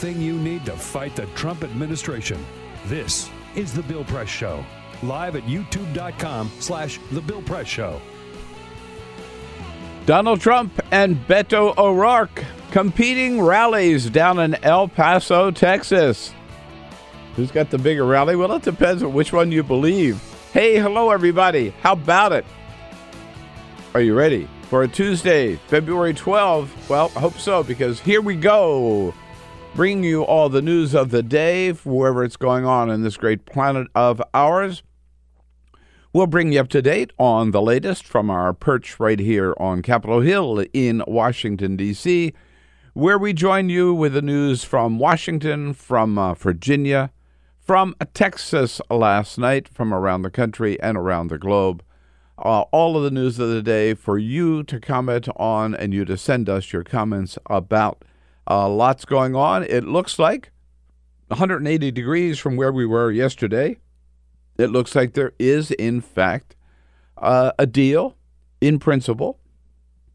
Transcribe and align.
everything 0.00 0.22
you 0.22 0.38
need 0.38 0.64
to 0.64 0.72
fight 0.72 1.14
the 1.14 1.26
Trump 1.34 1.62
administration. 1.62 2.42
This 2.86 3.28
is 3.54 3.74
The 3.74 3.82
Bill 3.82 4.02
Press 4.04 4.30
Show. 4.30 4.64
Live 5.02 5.36
at 5.36 5.42
youtube.com 5.42 6.50
slash 6.58 6.98
The 7.12 7.20
Bill 7.20 7.42
Press 7.42 7.66
Show. 7.66 8.00
Donald 10.06 10.40
Trump 10.40 10.80
and 10.90 11.16
Beto 11.28 11.76
O'Rourke 11.76 12.46
competing 12.70 13.42
rallies 13.42 14.08
down 14.08 14.38
in 14.38 14.54
El 14.64 14.88
Paso, 14.88 15.50
Texas. 15.50 16.32
Who's 17.36 17.50
got 17.50 17.68
the 17.68 17.76
bigger 17.76 18.06
rally? 18.06 18.36
Well, 18.36 18.52
it 18.52 18.62
depends 18.62 19.02
on 19.02 19.12
which 19.12 19.34
one 19.34 19.52
you 19.52 19.62
believe. 19.62 20.18
Hey, 20.54 20.78
hello, 20.78 21.10
everybody. 21.10 21.74
How 21.82 21.92
about 21.92 22.32
it? 22.32 22.46
Are 23.92 24.00
you 24.00 24.14
ready 24.14 24.48
for 24.62 24.82
a 24.82 24.88
Tuesday, 24.88 25.56
February 25.66 26.14
12th? 26.14 26.88
Well, 26.88 27.12
I 27.14 27.20
hope 27.20 27.38
so, 27.38 27.62
because 27.62 28.00
here 28.00 28.22
we 28.22 28.34
go. 28.34 29.12
Bringing 29.74 30.02
you 30.02 30.24
all 30.24 30.48
the 30.48 30.60
news 30.60 30.94
of 30.94 31.10
the 31.10 31.22
day, 31.22 31.70
wherever 31.70 32.24
it's 32.24 32.36
going 32.36 32.66
on 32.66 32.90
in 32.90 33.02
this 33.02 33.16
great 33.16 33.46
planet 33.46 33.86
of 33.94 34.20
ours. 34.34 34.82
We'll 36.12 36.26
bring 36.26 36.52
you 36.52 36.58
up 36.58 36.68
to 36.70 36.82
date 36.82 37.12
on 37.18 37.52
the 37.52 37.62
latest 37.62 38.04
from 38.04 38.30
our 38.30 38.52
perch 38.52 38.98
right 38.98 39.20
here 39.20 39.54
on 39.58 39.80
Capitol 39.80 40.22
Hill 40.22 40.64
in 40.72 41.04
Washington, 41.06 41.76
D.C., 41.76 42.32
where 42.94 43.16
we 43.16 43.32
join 43.32 43.68
you 43.68 43.94
with 43.94 44.14
the 44.14 44.22
news 44.22 44.64
from 44.64 44.98
Washington, 44.98 45.72
from 45.72 46.18
uh, 46.18 46.34
Virginia, 46.34 47.12
from 47.60 47.94
Texas 48.12 48.80
last 48.90 49.38
night, 49.38 49.68
from 49.68 49.94
around 49.94 50.22
the 50.22 50.30
country 50.30 50.80
and 50.80 50.98
around 50.98 51.28
the 51.28 51.38
globe. 51.38 51.84
Uh, 52.36 52.62
all 52.72 52.96
of 52.96 53.04
the 53.04 53.10
news 53.12 53.38
of 53.38 53.48
the 53.48 53.62
day 53.62 53.94
for 53.94 54.18
you 54.18 54.64
to 54.64 54.80
comment 54.80 55.28
on 55.36 55.76
and 55.76 55.94
you 55.94 56.04
to 56.04 56.16
send 56.16 56.48
us 56.48 56.72
your 56.72 56.82
comments 56.82 57.38
about. 57.46 58.04
Uh, 58.50 58.68
lots 58.68 59.04
going 59.04 59.36
on. 59.36 59.62
It 59.62 59.84
looks 59.84 60.18
like 60.18 60.50
180 61.28 61.90
degrees 61.92 62.38
from 62.38 62.56
where 62.56 62.72
we 62.72 62.84
were 62.84 63.10
yesterday 63.10 63.78
it 64.60 64.70
looks 64.70 64.94
like 64.94 65.14
there 65.14 65.32
is, 65.38 65.70
in 65.72 66.00
fact, 66.00 66.54
uh, 67.16 67.52
a 67.58 67.66
deal 67.66 68.16
in 68.60 68.78
principle, 68.78 69.38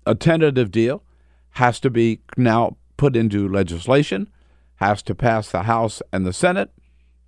a 0.06 0.14
tentative 0.14 0.72
deal, 0.72 1.04
has 1.52 1.80
to 1.80 1.90
be 1.90 2.22
now 2.38 2.78
put 2.96 3.16
into 3.16 3.50
legislation, 3.50 4.30
has 4.76 5.02
to 5.04 5.16
pass 5.16 5.50
the 5.50 5.64
House 5.64 6.02
and 6.14 6.26
the 6.26 6.34
Senate, 6.34 6.72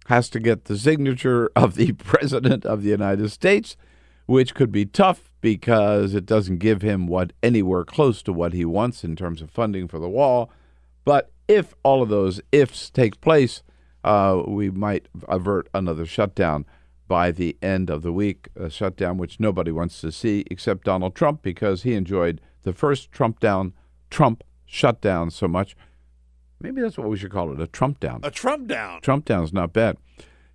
has 0.05 0.29
to 0.29 0.39
get 0.39 0.65
the 0.65 0.77
signature 0.77 1.49
of 1.55 1.75
the 1.75 1.91
President 1.93 2.65
of 2.65 2.83
the 2.83 2.89
United 2.89 3.29
States, 3.29 3.75
which 4.27 4.53
could 4.53 4.71
be 4.71 4.85
tough 4.85 5.31
because 5.41 6.13
it 6.13 6.25
doesn't 6.25 6.57
give 6.57 6.81
him 6.81 7.07
what 7.07 7.33
anywhere 7.41 7.83
close 7.83 8.21
to 8.21 8.33
what 8.33 8.53
he 8.53 8.65
wants 8.65 9.03
in 9.03 9.15
terms 9.15 9.41
of 9.41 9.49
funding 9.49 9.87
for 9.87 9.97
the 9.97 10.09
wall. 10.09 10.51
But 11.07 11.31
if 11.47 11.73
all 11.83 12.03
of 12.03 12.09
those 12.09 12.41
ifs 12.51 12.89
take 12.89 13.21
place, 13.21 13.63
uh, 14.03 14.43
we 14.45 14.69
might 14.69 15.07
avert 15.29 15.69
another 15.73 16.05
shutdown 16.05 16.65
by 17.07 17.31
the 17.31 17.55
end 17.61 17.89
of 17.89 18.01
the 18.01 18.11
week, 18.11 18.49
a 18.57 18.69
shutdown 18.69 19.17
which 19.17 19.39
nobody 19.39 19.71
wants 19.71 20.01
to 20.01 20.11
see 20.11 20.43
except 20.51 20.83
Donald 20.83 21.15
Trump 21.15 21.41
because 21.41 21.83
he 21.83 21.93
enjoyed 21.93 22.41
the 22.63 22.73
first 22.73 23.09
Trump 23.09 23.39
down, 23.39 23.71
Trump 24.09 24.43
shutdown 24.65 25.29
so 25.29 25.47
much. 25.47 25.77
Maybe 26.59 26.81
that's 26.81 26.97
what 26.97 27.07
we 27.07 27.15
should 27.15 27.31
call 27.31 27.53
it 27.53 27.61
a 27.61 27.67
Trump 27.67 28.01
down. 28.01 28.19
A 28.23 28.29
Trump 28.29 28.67
down. 28.67 28.99
Trump 28.99 29.23
down 29.23 29.45
is 29.45 29.53
not 29.53 29.71
bad. 29.71 29.95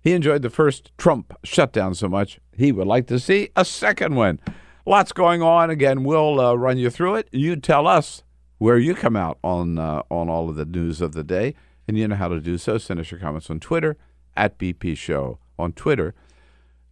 He 0.01 0.13
enjoyed 0.13 0.43
the 0.43 0.51
first 0.51 0.91
Trump 0.99 1.35
shutdown 1.43 1.95
so 1.95 2.07
much, 2.07 2.39
he 2.55 2.71
would 2.71 2.85
like 2.85 3.07
to 3.07 3.19
see 3.19 3.49
a 3.55 3.65
second 3.65 4.13
one. 4.13 4.39
Lots 4.85 5.13
going 5.13 5.41
on. 5.41 5.71
Again, 5.71 6.03
we'll 6.03 6.39
uh, 6.39 6.53
run 6.53 6.77
you 6.77 6.91
through 6.91 7.15
it. 7.15 7.27
You 7.31 7.55
tell 7.55 7.87
us 7.87 8.21
where 8.57 8.77
you 8.77 8.95
come 8.95 9.15
out 9.15 9.37
on 9.43 9.77
uh, 9.77 10.03
on 10.09 10.29
all 10.29 10.49
of 10.49 10.55
the 10.55 10.65
news 10.65 11.01
of 11.01 11.13
the 11.13 11.23
day, 11.23 11.55
and 11.87 11.97
you 11.97 12.07
know 12.07 12.15
how 12.15 12.27
to 12.27 12.39
do 12.39 12.57
so. 12.57 12.77
Send 12.77 12.99
us 12.99 13.11
your 13.11 13.19
comments 13.19 13.49
on 13.49 13.59
Twitter 13.59 13.97
at 14.35 14.57
BP 14.57 14.97
Show 14.97 15.39
on 15.59 15.73
Twitter 15.73 16.13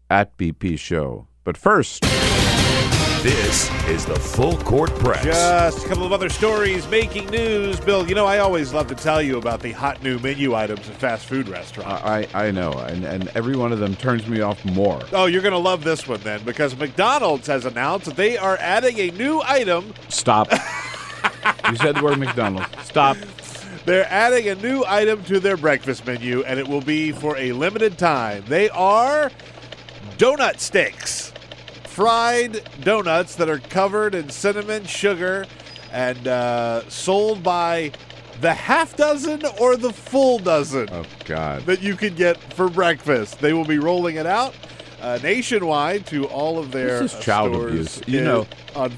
at 0.10 0.38
BP 0.38 0.78
Show. 0.78 1.28
But 1.44 1.58
first, 1.58 2.04
This 3.24 3.70
is 3.88 4.04
the 4.06 4.16
Full 4.16 4.58
Court 4.58 4.90
Press. 4.96 5.24
Just 5.24 5.86
a 5.86 5.88
couple 5.88 6.06
of 6.06 6.12
other 6.12 6.28
stories 6.30 6.88
making 6.88 7.28
news. 7.28 7.80
Bill, 7.80 8.08
you 8.08 8.16
know, 8.16 8.26
I 8.26 8.40
always 8.40 8.74
love 8.74 8.88
to 8.88 8.96
tell 8.96 9.22
you 9.22 9.38
about 9.38 9.60
the 9.60 9.72
hot 9.74 10.02
new 10.02 10.18
menu 10.20 10.56
items 10.56 10.90
at 10.90 10.96
fast 10.96 11.28
food 11.28 11.48
restaurants. 11.48 12.04
I, 12.04 12.28
I 12.34 12.50
know, 12.50 12.72
and, 12.74 13.06
and 13.06 13.28
every 13.36 13.56
one 13.56 13.72
of 13.72 13.78
them 13.80 13.96
turns 13.96 14.28
me 14.28 14.42
off 14.42 14.66
more. 14.66 15.02
oh, 15.14 15.26
you're 15.28 15.44
going 15.44 15.52
to 15.52 15.60
love 15.60 15.84
this 15.84 16.08
one 16.08 16.20
then 16.22 16.44
because 16.44 16.76
McDonald's 16.76 17.46
has 17.46 17.66
announced 17.66 18.08
that 18.08 18.16
they 18.16 18.38
are 18.38 18.58
adding 18.58 19.00
a 19.00 19.12
new 19.12 19.40
item. 19.42 19.94
Stop. 20.10 20.52
you 21.72 21.78
said 21.78 21.96
the 21.96 22.04
word 22.04 22.20
McDonald's. 22.20 22.68
Stop. 22.84 23.18
They're 23.86 24.06
adding 24.12 24.48
a 24.50 24.56
new 24.56 24.84
item 24.86 25.24
to 25.26 25.40
their 25.40 25.58
breakfast 25.58 26.06
menu, 26.06 26.44
and 26.44 26.60
it 26.60 26.68
will 26.68 26.82
be 26.82 27.12
for 27.12 27.36
a 27.38 27.52
limited 27.54 27.98
time. 27.98 28.44
They 28.48 28.70
are 28.70 29.32
donut 30.18 30.60
sticks. 30.60 31.34
Fried 31.86 32.62
donuts 32.82 33.36
that 33.36 33.50
are 33.50 33.60
covered 33.60 34.14
in 34.16 34.30
cinnamon, 34.30 34.86
sugar, 34.86 35.46
and 35.92 36.28
uh, 36.28 36.88
sold 36.90 37.44
by 37.44 37.92
the 38.40 38.54
half 38.54 38.96
dozen 38.96 39.42
or 39.60 39.76
the 39.78 39.92
full 39.92 40.40
dozen 40.40 40.88
Oh, 40.92 41.04
God. 41.26 41.64
that 41.64 41.82
you 41.82 41.96
can 41.96 42.16
get 42.16 42.38
for 42.54 42.70
breakfast. 42.70 43.40
They 43.40 43.54
will 43.54 43.66
be 43.66 43.78
rolling 43.78 44.16
it 44.16 44.26
out 44.26 44.56
uh, 45.02 45.20
nationwide 45.24 46.06
to 46.08 46.26
all 46.28 46.60
of 46.60 46.72
their 46.72 47.00
This 47.02 47.14
is 47.14 47.20
uh, 47.20 47.22
child 47.22 47.54
stores 47.54 47.98
abuse. 47.98 48.02
You 48.08 48.24
know, 48.24 48.48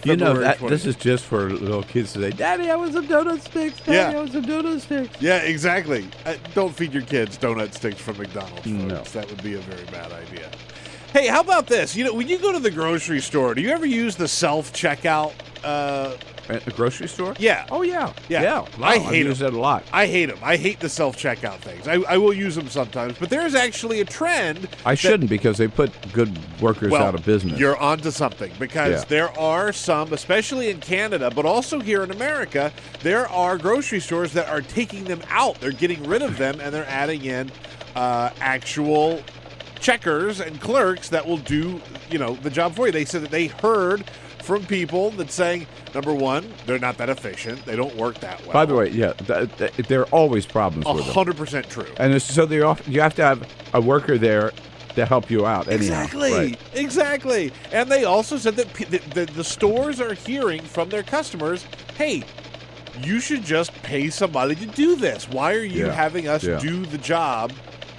you 0.03 0.15
know 0.17 0.33
that 0.39 0.57
20th. 0.59 0.69
this 0.69 0.85
is 0.85 0.95
just 0.95 1.25
for 1.25 1.49
little 1.49 1.83
kids 1.83 2.13
to 2.13 2.19
say, 2.21 2.31
"Daddy, 2.31 2.69
I 2.69 2.75
want 2.75 2.93
some 2.93 3.07
donut 3.07 3.41
sticks. 3.41 3.79
Daddy, 3.81 3.97
Yeah. 3.97 4.11
I 4.11 4.15
want 4.15 4.31
some 4.33 4.45
donut 4.45 4.81
sticks." 4.81 5.21
Yeah, 5.21 5.37
exactly. 5.37 6.07
Uh, 6.25 6.35
don't 6.53 6.75
feed 6.75 6.93
your 6.93 7.03
kids 7.03 7.37
donut 7.37 7.73
sticks 7.73 7.99
from 8.01 8.17
McDonald's, 8.17 8.61
folks. 8.61 8.67
No. 8.67 9.01
That 9.03 9.29
would 9.29 9.41
be 9.43 9.53
a 9.55 9.59
very 9.59 9.85
bad 9.85 10.11
idea. 10.11 10.49
Hey, 11.13 11.27
how 11.27 11.41
about 11.41 11.67
this? 11.67 11.95
You 11.95 12.03
know, 12.05 12.13
when 12.13 12.27
you 12.27 12.39
go 12.39 12.51
to 12.51 12.59
the 12.59 12.71
grocery 12.71 13.21
store, 13.21 13.53
do 13.55 13.61
you 13.61 13.69
ever 13.69 13.85
use 13.85 14.15
the 14.15 14.27
self 14.27 14.73
checkout? 14.73 15.33
Uh, 15.63 16.15
At 16.49 16.65
the 16.65 16.71
grocery 16.71 17.07
store? 17.07 17.33
Yeah. 17.39 17.65
Oh 17.71 17.83
yeah. 17.83 18.11
Yeah. 18.27 18.41
Yeah. 18.41 18.65
I 18.81 18.95
I've 18.95 19.01
hate 19.03 19.25
used 19.25 19.41
'em. 19.41 19.47
it 19.49 19.53
a 19.53 19.59
lot. 19.59 19.83
I 19.93 20.07
hate 20.07 20.25
them. 20.25 20.39
I 20.43 20.57
hate 20.57 20.79
the 20.79 20.89
self 20.89 21.15
checkout 21.17 21.59
things. 21.59 21.87
I, 21.87 21.95
I 22.07 22.17
will 22.17 22.33
use 22.33 22.55
them 22.55 22.67
sometimes, 22.69 23.17
but 23.17 23.29
there 23.29 23.45
is 23.45 23.55
actually 23.55 24.01
a 24.01 24.05
trend. 24.05 24.67
I 24.85 24.91
that- 24.91 24.97
shouldn't 24.97 25.29
because 25.29 25.57
they 25.57 25.67
put 25.67 25.91
good 26.11 26.37
workers 26.61 26.91
well, 26.91 27.03
out 27.03 27.15
of 27.15 27.25
business. 27.25 27.57
You're 27.59 27.77
onto 27.77 28.11
something 28.11 28.51
because 28.59 29.01
Yeah. 29.01 29.05
there 29.07 29.39
are 29.39 29.71
some, 29.71 30.11
especially 30.11 30.69
in 30.69 30.79
Canada, 30.81 31.31
but 31.33 31.45
also 31.45 31.79
here 31.79 32.03
in 32.03 32.11
America, 32.11 32.71
there 33.03 33.27
are 33.29 33.57
grocery 33.57 33.99
stores 34.01 34.33
that 34.33 34.49
are 34.49 34.61
taking 34.61 35.05
them 35.05 35.21
out. 35.29 35.59
They're 35.61 35.71
getting 35.71 36.03
rid 36.03 36.21
of 36.21 36.37
them 36.37 36.59
and 36.59 36.73
they're 36.73 36.87
adding 36.89 37.23
in 37.23 37.51
uh, 37.95 38.31
actual 38.41 39.21
checkers 39.79 40.39
and 40.39 40.59
clerks 40.61 41.09
that 41.09 41.25
will 41.27 41.37
do 41.37 41.81
you 42.09 42.17
know 42.17 42.35
the 42.35 42.49
job 42.49 42.75
for 42.75 42.85
you. 42.85 42.91
They 42.91 43.05
said 43.05 43.21
that 43.21 43.31
they 43.31 43.47
heard 43.47 44.05
from 44.43 44.65
people 44.65 45.09
that 45.11 45.31
saying 45.31 45.65
number 45.93 46.13
one, 46.13 46.51
they're 46.65 46.79
not 46.79 46.97
that 46.97 47.09
efficient. 47.09 47.65
They 47.65 47.75
don't 47.75 47.95
work 47.95 48.19
that 48.19 48.41
well. 48.43 48.53
By 48.53 48.65
the 48.65 48.75
way, 48.75 48.89
yeah, 48.89 49.13
th- 49.13 49.49
th- 49.57 49.73
there 49.87 50.01
are 50.01 50.07
always 50.11 50.45
problems 50.45 50.85
a 50.85 50.93
with 50.93 51.05
them. 51.05 51.13
hundred 51.13 51.37
percent 51.37 51.69
true. 51.69 51.87
And 51.97 52.13
it's, 52.13 52.25
so 52.25 52.45
they 52.45 52.61
off, 52.61 52.87
you 52.87 53.01
have 53.01 53.15
to 53.15 53.23
have 53.23 53.47
a 53.73 53.81
worker 53.81 54.17
there 54.17 54.51
to 54.95 55.05
help 55.05 55.31
you 55.31 55.45
out. 55.45 55.67
Anyhow. 55.67 56.03
Exactly. 56.03 56.31
Right. 56.31 56.59
Exactly. 56.73 57.51
And 57.71 57.89
they 57.91 58.03
also 58.03 58.37
said 58.37 58.55
that 58.57 58.71
p- 58.73 58.83
the, 58.85 58.97
the, 58.99 59.25
the 59.33 59.43
stores 59.43 59.99
are 59.99 60.13
hearing 60.13 60.61
from 60.61 60.89
their 60.89 61.01
customers, 61.03 61.65
hey, 61.97 62.23
you 63.01 63.19
should 63.19 63.43
just 63.43 63.73
pay 63.81 64.09
somebody 64.11 64.53
to 64.55 64.67
do 64.67 64.95
this. 64.95 65.27
Why 65.27 65.53
are 65.55 65.63
you 65.63 65.87
Yeah. 65.87 65.93
having 65.93 66.27
us 66.27 66.43
Yeah. 66.43 66.59
do 66.59 66.85
the 66.85 66.99
job 66.99 67.51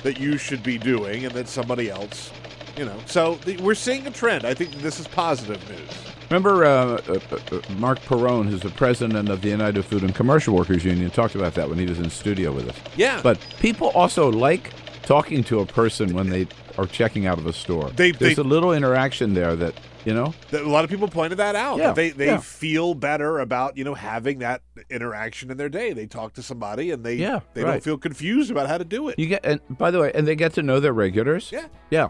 that 0.05 0.21
you 0.21 0.37
should 0.39 0.63
be 0.63 0.79
doing 0.79 1.25
and 1.25 1.35
then 1.35 1.47
somebody 1.47 1.91
else, 1.91 2.31
you 2.77 2.85
know? 2.85 2.97
So 3.07 3.37
th- 3.45 3.59
we're 3.61 3.75
seeing 3.75 4.07
a 4.07 4.11
trend. 4.13 4.45
I 4.45 4.55
think 4.55 4.71
this 4.75 5.01
is 5.01 5.09
positive 5.09 5.69
news. 5.69 6.14
Remember, 6.35 6.65
uh, 6.65 7.01
uh, 7.07 7.21
uh, 7.53 7.61
Marc 7.79 8.01
Perrone, 8.01 8.49
who's 8.49 8.61
the 8.63 8.71
president 8.71 9.29
of 9.29 9.41
the 9.41 9.51
United 9.51 9.85
Food 9.85 10.03
and 10.03 10.13
Commercial 10.13 10.53
Workers 10.57 10.85
Union, 10.85 11.09
talked 11.13 11.37
about 11.37 11.55
that 11.55 11.69
when 11.69 11.79
he 11.79 11.87
was 11.87 12.01
in 12.01 12.11
studio 12.11 12.51
with 12.51 12.69
us. 12.69 12.77
Yeah. 12.97 13.21
But 13.23 13.39
people 13.61 13.91
also 13.91 14.33
like 14.33 14.73
talking 15.05 15.45
to 15.45 15.61
a 15.61 15.67
person 15.67 16.13
when 16.13 16.31
they 16.31 16.49
are 16.77 16.87
checking 16.87 17.27
out 17.29 17.39
of 17.39 17.47
a 17.47 17.53
store. 17.53 17.89
They- 17.91 18.11
There's 18.11 18.35
they- 18.35 18.43
a 18.43 18.45
little 18.45 18.73
interaction 18.73 19.35
there 19.35 19.55
that 19.55 19.75
you 20.05 20.13
know. 20.13 20.35
That 20.51 20.63
a 20.63 20.69
lot 20.69 20.83
of 20.83 20.91
people 20.91 21.07
pointed 21.07 21.39
that 21.39 21.55
out. 21.55 21.79
Yeah, 21.79 21.87
that 21.89 21.95
they 21.95 22.11
they 22.11 22.27
yeah. 22.27 22.39
feel 22.39 22.95
better 22.95 23.39
about 23.39 23.77
you 23.77 23.85
know 23.85 23.95
having 23.95 24.41
that 24.41 24.63
interaction 24.91 25.53
in 25.53 25.57
their 25.57 25.69
day. 25.69 25.93
They 25.93 26.07
talk 26.07 26.33
to 26.33 26.43
somebody 26.43 26.91
and 26.91 27.05
they 27.05 27.15
Yeah, 27.15 27.41
they 27.55 27.63
right. 27.63 27.75
don't 27.75 27.85
feel 27.85 27.97
confused 27.97 28.51
about 28.51 28.67
how 28.69 28.77
to 28.79 28.85
do 28.85 29.09
it. 29.09 29.21
You 29.21 29.29
get, 29.29 29.47
and 29.47 29.61
by 29.71 29.93
the 29.93 30.01
way, 30.01 30.11
and 30.17 30.27
they 30.27 30.35
get 30.35 30.53
to 30.55 30.63
know 30.65 30.81
their 30.81 30.93
regulars. 30.93 31.53
Yeah. 31.53 31.67
Yeah. 31.91 32.09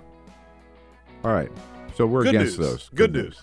All 1.22 1.32
right. 1.34 1.50
So 1.94 2.06
we're 2.06 2.22
Good 2.24 2.36
against 2.36 2.58
news. 2.58 2.68
those. 2.70 2.90
Good 2.94 3.12
news. 3.12 3.36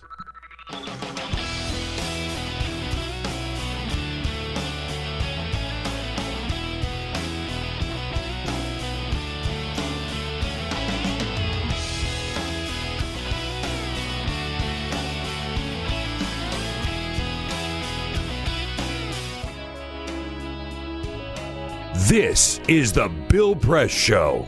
This 22.12 22.60
is 22.68 22.92
the 22.92 23.08
Bill 23.30 23.56
Press 23.56 23.90
Show. 23.90 24.46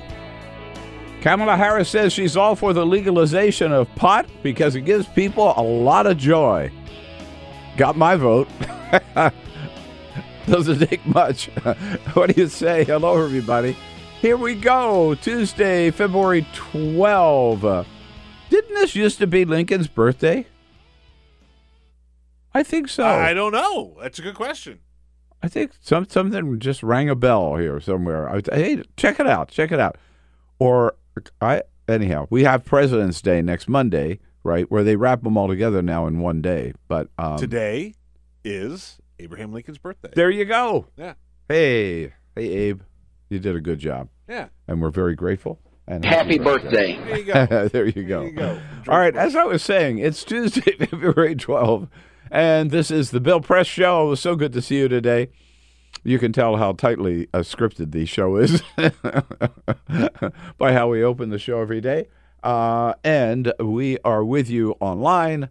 Kamala 1.24 1.56
Harris 1.56 1.88
says 1.88 2.12
she's 2.12 2.36
all 2.36 2.54
for 2.54 2.74
the 2.74 2.86
legalization 2.86 3.72
of 3.72 3.88
pot 3.96 4.26
because 4.44 4.76
it 4.76 4.82
gives 4.82 5.08
people 5.08 5.54
a 5.56 5.64
lot 5.64 6.06
of 6.06 6.18
joy. 6.18 6.70
Got 7.78 7.96
my 7.96 8.18
vote. 8.18 8.50
Doesn't 10.48 10.86
take 10.86 11.06
much. 11.06 11.46
what 12.14 12.36
do 12.36 12.42
you 12.42 12.50
say? 12.50 12.84
Hello, 12.84 13.24
everybody. 13.24 13.78
Here 14.20 14.36
we 14.36 14.54
go. 14.54 15.16
Tuesday, 15.16 15.92
February 15.92 16.46
12. 16.56 17.64
Uh, 17.64 17.84
didn't 18.50 18.76
this 18.76 18.94
used 18.94 19.18
to 19.20 19.26
be 19.26 19.46
Lincoln's 19.46 19.88
birthday? 19.88 20.46
I 22.54 22.64
think 22.64 22.90
so. 22.90 23.06
I 23.06 23.34
don't 23.34 23.54
know. 23.54 23.96
That's 24.02 24.20
a 24.20 24.24
good 24.24 24.36
question. 24.36 24.80
I 25.42 25.48
think 25.48 25.72
some 25.80 26.06
something 26.10 26.60
just 26.60 26.84
rang 26.84 27.10
a 27.10 27.16
bell 27.16 27.56
here 27.56 27.80
somewhere. 27.80 28.30
I, 28.30 28.42
hey, 28.52 28.84
check 28.98 29.22
it 29.22 29.28
out. 29.28 29.48
Check 29.48 29.72
it 29.72 29.80
out. 29.80 29.98
Or 30.60 30.96
I 31.42 31.62
anyhow, 31.88 32.28
we 32.30 32.44
have 32.44 32.64
President's 32.66 33.22
Day 33.22 33.42
next 33.42 33.68
Monday, 33.68 34.20
right? 34.44 34.70
Where 34.72 34.84
they 34.84 34.96
wrap 34.96 35.24
them 35.24 35.38
all 35.38 35.48
together 35.48 35.82
now 35.82 36.08
in 36.08 36.20
one 36.20 36.42
day. 36.42 36.74
But 36.88 37.10
um, 37.18 37.38
Today 37.38 37.96
is 38.44 38.98
Abraham 39.20 39.52
Lincoln's 39.54 39.78
birthday. 39.78 40.10
there 40.16 40.30
you 40.30 40.46
go. 40.46 40.88
Yeah. 40.98 41.14
Hey, 41.50 42.14
hey, 42.36 42.48
Abe, 42.50 42.82
you 43.30 43.40
did 43.40 43.56
a 43.56 43.62
good 43.62 43.80
job, 43.80 44.10
Yeah. 44.28 44.48
and 44.68 44.82
we're 44.82 44.90
very 44.92 45.16
grateful. 45.16 45.60
And 45.88 46.06
Happy 46.06 46.40
birthday. 46.40 46.96
There 47.06 47.18
you 47.18 47.26
go. 47.26 47.68
there 47.68 47.86
you 47.86 48.04
go. 48.04 48.22
There 48.22 48.30
you 48.30 48.32
go. 48.32 48.62
All 48.88 48.98
right, 48.98 49.16
as 49.16 49.36
I 49.36 49.44
was 49.44 49.62
saying, 49.62 49.98
it's 50.00 50.24
Tuesday, 50.24 50.76
February 50.80 51.36
12th, 51.36 51.90
and 52.32 52.72
this 52.72 52.90
is 52.90 53.12
the 53.12 53.20
Bill 53.20 53.42
Press 53.42 53.68
Show. 53.68 54.08
It 54.08 54.10
was 54.12 54.20
so 54.22 54.36
good 54.38 54.54
to 54.54 54.62
see 54.62 54.78
you 54.78 54.88
today. 54.88 55.28
You 56.04 56.20
can 56.20 56.34
tell 56.34 56.58
how 56.58 56.74
tightly 56.74 57.28
uh, 57.34 57.40
scripted 57.40 57.92
the 57.92 58.06
show 58.06 58.36
is 58.36 58.62
by 60.58 60.74
how 60.74 60.90
we 60.90 61.04
open 61.04 61.30
the 61.30 61.40
show 61.40 61.62
every 61.62 61.80
day. 61.80 62.08
Uh, 62.44 62.94
and 63.06 63.54
we 63.58 63.98
are 64.04 64.24
with 64.24 64.50
you 64.50 64.76
online, 64.82 65.48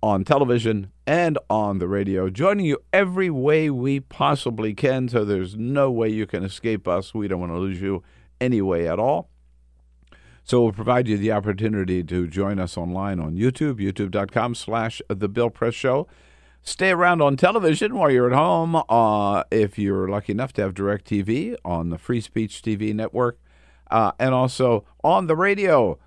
on 0.00 0.22
television, 0.22 0.92
and 1.08 1.36
on 1.50 1.80
the 1.80 1.88
radio, 1.88 2.30
joining 2.30 2.66
you 2.66 2.78
every 2.92 3.30
way 3.30 3.68
we 3.68 3.98
possibly 3.98 4.74
can. 4.74 5.08
So 5.08 5.24
there's 5.24 5.56
no 5.56 5.90
way 5.90 6.08
you 6.08 6.24
can 6.24 6.44
escape 6.44 6.86
us. 6.86 7.12
We 7.12 7.26
don't 7.26 7.40
want 7.40 7.50
to 7.50 7.58
lose 7.58 7.80
you 7.80 8.04
any 8.40 8.62
way 8.62 8.88
at 8.88 9.00
all. 9.00 9.28
So 10.44 10.62
we'll 10.62 10.72
provide 10.72 11.08
you 11.08 11.18
the 11.18 11.32
opportunity 11.32 12.04
to 12.04 12.26
join 12.28 12.60
us 12.60 12.76
online 12.76 13.18
on 13.18 13.34
YouTube, 13.36 13.80
youtube.com 13.80 14.54
slash 14.54 15.02
The 15.08 15.28
Bill 15.28 15.50
Press 15.50 15.74
Show. 15.74 16.06
Stay 16.62 16.90
around 16.90 17.22
on 17.22 17.36
television 17.36 17.94
while 17.94 18.10
you're 18.10 18.30
at 18.30 18.36
home. 18.36 18.82
Uh, 18.88 19.42
if 19.50 19.78
you're 19.78 20.08
lucky 20.08 20.32
enough 20.32 20.52
to 20.52 20.62
have 20.62 20.74
Direct 20.74 21.08
TV 21.08 21.56
on 21.64 21.88
the 21.88 21.96
Free 21.96 22.20
Speech 22.20 22.62
TV 22.62 22.94
network, 22.94 23.38
uh, 23.90 24.12
and 24.18 24.34
also 24.34 24.84
on 25.02 25.26
the 25.26 25.34
radio 25.34 25.98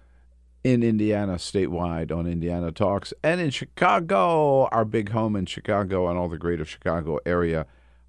in 0.63 0.83
Indiana, 0.83 1.33
statewide 1.33 2.15
on 2.15 2.27
Indiana 2.27 2.71
Talks, 2.71 3.13
and 3.23 3.41
in 3.41 3.49
Chicago, 3.49 4.67
our 4.71 4.85
big 4.85 5.09
home 5.09 5.35
in 5.35 5.45
Chicago 5.45 6.07
and 6.07 6.17
all 6.17 6.29
the 6.29 6.37
greater 6.37 6.65
Chicago 6.65 7.19
area. 7.25 7.65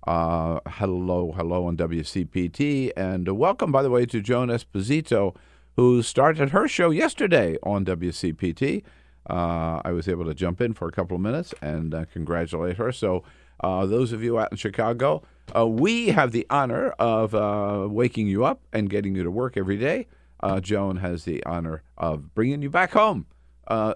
Uh, 0.07 0.61
hello, 0.69 1.33
hello 1.33 1.67
on 1.67 1.79
WCPT, 1.79 2.93
and 2.95 3.27
welcome, 3.39 3.73
by 3.73 3.83
the 3.83 3.91
way, 3.91 4.05
to 4.05 4.21
Joan 4.21 4.49
Esposito, 4.49 5.35
who 5.77 6.03
started 6.03 6.51
her 6.51 6.69
show 6.69 6.91
yesterday 6.91 7.57
on 7.63 7.87
WCPT. 7.87 8.85
Uh, 9.29 9.81
I 9.85 9.93
was 9.93 10.09
able 10.09 10.25
to 10.27 10.35
jump 10.35 10.61
in 10.61 10.75
for 10.75 10.87
a 10.87 10.93
couple 10.93 11.15
of 11.15 11.21
minutes 11.21 11.55
and 11.63 11.95
uh, 11.95 12.05
congratulate 12.13 12.77
her. 12.77 12.93
So, 12.93 13.25
uh, 13.61 13.87
those 13.87 14.13
of 14.13 14.23
you 14.23 14.39
out 14.39 14.51
in 14.51 14.59
Chicago, 14.59 15.23
uh, 15.57 15.67
we 15.67 16.09
have 16.09 16.33
the 16.33 16.47
honor 16.51 16.91
of 16.99 17.35
uh, 17.35 17.87
waking 17.89 18.27
you 18.27 18.45
up 18.45 18.61
and 18.73 18.91
getting 18.91 19.15
you 19.15 19.23
to 19.23 19.31
work 19.31 19.57
every 19.57 19.79
day. 19.79 20.07
Uh, 20.41 20.61
Joan 20.61 20.97
has 20.97 21.25
the 21.25 21.43
honor 21.47 21.83
of 21.97 22.35
bringing 22.35 22.61
you 22.61 22.69
back 22.69 22.93
home 22.93 23.27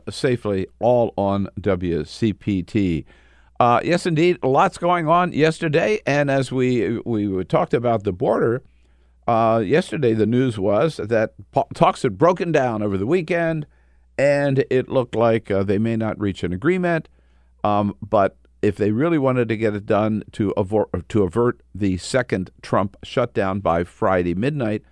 safely, 0.09 0.67
all 0.79 1.12
on 1.19 1.49
WCPT. 1.61 3.05
Yes, 3.61 4.07
indeed, 4.07 4.38
lots 4.43 4.79
going 4.79 5.09
on 5.09 5.33
yesterday, 5.33 6.00
and 6.07 6.31
as 6.31 6.50
we 6.50 7.00
we 7.00 7.45
talked 7.45 7.75
about 7.75 8.05
the 8.05 8.12
border 8.12 8.62
yesterday, 9.26 10.14
the 10.14 10.25
news 10.25 10.59
was 10.59 10.97
that 10.97 11.35
talks 11.75 12.03
had 12.03 12.17
broken 12.17 12.50
down 12.53 12.83
over 12.83 12.97
the 12.97 13.07
weekend, 13.07 13.67
and 14.19 14.65
it 14.69 14.89
looked 14.89 15.15
like 15.15 15.51
uh, 15.51 15.63
they 15.63 15.79
may 15.79 15.97
not 15.97 16.21
reach 16.21 16.43
an 16.43 16.53
agreement. 16.53 17.09
Um, 17.63 17.95
but 18.03 18.37
if 18.61 18.77
they 18.77 18.91
really 18.91 19.19
wanted 19.19 19.49
to 19.49 19.57
get 19.57 19.75
it 19.75 19.87
done 19.87 20.25
to 20.33 20.51
avert 20.57 21.09
to 21.09 21.23
avert 21.23 21.61
the 21.75 21.97
second 21.97 22.51
Trump 22.61 22.97
shutdown 23.05 23.61
by 23.61 23.85
Friday 23.85 24.35
midnight, 24.35 24.83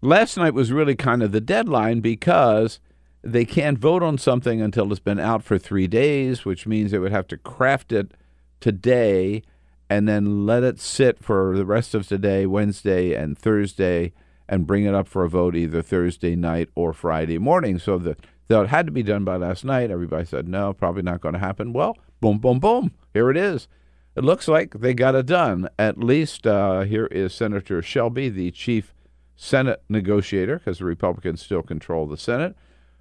last 0.00 0.36
night 0.36 0.54
was 0.54 0.72
really 0.72 0.94
kind 0.94 1.22
of 1.22 1.32
the 1.32 1.40
deadline 1.40 2.00
because 2.00 2.78
they 3.22 3.44
can't 3.44 3.78
vote 3.78 4.02
on 4.02 4.16
something 4.16 4.62
until 4.62 4.90
it's 4.90 5.00
been 5.00 5.18
out 5.18 5.42
for 5.42 5.58
three 5.58 5.86
days, 5.86 6.44
which 6.44 6.66
means 6.66 6.90
they 6.90 6.98
would 6.98 7.12
have 7.12 7.28
to 7.28 7.36
craft 7.36 7.92
it 7.92 8.12
today 8.60 9.42
and 9.90 10.08
then 10.08 10.46
let 10.46 10.62
it 10.62 10.78
sit 10.80 11.22
for 11.22 11.56
the 11.56 11.66
rest 11.66 11.94
of 11.94 12.06
today, 12.06 12.46
Wednesday, 12.46 13.12
and 13.12 13.36
Thursday, 13.36 14.12
and 14.50 14.66
bring 14.66 14.84
it 14.84 14.94
up 14.94 15.06
for 15.06 15.24
a 15.24 15.30
vote 15.30 15.54
either 15.54 15.80
Thursday 15.80 16.34
night 16.34 16.68
or 16.74 16.92
Friday 16.92 17.38
morning. 17.38 17.78
So 17.78 17.96
the, 17.96 18.16
though 18.48 18.62
it 18.62 18.68
had 18.68 18.84
to 18.86 18.92
be 18.92 19.04
done 19.04 19.24
by 19.24 19.36
last 19.36 19.64
night, 19.64 19.92
everybody 19.92 20.26
said, 20.26 20.48
no, 20.48 20.72
probably 20.72 21.02
not 21.02 21.20
going 21.20 21.34
to 21.34 21.38
happen. 21.38 21.72
Well, 21.72 21.96
boom, 22.20 22.38
boom, 22.38 22.58
boom. 22.58 22.90
Here 23.14 23.30
it 23.30 23.36
is. 23.36 23.68
It 24.16 24.24
looks 24.24 24.48
like 24.48 24.72
they 24.72 24.92
got 24.92 25.14
it 25.14 25.26
done. 25.26 25.68
At 25.78 25.98
least 25.98 26.48
uh, 26.48 26.80
here 26.80 27.06
is 27.06 27.32
Senator 27.32 27.80
Shelby, 27.80 28.28
the 28.28 28.50
chief 28.50 28.92
Senate 29.36 29.84
negotiator, 29.88 30.58
because 30.58 30.78
the 30.78 30.84
Republicans 30.84 31.40
still 31.40 31.62
control 31.62 32.08
the 32.08 32.16
Senate, 32.16 32.56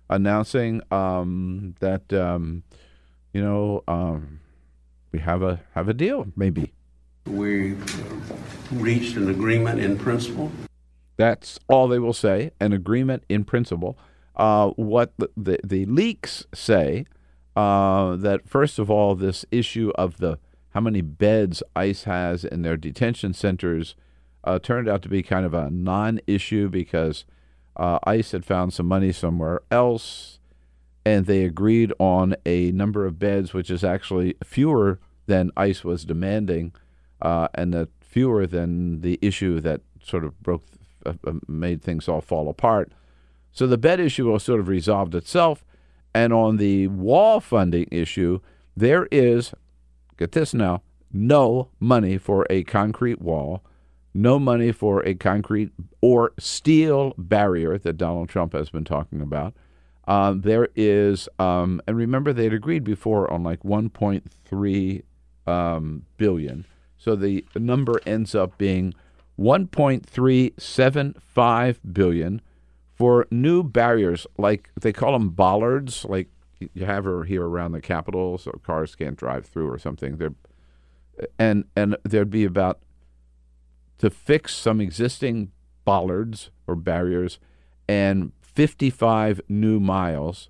announcing 0.07 0.83
um, 0.91 1.73
that, 1.79 2.13
um, 2.13 2.61
you 3.33 3.41
know, 3.41 3.83
um, 3.87 4.39
we 5.11 5.17
have 5.17 5.41
a 5.41 5.59
have 5.73 5.89
a 5.89 5.93
deal, 5.95 6.27
maybe. 6.35 6.73
We 7.25 7.75
reached 8.71 9.17
an 9.17 9.31
agreement 9.31 9.79
in 9.79 9.97
principle. 9.97 10.51
That's 11.19 11.59
all 11.67 11.89
they 11.89 11.99
will 11.99 12.13
say, 12.13 12.51
an 12.61 12.71
agreement 12.71 13.23
in 13.27 13.43
principle. 13.43 13.97
Uh, 14.37 14.69
what 14.77 15.11
the, 15.17 15.29
the, 15.35 15.59
the 15.65 15.85
leaks 15.85 16.45
say 16.53 17.05
uh, 17.57 18.15
that, 18.15 18.47
first 18.47 18.79
of 18.79 18.89
all, 18.89 19.15
this 19.15 19.43
issue 19.51 19.91
of 19.95 20.17
the 20.17 20.39
how 20.69 20.79
many 20.79 21.01
beds 21.01 21.61
ICE 21.75 22.03
has 22.05 22.45
in 22.45 22.61
their 22.61 22.77
detention 22.77 23.33
centers 23.33 23.95
uh, 24.45 24.59
turned 24.59 24.87
out 24.87 25.01
to 25.01 25.09
be 25.09 25.21
kind 25.21 25.45
of 25.45 25.53
a 25.53 25.69
non-issue 25.69 26.69
because 26.69 27.25
uh, 27.75 27.99
ICE 28.05 28.31
had 28.31 28.45
found 28.45 28.71
some 28.71 28.85
money 28.85 29.11
somewhere 29.11 29.59
else, 29.69 30.39
and 31.03 31.25
they 31.25 31.43
agreed 31.43 31.91
on 31.99 32.33
a 32.45 32.71
number 32.71 33.05
of 33.05 33.19
beds, 33.19 33.53
which 33.53 33.69
is 33.69 33.83
actually 33.83 34.35
fewer 34.41 35.01
than 35.25 35.51
ICE 35.57 35.83
was 35.83 36.05
demanding, 36.05 36.71
uh, 37.21 37.49
and 37.55 37.73
that 37.73 37.89
fewer 37.99 38.47
than 38.47 39.01
the 39.01 39.19
issue 39.21 39.59
that 39.59 39.81
sort 40.01 40.23
of 40.23 40.41
broke, 40.41 40.63
made 41.47 41.81
things 41.81 42.07
all 42.07 42.21
fall 42.21 42.49
apart. 42.49 42.91
So 43.51 43.67
the 43.67 43.77
bed 43.77 43.99
issue 43.99 44.31
was 44.31 44.43
sort 44.43 44.59
of 44.59 44.67
resolved 44.67 45.15
itself, 45.15 45.65
and 46.13 46.33
on 46.33 46.57
the 46.57 46.87
wall 46.87 47.39
funding 47.39 47.87
issue, 47.91 48.39
there 48.75 49.07
is, 49.11 49.53
get 50.17 50.31
this 50.31 50.53
now, 50.53 50.81
no 51.11 51.69
money 51.79 52.17
for 52.17 52.45
a 52.49 52.63
concrete 52.63 53.21
wall, 53.21 53.63
no 54.13 54.39
money 54.39 54.71
for 54.71 55.05
a 55.05 55.13
concrete 55.13 55.71
or 56.01 56.33
steel 56.39 57.13
barrier 57.17 57.77
that 57.77 57.97
Donald 57.97 58.29
Trump 58.29 58.53
has 58.53 58.69
been 58.69 58.83
talking 58.83 59.21
about. 59.21 59.53
Um, 60.07 60.41
there 60.41 60.69
is, 60.75 61.29
um, 61.37 61.81
and 61.87 61.95
remember 61.95 62.33
they 62.33 62.45
had 62.45 62.53
agreed 62.53 62.83
before 62.83 63.31
on 63.31 63.43
like 63.43 63.61
1.3 63.61 65.03
um, 65.45 66.05
billion. 66.17 66.65
So 66.97 67.15
the 67.15 67.45
number 67.55 68.01
ends 68.05 68.33
up 68.33 68.57
being 68.57 68.93
1.375 69.39 71.79
billion 71.93 72.41
for 72.93 73.25
new 73.31 73.63
barriers, 73.63 74.27
like 74.37 74.69
they 74.79 74.91
call 74.91 75.13
them 75.13 75.29
bollards, 75.29 76.03
like 76.05 76.27
you 76.59 76.85
have 76.85 77.05
her 77.05 77.23
here 77.23 77.47
around 77.47 77.71
the 77.71 77.79
Capitol, 77.79 78.37
so 78.37 78.51
cars 78.63 78.95
can't 78.95 79.15
drive 79.15 79.45
through 79.45 79.71
or 79.71 79.79
something. 79.79 80.17
They're, 80.17 80.35
and 81.37 81.63
and 81.75 81.95
there'd 82.03 82.29
be 82.29 82.43
about 82.43 82.79
to 83.99 84.09
fix 84.09 84.55
some 84.55 84.81
existing 84.81 85.51
bollards 85.85 86.51
or 86.67 86.75
barriers 86.75 87.39
and 87.87 88.33
55 88.41 89.39
new 89.47 89.79
miles. 89.79 90.49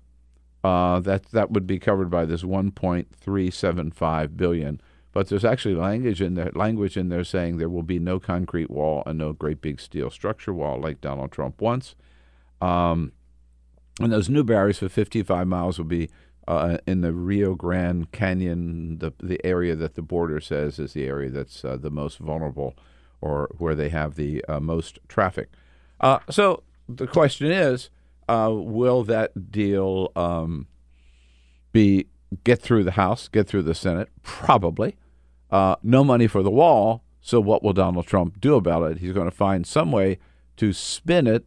Uh, 0.62 1.00
that 1.00 1.26
that 1.26 1.50
would 1.50 1.66
be 1.66 1.78
covered 1.78 2.10
by 2.10 2.24
this 2.24 2.42
1.375 2.42 4.36
billion. 4.36 4.80
But 5.12 5.28
there's 5.28 5.44
actually 5.44 5.74
language 5.74 6.22
in 6.22 6.34
there, 6.34 6.52
language 6.54 6.96
in 6.96 7.08
there 7.08 7.24
saying 7.24 7.56
there 7.56 7.68
will 7.68 7.82
be 7.82 7.98
no 7.98 8.20
concrete 8.20 8.70
wall 8.70 9.02
and 9.06 9.18
no 9.18 9.32
great 9.32 9.60
big 9.60 9.80
steel 9.80 10.10
structure 10.10 10.54
wall 10.54 10.80
like 10.80 11.00
Donald 11.00 11.32
Trump 11.32 11.60
wants. 11.60 11.96
Um, 12.60 13.12
and 14.00 14.12
those 14.12 14.28
new 14.28 14.44
barriers 14.44 14.78
for 14.78 14.88
55 14.88 15.46
miles 15.46 15.78
will 15.78 15.84
be 15.84 16.10
uh, 16.46 16.78
in 16.86 17.00
the 17.00 17.12
Rio 17.12 17.54
Grande 17.54 18.10
Canyon, 18.12 18.98
the 18.98 19.12
the 19.20 19.44
area 19.44 19.76
that 19.76 19.94
the 19.94 20.02
border 20.02 20.40
says 20.40 20.78
is 20.78 20.94
the 20.94 21.06
area 21.06 21.30
that's 21.30 21.64
uh, 21.64 21.76
the 21.76 21.90
most 21.90 22.18
vulnerable, 22.18 22.74
or 23.20 23.48
where 23.58 23.74
they 23.74 23.88
have 23.88 24.16
the 24.16 24.44
uh, 24.46 24.58
most 24.58 24.98
traffic. 25.06 25.48
Uh, 26.00 26.18
so 26.28 26.62
the 26.88 27.06
question 27.06 27.50
is, 27.50 27.90
uh, 28.28 28.50
will 28.52 29.04
that 29.04 29.52
deal 29.52 30.10
um, 30.16 30.66
be 31.72 32.06
get 32.42 32.60
through 32.60 32.84
the 32.84 32.92
House, 32.92 33.28
get 33.28 33.46
through 33.46 33.62
the 33.62 33.74
Senate? 33.74 34.08
Probably. 34.22 34.96
Uh, 35.50 35.76
no 35.82 36.04
money 36.04 36.26
for 36.26 36.42
the 36.42 36.50
wall. 36.50 37.02
So 37.20 37.40
what 37.40 37.62
will 37.62 37.72
Donald 37.72 38.06
Trump 38.06 38.40
do 38.40 38.54
about 38.54 38.90
it? 38.90 38.98
He's 38.98 39.12
going 39.12 39.30
to 39.30 39.36
find 39.36 39.66
some 39.66 39.92
way 39.92 40.18
to 40.56 40.72
spin 40.72 41.26
it 41.26 41.44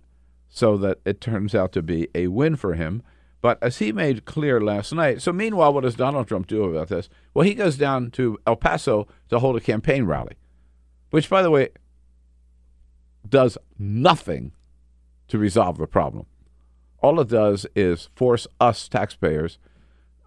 so 0.50 0.78
that 0.78 1.00
it 1.06 1.20
turns 1.20 1.56
out 1.56 1.72
to 1.74 1.82
be 1.82 2.08
a 2.14 2.28
win 2.28 2.56
for 2.56 2.76
him. 2.76 3.02
But 3.42 3.58
as 3.62 3.80
he 3.80 3.92
made 3.92 4.26
clear 4.26 4.62
last 4.62 4.94
night, 4.94 5.22
so 5.22 5.34
meanwhile, 5.34 5.74
what 5.74 5.82
does 5.82 5.96
Donald 5.96 6.28
Trump 6.28 6.48
do 6.48 6.64
about 6.64 6.88
this? 6.90 7.10
Well, 7.34 7.46
he 7.46 7.56
goes 7.56 7.76
down 7.76 8.12
to 8.12 8.38
El 8.48 8.56
Paso 8.56 9.08
to 9.30 9.40
hold 9.40 9.58
a 9.58 9.62
campaign 9.62 10.06
rally, 10.06 10.36
which, 11.10 11.30
by 11.30 11.42
the 11.42 11.52
way, 11.52 11.70
does 13.28 13.58
nothing 13.78 14.54
to 15.28 15.38
resolve 15.38 15.78
the 15.78 15.88
problem. 15.88 16.26
All 17.00 17.20
it 17.20 17.28
does 17.28 17.66
is 17.76 18.10
force 18.16 18.48
us 18.62 18.88
taxpayers 18.88 19.58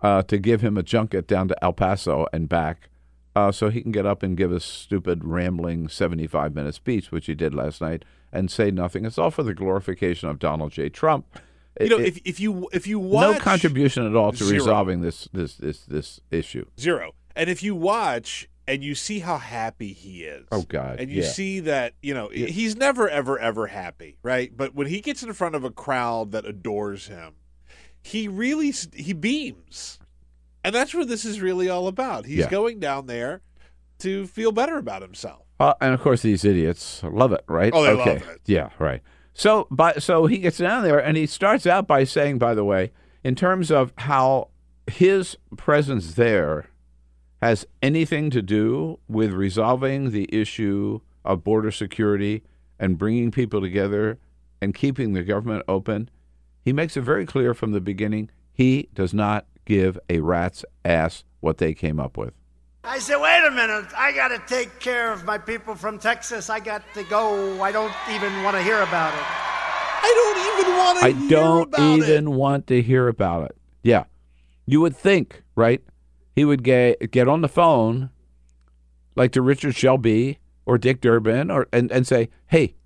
uh, 0.02 0.23
to 0.23 0.37
give 0.37 0.61
him 0.61 0.76
a 0.76 0.83
junket 0.83 1.26
down 1.26 1.49
to 1.49 1.64
El 1.64 1.73
Paso 1.73 2.26
and 2.33 2.49
back 2.49 2.90
uh, 3.36 3.52
so 3.52 3.68
he 3.68 3.82
can 3.82 3.92
get 3.92 4.06
up 4.06 4.22
and 4.22 4.36
give 4.36 4.50
a 4.50 4.58
stupid, 4.60 5.22
rambling 5.24 5.88
75 5.88 6.54
minute 6.54 6.74
speech, 6.74 7.12
which 7.12 7.26
he 7.26 7.34
did 7.34 7.54
last 7.54 7.80
night, 7.80 8.04
and 8.32 8.50
say 8.50 8.70
nothing. 8.70 9.04
It's 9.04 9.18
all 9.18 9.30
for 9.30 9.42
the 9.42 9.54
glorification 9.54 10.28
of 10.28 10.38
Donald 10.38 10.72
J. 10.72 10.88
Trump. 10.88 11.26
You 11.78 11.88
know, 11.90 11.98
It- 11.98 12.06
if, 12.06 12.20
if 12.24 12.40
you 12.40 12.68
if 12.72 12.86
you 12.86 12.98
watch 12.98 13.36
no 13.36 13.38
contribution 13.38 14.06
at 14.06 14.16
all 14.16 14.32
to 14.32 14.44
Zero. 14.44 14.52
resolving 14.58 15.02
this 15.02 15.28
this 15.32 15.56
this 15.56 15.80
this 15.84 16.20
issue. 16.30 16.64
zero, 16.80 17.12
and 17.36 17.50
if 17.50 17.62
you 17.62 17.74
watch 17.74 18.48
and 18.66 18.82
you 18.82 18.94
see 18.94 19.18
how 19.20 19.36
happy 19.36 19.92
he 19.92 20.24
is, 20.24 20.44
Oh, 20.50 20.62
God, 20.62 20.98
and 20.98 21.10
you 21.10 21.22
yeah. 21.22 21.28
see 21.28 21.60
that 21.60 21.92
you 22.02 22.14
know 22.14 22.30
he's 22.30 22.74
never 22.76 23.08
ever 23.10 23.38
ever 23.38 23.66
happy, 23.66 24.16
right? 24.22 24.56
But 24.56 24.74
when 24.74 24.86
he 24.86 25.02
gets 25.02 25.22
in 25.22 25.32
front 25.34 25.54
of 25.54 25.64
a 25.64 25.70
crowd 25.70 26.32
that 26.32 26.46
adores 26.46 27.08
him, 27.08 27.34
he 28.02 28.26
really 28.26 28.72
he 28.94 29.12
beams, 29.12 29.98
and 30.66 30.75
that's 30.75 30.92
what 30.92 31.06
this 31.06 31.25
is 31.25 31.40
really 31.40 31.68
all 31.68 31.87
about. 31.87 32.26
He's 32.26 32.38
Yeah. 32.38 32.50
going 32.50 32.80
down 32.80 33.06
there 33.06 33.40
to 34.00 34.26
feel 34.26 34.50
better 34.50 34.76
about 34.76 35.00
himself. 35.00 35.42
Uh, 35.61 35.75
and 35.80 35.94
of 35.94 36.00
course, 36.02 36.23
these 36.23 36.44
idiots 36.44 37.02
love 37.04 37.32
it, 37.32 37.44
right? 37.49 37.73
Oh, 37.73 37.82
they 37.85 37.90
okay. 37.90 38.18
love 38.18 38.28
it. 38.28 38.40
Yeah, 38.46 38.70
right. 38.80 39.00
So, 39.32 39.68
by, 39.70 39.94
so 39.94 40.26
he 40.26 40.38
gets 40.38 40.58
down 40.58 40.82
there 40.82 40.99
and 40.99 41.16
he 41.16 41.26
starts 41.26 41.66
out 41.66 41.87
by 41.87 42.02
saying, 42.04 42.38
by 42.38 42.52
the 42.54 42.64
way, 42.64 42.90
in 43.23 43.35
terms 43.37 43.70
of 43.70 43.92
how 43.99 44.49
his 44.88 45.37
presence 45.56 46.14
there 46.14 46.66
has 47.40 47.64
anything 47.80 48.28
to 48.30 48.42
do 48.42 48.99
with 49.08 49.32
resolving 49.32 50.11
the 50.11 50.28
issue 50.35 51.00
of 51.25 51.44
border 51.44 51.70
security 51.70 52.42
and 52.78 52.99
bringing 52.99 53.30
people 53.30 53.61
together 53.61 54.18
and 54.61 54.75
keeping 54.75 55.12
the 55.12 55.23
government 55.23 55.62
open, 55.68 56.11
he 56.64 56.73
makes 56.73 56.96
it 56.96 57.02
very 57.02 57.25
clear 57.25 57.54
from 57.54 57.70
the 57.73 57.80
beginning 57.80 58.30
he 58.52 58.88
does 58.94 59.14
not 59.14 59.46
give 59.66 59.99
a 60.08 60.20
rat's 60.20 60.64
ass 60.85 61.25
what 61.40 61.58
they 61.58 61.75
came 61.75 62.00
up 62.00 62.16
with. 62.16 62.32
I 62.82 62.99
said, 63.00 63.16
wait 63.16 63.44
a 63.44 63.50
minute. 63.50 63.87
I 63.96 64.12
got 64.12 64.28
to 64.28 64.40
take 64.46 64.78
care 64.80 65.12
of 65.12 65.25
my 65.25 65.38
people 65.38 65.75
from 65.75 65.99
Texas. 65.99 66.49
I 66.49 66.61
got 66.61 66.82
to 66.94 67.02
go. 67.04 67.61
I 67.61 67.73
don't 67.73 67.92
even 68.11 68.42
want 68.44 68.56
to 68.56 68.62
hear 68.62 68.80
about 68.80 69.12
it. 69.12 69.25
I 70.02 70.12
don't 70.14 70.64
even 70.64 70.76
want 70.78 70.99
to. 71.00 71.04
I 71.04 71.11
hear 71.12 71.28
don't 71.30 71.75
about 71.75 71.99
even 71.99 72.26
It. 72.28 72.30
want 72.30 72.66
to 72.68 72.80
hear 72.80 73.08
about 73.08 73.44
it. 73.46 73.56
Yeah. 73.82 74.04
You 74.66 74.80
would 74.80 74.96
think, 74.96 75.42
right? 75.56 75.82
He 76.35 76.44
would 76.44 76.62
get 76.62 77.11
get 77.11 77.26
on 77.28 77.40
the 77.40 77.49
phone 77.49 78.11
like 79.16 79.32
to 79.32 79.42
Richard 79.42 79.75
Shelby 79.75 80.38
or 80.64 80.78
Dick 80.78 81.00
Durbin 81.00 81.50
or 81.50 81.66
and, 81.73 81.90
and 81.90 82.06
say, 82.06 82.28
Hey, 82.49 82.76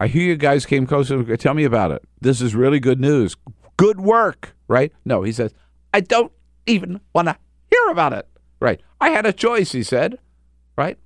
I 0.00 0.06
hear 0.06 0.22
you 0.22 0.36
guys 0.36 0.64
came 0.64 0.86
close 0.86 1.08
tell 1.38 1.54
me 1.54 1.64
about 1.64 1.90
it. 1.90 2.02
This 2.20 2.40
is 2.40 2.54
really 2.54 2.80
good 2.80 3.00
news. 3.00 3.36
Good 3.76 4.00
work. 4.00 4.54
Right? 4.68 4.92
No, 5.04 5.22
he 5.22 5.32
says, 5.32 5.52
I 5.92 6.00
don't 6.00 6.32
even 6.66 7.00
want 7.14 7.28
to 7.28 7.36
hear 7.70 7.88
about 7.90 8.12
it. 8.12 8.26
Right. 8.60 8.80
I 9.00 9.10
had 9.10 9.26
a 9.26 9.32
choice, 9.32 9.72
he 9.72 9.82
said. 9.82 10.18
Right? 10.76 10.98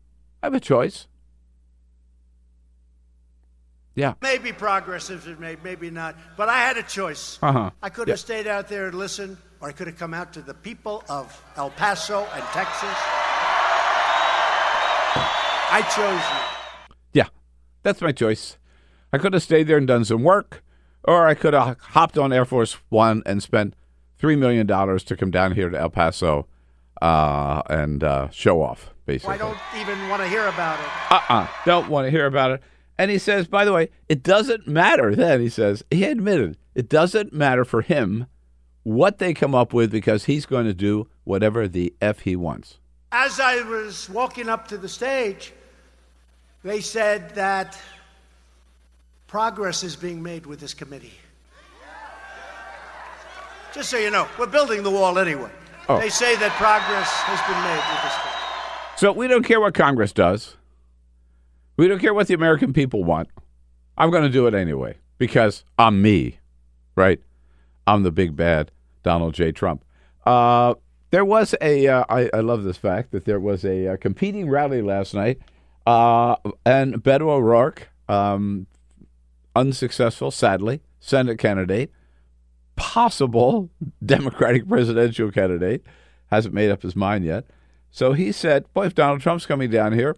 I 0.43 0.47
have 0.47 0.55
a 0.55 0.61
choice. 0.61 1.07
Yeah. 3.95 4.15
Maybe 4.21 4.53
progress 4.53 5.09
has 5.09 5.25
been 5.25 5.41
made, 5.41 5.65
maybe 5.65 5.91
not. 5.91 6.17
But 6.37 6.49
I 6.51 6.59
had 6.59 6.77
a 6.77 6.83
choice. 6.83 7.39
Uh-huh. 7.43 7.71
I 7.83 7.89
could 7.89 8.09
Yeah. 8.09 8.13
have 8.13 8.21
stayed 8.21 8.47
out 8.47 8.69
there 8.69 8.87
and 8.89 8.95
listened, 8.99 9.39
or 9.61 9.69
I 9.69 9.73
could 9.73 9.87
have 9.87 9.97
come 9.99 10.13
out 10.13 10.35
to 10.35 10.43
the 10.43 10.53
people 10.55 11.03
of 11.09 11.43
El 11.57 11.71
Paso 11.71 12.27
and 12.35 12.45
Texas. 12.53 12.95
I 15.69 15.83
chose 15.95 16.21
you. 16.31 16.93
Yeah, 17.23 17.29
that's 17.83 18.01
my 18.03 18.13
choice. 18.13 18.59
I 19.13 19.19
could 19.19 19.33
have 19.33 19.43
stayed 19.43 19.67
there 19.67 19.79
and 19.79 19.87
done 19.87 20.05
some 20.05 20.23
work, 20.23 20.63
or 21.05 21.27
I 21.27 21.35
could 21.35 21.55
have 21.55 21.79
hopped 21.81 22.19
on 22.19 22.33
Air 22.33 22.45
Force 22.45 22.77
One 22.91 23.23
and 23.25 23.43
spent 23.43 23.75
$3 24.21 24.39
million 24.39 24.67
to 24.67 25.17
come 25.17 25.31
down 25.31 25.53
here 25.53 25.69
to 25.69 25.79
El 25.79 25.91
Paso 25.91 26.47
uh, 27.03 27.63
and 27.69 28.03
uh, 28.03 28.29
show 28.31 28.63
off, 28.63 28.95
basically. 29.05 29.35
I 29.35 29.39
don't 29.39 29.59
even 29.79 30.09
want 30.09 30.23
to 30.23 30.29
hear 30.29 30.47
about 30.49 30.79
it. 30.81 30.87
uh-uh, 31.13 31.49
don't 31.65 31.89
want 31.89 32.07
to 32.07 32.11
hear 32.11 32.27
about 32.27 32.53
it. 32.53 32.63
And 32.99 33.11
he 33.11 33.19
says, 33.19 33.47
by 33.47 33.65
the 33.65 33.73
way, 33.73 33.91
it 34.09 34.23
doesn't 34.23 34.67
matter 34.67 35.15
then, 35.15 35.41
he 35.41 35.51
says, 35.51 35.85
he 35.91 36.05
admitted, 36.05 36.57
it 36.75 36.89
doesn't 36.89 37.33
matter 37.33 37.65
for 37.65 37.83
him 37.83 38.27
what 38.85 39.19
they 39.19 39.35
come 39.35 39.55
up 39.55 39.73
with 39.73 39.91
because 39.91 40.25
he's 40.25 40.47
going 40.47 40.65
to 40.65 40.73
do 40.73 41.09
whatever 41.25 41.69
the 41.69 41.93
F 42.01 42.21
he 42.21 42.37
wants. 42.37 42.79
As 43.13 43.41
I 43.41 43.63
was 43.63 44.09
walking 44.09 44.49
up 44.49 44.69
to 44.69 44.79
the 44.79 44.89
stage, 44.89 45.53
they 46.63 46.81
said 46.81 47.35
that 47.35 47.79
progress 49.27 49.83
is 49.83 49.97
being 49.97 50.23
made 50.23 50.47
with 50.47 50.61
this 50.61 50.73
committee. 50.73 51.13
Just 53.77 53.91
so 53.91 53.99
you 53.99 54.11
know, 54.11 54.27
we're 54.39 54.47
building 54.47 54.83
the 54.83 54.91
wall 54.91 55.19
anyway. 55.19 55.51
Oh. 55.89 56.01
They 56.01 56.09
say 56.09 56.35
that 56.37 56.51
progress 56.53 57.11
has 57.13 57.41
been 57.47 57.61
made 57.63 57.85
with 57.93 58.03
this. 58.05 59.01
So 59.01 59.13
we 59.13 59.29
don't 59.29 59.43
care 59.45 59.61
what 59.61 59.75
Congress 59.75 60.13
does. 60.13 60.57
We 61.77 61.87
don't 61.87 61.99
care 61.99 62.15
what 62.15 62.27
the 62.27 62.33
American 62.35 62.73
people 62.73 63.05
want. 63.05 63.29
I'm 63.99 64.11
going 64.11 64.23
to 64.23 64.31
do 64.31 64.47
it 64.47 64.55
anyway 64.55 64.97
because 65.19 65.63
I'm 65.79 66.01
me, 66.01 66.39
right? 66.95 67.21
I'm 67.87 68.03
the 68.03 68.11
big 68.11 68.35
bad 68.35 68.71
Donald 69.03 69.35
J. 69.35 69.53
Trump. 69.53 69.85
Uh, 70.25 70.75
there 71.11 71.25
was 71.27 71.55
a. 71.61 71.87
Uh, 71.87 72.05
I, 72.09 72.31
I 72.33 72.41
love 72.41 72.65
this 72.65 72.79
fact 72.79 73.13
that 73.13 73.27
there 73.27 73.39
was 73.39 73.63
a, 73.63 73.89
uh 73.89 73.97
competing 73.99 74.49
rally 74.49 74.81
last 74.81 75.13
night 75.15 75.39
Uh, 75.87 76.37
and 76.65 76.95
Beto 77.05 77.29
O'Rourke, 77.29 77.91
um, 78.09 78.67
unsuccessful, 79.55 80.31
sadly, 80.31 80.81
Senate 80.99 81.39
candidate, 81.39 81.91
possible 82.77 83.71
Democratic 84.05 84.69
presidential 84.69 85.31
candidate, 85.31 85.85
hasn't 86.31 86.55
made 86.55 86.71
up 86.71 86.83
his 86.83 86.95
mind 86.97 87.25
yet. 87.25 87.45
So 87.91 88.13
he 88.13 88.33
said, 88.33 88.73
"Boy, 88.75 88.87
if 88.87 88.95
Donald 88.95 89.21
Trump's 89.21 89.47
coming 89.47 89.71
down 89.71 89.93
here 89.93 90.17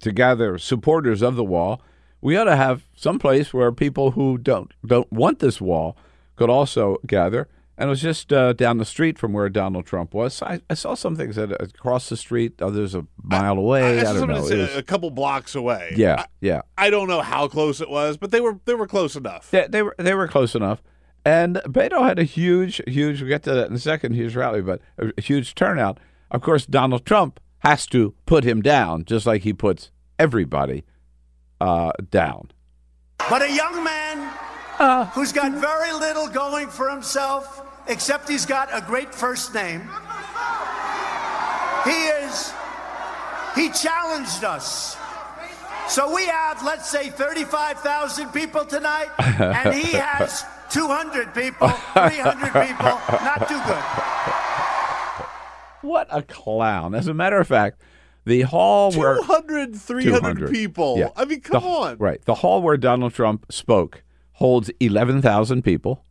to 0.00 0.12
gather 0.12 0.58
supporters 0.58 1.22
of 1.22 1.36
the 1.36 1.44
wall, 1.44 1.80
we 2.20 2.36
ought 2.36 2.44
to 2.44 2.56
have 2.56 2.82
some 2.94 3.18
place 3.18 3.54
where 3.54 3.70
people 3.72 4.12
who 4.12 4.36
don't 4.38 4.72
don't 4.84 5.10
want 5.12 5.38
this 5.38 5.60
wall 5.60 5.96
could 6.36 6.50
also 6.50 6.98
gather." 7.06 7.48
And 7.78 7.88
it 7.88 7.90
was 7.90 8.00
just 8.00 8.32
uh, 8.32 8.54
down 8.54 8.78
the 8.78 8.86
street 8.86 9.18
from 9.18 9.34
where 9.34 9.50
Donald 9.50 9.84
Trump 9.84 10.14
was. 10.14 10.40
I, 10.40 10.62
I 10.70 10.72
saw 10.72 10.94
some 10.94 11.14
things 11.14 11.36
that 11.36 11.52
across 11.60 12.08
the 12.08 12.16
street, 12.16 12.62
others 12.62 12.94
a 12.94 13.06
mile 13.22 13.58
away. 13.58 13.98
I, 13.98 14.00
I 14.00 14.04
saw 14.04 14.12
don't 14.14 14.28
know. 14.30 14.46
It 14.46 14.56
was- 14.56 14.76
a 14.76 14.82
couple 14.82 15.10
blocks 15.10 15.54
away. 15.54 15.92
yeah, 15.94 16.24
yeah. 16.40 16.62
I, 16.78 16.86
I 16.86 16.90
don't 16.90 17.06
know 17.06 17.20
how 17.20 17.48
close 17.48 17.82
it 17.82 17.90
was, 17.90 18.16
but 18.16 18.30
they 18.30 18.40
were 18.40 18.58
they 18.64 18.74
were 18.74 18.86
close 18.86 19.14
enough. 19.14 19.50
They 19.50 19.82
were 19.82 19.94
they 19.98 20.14
were 20.14 20.26
close 20.26 20.54
enough. 20.54 20.82
And 21.26 21.56
Beto 21.66 22.06
had 22.06 22.20
a 22.20 22.22
huge, 22.22 22.80
huge. 22.86 23.20
We'll 23.20 23.28
get 23.28 23.42
to 23.42 23.52
that 23.52 23.68
in 23.68 23.74
a 23.74 23.80
second. 23.80 24.14
Huge 24.14 24.36
rally, 24.36 24.62
but 24.62 24.80
a, 24.96 25.20
huge 25.20 25.56
turnout. 25.56 25.98
Of 26.30 26.40
course, 26.40 26.64
Donald 26.64 27.04
Trump 27.04 27.40
has 27.58 27.84
to 27.88 28.14
put 28.26 28.44
him 28.44 28.62
down, 28.62 29.04
just 29.04 29.26
like 29.26 29.42
he 29.42 29.52
puts 29.52 29.90
everybody 30.20 30.84
uh, 31.60 31.90
down. 32.12 32.52
But 33.28 33.42
a 33.42 33.52
young 33.52 33.82
man 33.82 35.08
who's 35.14 35.32
got 35.32 35.50
very 35.50 35.92
little 35.94 36.28
going 36.28 36.68
for 36.68 36.88
himself, 36.88 37.60
except 37.88 38.28
he's 38.28 38.46
got 38.46 38.68
a 38.72 38.80
great 38.86 39.12
first 39.12 39.52
name. 39.52 39.80
He 41.82 42.06
is, 42.06 42.52
he 43.56 43.70
challenged 43.70 44.44
us. 44.44 44.96
So 45.88 46.14
we 46.14 46.26
have, 46.26 46.64
let's 46.64 46.88
say, 46.88 47.10
35,000 47.10 48.30
people 48.30 48.64
tonight, 48.64 49.08
and 49.18 49.74
he 49.74 49.92
has 49.96 50.44
200 50.70 51.34
people, 51.34 51.68
300 51.68 52.52
people. 52.66 52.98
Not 53.24 53.48
too 53.48 53.60
good. 53.66 53.82
What 55.82 56.08
a 56.10 56.22
clown! 56.22 56.94
As 56.94 57.06
a 57.06 57.14
matter 57.14 57.38
of 57.38 57.46
fact, 57.46 57.80
the 58.24 58.42
hall 58.42 58.92
where 58.92 59.16
200, 59.16 59.76
300 59.76 60.18
200. 60.20 60.50
people. 60.52 60.98
Yeah. 60.98 61.10
I 61.16 61.24
mean, 61.24 61.40
come 61.40 61.62
The- 61.62 61.68
on. 61.68 61.96
Right. 61.98 62.24
The 62.24 62.34
hall 62.36 62.60
where 62.62 62.76
Donald 62.76 63.14
Trump 63.14 63.46
spoke 63.52 64.02
holds 64.32 64.70
11,000 64.80 65.62
people. 65.62 66.02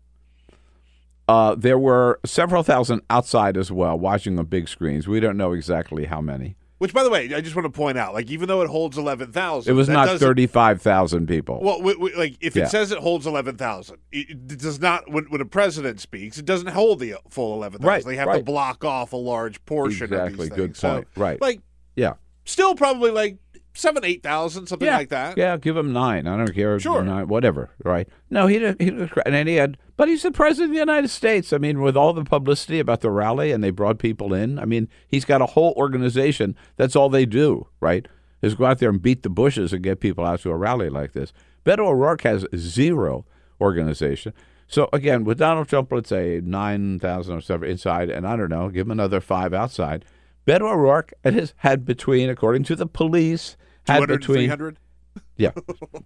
Uh, 1.27 1.55
there 1.55 1.77
were 1.77 2.19
several 2.25 2.61
thousand 2.63 3.01
outside 3.09 3.57
as 3.57 3.71
well, 3.71 3.97
watching 3.97 4.37
on 4.39 4.45
big 4.45 4.67
screens. 4.69 5.07
We 5.07 5.19
don't 5.19 5.37
know 5.37 5.51
exactly 5.53 6.05
how 6.05 6.21
many. 6.21 6.55
Which, 6.77 6.93
by 6.93 7.03
the 7.03 7.09
way, 7.09 7.33
I 7.33 7.39
just 7.39 7.55
want 7.55 7.65
to 7.65 7.69
point 7.69 7.97
out, 7.97 8.13
like, 8.13 8.29
even 8.29 8.49
though 8.49 8.61
it 8.61 8.67
holds 8.67 8.97
eleven 8.97 9.31
thousand, 9.31 9.71
It 9.71 9.75
was 9.75 9.87
not 9.87 10.19
35,000 10.19 11.25
people. 11.27 11.59
Well, 11.61 11.77
w- 11.77 11.95
w- 11.95 12.17
like 12.17 12.35
if 12.41 12.53
Yeah. 12.55 12.65
it 12.65 12.69
says 12.69 12.91
it 12.91 12.97
holds 12.97 13.25
eleven 13.25 13.55
thousand, 13.55 13.97
it, 14.11 14.29
it 14.31 14.47
does 14.59 14.79
not. 14.81 15.09
When, 15.09 15.23
when 15.25 15.39
a 15.39 15.45
president 15.45 16.01
speaks, 16.01 16.37
it 16.37 16.43
doesn't 16.45 16.67
hold 16.67 16.99
the 16.99 17.15
full 17.29 17.53
eleven 17.53 17.79
thousand. 17.79 17.87
Right, 17.87 18.03
They 18.05 18.17
have 18.17 18.33
to 18.33 18.43
block 18.43 18.83
off 18.83 19.13
a 19.13 19.17
large 19.17 19.63
portion. 19.65 20.05
Exactly, 20.05 20.33
Of 20.33 20.37
these 20.37 20.49
good 20.49 20.65
things. 20.71 20.79
So, 20.79 20.93
point. 20.95 21.07
Right. 21.15 21.41
Like, 21.41 21.61
yeah. 21.95 22.13
still 22.43 22.75
probably 22.75 23.11
like 23.11 23.37
seven, 23.75 24.03
eight 24.03 24.23
thousand, 24.23 24.67
something 24.67 24.85
yeah. 24.85 24.97
like 24.97 25.09
that. 25.09 25.37
Yeah, 25.37 25.57
give 25.57 25.77
him 25.77 25.93
nine. 25.93 26.27
I 26.27 26.37
don't 26.37 26.53
care. 26.53 26.79
Sure. 26.79 27.03
Nine, 27.03 27.27
whatever. 27.27 27.69
Right. 27.83 28.07
No, 28.29 28.47
he 28.47 28.59
did. 28.59 28.81
He 28.81 28.89
did, 28.89 29.11
and 29.25 29.47
he 29.47 29.55
had, 29.55 29.77
but 29.97 30.07
he's 30.07 30.23
the 30.23 30.31
president 30.31 30.71
of 30.71 30.73
the 30.73 30.79
United 30.79 31.09
States. 31.09 31.53
I 31.53 31.57
mean, 31.57 31.81
with 31.81 31.95
all 31.95 32.13
the 32.13 32.23
publicity 32.23 32.79
about 32.79 33.01
the 33.01 33.11
rally 33.11 33.51
and 33.51 33.63
they 33.63 33.69
brought 33.69 33.99
people 33.99 34.33
in, 34.33 34.57
I 34.57 34.65
mean, 34.65 34.89
he's 35.07 35.25
got 35.25 35.41
a 35.41 35.47
whole 35.47 35.73
organization. 35.77 36.55
That's 36.77 36.95
all 36.95 37.09
they 37.09 37.25
do, 37.25 37.67
right? 37.79 38.07
Is 38.41 38.55
go 38.55 38.65
out 38.65 38.79
there 38.79 38.89
and 38.89 39.01
beat 39.01 39.23
the 39.23 39.29
bushes 39.29 39.73
and 39.73 39.83
get 39.83 39.99
people 39.99 40.25
out 40.25 40.41
to 40.41 40.51
a 40.51 40.57
rally 40.57 40.89
like 40.89 41.13
this. 41.13 41.33
Beto 41.65 41.87
O'Rourke 41.87 42.21
has 42.21 42.45
zero 42.55 43.25
organization. 43.59 44.33
So 44.67 44.89
again, 44.93 45.23
with 45.23 45.39
Donald 45.39 45.67
Trump, 45.67 45.91
let's 45.91 46.09
say 46.09 46.41
nine 46.43 46.99
thousand 46.99 47.37
or 47.37 47.41
something 47.41 47.69
inside, 47.69 48.09
and 48.09 48.27
I 48.27 48.35
don't 48.35 48.49
know, 48.49 48.69
give 48.69 48.87
him 48.87 48.91
another 48.91 49.21
five 49.21 49.53
outside. 49.53 50.05
Beto 50.45 50.71
O'Rourke 50.71 51.13
has 51.23 51.53
had 51.57 51.85
between, 51.85 52.29
according 52.29 52.63
to 52.65 52.75
the 52.75 52.85
police, 52.85 53.57
had 53.87 53.97
200, 53.99 54.19
between 54.19 54.37
300? 54.37 54.79
yeah, 55.37 55.51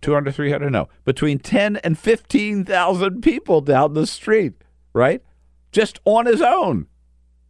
200, 0.02 0.34
300, 0.36 0.70
no. 0.72 0.90
Between 1.06 1.40
10 1.40 1.78
and 1.78 1.98
15,000 1.98 3.22
people 3.22 3.62
down 3.62 3.94
the 3.94 4.08
street, 4.08 4.54
right? 4.94 5.22
Just 5.72 6.00
on 6.06 6.26
his 6.26 6.42
own. 6.42 6.88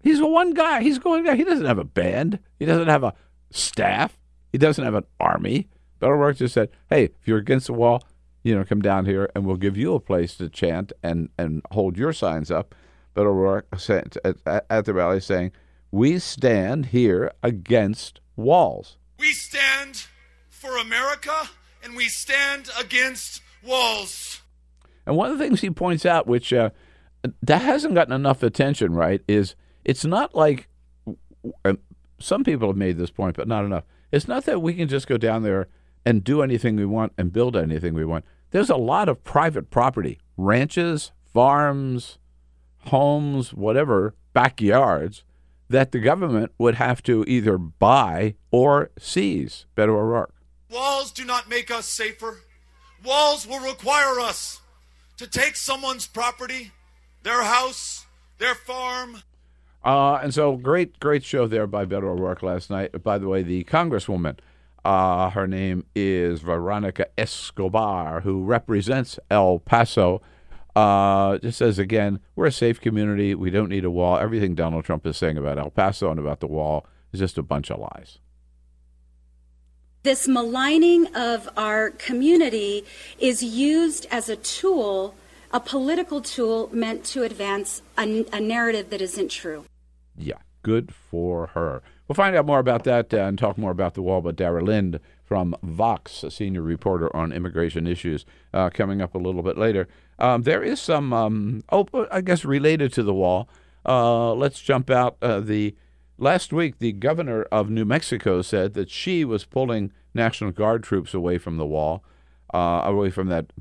He's 0.01 0.19
a 0.19 0.27
one 0.27 0.53
guy. 0.53 0.81
He's 0.81 0.99
going. 0.99 1.25
He 1.35 1.43
doesn't 1.43 1.65
have 1.65 1.77
a 1.79 1.83
band. 1.83 2.39
He 2.57 2.65
doesn't 2.65 2.87
have 2.87 3.03
a 3.03 3.13
staff. 3.51 4.17
He 4.51 4.57
doesn't 4.57 4.83
have 4.83 4.95
an 4.95 5.05
army. 5.19 5.67
Beto 6.01 6.09
O'Rourke 6.11 6.37
just 6.37 6.53
said, 6.53 6.69
hey, 6.89 7.05
if 7.05 7.27
you're 7.27 7.37
against 7.37 7.67
the 7.67 7.73
wall, 7.73 8.01
you 8.43 8.55
know, 8.55 8.63
come 8.63 8.81
down 8.81 9.05
here 9.05 9.29
and 9.35 9.45
we'll 9.45 9.57
give 9.57 9.75
you 9.75 9.93
a 9.93 9.99
place 9.99 10.35
to 10.37 10.47
chant 10.47 10.93
and, 11.03 11.27
and 11.37 11.61
hold 11.71 11.97
your 11.97 12.13
signs 12.13 12.49
up. 12.49 12.73
Beto 13.15 13.25
O'Rourke 13.27 13.67
said 13.77 14.15
at, 14.23 14.37
at- 14.45 14.65
at 14.69 14.85
the 14.85 14.93
rally 14.93 15.19
saying, 15.19 15.51
we 15.91 16.19
stand 16.19 16.87
here 16.87 17.31
against 17.43 18.21
walls. 18.37 18.97
We 19.17 19.33
stand 19.33 20.05
for 20.59 20.77
America 20.77 21.49
and 21.81 21.95
we 21.95 22.05
stand 22.05 22.69
against 22.77 23.41
walls. 23.65 24.41
And 25.05 25.15
one 25.15 25.31
of 25.31 25.37
the 25.37 25.43
things 25.43 25.61
he 25.61 25.69
points 25.69 26.05
out, 26.05 26.27
which 26.27 26.51
uh, 26.51 26.71
that 27.41 27.61
hasn't 27.61 27.95
gotten 27.95 28.13
enough 28.13 28.43
attention, 28.43 28.93
right, 28.93 29.21
is 29.27 29.55
it's 29.85 30.03
not 30.03 30.35
like 30.35 30.67
uh, 31.63 31.75
some 32.19 32.43
people 32.43 32.67
have 32.67 32.77
made 32.77 32.97
this 32.97 33.09
point, 33.09 33.37
but 33.37 33.47
not 33.47 33.63
enough. 33.63 33.85
It's 34.11 34.27
not 34.27 34.43
that 34.45 34.61
we 34.61 34.73
can 34.73 34.89
just 34.89 35.07
go 35.07 35.17
down 35.17 35.43
there 35.43 35.69
and 36.05 36.23
do 36.23 36.41
anything 36.41 36.75
we 36.75 36.85
want 36.85 37.13
and 37.17 37.31
build 37.31 37.55
anything 37.55 37.93
we 37.93 38.05
want. 38.05 38.25
There's 38.51 38.69
a 38.69 38.75
lot 38.75 39.07
of 39.07 39.23
private 39.23 39.69
property, 39.69 40.19
ranches, 40.35 41.11
farms, 41.23 42.17
homes, 42.87 43.53
whatever, 43.53 44.15
backyards 44.33 45.23
that 45.69 45.91
the 45.91 45.99
government 45.99 46.51
would 46.57 46.75
have 46.75 47.03
to 47.03 47.23
either 47.27 47.57
buy 47.57 48.35
or 48.51 48.89
seize. 48.97 49.65
Beto 49.77 49.89
O'Rourke. 49.89 50.33
Walls 50.69 51.11
do 51.11 51.25
not 51.25 51.49
make 51.49 51.71
us 51.71 51.85
safer. 51.85 52.39
Walls 53.03 53.47
will 53.47 53.59
require 53.59 54.19
us 54.19 54.61
to 55.17 55.27
take 55.27 55.55
someone's 55.55 56.07
property, 56.07 56.71
their 57.23 57.43
house, 57.43 58.05
their 58.37 58.55
farm, 58.55 59.23
Uh, 59.83 60.19
and 60.21 60.33
so 60.33 60.57
great, 60.57 60.99
great 60.99 61.23
show 61.23 61.47
there 61.47 61.65
by 61.65 61.85
Beto 61.85 62.03
O'Rourke 62.03 62.43
last 62.43 62.69
night. 62.69 63.01
By 63.01 63.17
the 63.17 63.29
way, 63.29 63.43
the 63.43 63.63
Congresswoman, 63.63 64.37
uh, 64.83 65.29
her 65.29 65.47
name 65.47 65.85
is 65.95 66.41
Veronica 66.41 67.07
Escobar, 67.17 68.21
who 68.21 68.43
represents 68.43 69.17
El 69.31 69.59
Paso. 69.59 70.21
Uh, 70.75 71.37
just 71.37 71.57
says 71.59 71.79
again, 71.79 72.19
we're 72.35 72.47
a 72.47 72.51
safe 72.51 72.81
community. 72.81 73.33
We 73.35 73.49
don't 73.49 73.69
need 73.69 73.85
a 73.85 73.89
wall. 73.89 74.17
Everything 74.17 74.53
Donald 74.53 74.83
Trump 74.83 75.05
is 75.07 75.15
saying 75.15 75.37
about 75.37 75.57
El 75.57 75.69
Paso 75.71 76.11
and 76.11 76.19
about 76.19 76.41
the 76.41 76.47
wall 76.47 76.85
is 77.13 77.19
just 77.21 77.37
a 77.37 77.43
bunch 77.43 77.71
of 77.71 77.79
lies. 77.79 78.19
This 80.03 80.29
maligning 80.29 81.13
of 81.13 81.49
our 81.57 81.89
community 81.89 82.85
is 83.19 83.43
used 83.43 84.07
as 84.09 84.29
a 84.29 84.37
tool, 84.37 85.13
a 85.51 85.59
political 85.59 86.21
tool 86.21 86.69
meant 86.71 87.03
to 87.05 87.23
advance 87.23 87.81
a, 87.97 88.25
a 88.31 88.39
narrative 88.39 88.91
that 88.91 89.01
isn't 89.01 89.29
true. 89.29 89.65
Yeah, 90.17 90.37
good 90.63 90.93
for 90.93 91.47
her. 91.47 91.81
We'll 92.07 92.15
find 92.15 92.33
out 92.33 92.45
more 92.45 92.59
about 92.59 92.85
that 92.85 93.13
and 93.13 93.37
talk 93.37 93.57
more 93.57 93.71
about 93.71 93.95
the 93.95 94.01
wall. 94.01 94.21
But 94.21 94.37
Dara 94.37 94.63
Lind 94.63 95.01
from 95.25 95.53
Vox, 95.61 96.23
a 96.23 96.31
senior 96.31 96.61
reporter 96.61 97.13
on 97.13 97.33
immigration 97.33 97.85
issues, 97.85 98.25
uh, 98.53 98.69
coming 98.69 99.01
up 99.01 99.15
a 99.15 99.19
little 99.19 99.43
bit 99.43 99.57
later. 99.57 99.89
Um, 100.17 100.43
there 100.43 100.63
is 100.63 100.79
some, 100.79 101.11
um, 101.11 101.63
oh, 101.73 101.87
I 102.09 102.21
guess 102.21 102.45
related 102.45 102.93
to 102.93 103.03
the 103.03 103.13
wall. 103.13 103.49
Uh, 103.85 104.33
let's 104.33 104.61
jump 104.61 104.89
out. 104.89 105.17
Uh, 105.21 105.41
the 105.41 105.75
last 106.19 106.53
week, 106.53 106.79
the 106.79 106.91
governor 106.91 107.43
of 107.43 107.69
New 107.69 107.85
Mexico 107.85 108.41
said 108.41 108.73
that 108.73 108.89
she 108.89 109.25
was 109.25 109.45
pulling 109.45 109.91
National 110.13 110.51
Guard 110.51 110.83
troops 110.83 111.13
away 111.13 111.37
from 111.37 111.57
the 111.57 111.65
wall, 111.65 112.03
uh, 112.53 112.81
away 112.83 113.09
from 113.09 113.27
that 113.27 113.51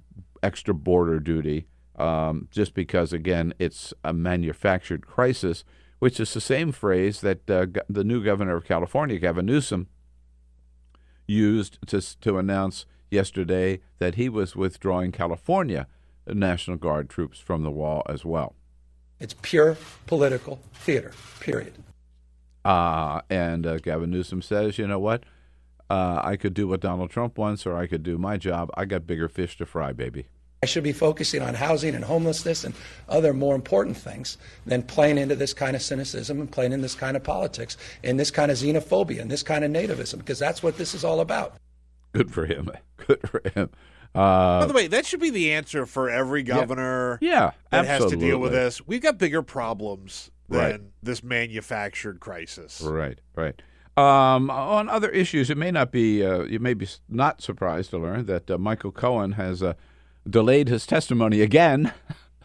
extra 0.42 0.74
border 0.74 1.20
duty, 1.20 1.66
um, 1.96 2.48
just 2.50 2.74
because, 2.74 3.12
again, 3.12 3.54
it's 3.58 3.94
a 4.04 4.12
manufactured 4.12 5.06
crisis, 5.06 5.64
which 5.98 6.20
is 6.20 6.32
the 6.34 6.40
same 6.40 6.72
phrase 6.72 7.20
that 7.20 7.48
uh, 7.50 7.66
the 7.88 8.04
new 8.04 8.22
governor 8.22 8.56
of 8.56 8.64
California, 8.64 9.18
Gavin 9.18 9.46
Newsom, 9.46 9.88
used 11.26 11.78
to, 11.86 12.00
to 12.20 12.38
announce 12.38 12.86
yesterday 13.10 13.80
that 13.98 14.14
he 14.14 14.28
was 14.28 14.56
withdrawing 14.56 15.12
California 15.12 15.86
National 16.26 16.76
Guard 16.76 17.08
troops 17.08 17.38
from 17.38 17.62
the 17.62 17.70
wall 17.70 18.02
as 18.08 18.24
well. 18.24 18.54
It's 19.20 19.34
pure 19.42 19.76
political 20.06 20.60
theater, 20.72 21.12
period. 21.40 21.74
Uh, 22.68 23.22
and 23.30 23.66
uh, 23.66 23.78
Gavin 23.78 24.10
Newsom 24.10 24.42
says, 24.42 24.76
you 24.76 24.86
know 24.86 24.98
what? 24.98 25.24
Uh, 25.88 26.20
I 26.22 26.36
could 26.36 26.52
do 26.52 26.68
what 26.68 26.80
Donald 26.80 27.08
Trump 27.08 27.38
wants, 27.38 27.64
or 27.64 27.74
I 27.78 27.86
could 27.86 28.02
do 28.02 28.18
my 28.18 28.36
job. 28.36 28.70
I 28.74 28.84
got 28.84 29.06
bigger 29.06 29.26
fish 29.26 29.56
to 29.56 29.64
fry, 29.64 29.94
baby. 29.94 30.26
I 30.62 30.66
should 30.66 30.84
be 30.84 30.92
focusing 30.92 31.40
on 31.40 31.54
housing 31.54 31.94
and 31.94 32.04
homelessness 32.04 32.64
and 32.64 32.74
other 33.08 33.32
more 33.32 33.54
important 33.54 33.96
things 33.96 34.36
than 34.66 34.82
playing 34.82 35.16
into 35.16 35.34
this 35.34 35.54
kind 35.54 35.76
of 35.76 35.80
cynicism 35.80 36.40
and 36.40 36.50
playing 36.52 36.72
in 36.72 36.82
this 36.82 36.94
kind 36.94 37.16
of 37.16 37.22
politics 37.22 37.78
and 38.04 38.20
this 38.20 38.30
kind 38.30 38.50
of 38.50 38.58
xenophobia 38.58 39.22
and 39.22 39.30
this 39.30 39.42
kind 39.42 39.64
of 39.64 39.70
nativism, 39.70 40.18
because 40.18 40.38
that's 40.38 40.62
what 40.62 40.76
this 40.76 40.92
is 40.92 41.04
all 41.04 41.20
about. 41.20 41.54
Good 42.12 42.30
for 42.30 42.44
him. 42.44 42.70
Good 43.06 43.26
for 43.26 43.40
him. 43.54 43.70
Uh, 44.14 44.60
By 44.60 44.66
the 44.66 44.74
way, 44.74 44.88
that 44.88 45.06
should 45.06 45.20
be 45.20 45.30
the 45.30 45.52
answer 45.52 45.86
for 45.86 46.10
every 46.10 46.42
governor 46.42 47.18
yeah, 47.22 47.52
that 47.70 47.86
has 47.86 48.04
to 48.06 48.16
deal 48.16 48.38
with 48.38 48.52
this. 48.52 48.86
We've 48.86 49.00
got 49.00 49.16
bigger 49.16 49.42
problems 49.42 50.30
than 50.48 50.60
Right. 50.60 50.80
this 51.02 51.22
manufactured 51.22 52.20
crisis. 52.20 52.80
Right, 52.80 53.18
right. 53.36 53.60
Um, 53.96 54.48
on 54.50 54.88
other 54.88 55.08
issues, 55.10 55.50
it 55.50 55.56
may 55.58 55.70
not 55.72 55.90
be. 55.90 56.24
Uh, 56.24 56.42
you 56.44 56.60
may 56.60 56.74
be 56.74 56.86
not 57.08 57.42
surprised 57.42 57.90
to 57.90 57.98
learn 57.98 58.26
that 58.26 58.50
uh, 58.50 58.56
Michael 58.56 58.92
Cohen 58.92 59.32
has 59.32 59.62
uh, 59.62 59.74
delayed 60.28 60.68
his 60.68 60.86
testimony 60.86 61.40
again 61.40 61.92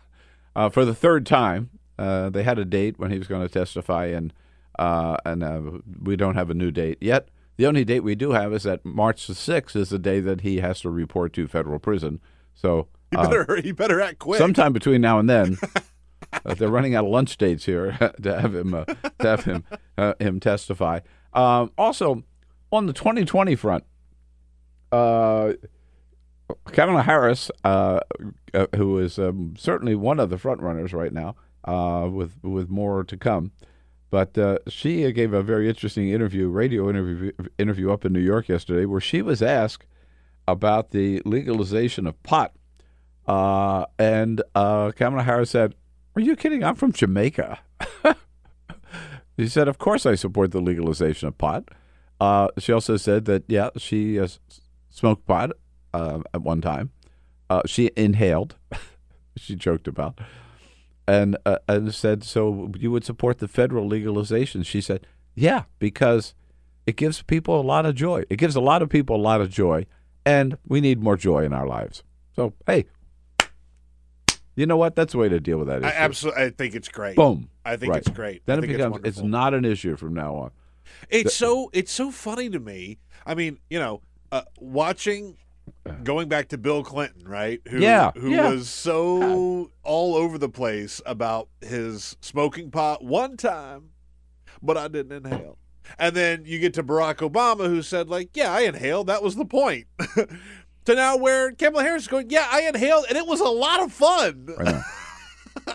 uh, 0.55 0.69
for 0.69 0.83
the 0.83 0.95
third 0.95 1.25
time. 1.25 1.69
Uh, 1.99 2.29
they 2.31 2.41
had 2.43 2.57
a 2.57 2.65
date 2.65 2.97
when 2.97 3.11
he 3.11 3.19
was 3.19 3.27
going 3.27 3.45
to 3.47 3.53
testify, 3.53 4.05
and 4.07 4.33
uh, 4.79 5.15
and 5.25 5.43
uh, 5.43 5.61
we 6.01 6.15
don't 6.15 6.33
have 6.35 6.49
a 6.49 6.55
new 6.55 6.71
date 6.71 6.97
yet. 7.01 7.27
The 7.57 7.67
only 7.67 7.85
date 7.85 7.99
we 7.99 8.15
do 8.15 8.31
have 8.31 8.51
is 8.51 8.63
that 8.63 8.83
March 8.83 9.27
the 9.27 9.35
sixth 9.35 9.75
is 9.75 9.89
the 9.89 9.99
day 9.99 10.19
that 10.21 10.41
he 10.41 10.57
has 10.61 10.81
to 10.81 10.89
report 10.89 11.33
to 11.33 11.47
federal 11.47 11.77
prison. 11.77 12.19
So 12.55 12.87
You 13.11 13.19
uh, 13.19 13.29
better, 13.29 13.61
you 13.63 13.75
better 13.75 14.01
act 14.01 14.17
quick. 14.17 14.39
sometime 14.39 14.73
between 14.73 15.01
now 15.01 15.19
and 15.19 15.29
then. 15.29 15.59
uh, 16.45 16.53
they're 16.53 16.69
running 16.69 16.95
out 16.95 17.05
of 17.05 17.11
lunch 17.11 17.37
dates 17.37 17.65
here 17.65 17.97
to 18.21 18.39
have 18.39 18.55
him 18.55 18.73
uh, 18.73 18.85
to 18.85 19.27
have 19.27 19.43
him 19.45 19.63
uh, 19.97 20.13
him 20.19 20.39
testify. 20.39 20.99
Um, 21.33 21.71
also, 21.77 22.23
on 22.71 22.85
the 22.85 22.93
2020 22.93 23.55
front, 23.55 23.83
uh, 24.91 25.53
Kamala 26.71 27.03
Harris, 27.03 27.49
uh, 27.63 27.99
uh, 28.53 28.67
who 28.75 28.99
is 28.99 29.17
um, 29.17 29.55
certainly 29.57 29.95
one 29.95 30.19
of 30.19 30.29
the 30.29 30.37
front 30.37 30.61
runners 30.61 30.93
right 30.93 31.13
now, 31.13 31.35
with 32.07 32.37
with 32.43 32.69
more 32.69 33.03
to 33.03 33.17
come. 33.17 33.51
But 34.09 34.37
she 34.67 35.11
gave 35.11 35.33
a 35.33 35.41
very 35.41 35.67
interesting 35.67 36.09
interview, 36.09 36.47
radio 36.47 36.87
interview, 36.89 37.31
interview 37.57 37.91
up 37.91 38.05
in 38.05 38.13
New 38.13 38.19
York 38.19 38.47
yesterday, 38.47 38.85
where 38.85 39.01
she 39.01 39.23
was 39.23 39.41
asked 39.41 39.87
about 40.47 40.91
the 40.91 41.21
legalization 41.25 42.07
of 42.07 42.21
pot. 42.23 42.53
Uh, 43.27 43.85
and 43.97 44.41
uh, 44.55 44.91
Kamala 44.95 45.23
Harris 45.23 45.49
said, 45.49 45.75
Are 46.15 46.21
you 46.21 46.35
kidding? 46.35 46.63
I'm 46.63 46.75
from 46.75 46.91
Jamaica. 46.91 47.59
she 49.39 49.47
said, 49.47 49.67
Of 49.67 49.77
course 49.77 50.05
I 50.05 50.15
support 50.15 50.51
the 50.51 50.61
legalization 50.61 51.27
of 51.27 51.37
pot. 51.37 51.69
Uh, 52.19 52.47
she 52.57 52.71
also 52.71 52.97
said 52.97 53.25
that, 53.25 53.43
yeah, 53.47 53.69
she 53.77 54.19
uh, 54.19 54.27
smoked 54.89 55.25
pot 55.25 55.51
uh, 55.93 56.19
at 56.33 56.41
one 56.41 56.61
time. 56.61 56.91
Uh, 57.49 57.61
she 57.65 57.91
inhaled, 57.97 58.55
she 59.37 59.55
joked 59.55 59.87
about, 59.87 60.19
and, 61.07 61.35
uh, 61.45 61.57
and 61.67 61.93
said, 61.93 62.23
So 62.23 62.71
you 62.77 62.91
would 62.91 63.03
support 63.03 63.39
the 63.39 63.47
federal 63.47 63.87
legalization? 63.87 64.63
She 64.63 64.81
said, 64.81 65.05
Yeah, 65.35 65.63
because 65.79 66.35
it 66.85 66.95
gives 66.95 67.21
people 67.23 67.59
a 67.59 67.63
lot 67.63 67.85
of 67.85 67.95
joy. 67.95 68.23
It 68.29 68.37
gives 68.37 68.55
a 68.55 68.61
lot 68.61 68.81
of 68.81 68.89
people 68.89 69.15
a 69.15 69.17
lot 69.17 69.41
of 69.41 69.49
joy, 69.49 69.85
and 70.25 70.57
we 70.67 70.79
need 70.79 71.01
more 71.01 71.17
joy 71.17 71.43
in 71.43 71.53
our 71.53 71.67
lives. 71.67 72.03
So, 72.35 72.53
hey, 72.67 72.85
you 74.55 74.65
know 74.65 74.77
what? 74.77 74.95
That's 74.95 75.13
the 75.13 75.17
way 75.17 75.29
to 75.29 75.39
deal 75.39 75.57
with 75.57 75.67
that 75.67 75.79
issue. 75.79 75.87
I 75.87 75.91
absolutely, 75.91 76.43
I 76.43 76.49
think 76.49 76.75
it's 76.75 76.89
great. 76.89 77.15
Boom. 77.15 77.49
I 77.65 77.75
think 77.75 77.91
Right. 77.93 77.99
it's 77.99 78.09
great. 78.09 78.45
Then 78.45 78.59
I 78.59 78.63
it 78.63 78.67
becomes 78.67 78.97
it's, 78.97 79.17
it's, 79.19 79.21
not 79.21 79.53
an 79.53 79.65
issue 79.65 79.95
from 79.95 80.13
now 80.13 80.35
on. 80.35 80.51
It's 81.09 81.35
so 81.35 81.69
it's 81.73 81.91
so 81.91 82.11
funny 82.11 82.49
to 82.49 82.59
me. 82.59 82.99
I 83.25 83.35
mean, 83.35 83.59
you 83.69 83.79
know, 83.79 84.01
uh, 84.31 84.43
watching 84.59 85.37
going 86.03 86.27
back 86.27 86.49
to 86.49 86.57
Bill 86.57 86.83
Clinton, 86.83 87.27
right? 87.27 87.61
Who, 87.69 87.79
Yeah, 87.79 88.11
who 88.11 88.31
yeah. 88.31 88.49
was 88.49 88.69
so 88.69 89.71
all 89.83 90.15
over 90.15 90.37
the 90.37 90.49
place 90.49 91.01
about 91.05 91.47
his 91.61 92.17
smoking 92.21 92.69
pot 92.69 93.03
one 93.03 93.37
time, 93.37 93.89
but 94.61 94.77
I 94.77 94.87
didn't 94.87 95.25
inhale. 95.25 95.57
And 95.99 96.15
then 96.15 96.43
you 96.45 96.59
get 96.59 96.73
to 96.75 96.83
Barack 96.83 97.17
Obama, 97.17 97.67
who 97.67 97.81
said, 97.81 98.09
like, 98.09 98.29
yeah, 98.35 98.51
I 98.51 98.61
inhaled. 98.61 99.07
That 99.07 99.21
was 99.21 99.35
the 99.35 99.45
point. 99.45 99.85
to 100.85 100.95
now 100.95 101.17
where 101.17 101.51
Kamala 101.51 101.83
Harris 101.83 102.03
is 102.03 102.07
going, 102.07 102.29
yeah, 102.29 102.47
I 102.51 102.61
inhaled, 102.61 103.05
and 103.09 103.17
it 103.17 103.27
was 103.27 103.39
a 103.39 103.45
lot 103.45 103.81
of 103.81 103.91
fun. 103.91 104.55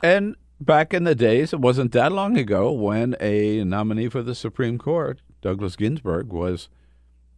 And 0.02 0.36
back 0.60 0.92
in 0.92 1.04
the 1.04 1.14
days, 1.14 1.52
it 1.52 1.60
wasn't 1.60 1.92
that 1.92 2.12
long 2.12 2.36
ago 2.36 2.70
when 2.72 3.16
a 3.20 3.64
nominee 3.64 4.08
for 4.08 4.22
the 4.22 4.34
Supreme 4.34 4.76
Court, 4.76 5.20
Douglas 5.40 5.76
Ginsburg, 5.76 6.32
was 6.32 6.68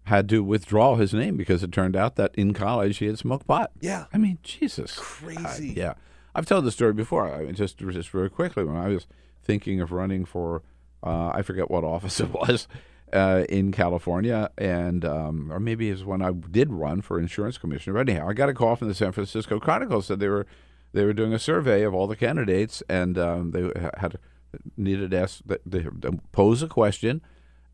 had 0.05 0.29
to 0.31 0.43
withdraw 0.43 0.97
his 0.97 1.13
name 1.15 1.37
because 1.37 1.63
it 1.63 1.71
turned 1.71 1.95
out 1.95 2.17
that 2.17 2.35
in 2.35 2.53
college 2.55 2.99
he 2.99 3.07
had 3.07 3.19
smoked 3.19 3.47
pot. 3.47 3.71
Yeah. 3.81 4.07
I 4.13 4.19
mean, 4.19 4.39
Jesus, 4.43 4.97
Crazy. 4.97 5.75
Yeah, 5.77 5.95
I've 6.35 6.47
told 6.47 6.65
the 6.65 6.73
story 6.73 6.95
before. 6.95 7.33
I 7.33 7.45
mean, 7.45 7.55
just 7.55 7.79
just 7.79 8.09
very 8.09 8.31
quickly 8.31 8.65
when 8.65 8.77
I 8.77 8.89
was 8.89 9.07
thinking 9.43 9.81
of 9.81 9.93
running 9.93 10.25
for, 10.25 10.63
uh, 11.03 11.29
I 11.29 11.43
forget 11.43 11.71
what 11.71 11.85
office 11.85 12.21
it 12.21 12.33
was. 12.33 12.67
Uh, 13.13 13.45
in 13.49 13.73
California, 13.73 14.51
and 14.57 15.05
um, 15.05 15.51
or 15.51 15.59
maybe 15.59 15.89
it 15.89 15.93
was 15.93 16.05
when 16.05 16.23
I 16.23 16.31
did 16.31 16.73
run 16.73 17.01
for 17.01 17.19
insurance 17.19 17.59
commissioner. 17.59 17.95
But 17.95 18.09
anyhow, 18.09 18.29
I 18.29 18.35
got 18.35 18.49
a 18.49 18.55
call 18.55 18.77
from 18.77 18.87
the 18.87 18.95
San 18.95 19.11
Francisco 19.11 19.59
Chronicle 19.59 20.01
said 20.01 20.21
they 20.21 20.29
were 20.29 20.47
they 20.93 21.05
were 21.05 21.13
doing 21.13 21.33
a 21.33 21.39
survey 21.39 21.83
of 21.83 21.95
all 21.95 22.07
the 22.07 22.15
candidates, 22.15 22.83
and 22.89 23.19
um, 23.19 23.51
they 23.51 23.69
had 23.99 24.17
needed 24.77 25.11
to 25.11 25.19
ask 25.19 25.41
they, 25.45 25.59
they 25.67 26.11
pose 26.33 26.63
a 26.63 26.69
question, 26.69 27.21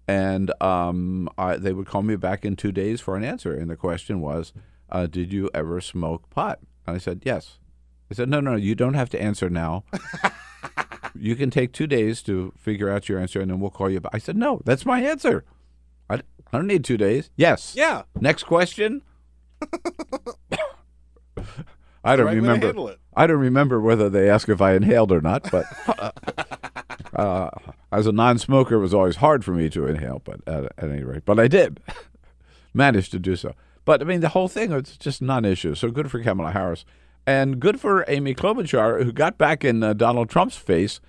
and 0.08 0.52
um, 0.62 1.28
I, 1.36 1.56
they 1.56 1.72
would 1.72 1.86
call 1.86 2.02
me 2.02 2.16
back 2.16 2.44
in 2.44 2.56
two 2.56 2.72
days 2.72 3.00
for 3.00 3.16
an 3.16 3.24
answer. 3.24 3.54
And 3.54 3.70
the 3.70 3.76
question 3.76 4.20
was, 4.20 4.52
uh, 4.90 5.06
"Did 5.06 5.32
you 5.32 5.50
ever 5.54 5.80
smoke 5.80 6.30
pot?" 6.30 6.60
And 6.86 6.96
I 6.96 6.98
said, 6.98 7.22
"Yes." 7.24 7.58
They 8.08 8.14
said, 8.14 8.28
"No, 8.28 8.40
no, 8.40 8.54
you 8.54 8.74
don't 8.74 8.94
have 8.94 9.10
to 9.10 9.20
answer 9.20 9.50
now. 9.50 9.84
you 11.20 11.36
can 11.36 11.50
take 11.50 11.72
two 11.72 11.86
days 11.86 12.22
to 12.22 12.52
figure 12.56 12.90
out 12.90 13.08
your 13.08 13.18
answer, 13.18 13.40
and 13.40 13.50
then 13.50 13.60
we'll 13.60 13.70
call 13.70 13.90
you 13.90 14.00
back." 14.00 14.14
I 14.14 14.18
said, 14.18 14.36
"No, 14.36 14.60
that's 14.64 14.86
my 14.86 15.00
answer. 15.00 15.44
I, 16.08 16.16
I 16.16 16.58
don't 16.58 16.66
need 16.66 16.84
two 16.84 16.96
days." 16.96 17.30
Yes. 17.36 17.74
Yeah. 17.76 18.02
Next 18.20 18.44
question. 18.44 19.02
I 22.04 22.14
don't 22.14 22.26
right 22.26 22.36
remember. 22.36 22.96
I 23.16 23.26
don't 23.26 23.40
remember 23.40 23.80
whether 23.80 24.08
they 24.08 24.30
asked 24.30 24.48
if 24.48 24.60
I 24.60 24.74
inhaled 24.74 25.10
or 25.10 25.20
not, 25.20 25.50
but 25.50 25.64
uh, 27.14 27.50
as 27.90 28.06
a 28.06 28.12
non-smoker, 28.12 28.76
it 28.76 28.80
was 28.80 28.94
always 28.94 29.16
hard 29.16 29.44
for 29.44 29.52
me 29.52 29.68
to 29.70 29.86
inhale. 29.86 30.22
But 30.24 30.40
at, 30.46 30.64
at 30.78 30.90
any 30.90 31.02
rate, 31.02 31.24
but 31.24 31.40
I 31.40 31.48
did 31.48 31.80
manage 32.74 33.10
to 33.10 33.18
do 33.18 33.34
so. 33.34 33.54
But 33.84 34.02
I 34.02 34.04
mean, 34.04 34.20
the 34.20 34.30
whole 34.30 34.48
thing 34.48 34.70
was 34.70 34.96
just 34.96 35.20
non-issue. 35.20 35.74
So 35.74 35.90
good 35.90 36.10
for 36.10 36.22
Kamala 36.22 36.52
Harris, 36.52 36.84
and 37.26 37.60
good 37.60 37.80
for 37.80 38.04
Amy 38.08 38.34
Klobuchar, 38.34 39.02
who 39.04 39.12
got 39.12 39.36
back 39.38 39.64
in 39.64 39.82
uh, 39.82 39.92
Donald 39.92 40.28
Trump's 40.30 40.56
face 40.56 41.00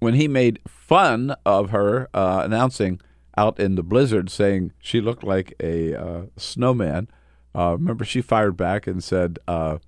when 0.00 0.14
he 0.14 0.26
made 0.28 0.58
fun 0.66 1.34
of 1.46 1.70
her 1.70 2.08
uh, 2.12 2.42
announcing 2.44 3.00
out 3.36 3.58
in 3.58 3.76
the 3.76 3.82
blizzard, 3.82 4.30
saying 4.30 4.72
she 4.80 5.00
looked 5.00 5.24
like 5.24 5.54
a 5.60 5.94
uh, 5.94 6.22
snowman. 6.36 7.08
Uh, 7.54 7.76
remember, 7.78 8.04
she 8.04 8.20
fired 8.20 8.56
back 8.56 8.86
and 8.86 9.02
said. 9.02 9.38
Uh, 9.46 9.78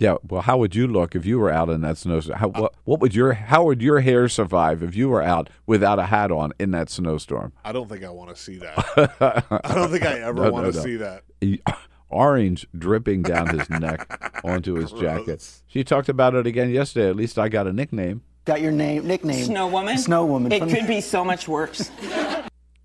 yeah, 0.00 0.14
well, 0.22 0.42
how 0.42 0.56
would 0.58 0.76
you 0.76 0.86
look 0.86 1.16
if 1.16 1.26
you 1.26 1.40
were 1.40 1.50
out 1.50 1.68
in 1.68 1.80
that 1.80 1.98
snowstorm? 1.98 2.38
How, 2.38 2.46
what, 2.50 2.72
what 2.84 3.00
would 3.00 3.16
your 3.16 3.32
how 3.32 3.64
would 3.64 3.82
your 3.82 3.98
hair 3.98 4.28
survive 4.28 4.80
if 4.80 4.94
you 4.94 5.08
were 5.08 5.22
out 5.24 5.50
without 5.66 5.98
a 5.98 6.04
hat 6.06 6.30
on 6.30 6.52
in 6.60 6.70
that 6.70 6.88
snowstorm? 6.88 7.52
I 7.64 7.72
don't 7.72 7.88
think 7.88 8.04
I 8.04 8.10
want 8.10 8.30
to 8.30 8.36
see 8.40 8.58
that. 8.58 9.48
I 9.64 9.74
don't 9.74 9.90
think 9.90 10.04
I 10.04 10.20
ever 10.20 10.44
No, 10.44 10.52
want 10.52 10.66
no, 10.66 10.70
to 10.70 10.76
no. 10.76 10.84
see 10.84 10.96
that. 10.98 11.24
He- 12.10 12.16
Orange 12.16 12.66
dripping 12.76 13.22
down 13.22 13.48
his 13.56 13.68
neck 13.80 14.40
onto 14.44 14.74
his 14.74 14.92
jacket. 14.92 15.46
She 15.66 15.84
talked 15.84 16.08
about 16.08 16.34
it 16.34 16.46
again 16.46 16.70
yesterday. 16.70 17.08
At 17.10 17.16
least 17.16 17.38
I 17.38 17.48
got 17.48 17.66
a 17.66 17.72
nickname. 17.72 18.22
Got 18.44 18.62
your 18.62 18.72
name, 18.72 19.06
nickname. 19.06 19.44
Snow 19.44 19.66
Woman? 19.66 19.98
Snow 19.98 20.24
Woman. 20.24 20.52
It 20.52 20.68
could 20.68 20.86
be 20.86 21.00
so 21.02 21.24
much 21.24 21.46
worse. 21.48 21.90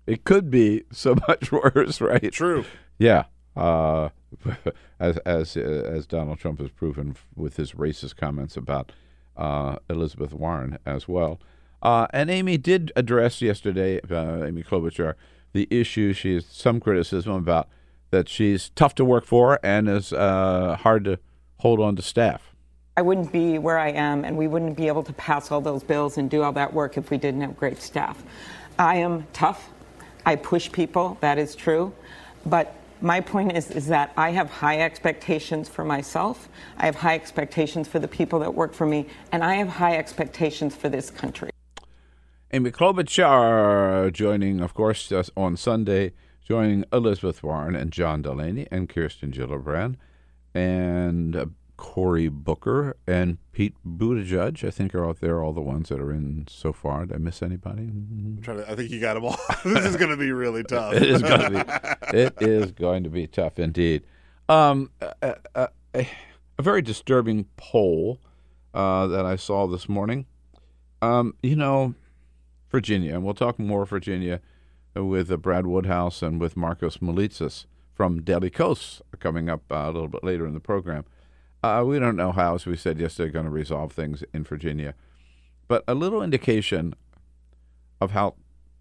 It 0.06 0.24
could 0.24 0.50
be 0.50 0.84
so 0.92 1.14
much 1.26 1.50
worse, 1.50 1.98
right? 2.00 2.30
True. 2.30 2.66
Yeah. 2.98 3.24
Uh, 3.56 4.10
as 5.00 5.16
as 5.18 5.56
uh, 5.56 5.60
as 5.60 6.06
Donald 6.06 6.38
Trump 6.38 6.60
has 6.60 6.70
proven 6.70 7.16
with 7.34 7.56
his 7.56 7.72
racist 7.72 8.16
comments 8.16 8.54
about 8.56 8.92
uh, 9.36 9.76
Elizabeth 9.88 10.34
Warren 10.34 10.78
as 10.84 11.08
well. 11.08 11.40
Uh, 11.82 12.06
and 12.12 12.30
Amy 12.30 12.58
did 12.58 12.92
address 12.96 13.40
yesterday, 13.40 14.00
uh, 14.10 14.44
Amy 14.44 14.62
Klobuchar, 14.62 15.14
the 15.54 15.66
issue. 15.70 16.12
She 16.12 16.34
has 16.34 16.44
some 16.46 16.80
criticism 16.80 17.32
about 17.32 17.68
that 18.14 18.28
she's 18.28 18.70
tough 18.70 18.94
to 18.94 19.04
work 19.04 19.26
for 19.26 19.58
and 19.64 19.88
is 19.88 20.12
uh, 20.12 20.76
hard 20.80 21.04
to 21.04 21.18
hold 21.58 21.80
on 21.80 21.96
to 21.96 22.02
staff. 22.02 22.54
I 22.96 23.02
wouldn't 23.02 23.32
be 23.32 23.58
where 23.58 23.78
I 23.78 23.88
am, 23.88 24.24
and 24.24 24.36
we 24.36 24.46
wouldn't 24.46 24.76
be 24.76 24.86
able 24.86 25.02
to 25.02 25.12
pass 25.14 25.50
all 25.50 25.60
those 25.60 25.82
bills 25.82 26.16
and 26.16 26.30
do 26.30 26.44
all 26.44 26.52
that 26.52 26.72
work 26.72 26.96
if 26.96 27.10
we 27.10 27.18
didn't 27.18 27.40
have 27.40 27.56
great 27.56 27.82
staff. 27.82 28.22
I 28.78 28.96
am 28.96 29.26
tough. 29.32 29.68
I 30.24 30.36
push 30.36 30.70
people, 30.70 31.18
that 31.20 31.38
is 31.38 31.56
true. 31.56 31.92
But 32.46 32.72
my 33.00 33.20
point 33.20 33.56
is, 33.56 33.72
is 33.72 33.88
that 33.88 34.12
I 34.16 34.30
have 34.30 34.48
high 34.48 34.80
expectations 34.80 35.68
for 35.68 35.84
myself. 35.84 36.48
I 36.78 36.86
have 36.86 36.94
high 36.94 37.16
expectations 37.16 37.88
for 37.88 37.98
the 37.98 38.08
people 38.08 38.38
that 38.38 38.54
work 38.54 38.72
for 38.72 38.86
me, 38.86 39.06
and 39.32 39.42
I 39.42 39.54
have 39.54 39.68
high 39.68 39.96
expectations 39.96 40.76
for 40.76 40.88
this 40.88 41.10
country. 41.10 41.50
Amy 42.52 42.70
Klobuchar 42.70 44.12
joining, 44.12 44.60
of 44.60 44.72
course, 44.72 45.12
on 45.36 45.56
Sunday, 45.56 46.12
joining 46.44 46.84
Elizabeth 46.92 47.42
Warren 47.42 47.74
and 47.74 47.90
John 47.90 48.22
Delaney 48.22 48.68
and 48.70 48.88
Kirsten 48.88 49.32
Gillibrand 49.32 49.96
and 50.54 51.34
uh, 51.34 51.46
Cory 51.76 52.28
Booker 52.28 52.96
and 53.06 53.38
Pete 53.52 53.74
Buttigieg. 53.84 54.66
I 54.66 54.70
think 54.70 54.94
are 54.94 55.08
out 55.08 55.20
there 55.20 55.42
all 55.42 55.52
the 55.52 55.60
ones 55.60 55.88
that 55.88 56.00
are 56.00 56.12
in 56.12 56.46
so 56.48 56.72
far. 56.72 57.06
Did 57.06 57.16
I 57.16 57.18
miss 57.18 57.42
anybody? 57.42 57.90
To, 58.44 58.64
I 58.68 58.74
think 58.76 58.90
you 58.90 59.00
got 59.00 59.14
them 59.14 59.24
all. 59.24 59.38
this 59.64 59.86
is 59.86 59.96
going 59.96 60.10
to 60.10 60.16
be 60.16 60.30
really 60.30 60.62
tough. 60.62 60.94
it 60.94 61.02
is 61.02 61.22
going 61.22 61.40
to 61.40 61.50
be. 61.50 61.72
It 62.14 62.34
is 62.40 62.70
going 62.70 63.02
to 63.04 63.10
be 63.10 63.26
tough 63.26 63.58
indeed. 63.58 64.04
Um, 64.48 64.90
a, 65.00 65.36
a, 65.56 65.68
a, 65.94 66.08
a 66.58 66.62
very 66.62 66.80
disturbing 66.80 67.46
poll 67.56 68.20
uh, 68.72 69.08
that 69.08 69.26
I 69.26 69.34
saw 69.34 69.66
this 69.66 69.88
morning. 69.88 70.26
Um, 71.02 71.34
you 71.42 71.56
know, 71.56 71.94
Virginia, 72.70 73.14
and 73.14 73.24
we'll 73.24 73.34
talk 73.34 73.58
more 73.58 73.84
Virginia 73.84 74.40
with 74.94 75.30
uh, 75.30 75.36
Brad 75.36 75.66
Woodhouse 75.66 76.22
and 76.22 76.40
with 76.40 76.54
Markos 76.54 76.98
Moulitsas 76.98 77.66
from 77.92 78.22
Daily 78.22 78.50
Kos 78.50 79.02
coming 79.18 79.48
up 79.48 79.62
uh, 79.70 79.76
a 79.76 79.90
little 79.90 80.08
bit 80.08 80.24
later 80.24 80.46
in 80.46 80.54
the 80.54 80.60
program. 80.60 81.04
Uh, 81.62 81.82
we 81.86 81.98
don't 81.98 82.16
know 82.16 82.32
how, 82.32 82.56
as 82.56 82.66
we 82.66 82.76
said 82.76 82.98
yesterday, 82.98 83.32
going 83.32 83.46
to 83.46 83.50
resolve 83.50 83.92
things 83.92 84.22
in 84.32 84.44
Virginia, 84.44 84.94
but 85.66 85.82
a 85.88 85.94
little 85.94 86.22
indication 86.22 86.94
of 88.00 88.10
how 88.10 88.34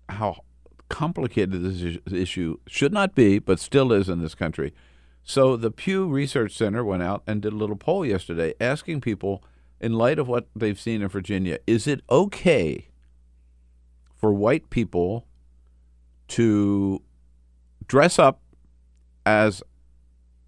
how 0.09 0.43
complicated 0.89 1.63
this 1.63 1.97
issue 2.11 2.57
should 2.67 2.91
not 2.91 3.15
be, 3.15 3.39
but 3.39 3.59
still 3.59 3.91
is 3.93 4.09
in 4.09 4.21
this 4.21 4.35
country. 4.35 4.73
So 5.23 5.55
the 5.55 5.71
Pew 5.71 6.07
Research 6.07 6.55
Center 6.55 6.83
went 6.83 7.01
out 7.01 7.23
and 7.25 7.41
did 7.41 7.53
a 7.53 7.55
little 7.55 7.77
poll 7.77 8.05
yesterday, 8.05 8.53
asking 8.59 9.01
people, 9.01 9.43
in 9.79 9.93
light 9.93 10.19
of 10.19 10.27
what 10.27 10.47
they've 10.55 10.79
seen 10.79 11.01
in 11.01 11.07
Virginia, 11.07 11.57
is 11.65 11.87
it 11.87 12.01
okay 12.09 12.89
for 14.13 14.33
white 14.33 14.69
people 14.69 15.25
to 16.29 17.01
dress 17.87 18.17
up 18.19 18.41
as 19.25 19.63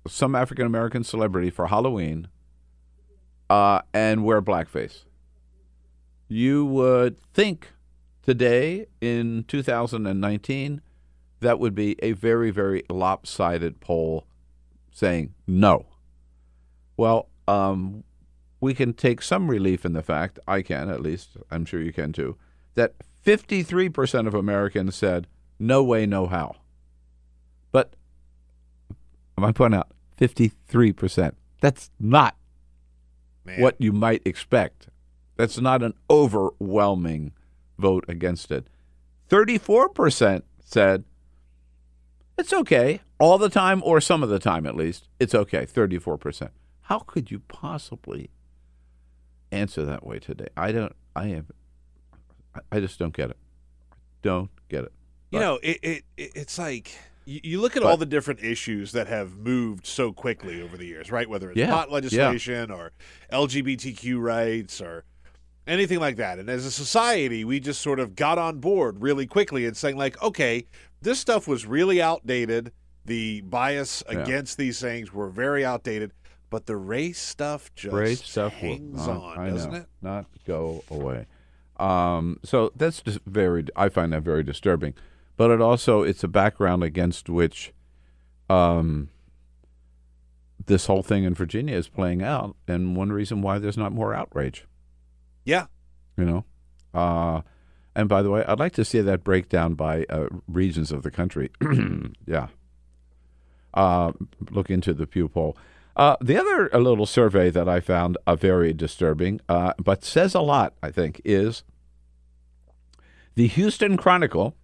some 0.07 0.35
African 0.35 0.65
American 0.65 1.03
celebrity 1.03 1.49
for 1.49 1.67
Halloween 1.67 2.27
uh, 3.49 3.81
and 3.93 4.23
wear 4.23 4.41
blackface. 4.41 5.03
You 6.27 6.65
would 6.65 7.21
think 7.33 7.71
today 8.23 8.87
in 9.01 9.45
2019 9.47 10.81
that 11.41 11.59
would 11.59 11.75
be 11.75 11.95
a 12.01 12.13
very, 12.13 12.49
very 12.49 12.83
lopsided 12.89 13.79
poll 13.79 14.25
saying 14.91 15.33
no. 15.45 15.85
Well, 16.97 17.29
um, 17.47 18.03
we 18.59 18.73
can 18.73 18.93
take 18.93 19.21
some 19.21 19.49
relief 19.49 19.85
in 19.85 19.93
the 19.93 20.01
fact, 20.01 20.39
I 20.47 20.61
can 20.61 20.89
at 20.89 21.01
least, 21.01 21.37
I'm 21.51 21.65
sure 21.65 21.81
you 21.81 21.93
can 21.93 22.13
too, 22.13 22.37
that 22.75 22.93
53% 23.25 24.27
of 24.27 24.33
Americans 24.33 24.95
said 24.95 25.27
no 25.59 25.83
way, 25.83 26.05
no 26.05 26.27
how. 26.27 26.55
But 27.71 27.95
I 29.37 29.41
might 29.41 29.55
point 29.55 29.75
out 29.75 29.91
53%. 30.19 31.33
That's 31.61 31.89
not 31.99 32.35
Man. 33.45 33.61
what 33.61 33.75
you 33.79 33.91
might 33.91 34.21
expect. 34.25 34.87
That's 35.35 35.59
not 35.59 35.83
an 35.83 35.93
overwhelming 36.09 37.33
vote 37.77 38.05
against 38.07 38.51
it. 38.51 38.67
34% 39.29 40.43
said 40.63 41.03
it's 42.37 42.53
okay 42.53 43.01
all 43.19 43.37
the 43.37 43.49
time 43.49 43.81
or 43.85 43.99
some 44.01 44.23
of 44.23 44.29
the 44.29 44.39
time 44.39 44.65
at 44.65 44.75
least. 44.75 45.07
It's 45.19 45.35
okay, 45.35 45.65
34%. 45.65 46.49
How 46.81 46.99
could 46.99 47.31
you 47.31 47.39
possibly 47.39 48.29
answer 49.51 49.85
that 49.85 50.05
way 50.05 50.19
today? 50.19 50.47
I 50.55 50.71
don't 50.71 50.95
I 51.15 51.27
am 51.27 51.47
I 52.71 52.79
just 52.79 52.99
don't 52.99 53.13
get 53.15 53.29
it. 53.29 53.37
Don't 54.21 54.49
get 54.69 54.85
it. 54.85 54.93
You 55.35 55.41
know, 55.41 55.59
it, 55.61 55.79
it 55.83 56.03
it's 56.17 56.57
like 56.57 56.91
you, 57.25 57.59
look 57.59 57.75
at 57.75 57.81
but, 57.81 57.89
all 57.89 57.97
the 57.97 58.05
different 58.05 58.43
issues 58.43 58.91
that 58.91 59.07
have 59.07 59.37
moved 59.37 59.87
so 59.87 60.11
quickly 60.11 60.61
over 60.61 60.77
the 60.77 60.85
years, 60.85 61.11
right? 61.11 61.27
Whether 61.27 61.49
it's 61.49 61.57
yeah, 61.57 61.71
pot 61.71 61.91
legislation 61.91 62.69
yeah. 62.69 62.75
or 62.75 62.91
LGBTQ 63.31 64.21
rights 64.21 64.79
or 64.79 65.03
anything 65.65 65.99
like 65.99 66.17
that. 66.17 66.37
And 66.37 66.49
as 66.49 66.65
a 66.65 66.71
society, 66.71 67.43
we 67.43 67.59
just 67.59 67.81
sort 67.81 67.99
of 67.99 68.15
got 68.15 68.37
on 68.37 68.59
board 68.59 69.01
really 69.01 69.25
quickly 69.25 69.65
and 69.65 69.75
saying, 69.75 69.97
like, 69.97 70.21
okay, 70.21 70.67
this 71.01 71.19
stuff 71.19 71.47
was 71.47 71.65
really 71.65 72.01
outdated. 72.01 72.71
The 73.05 73.41
bias 73.41 74.03
yeah. 74.09 74.19
against 74.19 74.57
these 74.57 74.79
things 74.79 75.11
were 75.11 75.29
very 75.29 75.65
outdated, 75.65 76.11
but 76.49 76.67
the 76.67 76.77
race 76.77 77.19
stuff 77.19 77.73
just 77.75 77.93
race 77.93 78.23
stuff 78.23 78.53
hangs 78.53 79.07
will, 79.07 79.21
on, 79.21 79.49
doesn't 79.49 79.71
know, 79.71 79.77
it? 79.77 79.85
Not 80.01 80.25
go 80.45 80.83
away. 80.91 81.25
Um, 81.77 82.39
so 82.43 82.71
that's 82.75 83.01
just 83.01 83.19
very. 83.25 83.65
I 83.75 83.89
find 83.89 84.13
that 84.13 84.21
very 84.21 84.43
disturbing 84.43 84.93
but 85.37 85.51
it 85.51 85.61
also 85.61 86.03
it's 86.03 86.23
a 86.23 86.27
background 86.27 86.83
against 86.83 87.29
which 87.29 87.73
um, 88.49 89.09
this 90.65 90.87
whole 90.87 91.03
thing 91.03 91.23
in 91.23 91.33
Virginia 91.33 91.75
is 91.75 91.87
playing 91.87 92.21
out, 92.21 92.55
and 92.67 92.95
one 92.95 93.11
reason 93.11 93.41
why 93.41 93.59
there's 93.59 93.77
not 93.77 93.91
more 93.91 94.13
outrage. 94.13 94.65
Yeah, 95.43 95.65
you 96.17 96.25
know. 96.25 96.45
Uh, 96.93 97.41
and 97.95 98.09
by 98.09 98.21
the 98.21 98.29
way, 98.29 98.43
I'd 98.45 98.59
like 98.59 98.73
to 98.73 98.85
see 98.85 99.01
that 99.01 99.23
breakdown 99.23 99.73
by 99.73 100.05
uh, 100.09 100.27
regions 100.47 100.91
of 100.91 101.03
the 101.03 101.11
country. 101.11 101.49
yeah. 102.25 102.47
Uh, 103.73 104.13
look 104.51 104.69
into 104.69 104.93
the 104.93 105.05
Pew 105.05 105.27
poll. 105.27 105.57
Uh, 105.95 106.17
the 106.19 106.37
other 106.37 106.67
a 106.73 106.79
little 106.79 107.05
survey 107.05 107.49
that 107.49 107.69
I 107.69 107.79
found 107.79 108.17
uh, 108.27 108.35
very 108.35 108.73
disturbing, 108.73 109.39
uh, 109.47 109.73
but 109.77 110.03
says 110.03 110.35
a 110.35 110.41
lot, 110.41 110.73
I 110.83 110.91
think, 110.91 111.21
is 111.23 111.63
the 113.35 113.47
Houston 113.47 113.95
Chronicle 113.95 114.55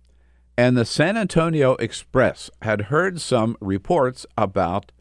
and 0.61 0.77
the 0.77 0.85
San 0.85 1.17
Antonio 1.17 1.73
Express 1.77 2.51
had 2.61 2.81
heard 2.81 3.19
some 3.19 3.57
reports 3.59 4.27
about 4.37 4.91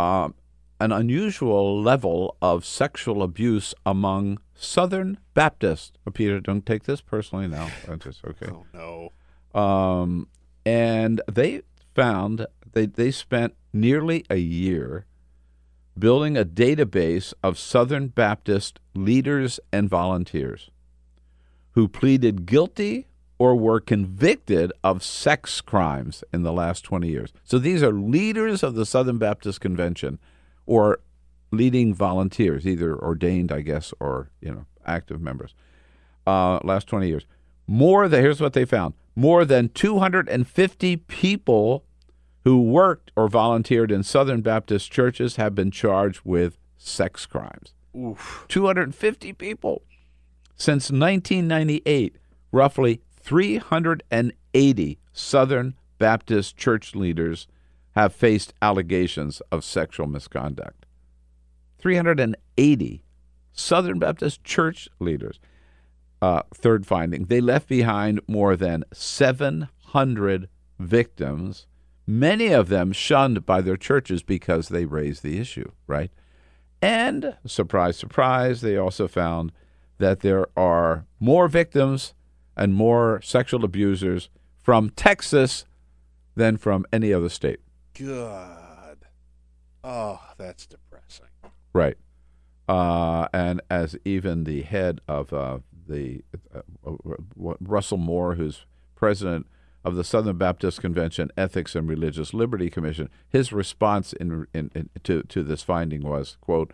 um, 0.00 0.34
an 0.80 0.90
unusual 0.90 1.82
level 1.82 2.34
of 2.40 2.64
sexual 2.64 3.22
abuse 3.22 3.74
among 3.84 4.38
Southern 4.54 5.18
Baptists. 5.34 5.92
Oh, 6.06 6.12
Peter, 6.12 6.40
don't 6.40 6.64
take 6.64 6.84
this 6.84 7.02
personally 7.02 7.46
now. 7.46 7.70
That's 7.86 8.04
just 8.04 8.24
okay. 8.24 8.46
Oh 8.50 8.64
no. 8.72 9.60
Um, 9.60 10.28
and 10.64 11.20
they 11.30 11.60
found 11.94 12.46
they 12.72 12.86
they 12.86 13.10
spent 13.10 13.54
nearly 13.70 14.24
a 14.30 14.36
year 14.36 15.04
building 15.98 16.38
a 16.38 16.44
database 16.46 17.34
of 17.42 17.58
Southern 17.58 18.08
Baptist 18.08 18.80
leaders 18.94 19.60
and 19.70 19.90
volunteers 19.90 20.70
who 21.72 21.86
pleaded 21.86 22.46
guilty 22.46 23.08
or 23.42 23.56
were 23.56 23.80
convicted 23.80 24.72
of 24.84 25.02
sex 25.02 25.60
crimes 25.60 26.22
in 26.32 26.44
the 26.44 26.52
last 26.52 26.84
20 26.84 27.08
years. 27.08 27.32
So 27.42 27.58
these 27.58 27.82
are 27.82 27.90
leaders 27.90 28.62
of 28.62 28.76
the 28.76 28.86
Southern 28.86 29.18
Baptist 29.18 29.60
Convention 29.60 30.20
or 30.64 31.00
leading 31.50 31.92
volunteers, 31.92 32.68
either 32.68 32.96
ordained, 32.96 33.50
I 33.50 33.62
guess, 33.62 33.92
or, 33.98 34.30
you 34.40 34.52
know, 34.52 34.66
active 34.86 35.20
members. 35.20 35.56
Uh, 36.24 36.60
last 36.62 36.86
20 36.86 37.08
years. 37.08 37.26
More 37.66 38.06
than, 38.06 38.22
here's 38.22 38.40
what 38.40 38.52
they 38.52 38.64
found 38.64 38.94
more 39.16 39.44
than 39.44 39.70
250 39.70 40.96
people 40.98 41.84
who 42.44 42.62
worked 42.62 43.10
or 43.16 43.26
volunteered 43.26 43.90
in 43.90 44.04
Southern 44.04 44.40
Baptist 44.40 44.92
churches 44.92 45.34
have 45.34 45.52
been 45.52 45.72
charged 45.72 46.20
with 46.22 46.58
sex 46.78 47.26
crimes. 47.26 47.74
Oof. 47.96 48.44
250 48.46 49.32
people. 49.32 49.82
Since 50.54 50.92
1998, 50.92 52.14
roughly 52.52 53.00
380 53.22 54.98
Southern 55.12 55.74
Baptist 55.98 56.56
church 56.56 56.94
leaders 56.94 57.46
have 57.92 58.12
faced 58.12 58.52
allegations 58.60 59.40
of 59.52 59.64
sexual 59.64 60.06
misconduct. 60.06 60.86
380 61.78 63.04
Southern 63.52 63.98
Baptist 63.98 64.42
church 64.42 64.88
leaders. 64.98 65.38
Uh, 66.20 66.42
third 66.54 66.86
finding, 66.86 67.24
they 67.24 67.40
left 67.40 67.68
behind 67.68 68.20
more 68.26 68.56
than 68.56 68.84
700 68.92 70.48
victims, 70.78 71.66
many 72.06 72.48
of 72.48 72.68
them 72.68 72.92
shunned 72.92 73.44
by 73.44 73.60
their 73.60 73.76
churches 73.76 74.22
because 74.22 74.68
they 74.68 74.84
raised 74.84 75.22
the 75.22 75.38
issue, 75.38 75.70
right? 75.86 76.10
And, 76.80 77.36
surprise, 77.46 77.96
surprise, 77.96 78.60
they 78.60 78.76
also 78.76 79.06
found 79.06 79.52
that 79.98 80.20
there 80.20 80.46
are 80.56 81.06
more 81.20 81.48
victims 81.48 82.14
and 82.56 82.74
more 82.74 83.20
sexual 83.22 83.64
abusers 83.64 84.28
from 84.62 84.90
Texas 84.90 85.64
than 86.34 86.56
from 86.56 86.86
any 86.92 87.12
other 87.12 87.28
state. 87.28 87.60
God. 87.98 88.98
Oh, 89.84 90.20
that's 90.38 90.66
depressing. 90.66 91.26
Right. 91.72 91.96
Uh, 92.68 93.28
and 93.32 93.60
as 93.70 93.96
even 94.04 94.44
the 94.44 94.62
head 94.62 95.00
of 95.08 95.32
uh, 95.32 95.58
the 95.88 96.22
uh, 96.54 96.60
Russell 97.36 97.98
Moore, 97.98 98.36
who's 98.36 98.64
president 98.94 99.46
of 99.84 99.96
the 99.96 100.04
Southern 100.04 100.38
Baptist 100.38 100.80
Convention 100.80 101.30
Ethics 101.36 101.74
and 101.74 101.88
Religious 101.88 102.32
Liberty 102.32 102.70
Commission, 102.70 103.08
his 103.28 103.52
response 103.52 104.12
in, 104.12 104.46
in, 104.54 104.70
in, 104.74 104.90
to 105.02 105.22
to 105.24 105.42
this 105.42 105.62
finding 105.62 106.02
was, 106.02 106.36
"quote," 106.40 106.72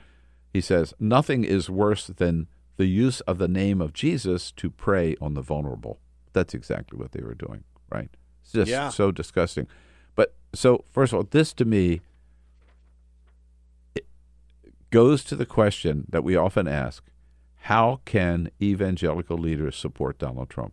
he 0.52 0.60
says, 0.60 0.92
"Nothing 1.00 1.42
is 1.42 1.70
worse 1.70 2.06
than 2.06 2.48
the 2.78 2.86
use 2.86 3.20
of 3.22 3.36
the 3.38 3.48
name 3.48 3.82
of 3.82 3.92
Jesus 3.92 4.50
to 4.52 4.70
prey 4.70 5.16
on 5.20 5.34
the 5.34 5.42
vulnerable. 5.42 5.98
That's 6.32 6.54
exactly 6.54 6.98
what 6.98 7.12
they 7.12 7.22
were 7.22 7.34
doing, 7.34 7.64
right? 7.90 8.08
It's 8.42 8.52
just 8.52 8.70
yeah. 8.70 8.88
so 8.88 9.10
disgusting. 9.10 9.66
But 10.14 10.34
so, 10.54 10.84
first 10.90 11.12
of 11.12 11.18
all, 11.18 11.26
this 11.30 11.52
to 11.54 11.64
me, 11.64 12.00
goes 14.90 15.22
to 15.24 15.36
the 15.36 15.46
question 15.46 16.06
that 16.08 16.24
we 16.24 16.36
often 16.36 16.66
ask 16.66 17.04
how 17.62 18.00
can 18.04 18.50
evangelical 18.62 19.36
leaders 19.36 19.76
support 19.76 20.18
Donald 20.18 20.48
Trump? 20.48 20.72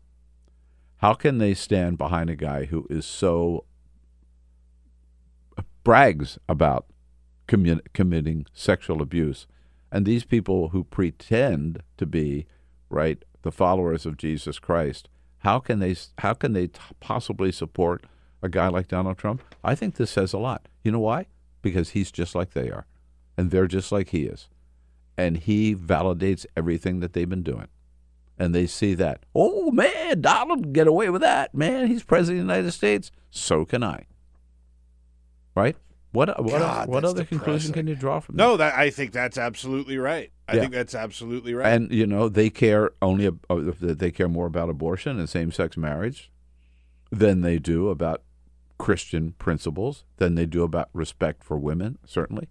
How 0.97 1.13
can 1.13 1.39
they 1.39 1.53
stand 1.53 1.97
behind 1.97 2.29
a 2.29 2.35
guy 2.35 2.65
who 2.65 2.87
is 2.89 3.05
so 3.05 3.65
uh, 5.57 5.63
brags 5.83 6.37
about 6.47 6.85
committing 7.47 8.45
sexual 8.53 9.01
abuse? 9.01 9.47
And 9.95 10.05
these 10.05 10.25
people 10.25 10.69
who 10.69 10.83
pretend 10.83 11.81
to 11.95 12.05
be, 12.05 12.47
right, 12.89 13.23
the 13.43 13.51
followers 13.51 14.05
of 14.05 14.17
Jesus 14.17 14.59
Christ, 14.59 15.07
how 15.37 15.59
can 15.59 15.79
they 15.79 15.95
how 16.17 16.33
can 16.33 16.51
they 16.51 16.67
t- 16.67 16.81
possibly 16.99 17.49
support 17.49 18.03
a 18.41 18.49
guy 18.49 18.67
like 18.67 18.89
Donald 18.89 19.17
Trump? 19.17 19.41
I 19.63 19.73
think 19.73 19.95
this 19.95 20.11
says 20.11 20.33
a 20.33 20.37
lot. 20.37 20.67
You 20.83 20.91
know 20.91 20.99
why? 20.99 21.27
Because 21.61 21.91
he's 21.91 22.11
just 22.11 22.35
like 22.35 22.51
they 22.51 22.69
are, 22.69 22.85
and 23.37 23.51
they're 23.51 23.67
just 23.67 23.89
like 23.89 24.09
he 24.09 24.23
is, 24.23 24.49
and 25.17 25.37
he 25.37 25.73
validates 25.73 26.45
everything 26.57 26.99
that 26.99 27.13
they've 27.13 27.29
been 27.29 27.41
doing, 27.41 27.69
and 28.37 28.53
they 28.53 28.67
see 28.67 28.95
that. 28.95 29.23
Oh 29.33 29.71
man, 29.71 30.19
Donald 30.19 30.73
get 30.73 30.87
away 30.87 31.09
with 31.09 31.21
that. 31.21 31.55
Man, 31.55 31.87
he's 31.87 32.03
president 32.03 32.41
of 32.41 32.47
the 32.47 32.53
United 32.53 32.71
States. 32.73 33.11
So 33.31 33.63
can 33.63 33.81
I. 33.81 34.07
Right? 35.55 35.77
What 36.15 36.41
what 36.43 36.59
God, 36.59 36.87
what 36.87 37.03
other 37.05 37.25
conclusion 37.25 37.73
can 37.73 37.87
you 37.87 37.95
draw 37.95 38.19
from 38.19 38.35
that? 38.37 38.43
No, 38.43 38.57
that 38.57 38.73
I 38.77 38.89
think 38.89 39.11
that's 39.11 39.37
absolutely 39.37 39.97
right. 39.97 40.31
I 40.47 40.55
Yeah. 40.55 40.61
think 40.61 40.73
that's 40.73 40.95
absolutely 40.95 41.53
right. 41.53 41.67
And 41.71 41.91
you 41.91 42.07
know 42.07 42.29
they 42.29 42.49
care 42.49 42.91
only 43.01 43.27
uh, 43.27 43.33
they 43.49 44.11
care 44.11 44.29
more 44.29 44.45
about 44.45 44.69
abortion 44.69 45.19
and 45.19 45.29
same-sex 45.29 45.75
marriage 45.77 46.31
than 47.11 47.41
they 47.41 47.59
do 47.59 47.89
about 47.89 48.23
Christian 48.77 49.33
principles 49.33 50.05
than 50.17 50.35
they 50.35 50.45
do 50.45 50.63
about 50.63 50.89
respect 50.93 51.43
for 51.43 51.57
women. 51.57 51.97
Certainly, 52.05 52.47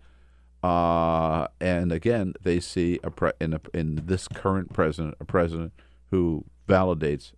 uh, 0.62 1.48
and 1.60 1.92
again 1.92 2.34
they 2.42 2.60
see 2.60 2.98
a 3.02 3.10
pre- 3.10 3.32
in 3.40 3.54
a, 3.54 3.60
in 3.72 4.02
this 4.06 4.28
current 4.28 4.72
president 4.72 5.14
a 5.20 5.24
president 5.24 5.72
who 6.10 6.44
validates 6.68 7.32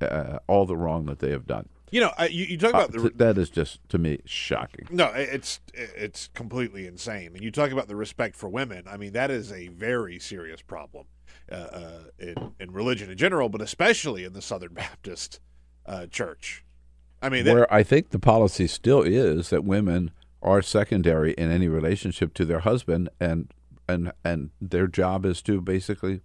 uh, 0.00 0.38
all 0.46 0.66
the 0.66 0.76
wrong 0.76 1.06
that 1.06 1.18
they 1.18 1.30
have 1.30 1.46
done. 1.46 1.68
You 1.90 2.00
know, 2.00 2.12
I, 2.18 2.26
you, 2.28 2.44
you 2.44 2.58
talk 2.58 2.74
Uh, 2.74 2.78
about 2.78 2.92
the 2.92 2.98
th- 3.00 3.12
that 3.16 3.38
is 3.38 3.50
just 3.50 3.80
to 3.90 3.98
me 3.98 4.20
shocking. 4.24 4.86
No, 4.90 5.06
it's 5.14 5.60
it's 5.74 6.28
completely 6.34 6.86
insane. 6.86 7.32
And 7.34 7.42
you 7.42 7.50
talk 7.50 7.70
about 7.70 7.88
the 7.88 7.96
respect 7.96 8.36
for 8.36 8.48
women. 8.48 8.84
I 8.86 8.96
mean, 8.96 9.12
that 9.12 9.30
is 9.30 9.50
a 9.52 9.68
very 9.68 10.18
serious 10.18 10.62
problem 10.62 11.06
uh, 11.50 11.54
uh, 11.54 11.98
in 12.18 12.52
in 12.60 12.70
religion 12.72 13.10
in 13.10 13.16
general, 13.18 13.48
but 13.48 13.60
especially 13.60 14.24
in 14.24 14.32
the 14.32 14.42
Southern 14.42 14.74
Baptist 14.84 15.40
uh, 15.86 16.06
Church. 16.06 16.64
I 17.22 17.28
mean, 17.28 17.44
that- 17.44 17.54
where 17.54 17.72
I 17.72 17.82
think 17.82 18.10
the 18.10 18.18
policy 18.18 18.66
still 18.66 19.02
is 19.02 19.50
that 19.50 19.64
women 19.64 20.10
are 20.42 20.62
secondary 20.62 21.32
in 21.32 21.50
any 21.50 21.68
relationship 21.68 22.32
to 22.34 22.44
their 22.46 22.60
husband, 22.60 23.10
and 23.20 23.52
and 23.88 24.12
and 24.24 24.50
their 24.60 24.86
job 24.86 25.26
is 25.26 25.42
to 25.42 25.60
basically 25.60 26.20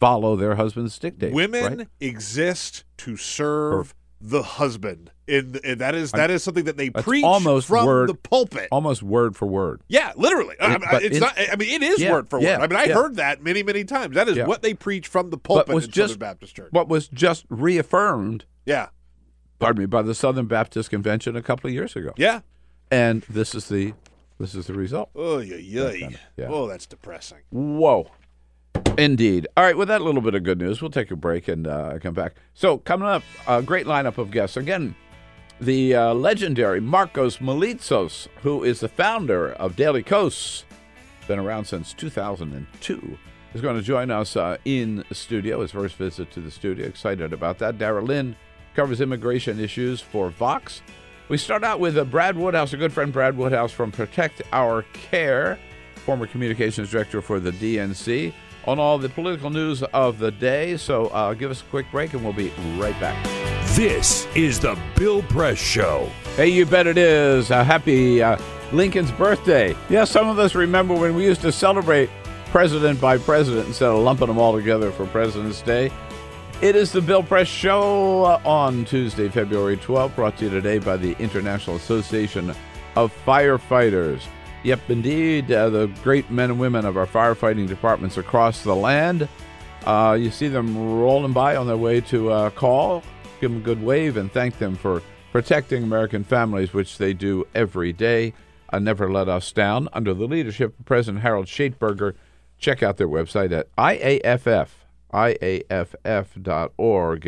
follow 0.00 0.34
their 0.36 0.54
husband's 0.56 0.98
dictates. 0.98 1.34
women 1.34 1.78
right? 1.78 1.88
exist 2.00 2.84
to 2.98 3.16
serve 3.16 3.94
the 4.26 4.42
husband. 4.42 5.10
In, 5.26 5.58
and 5.64 5.80
that 5.80 5.94
is 5.94 6.12
that 6.12 6.30
is 6.30 6.42
something 6.42 6.64
that 6.64 6.76
they 6.76 6.90
preach 6.90 7.24
almost 7.24 7.68
from 7.68 7.86
word, 7.86 8.08
the 8.08 8.14
pulpit. 8.14 8.68
almost 8.72 9.02
word 9.02 9.36
for 9.36 9.46
word. 9.46 9.80
Yeah, 9.88 10.12
literally. 10.16 10.56
I 10.60 10.78
mean, 10.78 10.80
it's 11.02 11.16
it- 11.16 11.20
not. 11.20 11.38
I 11.38 11.56
mean, 11.56 11.70
it 11.70 11.82
is 11.82 12.00
yeah, 12.00 12.12
word 12.12 12.28
for 12.28 12.40
yeah, 12.40 12.58
word. 12.58 12.64
I 12.64 12.66
mean, 12.66 12.78
I 12.78 12.84
yeah. 12.90 12.94
heard 12.94 13.16
that 13.16 13.42
many, 13.42 13.62
many 13.62 13.84
times. 13.84 14.14
That 14.14 14.28
is 14.28 14.38
what 14.46 14.62
they 14.62 14.74
preach 14.74 15.08
from 15.08 15.30
the 15.30 15.38
pulpit 15.38 15.74
was 15.74 15.84
in 15.86 15.90
just 15.90 16.14
Southern 16.14 16.18
Baptist 16.20 16.56
Church. 16.56 16.68
what 16.72 16.88
was 16.88 17.08
just 17.08 17.46
reaffirmed. 17.48 18.44
Yeah, 18.66 18.88
Pardon 19.58 19.80
me, 19.82 19.86
by 19.86 20.02
the 20.02 20.14
Southern 20.14 20.46
Baptist 20.46 20.90
Convention 20.90 21.36
a 21.36 21.42
couple 21.42 21.68
of 21.68 21.74
years 21.74 21.96
ago. 21.96 22.12
yeah. 22.16 22.40
and 22.90 23.22
this 23.28 23.54
is 23.54 23.68
the 23.68 23.94
this 24.38 24.54
is 24.54 24.66
the 24.66 24.74
result. 24.74 25.10
Oh, 25.14 25.38
yeah, 25.38 25.56
yeah. 25.56 26.08
Yeah. 26.36 26.48
Oh, 26.48 26.66
that's 26.66 26.86
depressing. 26.86 27.38
Whoa. 27.50 28.10
Indeed. 28.96 29.48
All 29.56 29.64
right, 29.64 29.76
with 29.76 29.88
that 29.88 30.02
little 30.02 30.20
bit 30.20 30.34
of 30.34 30.44
good 30.44 30.58
news, 30.58 30.80
we'll 30.80 30.90
take 30.90 31.10
a 31.10 31.16
break 31.16 31.48
and 31.48 31.66
uh, 31.66 31.98
come 32.00 32.14
back. 32.14 32.34
So, 32.54 32.78
coming 32.78 33.08
up, 33.08 33.24
a 33.48 33.60
great 33.60 33.86
lineup 33.86 34.18
of 34.18 34.30
guests. 34.30 34.56
Again, 34.56 34.94
the 35.60 35.94
uh, 35.94 36.14
legendary 36.14 36.80
Markos 36.80 37.38
Moulitsas, 37.38 38.28
who 38.42 38.62
is 38.62 38.80
the 38.80 38.88
founder 38.88 39.52
of 39.52 39.74
Daily 39.76 40.02
Kos, 40.02 40.64
been 41.26 41.38
around 41.38 41.64
since 41.64 41.92
2002, 41.94 43.18
is 43.54 43.60
going 43.60 43.76
to 43.76 43.82
join 43.82 44.10
us 44.10 44.36
uh, 44.36 44.58
in 44.64 45.04
studio, 45.10 45.60
his 45.60 45.72
first 45.72 45.96
visit 45.96 46.30
to 46.32 46.40
the 46.40 46.50
studio. 46.50 46.86
Excited 46.86 47.32
about 47.32 47.58
that. 47.58 47.78
Dara 47.78 48.02
Lind 48.02 48.36
covers 48.74 49.00
immigration 49.00 49.58
issues 49.58 50.00
for 50.00 50.30
Vox. 50.30 50.82
We 51.28 51.38
start 51.38 51.64
out 51.64 51.80
with 51.80 51.96
uh, 51.96 52.04
Brad 52.04 52.36
Woodhouse, 52.36 52.72
a 52.72 52.76
good 52.76 52.92
friend, 52.92 53.12
Brad 53.12 53.36
Woodhouse 53.36 53.72
from 53.72 53.90
Protect 53.90 54.42
Our 54.52 54.82
Care, 54.92 55.58
former 56.04 56.26
communications 56.26 56.90
director 56.90 57.22
for 57.22 57.40
the 57.40 57.50
DNC, 57.52 58.32
on 58.66 58.78
all 58.78 58.98
the 58.98 59.08
political 59.08 59.50
news 59.50 59.82
of 59.82 60.18
the 60.18 60.30
day. 60.30 60.76
So 60.76 61.06
uh, 61.06 61.34
give 61.34 61.50
us 61.50 61.60
a 61.60 61.64
quick 61.64 61.90
break 61.90 62.12
and 62.14 62.22
we'll 62.22 62.32
be 62.32 62.50
right 62.76 62.98
back. 63.00 63.22
This 63.74 64.26
is 64.36 64.60
the 64.60 64.78
Bill 64.96 65.22
Press 65.22 65.58
Show. 65.58 66.08
Hey, 66.36 66.48
you 66.48 66.64
bet 66.66 66.86
it 66.86 66.98
is. 66.98 67.50
A 67.50 67.64
happy 67.64 68.22
uh, 68.22 68.38
Lincoln's 68.72 69.10
birthday. 69.12 69.76
Yes, 69.88 70.10
some 70.10 70.28
of 70.28 70.38
us 70.38 70.54
remember 70.54 70.94
when 70.94 71.14
we 71.14 71.24
used 71.24 71.40
to 71.42 71.52
celebrate 71.52 72.10
president 72.46 73.00
by 73.00 73.18
president 73.18 73.66
instead 73.66 73.88
of 73.88 73.98
lumping 74.00 74.28
them 74.28 74.38
all 74.38 74.54
together 74.54 74.92
for 74.92 75.06
President's 75.06 75.60
Day. 75.62 75.90
It 76.62 76.76
is 76.76 76.92
the 76.92 77.02
Bill 77.02 77.22
Press 77.22 77.48
Show 77.48 78.24
uh, 78.24 78.40
on 78.44 78.84
Tuesday, 78.84 79.28
February 79.28 79.76
12th, 79.76 80.14
brought 80.14 80.38
to 80.38 80.44
you 80.44 80.50
today 80.50 80.78
by 80.78 80.96
the 80.96 81.16
International 81.18 81.76
Association 81.76 82.54
of 82.94 83.12
Firefighters. 83.26 84.22
Yep, 84.64 84.90
indeed, 84.90 85.52
uh, 85.52 85.68
the 85.68 85.86
great 86.02 86.30
men 86.30 86.50
and 86.50 86.58
women 86.58 86.86
of 86.86 86.96
our 86.96 87.06
firefighting 87.06 87.68
departments 87.68 88.16
across 88.16 88.62
the 88.62 88.74
land. 88.74 89.28
Uh, 89.84 90.16
you 90.18 90.30
see 90.30 90.48
them 90.48 90.98
rolling 90.98 91.34
by 91.34 91.54
on 91.56 91.66
their 91.66 91.76
way 91.76 92.00
to 92.00 92.30
uh, 92.30 92.48
call. 92.48 93.02
Give 93.42 93.50
them 93.50 93.60
a 93.60 93.64
good 93.64 93.82
wave 93.82 94.16
and 94.16 94.32
thank 94.32 94.58
them 94.58 94.74
for 94.74 95.02
protecting 95.32 95.82
American 95.82 96.24
families, 96.24 96.72
which 96.72 96.96
they 96.96 97.12
do 97.12 97.46
every 97.54 97.92
day. 97.92 98.32
Uh, 98.72 98.78
never 98.78 99.12
let 99.12 99.28
us 99.28 99.52
down. 99.52 99.90
Under 99.92 100.14
the 100.14 100.24
leadership 100.24 100.78
of 100.80 100.86
President 100.86 101.22
Harold 101.22 101.44
Schaitberger, 101.44 102.14
check 102.56 102.82
out 102.82 102.96
their 102.96 103.06
website 103.08 103.52
at 103.52 103.70
IAFF, 103.76 104.68
IAFF.org. 105.12 106.48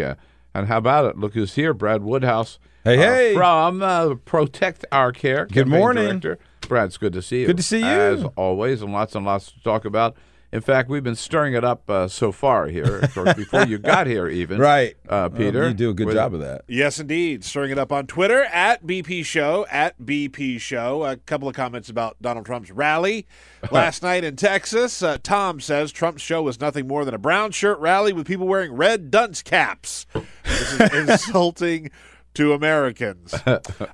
Uh, 0.00 0.14
and 0.54 0.68
how 0.68 0.78
about 0.78 1.04
it? 1.04 1.18
Look 1.18 1.34
who's 1.34 1.54
here, 1.54 1.74
Brad 1.74 2.02
Woodhouse. 2.02 2.58
Hey, 2.82 2.96
uh, 2.96 3.12
hey. 3.12 3.34
from 3.34 3.82
uh, 3.82 4.14
Protect 4.24 4.86
Our 4.90 5.12
Care. 5.12 5.44
Good 5.44 5.68
morning. 5.68 6.18
Director. 6.18 6.38
Brad, 6.66 6.86
it's 6.86 6.98
good 6.98 7.12
to 7.14 7.22
see 7.22 7.40
you. 7.40 7.46
Good 7.46 7.56
to 7.58 7.62
see 7.62 7.78
you. 7.80 7.84
As 7.86 8.24
always, 8.36 8.82
and 8.82 8.92
lots 8.92 9.14
and 9.14 9.24
lots 9.24 9.52
to 9.52 9.62
talk 9.62 9.84
about. 9.84 10.16
In 10.52 10.60
fact, 10.60 10.88
we've 10.88 11.02
been 11.02 11.16
stirring 11.16 11.54
it 11.54 11.64
up 11.64 11.90
uh, 11.90 12.06
so 12.06 12.30
far 12.30 12.68
here, 12.68 13.00
of 13.00 13.12
course, 13.12 13.34
before 13.36 13.66
you 13.66 13.78
got 13.78 14.06
here, 14.06 14.28
even. 14.28 14.58
Right. 14.60 14.96
uh, 15.08 15.28
Peter. 15.28 15.64
Um, 15.64 15.70
you 15.70 15.74
do 15.74 15.90
a 15.90 15.92
good 15.92 16.06
with- 16.06 16.14
job 16.14 16.34
of 16.34 16.40
that. 16.40 16.62
Yes, 16.68 17.00
indeed. 17.00 17.42
Stirring 17.44 17.72
it 17.72 17.78
up 17.78 17.90
on 17.90 18.06
Twitter 18.06 18.44
at 18.44 18.86
BP 18.86 19.24
Show, 19.26 19.66
at 19.70 20.00
BP 20.00 20.60
Show. 20.60 21.04
A 21.04 21.16
couple 21.16 21.48
of 21.48 21.54
comments 21.56 21.88
about 21.90 22.16
Donald 22.22 22.46
Trump's 22.46 22.70
rally 22.70 23.26
last 23.72 24.04
night 24.04 24.22
in 24.22 24.36
Texas. 24.36 25.02
Uh, 25.02 25.18
Tom 25.20 25.60
says 25.60 25.90
Trump's 25.90 26.22
show 26.22 26.42
was 26.42 26.60
nothing 26.60 26.86
more 26.86 27.04
than 27.04 27.12
a 27.12 27.18
brown 27.18 27.50
shirt 27.50 27.78
rally 27.80 28.12
with 28.12 28.26
people 28.26 28.46
wearing 28.46 28.72
red 28.72 29.10
dunce 29.10 29.42
caps. 29.42 30.06
This 30.44 30.72
is 30.80 30.94
insulting 31.10 31.90
to 32.36 32.52
Americans. 32.52 33.34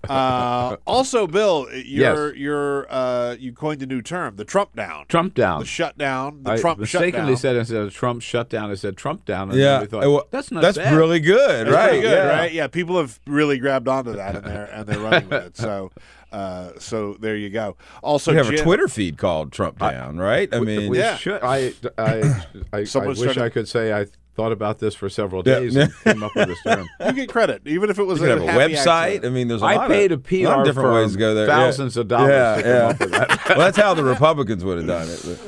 Uh, 0.09 0.76
also, 0.87 1.26
Bill, 1.26 1.66
you're, 1.72 2.31
Yes. 2.35 2.37
you're, 2.38 2.87
uh, 2.92 3.37
you 3.38 3.52
coined 3.52 3.83
a 3.83 3.87
new 3.87 4.02
term, 4.02 4.37
the 4.37 4.44
Trump 4.44 4.74
down. 4.76 5.07
Trump 5.09 5.35
down. 5.35 5.61
The 5.61 5.66
shutdown, 5.66 6.42
the 6.42 6.52
I 6.52 6.57
Trump 6.59 6.81
mistakenly 6.81 7.33
shutdown. 7.35 7.37
said 7.37 7.57
instead 7.57 7.76
of 7.83 7.94
Trump 7.94 8.20
shut 8.22 8.48
down, 8.50 8.70
I 8.70 8.74
said 8.74 8.96
Trump 8.96 9.24
down. 9.24 9.50
And 9.50 9.59
Yeah. 9.59 9.85
thought, 9.87 10.00
Well, 10.02 10.26
that's 10.31 10.50
not 10.50 10.61
That's 10.62 10.76
bad. 10.76 10.94
really 10.96 11.20
good, 11.20 11.66
That's 11.68 11.74
right? 11.74 12.02
good, 12.02 12.11
yeah. 12.12 12.28
right? 12.28 12.52
Yeah, 12.52 12.66
people 12.66 12.98
have 12.98 13.18
really 13.26 13.59
grabbed 13.59 13.88
onto 13.88 14.12
that 14.12 14.37
and 14.37 14.44
they're 14.44 14.64
and 14.72 14.87
they're 14.87 14.98
running 15.00 15.28
with 15.28 15.44
it. 15.46 15.57
So, 15.62 15.90
uh, 16.33 16.72
so 16.78 17.14
there 17.20 17.37
you 17.37 17.48
go. 17.50 17.76
Also, 18.02 18.33
we 18.33 18.37
have 18.38 18.50
a 18.50 18.57
Twitter 18.57 18.88
feed 18.88 19.16
called 19.18 19.52
Trump 19.52 19.78
Down, 19.78 20.18
right? 20.18 20.52
I 20.52 20.59
We- 20.59 20.66
mean, 20.66 20.90
we 20.90 20.98
Yeah. 20.98 21.16
should. 21.16 21.42
I, 21.42 21.72
I, 21.96 22.02
I, 22.72 22.76
I 22.76 22.81
wish 22.81 22.90
started- 22.90 23.38
I 23.38 23.48
could 23.48 23.68
say 23.68 23.92
I 23.92 24.07
thought 24.34 24.52
about 24.52 24.78
this 24.78 24.94
for 24.94 25.08
several 25.08 25.42
Yeah. 25.44 25.60
days 25.60 25.76
and 25.76 25.92
came 26.04 26.22
up 26.22 26.34
with 26.34 26.48
this 26.48 26.62
term. 26.62 26.88
You 27.04 27.12
get 27.12 27.28
credit, 27.28 27.62
even 27.66 27.90
if 27.90 27.98
it 27.98 28.04
was 28.04 28.18
you 28.20 28.26
could 28.26 28.38
have 28.40 28.48
a 28.48 28.52
happy 28.52 28.74
website. 28.74 28.87
accident. 29.06 29.24
I 29.26 29.28
mean, 29.30 29.48
there's 29.48 29.62
a 29.62 29.66
I 29.66 29.76
lot 29.76 29.88
paid 29.88 30.12
of, 30.12 30.24
a 30.33 30.44
lot 30.44 30.58
of 30.58 30.64
PR 30.64 30.68
different 30.68 30.87
firm 30.87 30.94
ways 30.94 31.12
to 31.12 31.18
go 31.18 31.35
there. 31.35 31.46
Yeah. 31.46 31.56
thousands 31.56 31.96
of 31.96 32.08
dollars 32.08 32.30
Yeah, 32.30 32.56
to 32.56 32.62
come 32.62 32.70
yeah. 32.72 32.87
up 32.88 33.00
with 33.00 33.10
that. 33.10 33.48
well, 33.50 33.58
that's 33.58 33.76
how 33.76 33.94
the 33.94 34.04
Republicans 34.04 34.64
would 34.64 34.78
have 34.78 34.87
done 34.87 35.08
it. 35.08 35.20
but- 35.24 35.38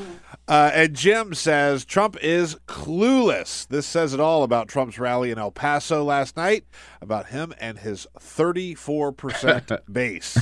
Uh, 0.47 0.71
and 0.75 0.95
Jim 0.95 1.33
says 1.33 1.87
Trump 1.87 2.19
is 2.23 2.57
clueless. 2.69 3.67
This 3.69 3.87
says 3.87 4.13
it 4.13 4.21
all 4.21 4.43
about 4.43 4.69
Trump's 4.69 4.99
rally 4.99 5.31
in 5.31 5.39
El 5.39 5.51
Paso 5.51 6.05
last 6.05 6.37
night, 6.37 6.67
about 7.01 7.29
him 7.29 7.55
and 7.59 7.79
his 7.79 8.07
34% 8.21 9.79
base. 9.93 10.37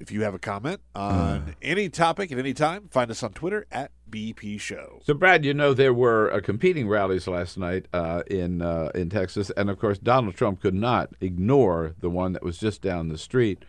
If 0.00 0.10
you 0.12 0.22
have 0.22 0.34
a 0.34 0.38
comment 0.38 0.80
on 0.94 1.54
any 1.62 1.88
topic 1.88 2.32
at 2.32 2.38
any 2.38 2.54
time, 2.54 2.88
find 2.90 3.10
us 3.10 3.22
on 3.22 3.32
Twitter 3.32 3.66
at 3.70 3.90
BP 4.10 4.60
Show. 4.60 5.00
So, 5.04 5.14
Brad, 5.14 5.44
you 5.44 5.52
know 5.54 5.74
there 5.74 5.92
were 5.94 6.32
uh, 6.32 6.40
competing 6.40 6.88
rallies 6.88 7.26
last 7.28 7.58
night 7.58 7.86
uh, 7.92 8.22
in 8.28 8.62
uh, 8.62 8.90
in 8.94 9.10
Texas, 9.10 9.50
and 9.56 9.68
of 9.70 9.78
course 9.78 9.98
Donald 9.98 10.34
Trump 10.36 10.60
could 10.60 10.74
not 10.74 11.10
ignore 11.20 11.94
the 12.00 12.10
one 12.10 12.32
that 12.32 12.42
was 12.42 12.58
just 12.58 12.80
down 12.82 13.08
the 13.08 13.18
street 13.18 13.64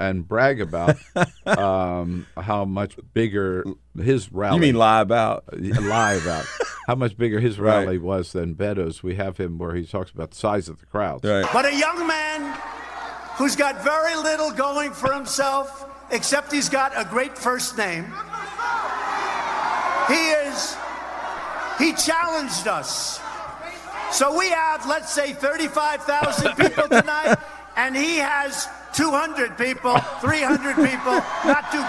and 0.00 0.26
brag 0.26 0.60
about 0.60 0.96
um, 1.46 2.26
how 2.36 2.64
much 2.64 2.96
bigger 3.12 3.64
his 3.96 4.32
rally. 4.32 4.56
You 4.56 4.60
mean 4.60 4.74
lie 4.74 5.00
about? 5.00 5.44
lie 5.56 6.14
about 6.14 6.44
how 6.88 6.96
much 6.96 7.16
bigger 7.16 7.38
his 7.40 7.60
Right. 7.60 7.84
rally 7.84 7.98
was 7.98 8.32
than 8.32 8.54
Beto's. 8.54 9.02
We 9.04 9.14
have 9.14 9.36
him 9.38 9.56
where 9.58 9.74
he 9.74 9.86
talks 9.86 10.10
about 10.10 10.32
the 10.32 10.36
size 10.36 10.68
of 10.68 10.80
the 10.80 10.86
crowds. 10.86 11.24
Right. 11.24 11.46
But 11.52 11.66
a 11.66 11.76
young 11.76 12.06
man 12.08 12.58
who's 13.36 13.56
got 13.56 13.82
very 13.82 14.14
little 14.16 14.50
going 14.50 14.92
for 14.92 15.12
himself, 15.12 15.86
except 16.10 16.52
he's 16.52 16.68
got 16.68 16.92
a 16.96 17.04
great 17.08 17.36
first 17.36 17.76
name. 17.76 18.04
He 20.08 20.30
is, 20.30 20.76
he 21.78 21.92
challenged 21.94 22.68
us. 22.68 23.20
So 24.12 24.38
we 24.38 24.48
have, 24.50 24.86
let's 24.86 25.12
say, 25.12 25.32
35,000 25.32 26.54
people 26.56 26.88
tonight, 26.88 27.36
and 27.76 27.96
he 27.96 28.18
has 28.18 28.68
200 28.94 29.58
people, 29.58 29.98
300 29.98 30.76
people. 30.76 31.22
Not 31.44 31.72
too 31.72 31.84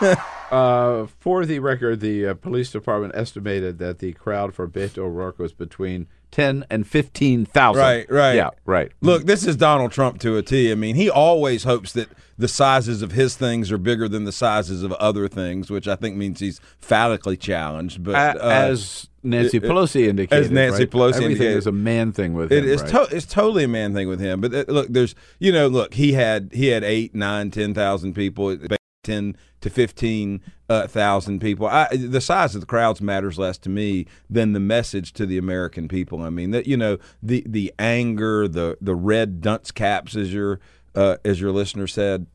good. 0.00 0.18
Uh, 0.50 1.06
for 1.18 1.44
the 1.44 1.58
record, 1.58 1.98
the 1.98 2.26
uh, 2.28 2.34
police 2.34 2.70
department 2.70 3.12
estimated 3.16 3.78
that 3.78 3.98
the 3.98 4.12
crowd 4.12 4.54
for 4.54 4.68
Beto 4.68 4.98
O'Rourke 4.98 5.38
was 5.38 5.52
between 5.52 6.06
ten 6.34 6.64
and 6.68 6.86
fifteen 6.86 7.46
thousand. 7.46 7.80
Right, 7.82 8.10
right. 8.10 8.34
Yeah, 8.34 8.50
right. 8.66 8.90
Look, 9.00 9.24
this 9.24 9.46
is 9.46 9.56
Donald 9.56 9.92
Trump 9.92 10.18
to 10.20 10.36
a 10.36 10.42
T. 10.42 10.70
I 10.72 10.74
mean, 10.74 10.96
he 10.96 11.08
always 11.08 11.62
hopes 11.64 11.92
that 11.92 12.08
the 12.36 12.48
sizes 12.48 13.00
of 13.02 13.12
his 13.12 13.36
things 13.36 13.70
are 13.70 13.78
bigger 13.78 14.08
than 14.08 14.24
the 14.24 14.32
sizes 14.32 14.82
of 14.82 14.90
other 14.94 15.28
things, 15.28 15.70
which 15.70 15.86
I 15.86 15.94
think 15.94 16.16
means 16.16 16.40
he's 16.40 16.60
phallically 16.80 17.36
challenged. 17.36 18.02
But 18.02 18.14
uh, 18.40 18.48
as 18.48 19.08
Nancy 19.22 19.58
it- 19.58 19.64
it- 19.64 19.70
Pelosi 19.70 20.08
indicated, 20.08 20.44
as 20.46 20.50
Nancy 20.50 20.78
right? 20.80 20.90
Pelosi 20.90 21.08
everything 21.14 21.30
indicated, 21.30 21.56
is 21.58 21.66
a 21.68 21.72
man 21.72 22.10
thing 22.10 22.34
with 22.34 22.50
It 22.50 22.64
him. 22.64 22.70
is 22.70 22.82
right? 22.82 22.90
to- 23.08 23.16
it's 23.16 23.26
totally 23.26 23.62
a 23.62 23.68
man 23.68 23.94
thing 23.94 24.08
with 24.08 24.18
him. 24.18 24.40
But 24.40 24.52
uh, 24.52 24.64
look, 24.66 24.88
there's 24.90 25.14
you 25.38 25.52
know, 25.52 25.68
look, 25.68 25.94
he 25.94 26.14
had 26.14 26.50
he 26.52 26.66
had 26.68 26.82
eight, 26.82 27.14
nine, 27.14 27.52
ten 27.52 27.72
thousand 27.74 28.14
people, 28.14 28.56
ten 29.04 29.36
to 29.60 29.70
fifteen 29.70 30.40
uh, 30.68 30.86
thousand 30.88 31.40
people. 31.40 31.66
I, 31.66 31.88
the 31.94 32.20
size 32.20 32.54
of 32.54 32.60
the 32.60 32.66
crowds 32.66 33.00
matters 33.00 33.38
less 33.38 33.58
to 33.58 33.70
me 33.70 34.06
than 34.28 34.52
the 34.52 34.60
message 34.60 35.12
to 35.12 35.26
the 35.26 35.38
American 35.38 35.86
people. 35.86 36.22
I 36.22 36.30
mean, 36.30 36.50
that 36.50 36.66
you 36.66 36.76
know, 36.76 36.98
the 37.22 37.44
the 37.46 37.72
anger, 37.78 38.48
the 38.48 38.76
the 38.80 38.94
red 38.94 39.40
dunce 39.40 39.70
caps, 39.70 40.16
as 40.16 40.34
your 40.34 40.58
uh, 40.94 41.18
as 41.24 41.40
your 41.40 41.52
listener 41.52 41.86
said. 41.86 42.26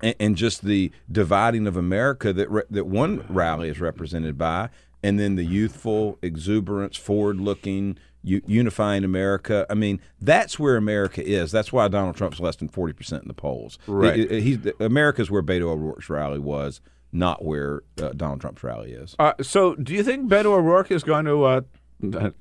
And, 0.00 0.14
and 0.20 0.36
just 0.36 0.64
the 0.64 0.92
dividing 1.10 1.66
of 1.66 1.76
America 1.76 2.32
that 2.32 2.48
re- 2.48 2.62
that 2.70 2.86
one 2.86 3.24
rally 3.28 3.68
is 3.68 3.80
represented 3.80 4.38
by, 4.38 4.68
and 5.02 5.18
then 5.18 5.34
the 5.34 5.44
youthful 5.44 6.18
exuberance, 6.22 6.96
forward-looking, 6.96 7.98
u- 8.22 8.42
unifying 8.46 9.04
America. 9.04 9.66
I 9.70 9.74
mean, 9.74 10.00
that's 10.20 10.58
where 10.58 10.76
America 10.76 11.26
is. 11.26 11.50
That's 11.52 11.72
why 11.72 11.88
Donald 11.88 12.16
Trump's 12.16 12.40
less 12.40 12.56
than 12.56 12.68
forty 12.68 12.92
percent 12.92 13.22
in 13.22 13.28
the 13.28 13.34
polls. 13.34 13.78
Right. 13.86 14.18
It- 14.18 14.32
it- 14.32 14.42
he's 14.42 14.58
America's 14.80 15.30
where 15.30 15.42
Beto 15.42 15.62
O'Rourke's 15.70 16.08
rally 16.10 16.38
was, 16.38 16.80
not 17.12 17.44
where 17.44 17.82
uh, 18.02 18.10
Donald 18.16 18.40
Trump's 18.40 18.62
rally 18.62 18.92
is. 18.92 19.14
Uh, 19.18 19.32
so, 19.40 19.74
do 19.76 19.94
you 19.94 20.02
think 20.02 20.28
Beto 20.30 20.46
O'Rourke 20.46 20.90
is 20.90 21.02
going 21.02 21.24
to 21.24 21.44
uh, 21.44 21.60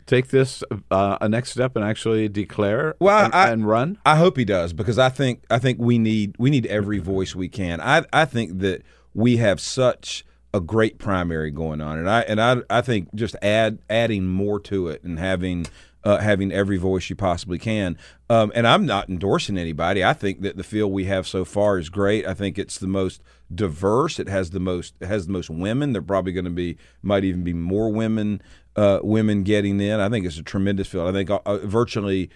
take 0.06 0.28
this 0.28 0.64
uh, 0.92 1.18
a 1.22 1.28
next 1.30 1.52
step 1.52 1.76
and 1.76 1.84
actually 1.84 2.28
declare 2.30 2.96
well, 3.00 3.26
and, 3.26 3.34
I, 3.34 3.50
and 3.50 3.68
run? 3.68 3.98
I 4.06 4.16
hope 4.18 4.38
he 4.38 4.46
does 4.46 4.74
because 4.74 5.00
I 5.00 5.10
think 5.10 5.44
I 5.50 5.58
think 5.60 5.80
we 5.80 5.98
need 5.98 6.36
we 6.38 6.50
need 6.50 6.66
every 6.68 7.00
voice 7.00 7.36
we 7.36 7.50
can. 7.50 7.82
I 7.82 8.04
I 8.14 8.26
think 8.26 8.60
that 8.60 8.84
we 9.14 9.38
have 9.38 9.60
such 9.60 10.24
a 10.54 10.60
great 10.60 10.98
primary 10.98 11.52
going 11.52 11.82
on, 11.82 11.98
and 11.98 12.10
I 12.10 12.22
and 12.22 12.42
I 12.42 12.58
I 12.70 12.82
think 12.82 13.14
just 13.16 13.36
add 13.42 13.80
adding 13.90 14.28
more 14.28 14.60
to 14.62 14.88
it 14.88 15.04
and 15.04 15.20
having. 15.20 15.68
Uh, 16.04 16.20
having 16.20 16.54
every 16.54 16.78
voice 16.78 17.10
you 17.10 17.18
possibly 17.18 17.58
can, 17.58 17.98
um, 18.30 18.50
and 18.56 18.66
I'm 18.66 18.86
not 18.86 19.10
endorsing 19.10 19.58
anybody. 19.58 20.06
I 20.06 20.14
think 20.14 20.40
that 20.42 20.56
the 20.56 20.64
field 20.64 20.94
we 20.94 21.04
have 21.06 21.28
so 21.28 21.44
far 21.44 21.78
is 21.78 21.90
great. 21.90 22.26
I 22.26 22.34
think 22.34 22.58
it's 22.58 22.78
the 22.78 22.88
most 22.88 23.22
diverse. 23.54 24.18
It 24.18 24.30
has 24.30 24.52
the 24.52 24.60
most 24.62 24.94
it 25.02 25.08
has 25.08 25.26
the 25.26 25.34
most 25.34 25.50
women. 25.50 25.92
There 25.92 26.00
are 26.00 26.06
probably 26.06 26.32
going 26.32 26.46
to 26.46 26.52
be 26.52 26.78
might 27.02 27.26
even 27.26 27.44
be 27.44 27.52
more 27.52 27.90
women 27.90 28.42
uh, 28.78 29.00
women 29.02 29.44
getting 29.44 29.82
in. 29.82 30.00
I 30.00 30.08
think 30.08 30.26
it's 30.26 30.38
a 30.38 30.44
tremendous 30.44 30.88
field. 30.88 31.10
I 31.10 31.12
think 31.12 31.30
uh, 31.30 31.40
uh, 31.46 31.58
virtually 31.66 32.30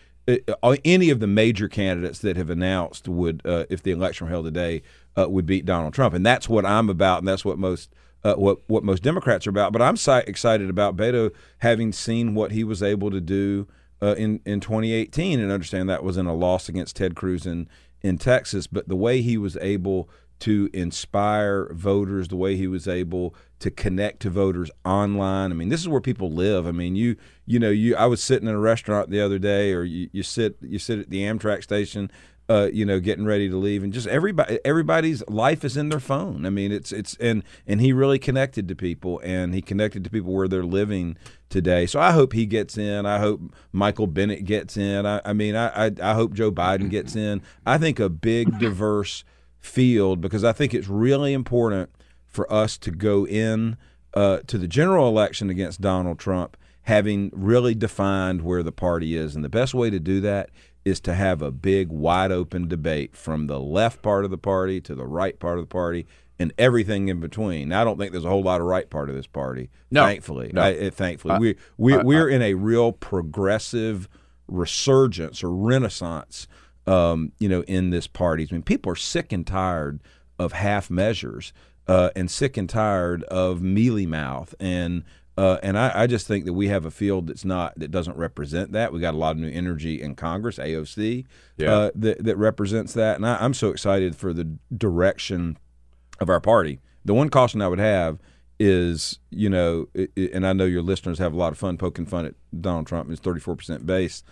any 0.85 1.09
of 1.09 1.19
the 1.19 1.27
major 1.27 1.67
candidates 1.67 2.19
that 2.19 2.37
have 2.37 2.49
announced 2.49 3.07
would, 3.07 3.41
uh, 3.45 3.65
if 3.69 3.81
the 3.83 3.91
election 3.91 4.27
were 4.27 4.31
held 4.31 4.45
today, 4.45 4.81
uh, 5.17 5.27
would 5.29 5.45
beat 5.45 5.65
Donald 5.65 5.93
Trump, 5.93 6.13
and 6.13 6.25
that's 6.25 6.47
what 6.47 6.65
I'm 6.65 6.89
about, 6.89 7.19
and 7.19 7.27
that's 7.27 7.43
what 7.43 7.57
most 7.57 7.93
uh, 8.23 8.35
what 8.35 8.59
what 8.67 8.83
most 8.83 9.03
Democrats 9.03 9.47
are 9.47 9.51
about. 9.51 9.73
But 9.73 9.81
I'm 9.81 9.97
si- 9.97 10.23
excited 10.27 10.69
about 10.69 10.95
Beto 10.95 11.31
having 11.59 11.91
seen 11.91 12.35
what 12.35 12.51
he 12.51 12.63
was 12.63 12.83
able 12.83 13.11
to 13.11 13.21
do 13.21 13.67
uh, 14.01 14.15
in 14.17 14.39
in 14.45 14.59
2018, 14.59 15.39
and 15.39 15.51
understand 15.51 15.89
that 15.89 16.03
was 16.03 16.17
in 16.17 16.27
a 16.27 16.35
loss 16.35 16.69
against 16.69 16.95
Ted 16.95 17.15
Cruz 17.15 17.45
in 17.45 17.67
in 18.01 18.17
Texas. 18.17 18.67
But 18.67 18.87
the 18.87 18.95
way 18.95 19.21
he 19.21 19.37
was 19.37 19.57
able 19.57 20.09
to 20.41 20.69
inspire 20.73 21.71
voters, 21.71 22.27
the 22.27 22.35
way 22.35 22.55
he 22.55 22.67
was 22.67 22.87
able 22.87 23.35
to 23.59 23.69
connect 23.69 24.21
to 24.23 24.29
voters 24.29 24.71
online. 24.83 25.51
I 25.51 25.53
mean, 25.53 25.69
this 25.69 25.79
is 25.79 25.87
where 25.87 26.01
people 26.01 26.31
live. 26.31 26.65
I 26.65 26.71
mean, 26.71 26.95
you 26.95 27.15
you 27.45 27.59
know, 27.59 27.69
you 27.69 27.95
I 27.95 28.07
was 28.07 28.23
sitting 28.23 28.49
in 28.49 28.55
a 28.55 28.59
restaurant 28.59 29.11
the 29.11 29.21
other 29.21 29.39
day, 29.39 29.71
or 29.71 29.83
you, 29.83 30.09
you 30.11 30.23
sit 30.23 30.57
you 30.61 30.79
sit 30.79 30.99
at 30.99 31.09
the 31.09 31.21
Amtrak 31.21 31.63
station. 31.63 32.11
Uh, 32.49 32.67
you 32.73 32.85
know, 32.85 32.99
getting 32.99 33.23
ready 33.23 33.47
to 33.47 33.55
leave, 33.55 33.81
and 33.81 33.93
just 33.93 34.07
everybody, 34.07 34.59
everybody's 34.65 35.25
life 35.29 35.63
is 35.63 35.77
in 35.77 35.87
their 35.87 36.01
phone. 36.01 36.45
I 36.45 36.49
mean, 36.49 36.69
it's 36.73 36.91
it's 36.91 37.15
and 37.15 37.43
and 37.65 37.79
he 37.79 37.93
really 37.93 38.19
connected 38.19 38.67
to 38.67 38.75
people, 38.75 39.21
and 39.23 39.53
he 39.53 39.61
connected 39.61 40.03
to 40.03 40.09
people 40.09 40.33
where 40.33 40.49
they're 40.49 40.65
living 40.65 41.15
today. 41.47 41.85
So 41.85 42.01
I 42.01 42.11
hope 42.11 42.33
he 42.33 42.45
gets 42.45 42.77
in. 42.77 43.05
I 43.05 43.19
hope 43.19 43.39
Michael 43.71 44.07
Bennet 44.07 44.43
gets 44.43 44.75
in. 44.75 45.05
I, 45.05 45.21
I 45.23 45.31
mean, 45.31 45.55
I, 45.55 45.85
I 45.85 45.91
I 46.01 46.13
hope 46.13 46.33
Joe 46.33 46.51
Biden 46.51 46.89
gets 46.89 47.15
in. 47.27 47.41
I 47.65 47.77
think 47.77 48.01
a 48.01 48.09
big, 48.09 48.59
diverse 48.59 49.23
field 49.61 50.19
because 50.21 50.43
I 50.43 50.51
think 50.51 50.73
it's 50.73 50.87
really 50.87 51.33
important 51.33 51.89
for 52.25 52.51
us 52.51 52.77
to 52.79 52.91
go 52.91 53.25
in 53.25 53.77
uh, 54.13 54.39
to 54.47 54.57
the 54.57 54.67
general 54.67 55.07
election 55.07 55.49
against 55.49 55.79
Donald 55.81 56.19
Trump 56.19 56.57
having 56.85 57.29
really 57.33 57.75
defined 57.75 58.41
where 58.41 58.63
the 58.63 58.71
party 58.71 59.15
is. 59.15 59.35
And 59.35 59.45
the 59.45 59.49
best 59.49 59.73
way 59.73 59.89
to 59.91 59.99
do 59.99 60.19
that 60.21 60.49
is 60.83 60.99
to 61.01 61.13
have 61.13 61.41
a 61.43 61.51
big, 61.51 61.89
wide 61.89 62.31
open 62.31 62.67
debate 62.67 63.15
from 63.15 63.45
the 63.45 63.59
left 63.59 64.01
part 64.01 64.25
of 64.25 64.31
the 64.31 64.37
party 64.37 64.81
to 64.81 64.95
the 64.95 65.05
right 65.05 65.39
part 65.39 65.59
of 65.59 65.63
the 65.63 65.67
party 65.71 66.07
and 66.39 66.51
everything 66.57 67.07
in 67.07 67.19
between. 67.19 67.71
I 67.71 67.83
don't 67.83 67.99
think 67.99 68.11
there's 68.11 68.25
a 68.25 68.29
whole 68.29 68.41
lot 68.41 68.61
of 68.61 68.65
right 68.67 68.89
part 68.89 69.09
of 69.11 69.15
this 69.15 69.27
party. 69.27 69.69
No. 69.91 70.03
thankfully, 70.05 70.49
No. 70.51 70.63
I, 70.63 70.73
uh, 70.87 70.89
thankfully, 70.89 71.35
I- 71.35 71.37
we 71.39 71.55
we 71.77 71.93
I- 71.93 72.01
we're 72.01 72.27
in 72.29 72.41
a 72.41 72.55
real 72.55 72.91
progressive 72.93 74.09
resurgence 74.47 75.43
or 75.43 75.51
renaissance. 75.51 76.47
Um, 76.91 77.31
you 77.39 77.47
know, 77.49 77.61
in 77.63 77.89
this 77.91 78.07
party, 78.07 78.47
I 78.49 78.53
mean, 78.53 78.63
people 78.63 78.91
are 78.91 78.95
sick 78.95 79.31
and 79.31 79.45
tired 79.47 80.01
of 80.39 80.51
half 80.53 80.89
measures 80.89 81.53
uh, 81.87 82.09
and 82.15 82.29
sick 82.29 82.57
and 82.57 82.69
tired 82.69 83.23
of 83.23 83.61
mealy 83.61 84.05
mouth 84.05 84.53
and. 84.59 85.03
Uh, 85.37 85.57
and 85.63 85.79
I, 85.79 85.91
I 86.03 86.07
just 86.07 86.27
think 86.27 86.43
that 86.45 86.51
we 86.53 86.67
have 86.67 86.85
a 86.85 86.91
field 86.91 87.27
that's 87.27 87.45
not 87.45 87.73
that 87.79 87.89
doesn't 87.89 88.17
represent 88.17 88.73
that. 88.73 88.91
We 88.91 88.99
got 88.99 89.13
a 89.13 89.17
lot 89.17 89.31
of 89.31 89.37
new 89.37 89.49
energy 89.49 90.01
in 90.01 90.13
Congress, 90.13 90.57
AOC, 90.59 91.25
Yeah. 91.57 91.73
uh, 91.73 91.91
that 91.95 92.25
that 92.25 92.35
represents 92.37 92.93
that, 92.93 93.15
and 93.15 93.25
I, 93.25 93.37
I'm 93.39 93.53
so 93.53 93.69
excited 93.69 94.13
for 94.15 94.33
the 94.33 94.43
direction 94.77 95.57
of 96.19 96.29
our 96.29 96.41
party. 96.41 96.79
The 97.05 97.13
one 97.13 97.29
caution 97.29 97.61
I 97.61 97.69
would 97.69 97.79
have 97.79 98.19
is, 98.59 99.19
you 99.29 99.49
know, 99.49 99.87
it, 99.93 100.11
it- 100.17 100.33
and 100.33 100.45
I 100.45 100.51
know 100.51 100.65
your 100.65 100.81
listeners 100.83 101.17
have 101.19 101.31
a 101.33 101.37
lot 101.37 101.53
of 101.53 101.57
fun 101.57 101.77
poking 101.77 102.05
fun 102.05 102.25
at 102.25 102.35
Donald 102.59 102.85
Trump 102.87 103.07
and 103.07 103.11
his 103.17 103.21
34% 103.21 103.85
base. 103.85 104.23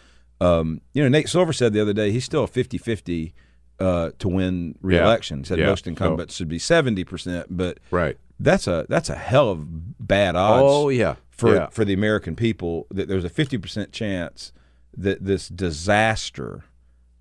Um, 0.42 0.82
you 0.94 1.04
know, 1.04 1.10
Nate 1.10 1.28
Silver 1.30 1.52
said 1.54 1.74
the 1.74 1.82
other 1.82 1.94
day 1.94 2.12
he's 2.12 2.26
still 2.26 2.44
a 2.44 2.48
50 2.48 2.78
50 2.78 3.34
uh, 3.80 4.12
to 4.20 4.28
win 4.28 4.76
reelection. 4.82 5.40
He 5.40 5.46
said 5.46 5.60
Yeah. 5.60 5.68
most 5.68 5.88
incumbents 5.88 6.36
should 6.36 6.50
be 6.50 6.60
70%, 6.60 7.46
but 7.50 7.80
Right. 7.92 8.18
that's 8.40 8.68
a 8.68 8.86
that's 8.90 9.10
a 9.10 9.16
hell 9.16 9.50
of 9.50 9.66
bad 10.06 10.36
odds. 10.36 10.64
Oh, 10.66 10.90
yeah. 10.90 11.16
for 11.30 11.56
Yeah. 11.56 11.68
for 11.68 11.86
the 11.86 11.94
American 11.94 12.36
people 12.36 12.88
that 12.92 13.08
there's 13.08 13.24
a 13.26 13.30
50% 13.30 13.92
chance 13.94 14.52
that 14.98 15.24
this 15.24 15.48
disaster 15.50 16.64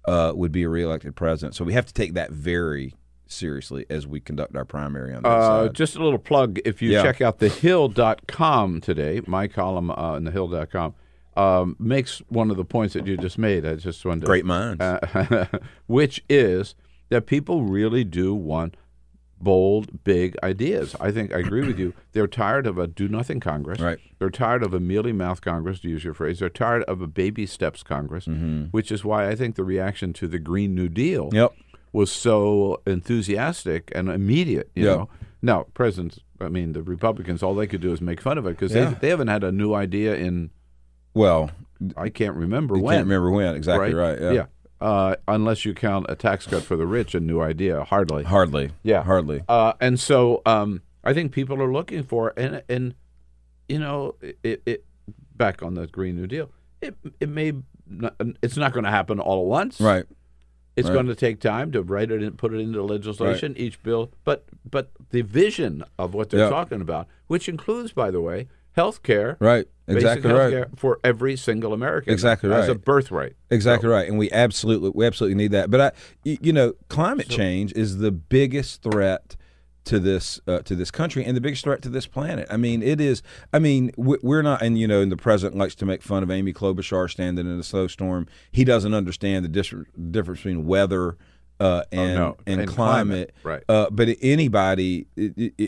uh, 0.06 0.32
would 0.34 0.50
be 0.52 0.62
a 0.62 0.68
reelected 0.68 1.14
president. 1.14 1.54
So 1.54 1.64
we 1.64 1.74
have 1.74 1.84
to 1.86 1.92
take 1.92 2.14
that 2.14 2.30
very 2.32 2.94
seriously 3.26 3.84
as 3.90 4.06
we 4.06 4.20
conduct 4.20 4.56
our 4.56 4.64
primary 4.64 5.14
on 5.14 5.22
that 5.22 5.28
Uh, 5.28 5.64
side. 5.66 5.74
just 5.74 5.96
a 5.96 6.02
little 6.02 6.18
plug. 6.18 6.58
If 6.64 6.80
you 6.80 6.90
Yeah. 6.92 7.02
check 7.02 7.20
out 7.20 7.38
thehill.com 7.40 8.80
today, 8.80 9.20
my 9.26 9.48
column 9.48 9.90
uh, 9.90 10.16
in 10.16 10.24
thehill.com 10.24 10.94
um, 11.38 11.76
makes 11.78 12.18
one 12.28 12.50
of 12.50 12.56
the 12.56 12.64
points 12.64 12.94
that 12.94 13.06
you 13.06 13.16
just 13.16 13.38
made. 13.38 13.64
I 13.64 13.76
just 13.76 14.04
wanted 14.04 14.22
to, 14.22 14.26
Great 14.26 14.44
minds. 14.44 14.80
uh, 14.80 15.46
which 15.86 16.22
is 16.28 16.74
that 17.10 17.26
people 17.26 17.62
really 17.64 18.04
do 18.04 18.34
want 18.34 18.76
bold, 19.40 20.02
big 20.02 20.36
ideas. 20.42 20.96
I 21.00 21.12
think 21.12 21.32
I 21.32 21.38
agree 21.38 21.64
with 21.64 21.78
you. 21.78 21.94
They're 22.12 22.26
tired 22.26 22.66
of 22.66 22.76
a 22.76 22.88
do 22.88 23.06
nothing 23.08 23.38
Congress. 23.38 23.78
Right. 23.80 23.98
They're 24.18 24.30
tired 24.30 24.64
of 24.64 24.74
a 24.74 24.80
mealy 24.80 25.12
mouth 25.12 25.40
Congress, 25.40 25.78
to 25.80 25.88
use 25.88 26.02
your 26.02 26.12
phrase. 26.14 26.40
They're 26.40 26.48
tired 26.48 26.82
of 26.84 27.00
a 27.00 27.06
baby 27.06 27.46
steps 27.46 27.84
Congress, 27.84 28.26
which 28.72 28.90
is 28.90 29.04
why 29.04 29.28
I 29.28 29.36
think 29.36 29.54
the 29.54 29.62
reaction 29.64 30.12
to 30.14 30.26
the 30.26 30.40
Green 30.40 30.74
New 30.74 30.88
Deal 30.88 31.26
Mm-hmm. 31.26 31.36
Yep. 31.36 31.52
was 31.92 32.10
so 32.10 32.82
enthusiastic 32.84 33.92
and 33.94 34.08
immediate. 34.08 34.70
You 34.74 34.84
Yeah. 34.86 34.94
know, 34.96 35.08
now 35.40 35.66
presidents, 35.72 36.18
I 36.40 36.48
mean, 36.48 36.72
the 36.72 36.82
Republicans, 36.82 37.42
all 37.42 37.54
they 37.54 37.66
could 37.68 37.80
do 37.80 37.92
is 37.92 38.00
make 38.00 38.20
fun 38.20 38.38
of 38.38 38.46
it 38.46 38.50
because 38.50 38.74
Yeah. 38.74 38.90
they 38.90 38.94
they 39.02 39.08
haven't 39.08 39.28
had 39.28 39.44
a 39.44 39.52
new 39.52 39.72
idea 39.74 40.16
in 40.16 40.50
Well, 41.14 41.50
I 41.96 42.08
can't 42.08 42.34
remember 42.36 42.76
you 42.76 42.82
when. 42.82 42.96
can't 42.96 43.06
remember 43.06 43.30
when 43.30 43.54
exactly 43.54 43.94
right. 43.94 44.20
yeah. 44.20 44.46
uh, 44.80 45.16
unless 45.26 45.64
you 45.64 45.74
count 45.74 46.06
a 46.08 46.14
tax 46.16 46.46
cut 46.46 46.62
for 46.62 46.76
the 46.76 46.86
rich, 46.86 47.14
a 47.14 47.20
new 47.20 47.40
idea. 47.40 47.84
Hardly. 47.84 48.24
Hardly. 48.24 48.70
Yeah. 48.82 49.02
Hardly. 49.02 49.42
Uh, 49.48 49.72
and 49.80 49.98
so 49.98 50.42
um, 50.46 50.82
I 51.04 51.14
think 51.14 51.32
people 51.32 51.60
are 51.62 51.72
looking 51.72 52.02
for 52.02 52.32
and 52.36 52.62
and 52.68 52.94
you 53.68 53.78
know 53.78 54.14
it, 54.42 54.62
it 54.66 54.84
back 55.36 55.62
on 55.62 55.74
the 55.74 55.86
Green 55.86 56.16
New 56.16 56.26
Deal. 56.26 56.50
It 56.80 56.96
it 57.20 57.28
may 57.28 57.52
not, 57.86 58.14
it's 58.42 58.56
not 58.56 58.72
going 58.72 58.84
to 58.84 58.90
happen 58.90 59.18
all 59.20 59.40
at 59.42 59.46
once. 59.46 59.80
Right. 59.80 60.04
It's 60.76 60.86
Right. 60.88 60.94
going 60.94 61.06
to 61.08 61.16
take 61.16 61.40
time 61.40 61.72
to 61.72 61.82
write 61.82 62.12
it 62.12 62.22
and 62.22 62.38
put 62.38 62.54
it 62.54 62.58
into 62.60 62.80
legislation. 62.84 63.54
Each 63.56 63.82
bill, 63.82 64.12
but 64.24 64.44
but 64.70 64.90
the 65.10 65.22
vision 65.22 65.82
of 65.98 66.14
what 66.14 66.30
they're 66.30 66.40
Yeah. 66.40 66.50
talking 66.50 66.80
about, 66.80 67.08
which 67.26 67.48
includes, 67.48 67.92
by 67.92 68.12
the 68.12 68.20
way, 68.20 68.46
health 68.72 69.02
care. 69.02 69.36
Right. 69.40 69.66
Exactly 69.88 70.32
right. 70.32 70.66
for 70.76 71.00
every 71.02 71.36
single 71.36 71.72
American. 71.72 72.12
Exactly 72.12 72.52
as 72.52 72.68
a 72.68 72.72
right. 72.72 72.84
birthright. 72.84 73.36
Exactly 73.50 73.88
right, 73.88 74.08
and 74.08 74.18
we 74.18 74.30
absolutely 74.30 74.90
we 74.94 75.06
absolutely 75.06 75.36
need 75.36 75.52
that. 75.52 75.70
But 75.70 75.80
I, 75.80 75.92
you 76.24 76.52
know, 76.52 76.74
climate 76.88 77.28
change 77.28 77.72
is 77.72 77.98
the 77.98 78.10
biggest 78.12 78.82
threat 78.82 79.36
to 79.84 79.98
this 79.98 80.38
uh, 80.46 80.58
to 80.60 80.74
this 80.74 80.90
country 80.90 81.24
and 81.24 81.34
the 81.36 81.40
biggest 81.40 81.64
threat 81.64 81.80
to 81.82 81.88
this 81.88 82.06
planet. 82.06 82.46
I 82.50 82.58
mean, 82.58 82.82
it 82.82 83.00
is. 83.00 83.22
I 83.52 83.58
mean, 83.58 83.90
we- 83.96 84.18
we're 84.22 84.42
not, 84.42 84.60
and 84.60 84.78
you 84.78 84.86
know, 84.86 85.00
and 85.00 85.10
the 85.10 85.16
president 85.16 85.56
likes 85.58 85.74
to 85.76 85.86
make 85.86 86.02
fun 86.02 86.22
of 86.22 86.30
Amy 86.30 86.52
Klobuchar 86.52 87.10
standing 87.10 87.46
in 87.46 87.58
a 87.58 87.62
snowstorm. 87.62 88.26
He 88.52 88.64
doesn't 88.64 88.92
understand 88.92 89.44
the 89.44 89.48
dis- 89.48 89.74
difference 90.10 90.40
between 90.40 90.66
weather. 90.66 91.16
Uh, 91.60 91.82
and, 91.90 92.14
no, 92.14 92.36
and 92.46 92.60
and 92.60 92.70
climate, 92.70 93.34
climate, 93.42 93.64
right. 93.64 93.64
Uh, 93.68 93.90
but 93.90 94.08
anybody, 94.22 95.08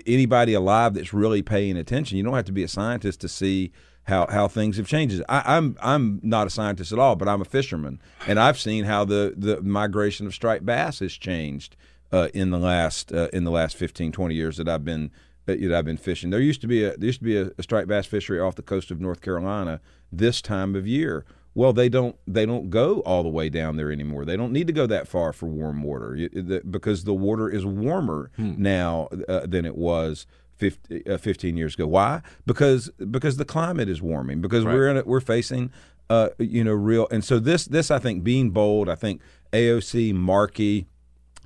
anybody 0.07 0.55
alive 0.55 0.95
that's 0.95 1.13
really 1.13 1.43
paying 1.43 1.77
attention, 1.77 2.17
you 2.17 2.23
don't 2.23 2.35
have 2.35 2.45
to 2.45 2.53
be 2.53 2.63
a 2.63 2.69
scientist 2.69 3.21
to 3.23 3.29
see 3.29 3.73
how, 4.05 4.27
how 4.29 4.49
things 4.49 4.77
have 4.77 4.87
changed. 4.87 5.23
I, 5.29 5.57
I'm 5.57 5.77
I'm 5.81 6.21
not 6.23 6.47
a 6.47 6.51
scientist 6.51 6.93
at 6.93 6.99
all, 6.99 7.17
but 7.17 7.29
I'm 7.29 7.41
a 7.41 7.45
fisherman, 7.45 8.01
and 8.27 8.39
I've 8.41 8.59
seen 8.59 8.85
how 8.85 9.05
the, 9.05 9.35
the 9.37 9.61
migration 9.63 10.27
of 10.27 10.35
striped 10.35 10.67
bass 10.67 10.99
has 10.99 11.13
changed 11.13 11.77
uh, 12.13 12.29
in 12.35 12.51
the 12.51 12.59
last 12.59 13.13
uh, 13.13 13.29
in 13.33 13.45
the 13.45 13.51
last 13.51 13.77
15, 13.77 14.13
20 14.13 14.35
years 14.35 14.57
that 14.57 14.69
I've 14.69 14.85
been 14.85 15.11
that 15.47 15.73
I've 15.75 15.85
been 15.85 15.97
fishing. 15.97 16.31
There 16.31 16.41
used 16.41 16.61
to 16.61 16.67
be 16.67 16.85
a 16.85 16.97
there 16.97 17.07
used 17.07 17.21
to 17.21 17.25
be 17.25 17.37
a, 17.37 17.51
a 17.59 17.63
striped 17.63 17.89
bass 17.89 18.07
fishery 18.07 18.41
off 18.41 18.57
the 18.57 18.63
coast 18.63 18.91
of 18.91 19.01
North 19.01 19.21
Carolina 19.21 19.81
this 20.13 20.43
time 20.43 20.75
of 20.75 20.87
year. 20.87 21.25
Well, 21.55 21.73
they 21.73 21.89
don't 21.89 22.17
they 22.27 22.47
don't 22.47 22.71
go 22.71 23.01
all 23.01 23.23
the 23.23 23.29
way 23.29 23.49
down 23.49 23.77
there 23.77 23.91
anymore. 23.91 24.25
They 24.25 24.37
don't 24.37 24.53
need 24.53 24.69
to 24.69 24.73
go 24.73 24.87
that 24.87 25.09
far 25.09 25.33
for 25.33 25.47
warm 25.47 25.83
water 25.83 26.29
because 26.71 27.05
the 27.05 27.15
water 27.15 27.49
is 27.49 27.67
warmer 27.67 28.31
now 28.39 29.09
uh, 29.29 29.47
than 29.47 29.65
it 29.65 29.77
was 29.77 30.27
50, 30.61 31.07
uh, 31.09 31.19
15 31.19 31.57
years 31.57 31.75
ago. 31.75 31.87
Why? 31.87 32.23
Because 32.47 32.91
because 33.11 33.37
the 33.37 33.45
climate 33.45 33.89
is 33.89 34.01
warming. 34.03 34.41
Because 34.41 34.65
we're 34.65 34.89
in 34.89 34.99
a, 34.99 35.03
we're 35.05 35.21
facing 35.21 35.73
uh, 36.09 36.29
you 36.39 36.63
know 36.63 36.73
real 36.73 37.09
and 37.11 37.25
so 37.25 37.39
this 37.39 37.65
this 37.65 37.91
I 37.91 37.99
think 37.99 38.23
being 38.23 38.51
bold. 38.51 38.89
I 38.89 38.95
think 38.95 39.21
AOC 39.53 40.15
Markey. 40.15 40.87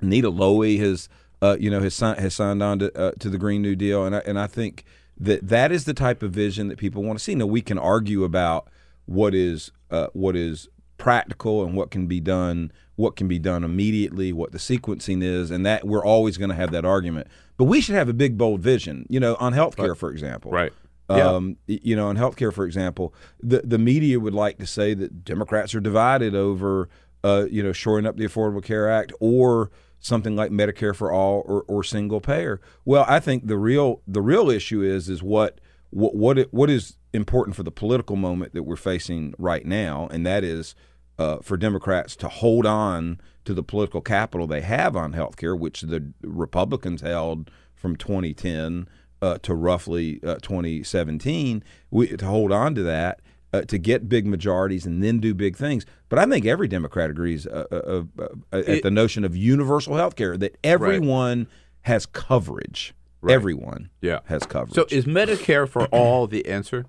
Nita 0.01 0.29
Lowey 0.29 0.77
has, 0.79 1.09
uh, 1.41 1.57
you 1.59 1.69
know, 1.69 1.79
has 1.79 1.93
signed 1.93 2.19
has 2.19 2.35
signed 2.35 2.61
on 2.61 2.79
to 2.79 2.97
uh, 2.97 3.11
to 3.19 3.29
the 3.29 3.37
Green 3.37 3.61
New 3.61 3.75
Deal, 3.75 4.05
and 4.05 4.15
I, 4.15 4.19
and 4.19 4.39
I 4.39 4.47
think 4.47 4.83
that 5.17 5.47
that 5.47 5.71
is 5.71 5.85
the 5.85 5.93
type 5.93 6.21
of 6.21 6.31
vision 6.31 6.67
that 6.67 6.77
people 6.77 7.03
want 7.03 7.17
to 7.17 7.23
see. 7.23 7.35
Now 7.35 7.45
we 7.45 7.61
can 7.61 7.77
argue 7.77 8.23
about 8.23 8.67
what 9.05 9.33
is 9.33 9.71
uh, 9.91 10.07
what 10.13 10.35
is 10.35 10.67
practical 10.97 11.63
and 11.63 11.75
what 11.75 11.91
can 11.91 12.07
be 12.07 12.19
done, 12.19 12.71
what 12.95 13.15
can 13.15 13.27
be 13.27 13.39
done 13.39 13.63
immediately, 13.63 14.31
what 14.33 14.51
the 14.51 14.57
sequencing 14.57 15.21
is, 15.23 15.51
and 15.51 15.65
that 15.65 15.85
we're 15.85 16.03
always 16.05 16.37
going 16.37 16.49
to 16.49 16.55
have 16.55 16.71
that 16.71 16.85
argument. 16.85 17.27
But 17.57 17.65
we 17.65 17.81
should 17.81 17.95
have 17.95 18.09
a 18.09 18.13
big 18.13 18.37
bold 18.37 18.61
vision, 18.61 19.05
you 19.09 19.19
know, 19.19 19.35
on 19.35 19.53
healthcare, 19.53 19.95
for 19.97 20.11
example. 20.11 20.51
Right. 20.51 20.71
Yeah. 21.09 21.27
Um, 21.29 21.57
y- 21.67 21.79
You 21.83 21.95
know, 21.95 22.09
in 22.09 22.17
healthcare, 22.17 22.51
for 22.53 22.65
example, 22.65 23.13
the 23.41 23.61
the 23.63 23.77
media 23.77 24.19
would 24.19 24.33
like 24.33 24.57
to 24.59 24.65
say 24.65 24.93
that 24.95 25.23
Democrats 25.23 25.75
are 25.75 25.79
divided 25.79 26.33
over, 26.35 26.89
uh, 27.23 27.45
you 27.51 27.61
know, 27.61 27.73
shoring 27.73 28.05
up 28.05 28.17
the 28.17 28.25
Affordable 28.25 28.63
Care 28.63 28.89
Act 28.89 29.13
or 29.19 29.71
something 29.99 30.35
like 30.35 30.51
Medicare 30.51 30.95
for 30.95 31.11
all 31.11 31.43
or, 31.45 31.63
or 31.67 31.83
single 31.83 32.21
payer. 32.21 32.59
Well, 32.85 33.05
I 33.07 33.19
think 33.19 33.47
the 33.47 33.57
real 33.57 34.01
the 34.07 34.21
real 34.21 34.49
issue 34.49 34.81
is 34.81 35.09
is 35.09 35.21
what 35.21 35.59
what 35.91 36.15
what 36.15 36.37
it, 36.39 36.53
what 36.53 36.69
is 36.69 36.97
important 37.13 37.55
for 37.55 37.63
the 37.63 37.71
political 37.71 38.15
moment 38.15 38.53
that 38.53 38.63
we're 38.63 38.75
facing 38.75 39.33
right 39.37 39.65
now, 39.65 40.07
and 40.11 40.25
that 40.25 40.43
is 40.43 40.75
uh, 41.17 41.37
for 41.37 41.57
Democrats 41.57 42.15
to 42.17 42.27
hold 42.27 42.65
on 42.65 43.19
to 43.45 43.53
the 43.53 43.63
political 43.63 44.01
capital 44.01 44.47
they 44.47 44.61
have 44.61 44.95
on 44.95 45.13
health 45.13 45.37
care, 45.37 45.55
which 45.55 45.81
the 45.81 46.11
Republicans 46.21 47.01
held 47.01 47.49
from 47.73 47.95
2010 47.95 48.87
uh, 49.21 49.37
to 49.39 49.53
roughly 49.53 50.19
uh, 50.23 50.35
2017, 50.35 51.63
we, 51.91 52.07
to 52.17 52.25
hold 52.25 52.51
on 52.51 52.75
to 52.75 52.83
that, 52.83 53.21
uh, 53.53 53.61
to 53.61 53.77
get 53.77 54.09
big 54.09 54.25
majorities 54.27 54.85
and 54.85 55.01
then 55.01 55.19
do 55.19 55.33
big 55.33 55.55
things. 55.55 55.85
But 56.09 56.19
I 56.19 56.25
think 56.25 56.45
every 56.45 56.67
Democrat 56.67 57.09
agrees 57.09 57.47
uh, 57.47 57.65
uh, 57.71 58.03
uh, 58.21 58.27
at 58.51 58.67
It- 58.67 58.83
the 58.83 58.91
notion 58.91 59.23
of 59.23 59.35
universal 59.35 59.95
health 59.95 60.15
care, 60.15 60.35
that 60.37 60.57
everyone 60.63 61.47
has 61.81 62.05
coverage. 62.05 62.93
Everyone 63.27 63.89
Yeah. 64.01 64.19
has 64.25 64.43
coverage. 64.43 64.75
So 64.75 64.85
is 64.91 65.05
Medicare 65.05 65.67
for 65.67 65.85
all 65.85 66.27
the 66.27 66.45
answer? 66.47 66.85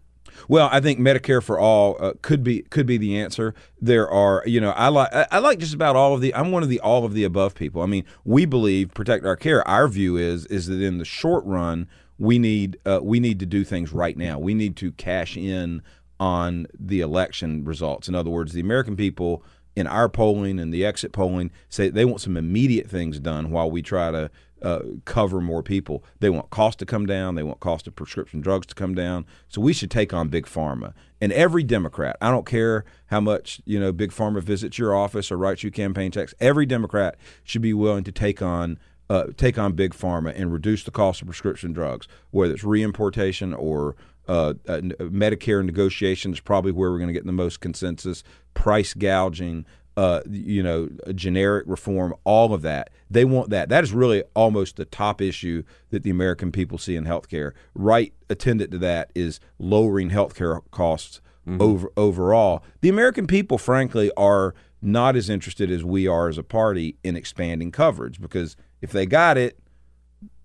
Well, 0.48 0.68
I 0.72 0.80
think 0.80 0.98
Medicare 0.98 1.42
for 1.42 1.58
all 1.58 1.96
uh, 2.00 2.12
could 2.22 2.42
be 2.42 2.62
could 2.62 2.86
be 2.86 2.96
the 2.98 3.18
answer. 3.18 3.54
There 3.80 4.08
are, 4.10 4.42
you 4.46 4.60
know, 4.60 4.70
I 4.70 4.88
like 4.88 5.10
I 5.12 5.38
like 5.38 5.58
just 5.58 5.74
about 5.74 5.96
all 5.96 6.14
of 6.14 6.20
the. 6.20 6.34
I'm 6.34 6.50
one 6.50 6.62
of 6.62 6.68
the 6.68 6.80
all 6.80 7.04
of 7.04 7.14
the 7.14 7.24
above 7.24 7.54
people. 7.54 7.82
I 7.82 7.86
mean, 7.86 8.04
we 8.24 8.46
believe 8.46 8.94
protect 8.94 9.24
our 9.24 9.36
care. 9.36 9.66
Our 9.66 9.88
view 9.88 10.16
is 10.16 10.46
is 10.46 10.66
that 10.66 10.80
in 10.80 10.98
the 10.98 11.04
short 11.04 11.44
run, 11.44 11.88
we 12.18 12.38
need 12.38 12.78
uh, 12.86 13.00
we 13.02 13.20
need 13.20 13.38
to 13.40 13.46
do 13.46 13.64
things 13.64 13.92
right 13.92 14.16
now. 14.16 14.38
We 14.38 14.54
need 14.54 14.76
to 14.76 14.92
cash 14.92 15.36
in 15.36 15.82
on 16.18 16.66
the 16.78 17.00
election 17.00 17.64
results. 17.64 18.08
In 18.08 18.14
other 18.14 18.30
words, 18.30 18.52
the 18.52 18.60
American 18.60 18.96
people 18.96 19.42
in 19.74 19.86
our 19.86 20.08
polling 20.08 20.58
and 20.58 20.72
the 20.72 20.84
exit 20.84 21.12
polling 21.12 21.50
say 21.68 21.90
they 21.90 22.06
want 22.06 22.22
some 22.22 22.36
immediate 22.36 22.88
things 22.88 23.20
done 23.20 23.50
while 23.50 23.70
we 23.70 23.82
try 23.82 24.10
to 24.10 24.30
uh, 24.62 24.80
cover 25.04 25.40
more 25.40 25.62
people. 25.62 26.02
They 26.20 26.30
want 26.30 26.50
cost 26.50 26.78
to 26.78 26.86
come 26.86 27.06
down. 27.06 27.34
They 27.34 27.42
want 27.42 27.60
cost 27.60 27.86
of 27.86 27.94
prescription 27.94 28.40
drugs 28.40 28.66
to 28.68 28.74
come 28.74 28.94
down. 28.94 29.26
So 29.48 29.60
we 29.60 29.72
should 29.72 29.90
take 29.90 30.14
on 30.14 30.28
big 30.28 30.46
pharma. 30.46 30.94
And 31.20 31.32
every 31.32 31.62
Democrat, 31.62 32.16
I 32.20 32.30
don't 32.30 32.46
care 32.46 32.84
how 33.06 33.20
much 33.20 33.60
you 33.64 33.78
know 33.78 33.92
big 33.92 34.10
pharma 34.10 34.42
visits 34.42 34.78
your 34.78 34.94
office 34.94 35.30
or 35.30 35.36
writes 35.36 35.62
you 35.62 35.70
campaign 35.70 36.10
checks. 36.10 36.34
Every 36.40 36.66
Democrat 36.66 37.16
should 37.44 37.62
be 37.62 37.74
willing 37.74 38.04
to 38.04 38.12
take 38.12 38.42
on 38.42 38.78
uh, 39.08 39.26
take 39.36 39.58
on 39.58 39.72
big 39.72 39.94
pharma 39.94 40.32
and 40.34 40.52
reduce 40.52 40.82
the 40.84 40.90
cost 40.90 41.20
of 41.20 41.28
prescription 41.28 41.72
drugs, 41.72 42.08
whether 42.30 42.54
it's 42.54 42.64
reimportation 42.64 43.54
or 43.54 43.94
uh, 44.26 44.54
uh, 44.66 44.80
Medicare 44.98 45.64
negotiations. 45.64 46.40
Probably 46.40 46.72
where 46.72 46.90
we're 46.90 46.98
going 46.98 47.08
to 47.08 47.14
get 47.14 47.26
the 47.26 47.32
most 47.32 47.60
consensus. 47.60 48.24
Price 48.54 48.94
gouging 48.94 49.64
uh, 49.96 50.20
you 50.28 50.62
know, 50.62 50.88
generic 51.14 51.64
reform, 51.66 52.14
all 52.24 52.52
of 52.52 52.62
that. 52.62 52.90
They 53.10 53.24
want 53.24 53.50
that. 53.50 53.68
That 53.68 53.82
is 53.82 53.92
really 53.92 54.22
almost 54.34 54.76
the 54.76 54.84
top 54.84 55.22
issue 55.22 55.62
that 55.90 56.02
the 56.02 56.10
American 56.10 56.52
people 56.52 56.76
see 56.78 56.96
in 56.96 57.04
healthcare. 57.04 57.52
Right 57.74 58.12
attendant 58.28 58.70
to 58.72 58.78
that 58.78 59.10
is 59.14 59.40
lowering 59.58 60.10
healthcare 60.10 60.60
costs 60.70 61.20
over 61.60 61.90
overall. 61.96 62.64
The 62.80 62.88
American 62.88 63.26
people, 63.26 63.56
frankly, 63.58 64.10
are 64.16 64.54
not 64.82 65.16
as 65.16 65.30
interested 65.30 65.70
as 65.70 65.84
we 65.84 66.06
are 66.06 66.28
as 66.28 66.38
a 66.38 66.42
party 66.42 66.96
in 67.02 67.16
expanding 67.16 67.70
coverage 67.70 68.20
because 68.20 68.56
if 68.82 68.92
they 68.92 69.06
got 69.06 69.38
it, 69.38 69.58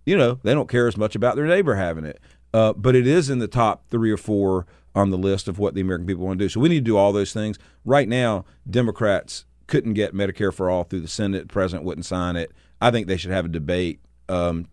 you 0.06 0.18
know, 0.18 0.40
they 0.44 0.54
don't 0.54 0.70
care 0.70 0.88
as 0.88 0.98
much 0.98 1.16
about 1.16 1.36
their 1.36 1.46
neighbor 1.46 1.76
having 1.76 2.06
it. 2.06 2.20
Uh, 2.54 2.74
but 2.74 2.96
it 2.96 3.08
is 3.08 3.30
in 3.30 3.40
the 3.40 3.48
top 3.48 3.88
three 3.90 4.12
or 4.12 4.18
four 4.18 4.66
on 4.96 5.10
the 5.10 5.18
list 5.18 5.48
of 5.48 5.60
what 5.60 5.74
the 5.74 5.82
American 5.82 6.08
people 6.08 6.26
want 6.26 6.40
to 6.40 6.46
do. 6.46 6.50
So 6.50 6.60
we 6.60 6.70
need 6.70 6.76
to 6.86 6.92
do 6.92 6.98
all 6.98 7.12
those 7.12 7.34
things. 7.34 7.58
Right 7.86 8.08
now, 8.08 8.46
Democrats 8.70 9.46
couldn't 9.68 9.94
get 9.94 10.14
Medicare 10.14 10.54
for 10.54 10.70
all 10.70 10.84
through 10.84 11.00
the 11.02 11.08
Senate. 11.08 11.48
The 11.48 11.54
president 11.54 11.86
wouldn't 11.86 12.06
sign 12.06 12.36
it. 12.36 12.52
I 12.82 12.92
think 12.92 13.08
they 13.08 13.18
should 13.18 13.32
have 13.32 13.46
a 13.46 13.50
debate 13.50 14.02
um, 14.28 14.68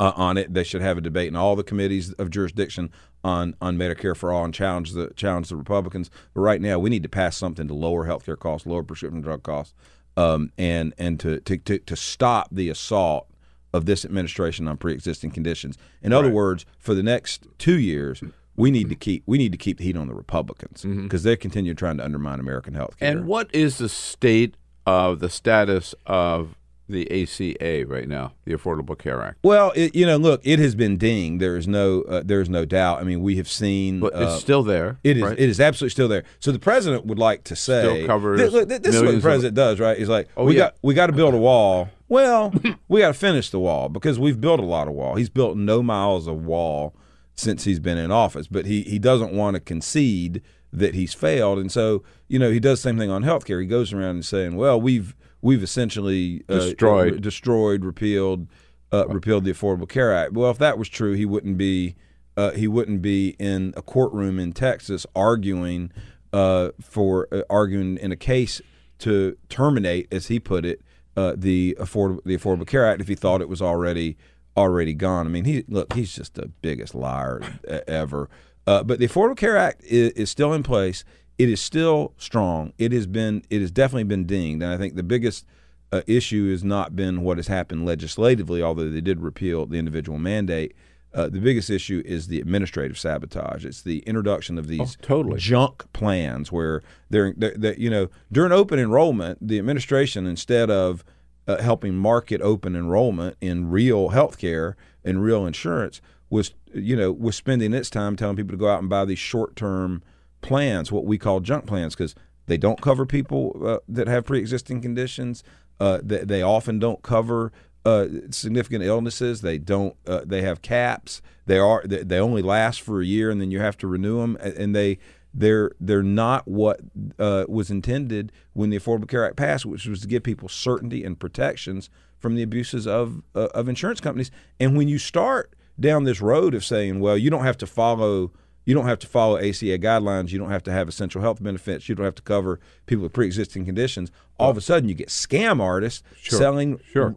uh, 0.00 0.12
on 0.16 0.38
it. 0.38 0.54
They 0.54 0.64
should 0.64 0.80
have 0.80 0.96
a 0.96 1.02
debate 1.02 1.28
in 1.28 1.36
all 1.36 1.56
the 1.56 1.64
committees 1.64 2.12
of 2.14 2.30
jurisdiction 2.30 2.90
on 3.24 3.54
on 3.60 3.76
Medicare 3.76 4.16
for 4.16 4.32
all 4.32 4.44
and 4.44 4.54
challenge 4.54 4.92
the 4.92 5.12
challenge 5.14 5.48
the 5.48 5.56
Republicans. 5.56 6.10
But 6.34 6.40
right 6.40 6.60
now, 6.60 6.78
we 6.78 6.90
need 6.90 7.02
to 7.02 7.08
pass 7.08 7.36
something 7.36 7.68
to 7.68 7.74
lower 7.74 8.06
healthcare 8.06 8.38
costs, 8.38 8.66
lower 8.66 8.82
prescription 8.82 9.20
drug 9.20 9.42
costs, 9.42 9.74
um, 10.16 10.50
and 10.56 10.94
and 10.98 11.20
to, 11.20 11.40
to 11.40 11.56
to 11.58 11.78
to 11.78 11.96
stop 11.96 12.48
the 12.50 12.68
assault 12.68 13.28
of 13.72 13.86
this 13.86 14.04
administration 14.04 14.68
on 14.68 14.76
pre-existing 14.76 15.30
conditions. 15.30 15.78
In 16.02 16.12
other 16.12 16.30
words, 16.30 16.66
for 16.78 16.92
the 16.94 17.02
next 17.02 17.46
two 17.56 17.78
years, 17.78 18.22
we 18.56 18.70
need 18.70 18.88
to 18.88 18.94
keep 18.94 19.22
we 19.26 19.38
need 19.38 19.52
to 19.52 19.58
keep 19.58 19.78
the 19.78 19.84
heat 19.84 19.96
on 19.96 20.08
the 20.08 20.14
Republicans 20.14 20.82
because 20.84 21.22
they 21.22 21.36
continue 21.36 21.74
trying 21.74 21.96
to 21.98 22.04
undermine 22.04 22.40
American 22.40 22.74
health 22.74 22.98
care. 22.98 23.10
And 23.10 23.26
what 23.26 23.52
is 23.54 23.78
the 23.78 23.88
state 23.88 24.56
of 24.86 25.20
the 25.20 25.30
status 25.30 25.94
of 26.06 26.54
the 26.88 27.22
ACA 27.22 27.86
right 27.86 28.06
now, 28.08 28.32
the 28.44 28.52
Affordable 28.52 28.98
Care 28.98 29.22
Act? 29.22 29.38
Well, 29.42 29.72
it, 29.74 29.94
you 29.94 30.04
know, 30.04 30.16
look, 30.18 30.40
it 30.44 30.58
has 30.58 30.74
been 30.74 30.98
dinged. 30.98 31.40
There 31.40 31.56
is 31.56 31.66
no, 31.66 32.02
uh, 32.02 32.22
there 32.24 32.40
is 32.42 32.50
no 32.50 32.64
doubt. 32.66 32.98
I 33.00 33.04
mean, 33.04 33.22
we 33.22 33.36
have 33.36 33.48
seen. 33.48 34.00
But 34.00 34.12
it's 34.14 34.22
uh, 34.22 34.38
still 34.38 34.62
there. 34.62 34.98
It 35.02 35.16
is. 35.16 35.22
right? 35.22 35.38
It 35.38 35.48
is 35.48 35.58
absolutely 35.60 35.90
still 35.90 36.08
there. 36.08 36.24
So 36.40 36.52
the 36.52 36.58
president 36.58 37.06
would 37.06 37.18
like 37.18 37.44
to 37.44 37.56
say, 37.56 37.82
Still 37.82 38.06
covers 38.06 38.40
Th- 38.52 38.68
th- 38.68 38.82
this 38.82 38.94
is 38.94 39.00
what 39.00 39.00
the 39.00 39.04
millions 39.04 39.16
of- 39.16 39.22
president 39.22 39.54
does, 39.54 39.80
right? 39.80 39.96
He's 39.96 40.08
like, 40.10 40.28
Oh, 40.36 40.44
we 40.44 40.54
yeah. 40.54 40.58
got 40.64 40.74
we 40.82 40.92
got 40.92 41.06
to 41.06 41.12
build 41.14 41.32
a 41.32 41.38
wall. 41.38 41.88
Well, 42.08 42.52
we 42.88 43.00
got 43.00 43.08
to 43.08 43.14
finish 43.14 43.48
the 43.48 43.60
wall 43.60 43.88
because 43.88 44.18
we've 44.18 44.38
built 44.40 44.60
a 44.60 44.64
lot 44.64 44.86
of 44.88 44.92
wall. 44.92 45.14
He's 45.14 45.30
built 45.30 45.56
no 45.56 45.82
miles 45.82 46.26
of 46.26 46.44
wall 46.44 46.94
since 47.34 47.64
he's 47.64 47.80
been 47.80 47.98
in 47.98 48.10
office, 48.10 48.46
but 48.46 48.66
he 48.66 48.82
he 48.82 48.98
doesn't 48.98 49.32
want 49.32 49.54
to 49.54 49.60
concede 49.60 50.42
that 50.72 50.94
he's 50.94 51.12
failed. 51.14 51.58
And 51.58 51.70
so, 51.70 52.02
you 52.28 52.38
know, 52.38 52.50
he 52.50 52.58
does 52.60 52.78
the 52.82 52.88
same 52.88 52.98
thing 52.98 53.10
on 53.10 53.22
healthcare. 53.24 53.60
He 53.60 53.66
goes 53.66 53.92
around 53.92 54.16
and 54.16 54.24
saying, 54.24 54.56
"Well, 54.56 54.80
we've 54.80 55.14
we've 55.40 55.62
essentially 55.62 56.44
uh, 56.48 56.54
Destroyed. 56.54 57.14
uh, 57.14 57.18
destroyed, 57.18 57.84
repealed, 57.84 58.46
uh, 58.92 59.06
repealed 59.08 59.44
the 59.44 59.52
Affordable 59.52 59.88
Care 59.88 60.14
Act." 60.14 60.32
Well, 60.32 60.50
if 60.50 60.58
that 60.58 60.78
was 60.78 60.88
true, 60.88 61.12
he 61.12 61.26
wouldn't 61.26 61.58
be 61.58 61.94
uh, 62.36 62.52
he 62.52 62.68
wouldn't 62.68 63.02
be 63.02 63.36
in 63.38 63.74
a 63.76 63.82
courtroom 63.82 64.38
in 64.38 64.52
Texas 64.52 65.06
arguing 65.14 65.90
uh, 66.32 66.70
for 66.80 67.28
uh, 67.32 67.42
arguing 67.50 67.98
in 67.98 68.12
a 68.12 68.16
case 68.16 68.60
to 68.98 69.36
terminate, 69.48 70.06
as 70.12 70.28
he 70.28 70.38
put 70.38 70.64
it, 70.64 70.80
uh, 71.16 71.34
the 71.36 71.76
affordable 71.80 72.22
the 72.24 72.36
Affordable 72.36 72.66
Care 72.66 72.86
Act 72.86 73.00
if 73.00 73.08
he 73.08 73.14
thought 73.14 73.40
it 73.42 73.48
was 73.48 73.60
already 73.60 74.16
already 74.56 74.94
gone. 74.94 75.26
I 75.26 75.30
mean, 75.30 75.44
he 75.44 75.64
look, 75.68 75.92
he's 75.94 76.14
just 76.14 76.34
the 76.34 76.48
biggest 76.60 76.94
liar 76.94 77.42
ever. 77.86 78.28
Uh, 78.66 78.82
but 78.82 78.98
the 78.98 79.08
Affordable 79.08 79.36
Care 79.36 79.56
Act 79.56 79.82
is, 79.84 80.12
is 80.12 80.30
still 80.30 80.52
in 80.52 80.62
place. 80.62 81.04
It 81.38 81.48
is 81.48 81.60
still 81.60 82.14
strong. 82.18 82.72
It 82.78 82.92
has 82.92 83.06
been 83.06 83.42
it 83.50 83.60
has 83.60 83.70
definitely 83.70 84.04
been 84.04 84.26
dinged, 84.26 84.62
and 84.62 84.72
I 84.72 84.76
think 84.76 84.94
the 84.94 85.02
biggest 85.02 85.46
uh, 85.90 86.02
issue 86.06 86.50
has 86.50 86.62
not 86.62 86.94
been 86.94 87.22
what 87.22 87.38
has 87.38 87.48
happened 87.48 87.84
legislatively, 87.84 88.62
although 88.62 88.88
they 88.88 89.00
did 89.00 89.20
repeal 89.20 89.66
the 89.66 89.78
individual 89.78 90.18
mandate. 90.18 90.74
Uh, 91.14 91.28
the 91.28 91.40
biggest 91.40 91.68
issue 91.68 92.02
is 92.06 92.28
the 92.28 92.40
administrative 92.40 92.98
sabotage. 92.98 93.66
It's 93.66 93.82
the 93.82 93.98
introduction 94.00 94.56
of 94.56 94.66
these 94.66 94.96
totally. 95.02 95.38
junk 95.38 95.84
plans 95.92 96.50
where 96.50 96.82
they're, 97.10 97.34
they're, 97.36 97.54
they're 97.54 97.78
you 97.78 97.90
know 97.90 98.08
during 98.30 98.52
open 98.52 98.78
enrollment, 98.78 99.46
the 99.46 99.58
administration 99.58 100.26
instead 100.26 100.70
of 100.70 101.04
uh, 101.46 101.60
helping 101.60 101.94
market 101.94 102.40
open 102.40 102.76
enrollment 102.76 103.36
in 103.40 103.70
real 103.70 104.10
health 104.10 104.38
care 104.38 104.76
and 105.04 105.22
real 105.22 105.46
insurance 105.46 106.00
was 106.30 106.54
you 106.72 106.96
know 106.96 107.12
was 107.12 107.36
spending 107.36 107.74
its 107.74 107.90
time 107.90 108.16
telling 108.16 108.36
people 108.36 108.52
to 108.52 108.56
go 108.56 108.68
out 108.68 108.80
and 108.80 108.88
buy 108.88 109.04
these 109.04 109.18
short 109.18 109.54
term 109.54 110.02
plans, 110.42 110.92
what 110.92 111.06
we 111.06 111.16
call 111.16 111.40
junk 111.40 111.66
plans, 111.66 111.94
because 111.94 112.14
they 112.46 112.58
don't 112.58 112.82
cover 112.82 113.06
people 113.06 113.56
uh, 113.64 113.78
that 113.88 114.08
have 114.08 114.26
pre 114.26 114.38
existing 114.38 114.82
conditions. 114.82 115.42
Uh, 115.80 116.00
they, 116.02 116.18
they 116.18 116.42
often 116.42 116.78
don't 116.78 117.02
cover 117.02 117.52
uh, 117.84 118.06
significant 118.30 118.84
illnesses. 118.84 119.40
They 119.40 119.58
don't. 119.58 119.96
Uh, 120.06 120.22
they 120.24 120.42
have 120.42 120.60
caps. 120.60 121.22
They 121.46 121.58
are. 121.58 121.82
They, 121.86 122.02
they 122.02 122.18
only 122.18 122.42
last 122.42 122.82
for 122.82 123.00
a 123.00 123.06
year, 123.06 123.30
and 123.30 123.40
then 123.40 123.50
you 123.50 123.60
have 123.60 123.78
to 123.78 123.86
renew 123.86 124.20
them. 124.20 124.36
And 124.36 124.76
they 124.76 124.98
they're 125.34 125.72
they're 125.80 126.02
not 126.02 126.46
what 126.46 126.80
uh, 127.18 127.44
was 127.48 127.70
intended 127.70 128.32
when 128.52 128.70
the 128.70 128.78
Affordable 128.78 129.08
Care 129.08 129.24
Act 129.26 129.36
passed, 129.36 129.64
which 129.66 129.86
was 129.86 130.00
to 130.02 130.06
give 130.06 130.22
people 130.22 130.48
certainty 130.48 131.04
and 131.04 131.18
protections 131.18 131.88
from 132.18 132.34
the 132.34 132.42
abuses 132.42 132.86
of 132.86 133.22
uh, 133.34 133.48
of 133.54 133.68
insurance 133.68 134.00
companies. 134.00 134.30
And 134.60 134.76
when 134.76 134.88
you 134.88 134.98
start 134.98 135.54
down 135.80 136.04
this 136.04 136.20
road 136.20 136.54
of 136.54 136.64
saying, 136.64 137.00
well, 137.00 137.16
you 137.16 137.30
don't 137.30 137.44
have 137.44 137.56
to 137.58 137.66
follow 137.66 138.32
you 138.64 138.74
don't 138.74 138.86
have 138.86 139.00
to 139.00 139.08
follow 139.08 139.38
ACA 139.38 139.76
guidelines. 139.78 140.30
You 140.30 140.38
don't 140.38 140.50
have 140.50 140.62
to 140.64 140.72
have 140.72 140.88
essential 140.88 141.20
health 141.20 141.42
benefits. 141.42 141.88
You 141.88 141.96
don't 141.96 142.04
have 142.04 142.14
to 142.14 142.22
cover 142.22 142.60
people 142.86 143.02
with 143.02 143.12
pre-existing 143.12 143.64
conditions. 143.64 144.12
All 144.38 144.50
of 144.50 144.56
a 144.56 144.60
sudden, 144.60 144.88
you 144.88 144.94
get 144.94 145.08
scam 145.08 145.60
artists 145.60 146.04
Sure. 146.20 146.38
selling 146.38 146.78
Sure. 146.92 147.16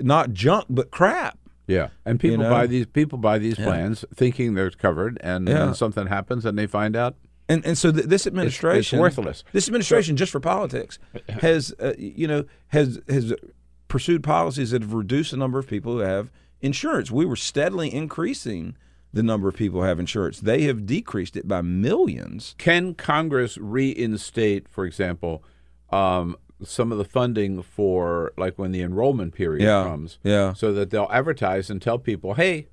not 0.00 0.32
junk 0.32 0.66
but 0.68 0.90
crap. 0.90 1.38
Yeah, 1.68 1.88
and 2.04 2.18
people 2.18 2.38
know? 2.38 2.50
buy 2.50 2.66
these 2.66 2.86
people 2.86 3.18
buy 3.18 3.38
these 3.38 3.58
Yeah. 3.58 3.64
plans 3.66 4.04
thinking 4.12 4.54
they're 4.54 4.70
covered, 4.70 5.18
and 5.22 5.46
Yeah. 5.46 5.66
then 5.66 5.74
something 5.74 6.08
happens, 6.08 6.44
and 6.44 6.58
they 6.58 6.66
find 6.66 6.96
out. 6.96 7.14
And 7.48 7.64
and 7.66 7.76
so 7.76 7.90
th- 7.92 8.06
this 8.06 8.26
administration 8.26 8.98
worthless. 9.00 9.44
This 9.52 9.68
administration, 9.68 10.16
just 10.16 10.32
for 10.32 10.40
politics, 10.40 10.98
has 11.28 11.74
uh, 11.80 11.94
you 11.98 12.26
know 12.28 12.44
has 12.68 13.00
has 13.08 13.34
pursued 13.88 14.22
policies 14.22 14.70
that 14.70 14.82
have 14.82 14.92
reduced 14.94 15.32
the 15.32 15.36
number 15.36 15.58
of 15.58 15.66
people 15.66 15.92
who 15.92 15.98
have 15.98 16.30
insurance. 16.60 17.10
We 17.10 17.26
were 17.26 17.36
steadily 17.36 17.92
increasing 17.92 18.76
the 19.12 19.22
number 19.22 19.48
of 19.48 19.54
people 19.56 19.80
who 19.80 19.86
have 19.86 20.00
insurance. 20.00 20.40
They 20.40 20.62
have 20.62 20.86
decreased 20.86 21.36
it 21.36 21.46
by 21.46 21.60
millions. 21.60 22.54
Can 22.58 22.94
Congress 22.94 23.58
reinstate, 23.58 24.68
for 24.68 24.86
example, 24.86 25.44
um, 25.90 26.36
some 26.64 26.92
of 26.92 26.96
the 26.98 27.04
funding 27.04 27.60
for 27.60 28.32
like 28.38 28.58
when 28.58 28.72
the 28.72 28.80
enrollment 28.80 29.34
period 29.34 29.64
Yeah, 29.64 29.82
comes? 29.82 30.18
yeah. 30.22 30.54
So 30.54 30.72
that 30.72 30.90
they'll 30.90 31.08
advertise 31.10 31.68
and 31.68 31.82
tell 31.82 31.98
people, 31.98 32.34
"Hey, 32.34 32.68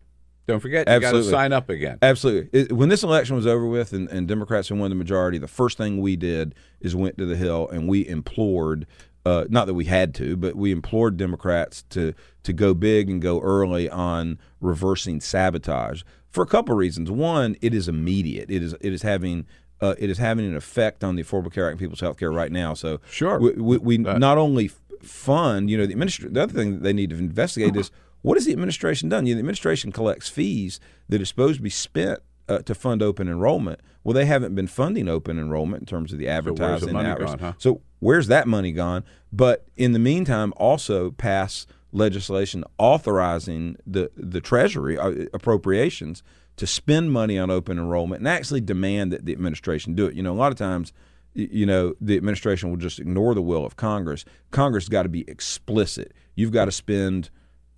don't 0.50 0.60
forget, 0.60 0.90
you 0.90 1.00
got 1.00 1.12
to 1.12 1.24
sign 1.24 1.54
up 1.54 1.70
again." 1.70 1.98
Absolutely. 2.02 2.62
It, 2.62 2.72
when 2.72 2.90
this 2.90 3.04
election 3.04 3.36
was 3.36 3.48
over 3.48 3.66
with 3.66 3.94
and, 3.94 4.10
and 4.10 4.28
Democrats 4.28 4.70
had 4.70 4.78
won 4.78 4.90
the 4.90 4.96
majority, 4.96 5.38
the 5.38 5.48
first 5.48 5.78
thing 5.78 6.02
we 6.02 6.16
did 6.16 6.56
is 6.82 6.96
went 6.96 7.18
to 7.18 7.26
the 7.26 7.36
Hill 7.36 7.70
and 7.70 7.88
we 7.88 8.08
implored, 8.08 8.86
uh, 9.26 9.46
not 9.50 9.68
that 9.68 9.74
we 9.74 9.86
had 9.86 10.14
to, 10.16 10.36
but 10.36 10.56
we 10.56 10.72
implored 10.72 11.18
Democrats 11.18 11.84
to 11.90 12.14
to 12.44 12.54
go 12.54 12.74
big 12.74 13.10
and 13.10 13.22
go 13.22 13.40
early 13.42 13.90
on 13.90 14.40
reversing 14.60 15.22
sabotage 15.22 16.04
for 16.30 16.44
a 16.44 16.48
couple 16.48 16.74
of 16.74 16.80
reasons. 16.80 17.10
One, 17.10 17.56
it 17.62 17.74
is 17.74 17.88
immediate. 17.88 18.50
It 18.50 18.64
is 18.64 18.74
it 18.82 18.94
is 18.94 19.02
having 19.04 19.46
uh, 19.82 19.96
it 19.98 20.10
is 20.10 20.18
having 20.18 20.46
an 20.46 20.56
effect 20.56 21.04
on 21.04 21.16
the 21.16 21.24
Affordable 21.24 21.54
Care 21.54 21.66
Act 21.66 21.72
and 21.74 21.80
people's 21.80 22.02
health 22.02 22.18
care 22.18 22.32
right 22.32 22.52
now. 22.52 22.74
So 22.74 23.00
Sure. 23.10 23.40
we, 23.40 23.52
we, 23.54 23.78
we 23.78 23.98
not 23.98 24.38
only 24.38 24.70
fund, 25.02 25.70
you 25.70 25.78
know, 25.78 25.86
the 25.86 25.94
administration. 25.94 26.34
The 26.34 26.44
other 26.44 26.54
thing 26.54 26.74
that 26.74 26.84
they 26.84 26.94
need 26.94 27.12
to 27.12 27.18
investigate 27.18 27.76
is 27.76 27.92
what 28.22 28.38
has 28.38 28.46
the 28.46 28.52
administration 28.52 29.10
done? 29.10 29.26
You 29.26 29.34
know, 29.34 29.38
the 29.38 29.42
administration 29.42 29.92
collects 29.92 30.30
fees 30.30 30.80
that 31.08 31.22
are 31.22 31.26
supposed 31.26 31.58
to 31.58 31.64
be 31.64 31.70
spent 31.70 32.20
uh, 32.48 32.60
to 32.60 32.76
fund 32.76 33.02
open 33.02 33.28
enrollment. 33.28 33.80
Well, 34.04 34.14
they 34.14 34.26
haven't 34.26 34.56
been 34.56 34.68
funding 34.68 35.08
open 35.08 35.38
enrollment 35.38 35.82
in 35.82 35.86
terms 35.86 36.12
of 36.12 36.20
the 36.20 36.26
where's 36.26 36.38
advertising. 36.38 36.94
money 36.94 37.10
outreach. 37.10 37.28
gone, 37.28 37.40
huh? 37.40 37.54
So 37.58 37.82
where's 38.00 38.28
that 38.28 38.48
money 38.48 38.72
gone? 38.72 39.04
But 39.32 39.66
in 39.78 39.92
the 39.94 40.00
meantime, 40.00 40.54
also 40.58 41.12
pass 41.12 41.68
legislation 41.92 42.64
authorizing 42.78 43.78
the 43.86 44.12
the 44.16 44.42
Treasury 44.42 44.98
uh, 44.98 45.26
appropriations 45.34 46.24
to 46.58 46.68
spend 46.68 47.12
money 47.12 47.40
on 47.40 47.50
open 47.50 47.78
enrollment 47.78 48.20
and 48.20 48.28
actually 48.28 48.62
demand 48.62 49.14
that 49.14 49.26
the 49.26 49.32
administration 49.32 49.96
do 49.96 50.08
it. 50.08 50.16
You 50.16 50.24
know, 50.24 50.34
a 50.34 50.36
lot 50.36 50.52
of 50.52 50.58
times, 50.58 50.92
you 51.34 51.66
know, 51.66 51.94
the 52.02 52.18
administration 52.18 52.70
will 52.70 52.78
just 52.78 53.00
ignore 53.00 53.34
the 53.34 53.42
will 53.42 53.66
of 53.66 53.76
Congress. 53.76 54.26
Congress 54.52 54.84
has 54.86 54.90
got 54.90 55.04
to 55.04 55.10
be 55.10 55.30
explicit. 55.30 56.14
You've 56.36 56.52
got 56.52 56.66
to 56.66 56.72
spend 56.72 57.30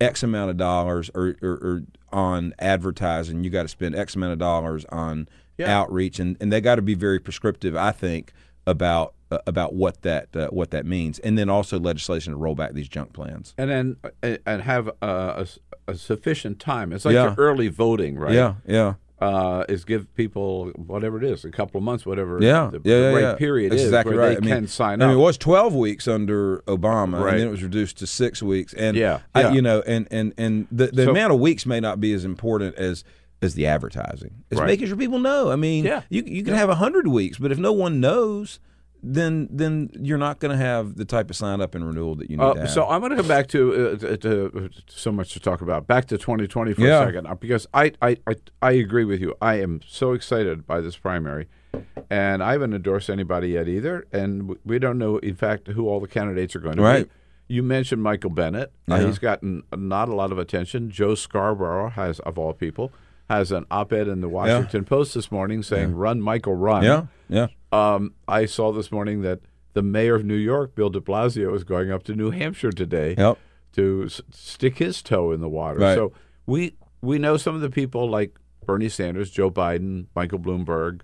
X 0.02 0.22
amount 0.22 0.50
of 0.50 0.56
dollars 0.56 1.10
or, 1.14 1.36
or, 1.42 1.50
or 1.50 1.82
on 2.12 2.54
advertising. 2.58 3.44
You 3.44 3.50
got 3.50 3.62
to 3.62 3.68
spend 3.68 3.94
X 3.94 4.14
amount 4.16 4.32
of 4.32 4.38
dollars 4.38 4.84
on 4.90 5.28
outreach, 5.68 6.18
and, 6.18 6.36
and 6.40 6.52
they 6.52 6.60
got 6.60 6.74
to 6.76 6.82
be 6.82 6.94
very 6.94 7.18
prescriptive. 7.20 7.76
I 7.76 7.92
think 7.92 8.32
about 8.66 9.14
uh, 9.30 9.38
about 9.46 9.74
what 9.74 10.02
that 10.02 10.34
uh, 10.36 10.48
what 10.48 10.70
that 10.72 10.84
means, 10.86 11.18
and 11.20 11.38
then 11.38 11.48
also 11.48 11.78
legislation 11.78 12.32
to 12.32 12.36
roll 12.36 12.54
back 12.54 12.72
these 12.74 12.88
junk 12.88 13.12
plans. 13.12 13.54
and 13.56 13.70
then 13.70 13.96
uh, 14.22 14.36
and 14.44 14.62
have 14.62 14.88
a, 14.88 14.94
a, 15.02 15.46
a 15.88 15.94
sufficient 15.94 16.58
time. 16.60 16.92
It's 16.92 17.04
like 17.04 17.14
Yeah. 17.14 17.34
early 17.38 17.68
voting, 17.68 18.18
right? 18.18 18.34
Yeah, 18.34 18.54
yeah. 18.66 18.94
Uh, 19.22 19.64
is 19.68 19.84
give 19.84 20.12
people 20.16 20.70
whatever 20.70 21.16
it 21.16 21.24
is, 21.24 21.44
a 21.44 21.50
couple 21.50 21.78
of 21.78 21.84
months, 21.84 22.04
whatever 22.04 22.38
Yeah, 22.42 22.70
the, 22.72 22.80
yeah, 22.84 22.96
the 22.96 23.00
yeah, 23.02 23.08
right 23.12 23.20
yeah. 23.22 23.34
period 23.34 23.70
That's 23.72 23.82
is, 23.82 23.88
exactly 23.88 24.16
right. 24.16 24.30
they 24.30 24.36
I 24.36 24.40
mean, 24.40 24.54
can 24.54 24.66
sign 24.66 25.00
I 25.00 25.06
up. 25.06 25.12
it 25.12 25.16
was 25.16 25.38
twelve 25.38 25.74
weeks 25.74 26.08
under 26.08 26.58
Obama, 26.66 27.20
Right. 27.20 27.32
and 27.34 27.40
then 27.40 27.48
it 27.48 27.50
was 27.52 27.62
reduced 27.62 27.98
to 27.98 28.06
six 28.06 28.42
weeks. 28.42 28.74
And 28.74 28.96
Yeah, 28.96 29.20
I, 29.34 29.42
yeah. 29.42 29.52
you 29.52 29.62
know, 29.62 29.82
and 29.86 30.08
and 30.10 30.34
and 30.36 30.66
the, 30.72 30.88
the 30.88 31.04
So- 31.04 31.10
amount 31.12 31.32
of 31.32 31.38
weeks 31.40 31.64
may 31.66 31.78
not 31.78 32.00
be 32.00 32.12
as 32.12 32.24
important 32.24 32.74
as 32.76 33.04
as 33.40 33.54
the 33.54 33.66
advertising. 33.66 34.44
It's 34.50 34.60
Right. 34.60 34.66
making 34.66 34.86
sure 34.88 34.96
people 34.96 35.18
know. 35.18 35.50
I 35.50 35.56
mean, 35.56 35.84
Yeah. 35.84 36.02
you 36.10 36.22
you 36.26 36.42
can 36.42 36.54
have 36.54 36.68
a 36.68 36.76
hundred 36.76 37.06
weeks, 37.08 37.38
but 37.38 37.52
if 37.52 37.58
no 37.58 37.72
one 37.72 38.00
knows, 38.00 38.58
then 39.02 39.48
then 39.50 39.90
you're 40.00 40.18
not 40.18 40.38
going 40.38 40.56
to 40.56 40.64
have 40.64 40.94
the 40.96 41.04
type 41.04 41.28
of 41.28 41.36
sign 41.36 41.60
up 41.60 41.74
and 41.74 41.84
renewal 41.86 42.14
that 42.14 42.30
you 42.30 42.36
need. 42.36 42.42
to 42.44 42.48
Uh, 42.50 42.54
have. 42.60 42.70
so 42.70 42.86
I'm 42.88 43.00
going 43.00 43.10
to 43.10 43.16
come 43.16 43.26
back 43.28 43.48
to, 43.48 43.98
uh, 44.00 44.16
to, 44.18 44.70
so 44.88 45.10
much 45.10 45.32
to 45.32 45.40
talk 45.40 45.60
about. 45.60 45.86
Back 45.88 46.06
to 46.06 46.18
2020 46.18 46.74
for 46.74 46.80
Yeah. 46.82 47.02
a 47.02 47.06
second, 47.06 47.26
uh, 47.26 47.34
because 47.34 47.66
I, 47.74 47.92
I 48.00 48.16
I 48.26 48.36
I 48.62 48.72
agree 48.72 49.04
with 49.04 49.20
you. 49.20 49.34
I 49.42 49.54
am 49.60 49.80
so 49.86 50.12
excited 50.12 50.66
by 50.66 50.80
this 50.80 50.96
primary, 50.96 51.48
and 52.10 52.42
I 52.42 52.52
haven't 52.52 52.74
endorsed 52.74 53.10
anybody 53.10 53.48
yet 53.50 53.66
either, 53.68 54.06
and 54.12 54.56
we 54.64 54.78
don't 54.78 54.98
know, 54.98 55.16
in 55.18 55.34
fact, 55.34 55.66
who 55.68 55.88
all 55.88 55.98
the 56.00 56.08
candidates 56.08 56.54
are 56.54 56.60
going 56.60 56.76
to 56.76 56.82
Right. 56.82 57.06
be. 57.06 57.54
You 57.54 57.62
mentioned 57.62 58.02
Michael 58.02 58.30
Bennet. 58.30 58.72
Uh, 58.88 59.04
he's 59.04 59.18
gotten 59.18 59.62
not 59.76 60.08
a 60.08 60.14
lot 60.14 60.30
of 60.32 60.38
attention. 60.38 60.90
Joe 60.90 61.14
Scarborough 61.14 61.90
has, 61.90 62.18
of 62.20 62.38
all 62.38 62.52
people, 62.54 62.92
has 63.32 63.50
an 63.52 63.64
op-ed 63.70 64.08
in 64.08 64.20
the 64.20 64.28
Washington 64.28 64.84
Post 64.84 65.14
this 65.14 65.30
morning 65.32 65.62
saying, 65.62 65.94
"Run, 65.94 66.20
Michael, 66.20 66.54
run." 66.54 66.82
yeah, 66.84 67.06
yeah. 67.28 67.46
Um, 67.72 68.14
I 68.28 68.44
saw 68.46 68.72
this 68.72 68.92
morning 68.92 69.22
that 69.22 69.40
the 69.72 69.82
mayor 69.82 70.14
of 70.16 70.24
New 70.24 70.34
York, 70.36 70.74
Bill 70.74 70.90
de 70.90 71.00
Blasio, 71.00 71.54
is 71.54 71.64
going 71.64 71.90
up 71.90 72.02
to 72.04 72.14
New 72.14 72.30
Hampshire 72.30 72.72
today 72.72 73.14
Yep. 73.16 73.38
to 73.72 74.02
s- 74.06 74.20
stick 74.30 74.78
his 74.78 75.00
toe 75.02 75.32
in 75.32 75.40
the 75.40 75.48
water. 75.48 75.78
Right. 75.80 75.94
So 75.94 76.12
we 76.46 76.74
we 77.00 77.18
know 77.18 77.36
some 77.38 77.54
of 77.54 77.62
the 77.62 77.70
people 77.70 78.08
like 78.08 78.38
Bernie 78.66 78.88
Sanders, 78.90 79.30
Joe 79.30 79.50
Biden, 79.50 80.06
Michael 80.14 80.38
Bloomberg, 80.38 81.00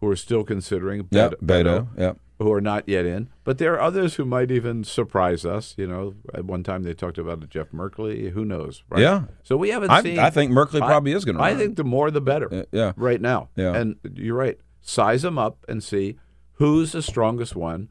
who 0.00 0.08
are 0.08 0.16
still 0.16 0.44
considering 0.44 1.06
Yep. 1.10 1.40
Bet- 1.42 1.64
Beto. 1.64 1.88
Yep. 1.98 2.18
Who 2.38 2.52
are 2.52 2.60
not 2.60 2.88
yet 2.88 3.06
in. 3.06 3.28
But 3.44 3.58
there 3.58 3.74
are 3.74 3.80
others 3.80 4.14
who 4.16 4.24
might 4.24 4.50
even 4.50 4.84
surprise 4.84 5.44
us. 5.46 5.74
You 5.78 5.86
know, 5.86 6.14
at 6.34 6.44
one 6.44 6.62
time 6.62 6.82
they 6.82 6.92
talked 6.94 7.18
about 7.18 7.42
a 7.42 7.46
Jeff 7.46 7.70
Merkley. 7.70 8.30
Who 8.32 8.44
knows? 8.44 8.82
Right? 8.90 9.00
Yeah. 9.02 9.24
So 9.42 9.56
we 9.56 9.70
haven't 9.70 9.90
I- 9.90 10.02
seen. 10.02 10.18
I 10.18 10.30
think 10.30 10.52
Merkley 10.52 10.82
I- 10.82 10.86
probably 10.86 11.12
is 11.12 11.24
gonna 11.24 11.42
I 11.42 11.54
think 11.54 11.76
the 11.76 11.84
more 11.84 12.10
the 12.10 12.20
better. 12.20 12.52
Uh, 12.52 12.62
yeah. 12.72 12.92
Right 12.96 13.20
now. 13.20 13.48
Yeah. 13.56 13.74
And 13.74 13.96
you're 14.14 14.36
right. 14.36 14.58
Size 14.82 15.22
them 15.22 15.38
up 15.38 15.64
and 15.68 15.82
see 15.82 16.16
who's 16.54 16.92
the 16.92 17.02
strongest 17.02 17.56
one, 17.56 17.88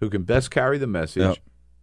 who 0.00 0.10
can 0.10 0.22
best 0.24 0.50
carry 0.50 0.76
the 0.78 0.86
message, 0.86 1.22
Yep. 1.22 1.38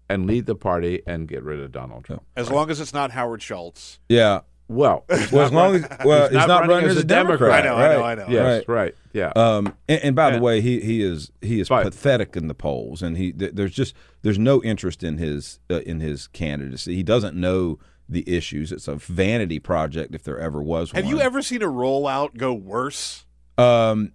and 0.09 0.27
lead 0.27 0.45
the 0.45 0.55
party 0.55 1.01
and 1.07 1.27
get 1.27 1.43
rid 1.43 1.59
of 1.59 1.71
Donald 1.71 2.03
Trump. 2.05 2.23
As 2.35 2.49
long 2.51 2.69
as 2.69 2.79
it's 2.79 2.93
not 2.93 3.11
Howard 3.11 3.41
Schultz. 3.41 3.99
Yeah. 4.09 4.41
Well, 4.67 5.03
Well, 5.31 5.45
as 5.45 5.51
long 5.51 5.75
as 5.75 5.85
well, 6.05 6.29
he's, 6.29 6.47
not, 6.47 6.67
running, 6.67 6.89
as 6.89 6.97
a 6.97 7.03
Democrat. 7.03 7.51
I 7.51 7.61
know, 7.67 7.75
I 7.75 7.87
know. 7.95 8.03
I 8.03 8.15
know. 8.15 8.25
Yes, 8.29 8.67
Right. 8.67 8.75
right. 8.75 8.95
Yeah. 9.13 9.33
Um, 9.35 9.75
and, 9.89 10.01
and 10.03 10.15
by 10.15 10.31
the 10.31 10.39
way, 10.39 10.61
he 10.61 10.79
he 10.79 11.01
is 11.01 11.31
he 11.41 11.59
is 11.59 11.67
Fine. 11.67 11.83
pathetic 11.83 12.37
in 12.37 12.47
the 12.47 12.53
polls, 12.53 13.01
and 13.01 13.17
he 13.17 13.33
th- 13.33 13.51
there's 13.53 13.73
just 13.73 13.93
there's 14.21 14.39
no 14.39 14.63
interest 14.63 15.03
in 15.03 15.17
his 15.17 15.59
uh, 15.69 15.81
in 15.81 15.99
his 15.99 16.27
candidacy. 16.27 16.95
He 16.95 17.03
doesn't 17.03 17.35
know 17.35 17.79
the 18.07 18.23
issues. 18.29 18.71
It's 18.71 18.87
a 18.87 18.95
vanity 18.95 19.59
project 19.59 20.15
if 20.15 20.23
there 20.23 20.39
ever 20.39 20.61
was 20.63 20.91
Have 20.91 21.03
one. 21.03 21.13
you 21.13 21.19
ever 21.21 21.41
seen 21.41 21.61
a 21.61 21.67
rollout 21.67 22.37
go 22.37 22.53
worse? 22.53 23.25
Um, 23.57 24.13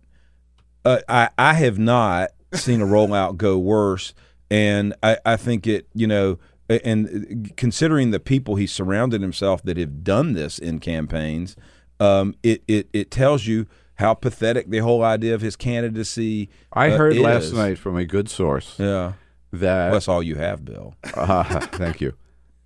uh, 0.87 1.01
I 1.09 1.29
I 1.37 1.53
have 1.55 1.79
not 1.79 2.31
seen 2.55 2.81
a 2.81 2.87
rollout 2.87 3.37
go 3.37 3.59
worse, 3.59 4.15
and 4.51 4.95
I 5.03 5.19
I 5.27 5.37
think 5.37 5.67
it 5.67 5.87
you 5.93 6.07
know. 6.07 6.39
And 6.69 7.53
considering 7.57 8.11
the 8.11 8.19
people 8.21 8.57
he 8.57 8.67
surrounded 8.67 9.23
himself 9.23 9.63
that 9.63 9.77
have 9.77 10.03
done 10.03 10.33
this 10.33 10.59
in 10.59 10.81
campaigns, 10.81 11.55
um, 12.01 12.35
it, 12.43 12.63
it 12.67 12.89
it 12.93 13.11
tells 13.11 13.47
you 13.47 13.67
how 13.97 14.15
pathetic 14.15 14.69
the 14.69 14.79
whole 14.79 15.03
idea 15.05 15.35
of 15.35 15.41
his 15.41 15.57
candidacy. 15.57 16.49
I 16.73 16.91
uh, 16.91 16.97
heard 16.99 17.15
is. 17.15 17.21
last 17.21 17.53
night 17.55 17.79
from 17.79 17.97
a 17.97 18.05
good 18.05 18.29
source 18.29 18.75
Yeah, 18.79 19.13
that 19.53 19.85
well, 19.87 19.93
that's 19.93 20.09
all 20.09 20.23
you 20.23 20.35
have, 20.35 20.65
Bill. 20.65 20.95
uh, 21.15 21.45
thank 21.61 22.01
you. 22.01 22.15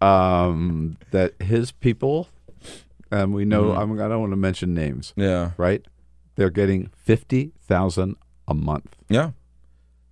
Um, 0.00 0.96
that 1.10 1.34
his 1.42 1.70
people, 1.72 2.28
and 3.10 3.34
we 3.34 3.44
know 3.44 3.72
I'm, 3.72 3.92
I 4.00 4.08
don't 4.08 4.20
want 4.20 4.32
to 4.32 4.36
mention 4.36 4.72
names, 4.72 5.12
Yeah, 5.14 5.50
right? 5.58 5.84
They're 6.36 6.48
getting 6.50 6.88
fifty 6.96 7.52
thousand 7.60 8.16
a 8.48 8.54
month. 8.54 8.96
yeah. 9.08 9.32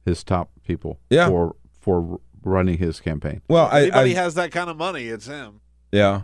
His 0.04 0.22
top 0.24 0.50
people, 0.62 0.98
Yeah. 1.10 1.28
for 1.28 1.56
for 1.80 2.20
running 2.42 2.78
his 2.78 3.00
campaign. 3.00 3.42
Well, 3.48 3.68
I, 3.70 3.82
Anybody 3.82 4.16
I 4.16 4.22
has 4.22 4.34
that 4.34 4.50
kind 4.52 4.70
of 4.70 4.76
money, 4.76 5.04
it's 5.08 5.26
him. 5.26 5.60
yeah. 5.92 6.22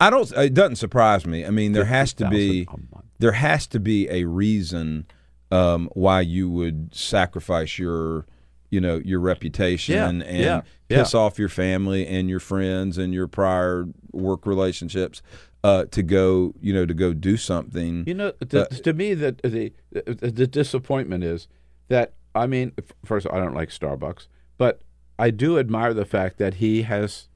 I 0.00 0.10
don't. 0.10 0.30
It 0.32 0.54
doesn't 0.54 0.76
surprise 0.76 1.24
me. 1.24 1.46
I 1.46 1.50
mean, 1.50 1.72
there 1.72 1.84
has 1.84 2.12
to 2.14 2.28
be 2.28 2.64
50,000 2.64 2.68
a 2.90 2.94
month. 2.94 3.06
there 3.20 3.32
has 3.32 3.66
to 3.68 3.78
be 3.80 4.08
a 4.10 4.24
reason 4.24 5.06
um, 5.52 5.88
why 5.94 6.20
you 6.20 6.50
would 6.50 6.92
sacrifice 6.94 7.78
your 7.78 8.26
you 8.70 8.80
know 8.80 9.00
your 9.04 9.20
reputation 9.20 9.94
Yeah, 9.94 10.08
and 10.08 10.22
yeah, 10.42 10.60
piss 10.88 11.14
yeah. 11.14 11.20
off 11.20 11.38
your 11.38 11.48
family 11.48 12.06
and 12.08 12.28
your 12.28 12.40
friends 12.40 12.98
and 12.98 13.14
your 13.14 13.28
prior 13.28 13.86
work 14.10 14.46
relationships 14.46 15.22
uh, 15.62 15.84
to 15.92 16.02
go 16.02 16.54
you 16.60 16.74
know 16.74 16.84
to 16.84 16.92
go 16.94 17.12
do 17.14 17.36
something. 17.36 18.02
You 18.06 18.14
know, 18.14 18.32
the, 18.40 18.62
Uh, 18.64 18.66
to 18.82 18.92
me, 18.92 19.14
the, 19.14 19.36
the 19.44 19.72
the 19.92 20.30
the 20.32 20.46
disappointment 20.48 21.22
is 21.22 21.46
that 21.88 22.14
I 22.34 22.48
mean, 22.48 22.72
f- 22.76 22.92
first, 23.04 23.28
I 23.32 23.36
don't 23.38 23.54
like 23.54 23.68
Starbucks, 23.68 24.26
but 24.58 24.80
I 25.18 25.30
do 25.30 25.58
admire 25.58 25.94
the 25.94 26.04
fact 26.04 26.38
that 26.38 26.54
he 26.54 26.82
has 26.82 27.28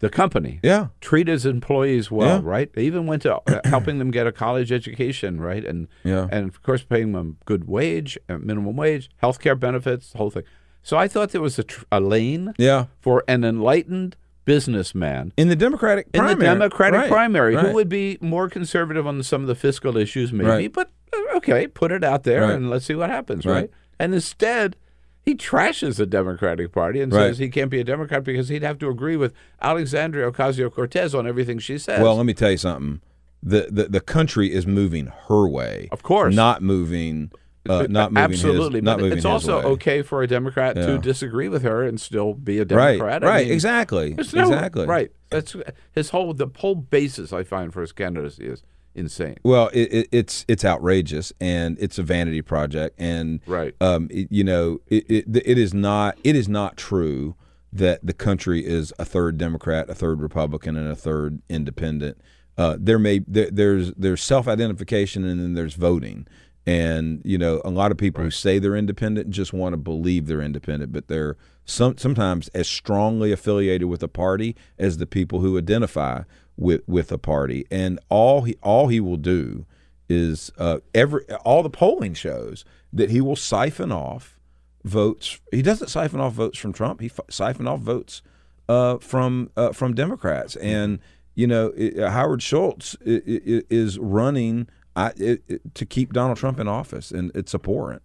the 0.00 0.10
company 0.10 0.58
yeah, 0.64 0.88
treat 1.00 1.28
his 1.28 1.46
employees 1.46 2.10
well, 2.10 2.38
Yeah. 2.38 2.40
right? 2.42 2.72
They 2.72 2.82
even 2.82 3.06
went 3.06 3.22
to 3.22 3.36
uh, 3.46 3.60
helping 3.64 3.98
them 4.00 4.10
get 4.10 4.26
a 4.26 4.32
college 4.32 4.72
education, 4.72 5.40
right? 5.40 5.64
And 5.64 5.86
Yeah. 6.02 6.26
and 6.32 6.48
of 6.48 6.62
course 6.62 6.82
paying 6.82 7.12
them 7.12 7.36
good 7.44 7.68
wage, 7.68 8.18
uh, 8.28 8.38
minimum 8.38 8.74
wage, 8.76 9.10
health 9.18 9.38
care 9.40 9.54
benefits, 9.54 10.10
the 10.10 10.18
whole 10.18 10.30
thing. 10.30 10.42
So 10.82 10.96
I 10.96 11.06
thought 11.06 11.30
there 11.30 11.40
was 11.40 11.56
a, 11.60 11.62
tr- 11.62 11.84
a 11.92 12.00
lane 12.00 12.52
yeah. 12.58 12.86
for 12.98 13.22
an 13.28 13.44
enlightened 13.44 14.16
businessman 14.44 15.32
In 15.36 15.48
the 15.48 15.54
Democratic 15.54 16.06
in 16.12 16.18
primary, 16.18 16.34
the 16.36 16.44
Democratic 16.46 17.00
Right, 17.02 17.08
primary 17.10 17.54
right. 17.54 17.66
who 17.66 17.72
would 17.74 17.88
be 17.88 18.18
more 18.20 18.48
conservative 18.48 19.06
on 19.06 19.22
some 19.22 19.42
of 19.42 19.46
the 19.46 19.54
fiscal 19.54 19.96
issues, 19.96 20.32
maybe. 20.32 20.48
Right. 20.50 20.72
But 20.72 20.90
uh, 21.14 21.36
okay, 21.36 21.68
put 21.68 21.92
it 21.92 22.02
out 22.02 22.24
there 22.24 22.50
and 22.50 22.68
let's 22.68 22.84
see 22.86 22.96
what 22.96 23.08
happens? 23.10 23.46
Right. 23.46 23.70
And 24.00 24.12
instead, 24.14 24.74
he 25.24 25.34
trashes 25.34 25.96
the 25.96 26.06
Democratic 26.06 26.72
Party 26.72 27.00
and 27.00 27.12
Right. 27.12 27.28
says 27.28 27.38
he 27.38 27.48
can't 27.48 27.70
be 27.70 27.80
a 27.80 27.84
Democrat 27.84 28.24
because 28.24 28.48
he'd 28.48 28.62
have 28.62 28.78
to 28.80 28.88
agree 28.88 29.16
with 29.16 29.32
Alexandria 29.60 30.30
Ocasio 30.30 30.72
Cortez 30.72 31.14
on 31.14 31.26
everything 31.26 31.58
she 31.58 31.78
says. 31.78 32.00
Well, 32.02 32.16
let 32.16 32.26
me 32.26 32.34
tell 32.34 32.50
you 32.50 32.56
something. 32.56 33.00
The, 33.44 33.68
the 33.70 33.88
the 33.88 34.00
country 34.00 34.52
is 34.52 34.66
moving 34.68 35.06
her 35.28 35.48
way, 35.48 35.88
Of 35.90 36.02
course. 36.04 36.32
not 36.34 36.62
moving, 36.62 37.32
uh, 37.68 37.86
not 37.90 38.12
moving 38.12 38.22
absolutely. 38.32 38.78
His, 38.78 38.84
not 38.84 39.00
moving 39.00 39.16
it's 39.18 39.24
also 39.24 39.58
way. 39.58 39.64
okay 39.66 40.02
for 40.02 40.22
a 40.22 40.28
Democrat 40.28 40.76
Yeah. 40.76 40.86
to 40.86 40.98
disagree 40.98 41.48
with 41.48 41.62
her 41.62 41.82
and 41.82 42.00
still 42.00 42.34
be 42.34 42.58
a 42.58 42.64
Right, 42.64 42.92
Democrat. 42.98 43.24
I 43.24 43.26
right, 43.26 43.44
mean, 43.46 43.54
exactly, 43.54 44.14
no- 44.14 44.20
exactly. 44.22 44.86
right. 44.86 45.10
That's 45.30 45.56
his 45.92 46.10
whole 46.10 46.34
the 46.34 46.48
whole 46.56 46.76
basis 46.76 47.32
I 47.32 47.42
find 47.42 47.72
for 47.72 47.80
his 47.80 47.90
candidacy 47.90 48.46
is 48.46 48.62
insane. 48.94 49.36
Well, 49.42 49.68
it, 49.72 49.92
it, 49.92 50.08
it's 50.12 50.44
it's 50.48 50.64
outrageous 50.64 51.32
and 51.40 51.76
it's 51.80 51.98
a 51.98 52.02
vanity 52.02 52.42
project, 52.42 52.94
and 52.98 53.40
Right. 53.46 53.74
um, 53.80 54.08
it- 54.10 54.28
you 54.30 54.44
know, 54.44 54.80
it, 54.88 55.04
it 55.10 55.24
it 55.44 55.58
is 55.58 55.72
not 55.74 56.18
it 56.24 56.36
is 56.36 56.48
not 56.48 56.76
true 56.76 57.34
that 57.72 58.04
the 58.04 58.12
country 58.12 58.64
is 58.66 58.92
a 58.98 59.04
third 59.04 59.38
Democrat, 59.38 59.88
a 59.88 59.94
third 59.94 60.20
Republican, 60.20 60.76
and 60.76 60.88
a 60.90 60.96
third 60.96 61.40
Independent. 61.48 62.18
Uh, 62.58 62.76
there 62.78 62.98
may 62.98 63.20
there, 63.26 63.50
there's 63.50 63.92
there's 63.94 64.22
self 64.22 64.46
identification 64.46 65.24
and 65.24 65.40
then 65.40 65.54
there's 65.54 65.74
voting, 65.74 66.26
and 66.66 67.22
you 67.24 67.38
know 67.38 67.62
a 67.64 67.70
lot 67.70 67.90
of 67.90 67.96
people 67.96 68.22
who 68.22 68.30
say 68.30 68.58
they're 68.58 68.76
independent 68.76 69.30
just 69.30 69.52
want 69.54 69.72
to 69.72 69.76
believe 69.78 70.26
they're 70.26 70.42
independent, 70.42 70.92
but 70.92 71.08
they're 71.08 71.36
some 71.64 71.96
sometimes 71.96 72.48
as 72.48 72.68
strongly 72.68 73.32
affiliated 73.32 73.88
with 73.88 74.02
a 74.02 74.08
party 74.08 74.54
as 74.78 74.98
the 74.98 75.06
people 75.06 75.40
who 75.40 75.56
identify 75.56 76.22
with 76.56 76.82
with 76.86 77.10
a 77.12 77.18
party, 77.18 77.66
and 77.70 77.98
all 78.08 78.42
he 78.42 78.56
all 78.62 78.88
he 78.88 79.00
will 79.00 79.16
do 79.16 79.66
is 80.08 80.50
uh, 80.58 80.78
every 80.94 81.24
all 81.44 81.62
the 81.62 81.70
polling 81.70 82.14
shows 82.14 82.64
that 82.92 83.10
he 83.10 83.20
will 83.20 83.36
siphon 83.36 83.90
off 83.92 84.38
votes. 84.84 85.40
He 85.50 85.62
doesn't 85.62 85.88
siphon 85.88 86.20
off 86.20 86.34
votes 86.34 86.58
from 86.58 86.72
Trump. 86.72 87.00
He 87.00 87.06
f- 87.06 87.20
siphon 87.30 87.66
off 87.66 87.80
votes 87.80 88.22
uh, 88.68 88.98
from 88.98 89.50
uh, 89.56 89.72
from 89.72 89.94
Democrats, 89.94 90.56
and 90.56 90.98
you 91.34 91.46
know 91.46 91.72
it, 91.76 91.96
Howard 91.98 92.42
Schultz 92.42 92.96
i- 93.06 93.10
i- 93.26 93.40
i- 93.46 93.62
is 93.70 93.98
running 93.98 94.68
I, 94.94 95.12
it, 95.16 95.42
it- 95.48 95.74
to 95.74 95.86
keep 95.86 96.12
Donald 96.12 96.36
Trump 96.36 96.60
in 96.60 96.68
office, 96.68 97.10
and 97.10 97.30
it's 97.34 97.54
abhorrent. 97.54 98.02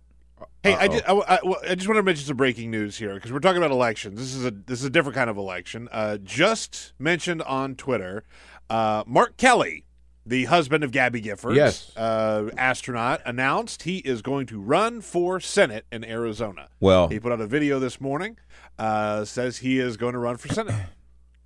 Hey, 0.68 0.76
I, 0.76 0.88
did, 0.88 1.03
I, 1.07 1.13
I- 1.13 1.72
I 1.72 1.76
just 1.76 1.88
want 1.88 1.97
to 1.97 2.03
mention 2.03 2.26
some 2.26 2.38
breaking 2.38 2.72
news 2.72 2.97
here 2.97 3.13
because 3.15 3.32
we're 3.32 3.39
talking 3.39 3.57
about 3.57 3.72
elections. 3.72 4.20
This 4.20 4.36
is 4.36 4.45
a 4.45 4.51
this 4.51 4.80
is 4.80 4.86
a 4.86 4.89
different 4.89 5.15
kind 5.15 5.30
of 5.30 5.38
election. 5.38 5.88
Uh, 5.91 6.18
just 6.18 6.93
mentioned 6.99 7.41
on 7.43 7.76
Twitter, 7.76 8.24
uh, 8.70 9.03
Mark 9.07 9.38
Kelly, 9.38 9.86
the 10.26 10.45
husband 10.45 10.84
of 10.84 10.91
Gabby 10.91 11.22
Giffords, 11.22 11.55
Yes. 11.55 11.95
uh, 11.95 12.49
astronaut, 12.57 13.22
announced 13.26 13.84
he 13.84 13.97
is 13.99 14.22
going 14.22 14.45
to 14.47 14.59
run 14.59 15.01
for 15.01 15.39
Senate 15.39 15.86
in 15.91 16.03
Arizona. 16.03 16.68
Well, 16.80 17.07
He 17.07 17.20
put 17.20 17.32
out 17.32 17.39
a 17.41 17.47
video 17.47 17.80
this 17.80 18.01
morning. 18.01 18.38
Uh, 18.78 19.26
says 19.26 19.57
he 19.59 19.80
is 19.80 19.97
going 19.97 20.13
to 20.13 20.20
run 20.20 20.38
for 20.38 20.49
Senate. 20.49 20.76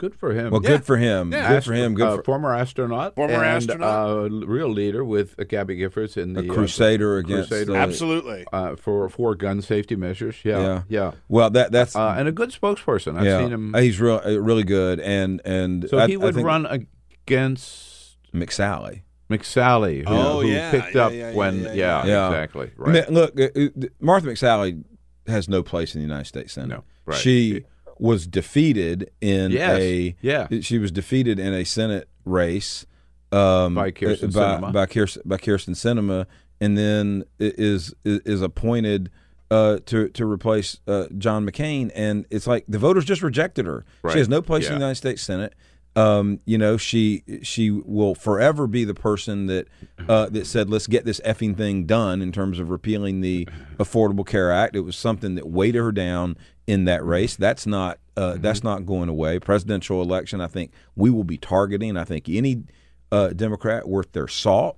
Good 0.02 0.16
for 0.16 0.34
him. 0.34 0.49
well, 0.49 0.62
Yeah. 0.64 0.70
good 0.72 0.84
for 0.84 0.97
him. 0.97 1.32
Yeah. 1.32 1.47
good 1.54 1.64
for 1.64 1.74
him. 1.74 1.93
Good 1.93 2.08
uh, 2.08 2.16
for 2.18 2.24
former 2.24 2.56
astronaut, 2.56 3.14
Former 3.14 3.36
and, 3.36 3.43
astronaut. 3.45 4.10
uh, 4.18 4.30
real 4.47 4.68
leader 4.70 5.06
with 5.06 5.39
uh, 5.39 5.43
Gabby 5.43 5.78
Giffords 5.78 6.18
in 6.18 6.36
a 6.36 6.41
the 6.41 6.49
uh, 6.49 6.54
crusader 6.56 7.18
against. 7.18 7.49
Crusader. 7.49 7.74
the- 7.74 7.78
Absolutely. 7.78 8.45
uh, 8.52 8.76
for 8.78 9.08
for 9.10 9.36
gun 9.36 9.62
safety 9.62 9.95
measures. 9.95 10.38
Yeah, 10.43 10.60
Yeah. 10.60 10.82
yeah, 10.89 11.12
Well, 11.30 11.52
that 11.52 11.72
that's 11.72 11.95
Uh, 11.95 12.16
and 12.18 12.28
a 12.28 12.32
good 12.32 12.49
spokesperson. 12.49 13.16
I've 13.18 13.26
yeah. 13.26 13.38
seen 13.39 13.52
him. 13.54 13.74
He's 13.78 14.02
real 14.02 14.20
uh, 14.26 14.39
really 14.41 14.64
good, 14.64 14.99
and 14.99 15.39
and 15.45 15.88
so 15.88 15.99
I- 15.99 16.08
he 16.08 16.14
I 16.16 16.18
would 16.18 16.34
think 16.34 16.47
run 16.47 16.66
against 16.66 18.18
McSally. 18.34 19.02
McSally, 19.30 19.99
who, 20.08 20.14
Oh, 20.14 20.41
who 20.41 20.47
yeah, 20.49 20.72
picked 20.72 20.95
yeah, 20.95 21.06
up 21.06 21.12
yeah, 21.14 21.30
yeah, 21.30 21.36
when, 21.36 21.60
yeah, 21.64 21.74
yeah, 21.74 22.06
yeah. 22.06 22.28
exactly, 22.30 22.68
I 22.68 22.82
right. 22.82 22.93
mean, 22.93 23.04
look, 23.16 23.39
uh, 23.39 23.43
uh, 23.56 23.88
Martha 24.02 24.28
McSally 24.28 24.84
has 25.28 25.47
no 25.47 25.64
place 25.64 25.95
in 25.95 26.02
the 26.02 26.06
United 26.08 26.26
States 26.28 26.54
Senate. 26.54 26.70
No, 26.70 26.84
right. 27.06 27.18
She 27.18 27.54
She- 27.54 27.66
was 28.02 28.26
defeated 28.26 29.12
in 29.22 29.52
Yes, 29.52 29.80
a 29.80 30.16
yeah. 30.22 30.47
She 30.62 30.80
was 30.80 30.91
defeated 30.91 31.39
in 31.39 31.54
a 31.54 31.64
Senate 31.64 32.10
race 32.26 32.86
um, 33.32 33.76
By 33.76 33.91
Kirsten 33.91 34.32
by, 34.32 34.39
Sinema. 34.39 34.74
by 34.74 34.86
Kirsten 34.88 35.22
by 35.24 35.38
Kyrsten 35.38 35.76
Sinema, 35.76 36.26
and 36.60 36.78
then 36.78 37.24
is 37.39 37.93
is, 38.04 38.41
appointed. 38.41 39.10
Uh, 39.49 39.80
to 39.86 40.08
to 40.08 40.26
replace 40.26 40.80
uh, 40.88 41.08
John 41.18 41.45
McCain, 41.45 41.91
and 41.93 42.26
it's 42.30 42.47
like 42.47 42.64
the 42.70 42.80
voters 42.80 43.04
just 43.04 43.22
rejected 43.22 43.66
her. 43.66 43.84
Right. 44.02 44.14
She 44.14 44.20
has 44.20 44.30
no 44.30 44.41
place 44.41 44.68
in 44.68 44.72
the 44.72 44.80
United 44.80 44.95
States 44.95 45.22
Senate. 45.22 45.54
Um, 45.93 46.39
you 46.45 46.58
know, 46.58 46.78
she 46.78 47.24
she 47.43 47.70
will 47.70 48.16
forever 48.16 48.66
be 48.66 48.86
the 48.86 48.93
person 48.93 49.47
that 49.47 49.68
uh, 50.08 50.30
that 50.30 50.47
said, 50.47 50.70
"Let's 50.70 50.88
get 50.88 51.04
this 51.04 51.20
effing 51.26 51.58
thing 51.58 51.84
done." 51.84 52.22
In 52.22 52.32
terms 52.32 52.60
of 52.60 52.70
repealing 52.70 53.20
the 53.20 53.45
Affordable 53.78 54.26
Care 54.26 54.54
Act, 54.54 54.78
it 54.78 54.82
was 54.82 54.95
something 54.95 55.36
that 55.36 55.49
weighed 55.49 55.76
her 55.76 55.91
down 55.91 56.38
in 56.72 56.86
that 56.86 57.05
race. 57.05 57.36
That's 57.36 57.67
not 57.67 57.99
uh, 58.15 58.38
that's 58.39 58.63
not 58.63 58.86
going 58.86 59.09
away. 59.09 59.39
Presidential 59.39 60.01
election, 60.01 60.39
I 60.39 60.47
think 60.47 60.72
we 60.95 61.09
will 61.09 61.26
be 61.26 61.38
targeting. 61.38 61.97
I 61.97 62.05
think 62.05 62.30
any 62.30 62.63
uh, 63.11 63.30
Democrat 63.30 63.89
worth 63.89 64.13
their 64.13 64.30
salt 64.30 64.78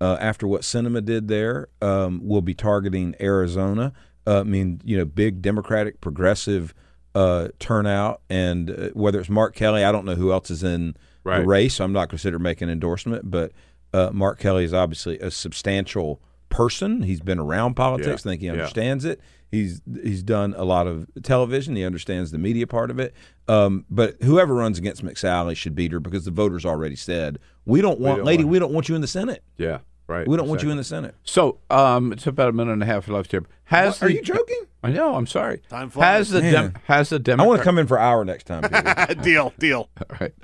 uh, 0.00 0.16
after 0.18 0.46
what 0.46 0.62
Sinema 0.62 1.04
did 1.04 1.28
there, 1.28 1.68
um, 1.82 2.20
will 2.22 2.40
be 2.40 2.54
targeting 2.54 3.14
Arizona. 3.20 3.92
Uh, 4.26 4.40
I 4.40 4.42
mean, 4.44 4.80
you 4.82 4.96
know, 4.96 5.04
big 5.04 5.42
Democratic 5.42 6.00
progressive 6.00 6.74
uh, 7.14 7.48
turnout, 7.58 8.22
and 8.30 8.70
uh, 8.70 8.88
whether 8.94 9.20
it's 9.20 9.28
Mark 9.28 9.54
Kelly, 9.54 9.84
I 9.84 9.92
don't 9.92 10.06
know 10.06 10.14
who 10.14 10.32
else 10.32 10.50
is 10.50 10.64
in 10.64 10.96
the 11.24 11.44
race. 11.44 11.74
So 11.74 11.84
I'm 11.84 11.92
not 11.92 12.08
considered 12.08 12.40
making 12.40 12.68
an 12.68 12.72
endorsement, 12.72 13.30
but 13.30 13.52
uh, 13.92 14.10
Mark 14.10 14.38
Kelly 14.38 14.64
is 14.64 14.72
obviously 14.72 15.18
a 15.18 15.30
substantial 15.30 16.22
person. 16.48 17.02
He's 17.02 17.20
been 17.20 17.38
around 17.38 17.74
politics. 17.74 18.24
Yeah, 18.24 18.30
I 18.30 18.32
think 18.32 18.40
he 18.40 18.46
yeah. 18.46 18.52
understands 18.52 19.04
it. 19.04 19.20
He's 19.50 19.80
he's 20.02 20.22
done 20.22 20.54
a 20.56 20.64
lot 20.64 20.86
of 20.86 21.06
television. 21.22 21.76
He 21.76 21.84
understands 21.84 22.30
the 22.32 22.38
media 22.38 22.66
part 22.66 22.90
of 22.90 22.98
it. 22.98 23.14
Um, 23.48 23.84
but 23.88 24.20
whoever 24.22 24.54
runs 24.54 24.78
against 24.78 25.04
McSally 25.04 25.56
should 25.56 25.74
beat 25.74 25.92
her 25.92 26.00
because 26.00 26.24
the 26.24 26.30
voters 26.32 26.64
already 26.66 26.96
said 26.96 27.38
we 27.64 27.80
don't 27.80 28.00
want, 28.00 28.18
don't 28.18 28.26
lady, 28.26 28.42
want- 28.44 28.50
we 28.52 28.58
don't 28.58 28.72
want 28.72 28.88
you 28.88 28.94
in 28.96 29.00
the 29.00 29.06
Senate. 29.06 29.42
Yeah, 29.56 29.78
right. 30.08 30.26
We 30.26 30.36
don't 30.36 30.48
want 30.48 30.62
you 30.64 30.70
in 30.70 30.76
the 30.76 30.84
Senate. 30.84 31.14
So, 31.22 31.58
um, 31.70 32.12
it's 32.12 32.26
about 32.26 32.48
a 32.48 32.52
minute 32.52 32.72
and 32.72 32.82
a 32.82 32.86
half 32.86 33.06
left 33.08 33.30
here. 33.30 33.44
Has 33.64 34.00
What, 34.00 34.08
are 34.08 34.12
you 34.12 34.20
joking? 34.22 34.62
I 34.82 34.90
know. 34.90 35.14
I'm 35.14 35.26
sorry. 35.26 35.62
Time 35.68 35.90
flies. 35.90 36.04
Has 36.04 36.30
the 36.30 36.40
dem- 36.42 36.52
Man. 36.52 36.74
has 36.84 37.08
the 37.10 37.18
Democrat? 37.18 37.46
I 37.46 37.48
want 37.48 37.60
to 37.60 37.64
come 37.64 37.78
in 37.78 37.86
for 37.86 37.96
an 37.96 38.02
hour 38.04 38.24
next 38.24 38.44
time. 38.44 38.62
Deal, 39.22 39.52
deal. 39.58 39.88
All 40.10 40.16
right. 40.20 40.34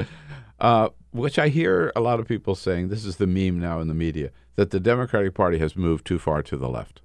Uh, 0.59 0.88
which 1.11 1.38
I 1.38 1.48
hear 1.48 1.92
a 1.94 2.00
lot 2.00 2.18
of 2.20 2.26
people 2.26 2.55
saying. 2.55 2.88
This 2.88 3.05
is 3.05 3.16
the 3.16 3.26
meme 3.26 3.59
now 3.61 3.80
in 3.80 3.88
the 3.88 3.94
media 3.94 4.30
that 4.57 4.70
the 4.70 4.80
Democratic 4.80 5.34
Party 5.34 5.59
has 5.59 5.76
moved 5.76 6.07
too 6.07 6.18
far 6.18 6.42
to 6.44 6.57
the 6.57 6.68
left. 6.68 7.01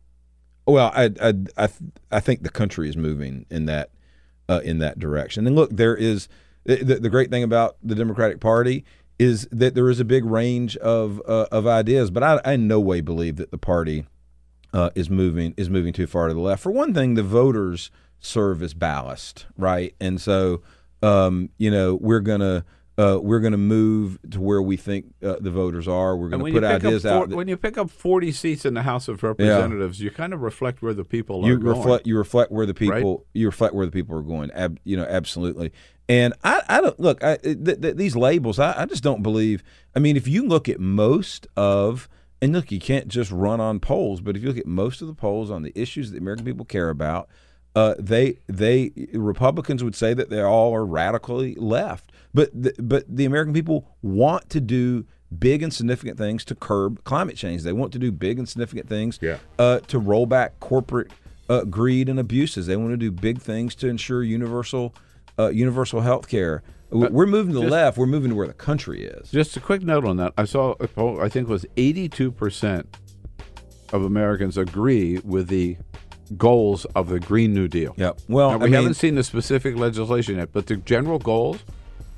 Well, 0.67 0.91
I 0.93 1.11
I 1.21 1.33
I, 1.57 1.69
I 2.11 2.19
think 2.19 2.43
the 2.43 2.49
country 2.49 2.89
is 2.89 2.97
moving 2.97 3.45
in 3.49 3.65
that 3.65 3.89
uh, 4.49 4.61
in 4.63 4.79
that 4.79 4.99
direction. 4.99 5.47
And 5.47 5.55
look, 5.55 5.71
there 5.71 5.95
is 5.95 6.27
the, 6.65 6.99
the 6.99 7.09
great 7.09 7.29
thing 7.29 7.43
about 7.43 7.77
the 7.81 7.95
Democratic 7.95 8.39
Party 8.39 8.83
is 9.19 9.47
that 9.51 9.73
there 9.73 9.89
is 9.89 9.99
a 9.99 10.05
big 10.05 10.25
range 10.25 10.77
of 10.77 11.21
uh, 11.27 11.47
of 11.51 11.65
ideas, 11.65 12.11
but 12.11 12.23
I, 12.23 12.39
I 12.43 12.53
in 12.53 12.67
no 12.67 12.79
way 12.79 13.01
believe 13.01 13.37
that 13.37 13.51
the 13.51 13.57
party 13.57 14.05
uh, 14.73 14.89
is 14.93 15.09
moving 15.09 15.53
is 15.57 15.69
moving 15.69 15.93
too 15.93 16.07
far 16.07 16.27
to 16.27 16.33
the 16.33 16.39
left. 16.39 16.61
For 16.61 16.71
one 16.71 16.93
thing, 16.93 17.13
the 17.15 17.23
voters 17.23 17.89
serve 18.19 18.61
as 18.61 18.73
ballast, 18.73 19.45
right? 19.57 19.95
And 19.99 20.19
so, 20.19 20.61
um, 21.01 21.49
you 21.57 21.71
know, 21.71 21.95
we're 21.95 22.19
gonna. 22.19 22.65
Uh, 22.97 23.19
we're 23.21 23.39
going 23.39 23.51
to 23.51 23.57
move 23.59 24.17
to 24.31 24.41
where 24.41 24.59
we 24.59 24.75
think 24.75 25.13
uh, 25.21 25.35
the 25.39 25.51
voters 25.51 25.87
are. 25.87 26.17
We're 26.17 26.29
going 26.29 26.43
to 26.43 26.51
put 26.51 26.63
ideas 26.63 27.03
four, 27.03 27.11
out. 27.11 27.29
that- 27.29 27.35
when 27.35 27.47
you 27.47 27.55
pick 27.55 27.77
up 27.77 27.91
40 27.91 28.31
seats 28.31 28.65
in 28.65 28.73
the 28.73 28.81
House 28.81 29.07
of 29.07 29.21
Representatives, 29.21 30.01
you 30.01 30.09
kind 30.09 30.33
of 30.33 30.41
reflect 30.41 30.81
where 30.81 30.95
the 30.95 31.03
people 31.03 31.45
are 31.45 31.47
you 31.47 31.59
going. 31.59 31.77
reflect 31.77 32.07
you 32.07 32.17
reflect 32.17 32.51
where 32.51 32.65
the 32.65 32.73
Right? 32.87 32.97
people 32.97 33.25
you 33.35 33.45
reflect 33.45 33.75
where 33.75 33.85
the 33.85 33.91
people 33.91 34.17
are 34.17 34.23
going 34.23 34.49
Ab, 34.51 34.79
you 34.83 34.97
know 34.97 35.05
absolutely 35.07 35.71
and 36.09 36.33
i 36.43 36.61
i 36.69 36.81
don't 36.81 36.99
look 36.99 37.23
I, 37.23 37.37
th- 37.37 37.63
th- 37.81 37.95
these 37.95 38.15
labels 38.15 38.57
I, 38.59 38.81
I 38.81 38.85
just 38.85 39.03
don't 39.03 39.21
believe 39.21 39.61
i 39.95 39.99
mean 39.99 40.17
if 40.17 40.27
you 40.27 40.47
look 40.47 40.67
at 40.69 40.79
most 40.79 41.45
of 41.55 42.07
and 42.41 42.53
look 42.53 42.71
you 42.71 42.79
can't 42.79 43.07
just 43.07 43.29
run 43.31 43.59
on 43.59 43.79
polls 43.79 44.21
but 44.21 44.35
if 44.35 44.41
you 44.41 44.47
look 44.49 44.57
at 44.57 44.65
most 44.67 45.01
of 45.01 45.07
the 45.07 45.13
polls 45.13 45.51
on 45.51 45.61
the 45.63 45.71
issues 45.79 46.09
that 46.09 46.15
the 46.15 46.21
american 46.21 46.45
people 46.45 46.65
care 46.65 46.89
about 46.89 47.29
uh, 47.77 47.93
they 47.99 48.39
they 48.47 48.91
Republicans 49.13 49.83
would 49.83 49.95
say 49.95 50.13
that 50.15 50.29
they 50.31 50.41
all 50.41 50.73
are 50.73 50.85
radically 50.85 51.53
left, 51.55 52.11
but 52.33 52.49
the, 52.63 52.73
but 52.81 53.03
the 53.07 53.25
American 53.25 53.53
people 53.53 53.77
want 54.01 54.49
to 54.49 54.59
do 54.59 55.05
big 55.37 55.61
and 55.61 55.71
significant 55.73 56.17
things 56.17 56.43
to 56.45 56.55
curb 56.55 57.03
climate 57.03 57.35
change. 57.37 57.61
They 57.61 57.73
want 57.73 57.91
to 57.93 57.99
do 57.99 58.11
big 58.11 58.39
and 58.39 58.49
significant 58.49 58.89
things 58.89 59.19
Yeah. 59.21 59.37
uh, 59.59 59.79
to 59.91 59.99
roll 59.99 60.25
back 60.25 60.59
corporate 60.59 61.11
uh, 61.49 61.65
greed 61.65 62.09
and 62.09 62.19
abuses. 62.19 62.65
They 62.65 62.77
want 62.77 62.91
to 62.91 62.97
do 62.97 63.11
big 63.11 63.39
things 63.41 63.75
to 63.75 63.87
ensure 63.87 64.23
universal 64.23 64.95
uh, 65.37 65.49
universal 65.49 66.01
health 66.01 66.27
care. 66.27 66.63
We're 66.89 67.27
moving 67.27 67.53
to 67.53 67.59
the 67.59 67.65
just- 67.65 67.71
left. 67.71 67.97
We're 67.99 68.05
moving 68.07 68.29
to 68.31 68.35
where 68.35 68.47
the 68.47 68.53
country 68.53 69.03
is. 69.05 69.29
Just 69.29 69.55
a 69.55 69.59
quick 69.59 69.83
note 69.83 70.03
on 70.05 70.17
that. 70.17 70.33
I 70.37 70.45
saw 70.45 70.73
a 70.79 70.87
poll, 70.87 71.21
I 71.21 71.29
think 71.29 71.47
it 71.47 71.51
was 71.51 71.65
82% 71.75 72.85
of 73.93 74.03
Americans 74.03 74.57
agree 74.57 75.19
with 75.19 75.49
the 75.49 75.77
goals 76.37 76.85
of 76.95 77.09
the 77.09 77.19
Green 77.19 77.53
New 77.53 77.67
Deal. 77.67 77.93
Yep. 77.97 78.19
Well, 78.27 78.51
Now, 78.51 78.57
we 78.57 78.63
I 78.63 78.65
mean- 78.67 78.73
haven't 78.73 78.93
seen 78.95 79.15
the 79.15 79.23
specific 79.23 79.77
legislation 79.77 80.37
yet, 80.37 80.49
but 80.53 80.65
the 80.67 80.77
general 80.77 81.19
goals, 81.19 81.59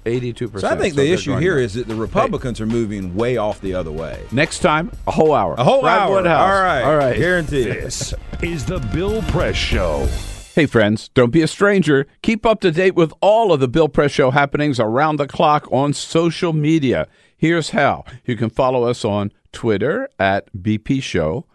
82%. 0.05 0.61
So 0.61 0.67
I 0.67 0.75
think 0.77 0.95
the 0.95 1.11
issue 1.11 1.31
going 1.31 1.41
here 1.41 1.55
to- 1.57 1.61
is 1.63 1.73
that 1.73 1.87
the 1.87 1.95
Republicans 1.95 2.59
are 2.61 2.65
moving 2.65 3.15
way 3.15 3.37
off 3.37 3.61
the 3.61 3.73
other 3.73 3.91
way. 3.91 4.19
Next 4.31 4.59
time, 4.59 4.91
a 5.07 5.11
whole 5.11 5.33
hour. 5.33 5.55
A 5.57 5.63
whole 5.63 5.81
Brad 5.81 5.99
hour. 5.99 6.15
Woodhouse. 6.15 6.41
All 6.55 6.61
right. 6.63 6.83
All 6.83 6.95
right. 6.95 7.17
Guaranteed. 7.17 7.65
This 7.67 8.13
is 8.41 8.65
the 8.65 8.79
Bill 8.79 9.21
Press 9.23 9.55
Show. 9.55 10.07
Hey, 10.55 10.65
friends, 10.65 11.09
don't 11.13 11.31
be 11.31 11.41
a 11.41 11.47
stranger. 11.47 12.07
Keep 12.21 12.45
up 12.45 12.59
to 12.61 12.71
date 12.71 12.95
with 12.95 13.13
all 13.21 13.53
of 13.53 13.59
the 13.59 13.67
Bill 13.67 13.87
Press 13.87 14.11
Show 14.11 14.31
happenings 14.31 14.79
around 14.79 15.17
the 15.17 15.27
clock 15.27 15.67
on 15.71 15.93
social 15.93 16.53
media. 16.53 17.07
Here's 17.37 17.69
how 17.69 18.03
you 18.25 18.35
can 18.35 18.49
follow 18.49 18.83
us 18.83 19.05
on 19.05 19.31
Twitter 19.53 20.09
at 20.19 20.49
BP 20.61 21.01
Show 21.01 21.45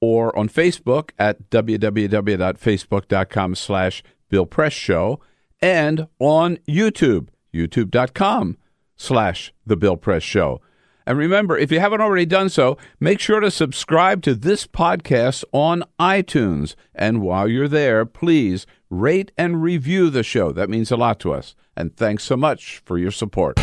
or 0.00 0.36
on 0.38 0.48
Facebook 0.48 1.10
at 1.18 1.50
www.facebook.com 1.50 3.54
slash 3.54 4.02
Bill 4.28 4.46
Press 4.46 4.72
Show 4.72 5.20
and 5.60 6.06
on 6.18 6.56
YouTube, 6.68 7.28
youtube.com 7.52 8.56
slash 8.96 9.52
The 9.66 9.76
Bill 9.76 9.96
Press 9.96 10.22
Show. 10.22 10.60
And 11.06 11.18
remember, 11.18 11.58
if 11.58 11.72
you 11.72 11.80
haven't 11.80 12.02
already 12.02 12.26
done 12.26 12.50
so, 12.50 12.78
make 13.00 13.18
sure 13.18 13.40
to 13.40 13.50
subscribe 13.50 14.22
to 14.22 14.34
this 14.34 14.66
podcast 14.66 15.44
on 15.52 15.82
iTunes. 15.98 16.76
And 16.94 17.20
while 17.20 17.48
you're 17.48 17.68
there, 17.68 18.04
please 18.04 18.66
rate 18.90 19.32
and 19.36 19.62
review 19.62 20.10
the 20.10 20.22
show. 20.22 20.52
That 20.52 20.70
means 20.70 20.92
a 20.92 20.96
lot 20.96 21.18
to 21.20 21.32
us. 21.32 21.56
And 21.76 21.96
thanks 21.96 22.24
so 22.24 22.36
much 22.36 22.82
for 22.84 22.98
your 22.98 23.10
support. 23.10 23.58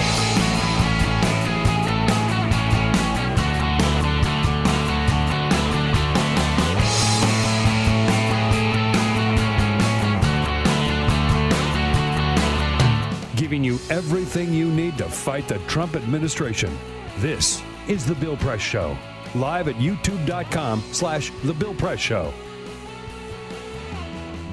Everything 13.89 14.53
you 14.53 14.69
need 14.71 14.97
to 14.97 15.05
fight 15.05 15.47
the 15.47 15.59
Trump 15.59 15.95
administration. 15.95 16.77
This 17.17 17.61
is 17.87 18.05
The 18.05 18.15
Bill 18.15 18.37
Press 18.37 18.61
Show. 18.61 18.97
Live 19.35 19.67
at 19.67 19.75
youtube.com 19.75 20.83
slash 20.91 21.31
The 21.43 21.53
Bill 21.53 21.73
Press 21.73 21.99
Show. 21.99 22.33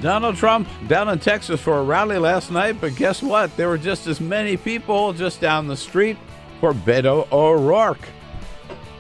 Donald 0.01 0.37
Trump 0.37 0.69
down 0.87 1.09
in 1.09 1.19
Texas 1.19 1.61
for 1.61 1.79
a 1.79 1.83
rally 1.83 2.19
last 2.19 2.51
night, 2.51 2.81
but 2.81 2.95
guess 2.95 3.23
what? 3.23 3.57
There 3.57 3.69
were 3.69 3.79
just 3.79 4.07
as 4.07 4.21
many 4.21 4.57
people 4.57 5.13
just 5.15 5.41
down 5.41 5.67
the 5.67 5.77
street 5.77 6.19
for 6.61 6.75
Beto 6.75 7.31
O'Rourke. 7.33 8.07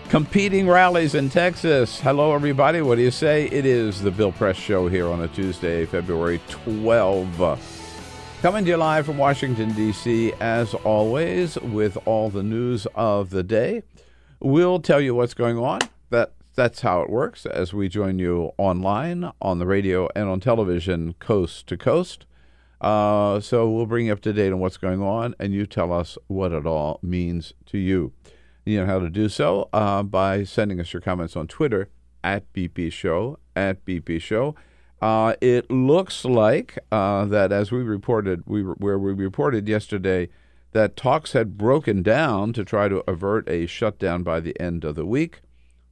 Competing 0.09 0.69
rallies 0.69 1.15
in 1.15 1.29
Texas. 1.29 2.01
Hello, 2.01 2.35
everybody. 2.35 2.81
What 2.81 2.97
do 2.97 3.03
you 3.03 3.11
say? 3.11 3.47
It 3.47 3.67
is 3.67 4.01
the 4.01 4.11
Bill 4.11 4.33
Press 4.33 4.57
Show 4.57 4.89
here 4.89 5.09
on 5.09 5.23
a 5.23 5.29
Tuesday, 5.29 5.85
February 5.87 6.41
12. 6.49 7.84
Coming 8.45 8.67
to 8.67 8.73
you 8.73 8.77
live 8.77 9.07
from 9.07 9.17
Washington, 9.17 9.73
D.C., 9.73 10.35
as 10.39 10.75
always, 10.75 11.57
with 11.57 11.97
all 12.07 12.29
the 12.29 12.43
news 12.43 12.87
of 12.95 13.31
the 13.31 13.43
day. 13.43 13.85
We'll 14.39 14.81
tell 14.81 15.01
you 15.01 15.15
what's 15.15 15.33
going 15.33 15.57
on. 15.57 15.79
That 16.11 16.35
That's 16.55 16.83
how 16.83 17.01
it 17.01 17.09
works 17.09 17.47
as 17.47 17.73
we 17.73 17.89
join 17.89 18.19
you 18.19 18.53
online, 18.59 19.33
on 19.41 19.61
the 19.61 19.67
radio, 19.67 20.11
and 20.15 20.29
on 20.29 20.41
television, 20.41 21.15
coast 21.15 21.67
to 21.69 21.79
coast. 21.79 22.27
Uh, 22.83 23.41
so 23.41 23.71
we'll 23.71 23.87
bring 23.87 24.09
you 24.09 24.13
up 24.13 24.21
to 24.21 24.33
date 24.35 24.53
on 24.53 24.59
what's 24.59 24.77
going 24.77 25.01
on, 25.01 25.35
and 25.41 25.55
you 25.55 25.65
tell 25.65 25.91
us 25.91 26.19
what 26.27 26.53
it 26.53 26.67
all 26.67 27.01
means 27.01 27.55
to 27.65 27.79
you. 27.79 28.13
You 28.67 28.81
know 28.81 28.85
how 28.85 28.99
to 28.99 29.09
do 29.09 29.31
so 29.31 29.71
uh, 29.73 30.03
by 30.03 30.45
sending 30.45 30.81
us 30.81 30.93
your 30.93 31.01
comments 31.01 31.35
on 31.35 31.47
Twitter 31.47 31.89
at 32.23 32.53
BP 32.53 32.93
Show, 32.93 33.39
at 33.57 33.87
BP 33.87 34.21
Show. 34.21 34.55
Uh, 35.05 35.35
it 35.43 35.71
looks 35.71 36.25
like 36.25 36.79
uh, 36.91 37.27
that, 37.27 37.53
as 37.53 37.71
we 37.71 37.83
reported, 37.83 38.43
we 38.47 38.63
where 38.63 38.99
we 38.99 39.13
reported 39.13 39.69
yesterday, 39.69 40.31
that 40.73 40.97
talks 40.97 41.35
had 41.35 41.59
broken 41.59 42.03
down 42.03 42.55
to 42.55 42.65
try 42.65 42.89
to 42.89 43.05
avert 43.07 43.47
a 43.47 43.67
shutdown 43.67 44.23
by 44.23 44.41
the 44.41 44.59
end 44.59 44.83
of 44.83 44.95
the 44.95 45.05
week, 45.05 45.43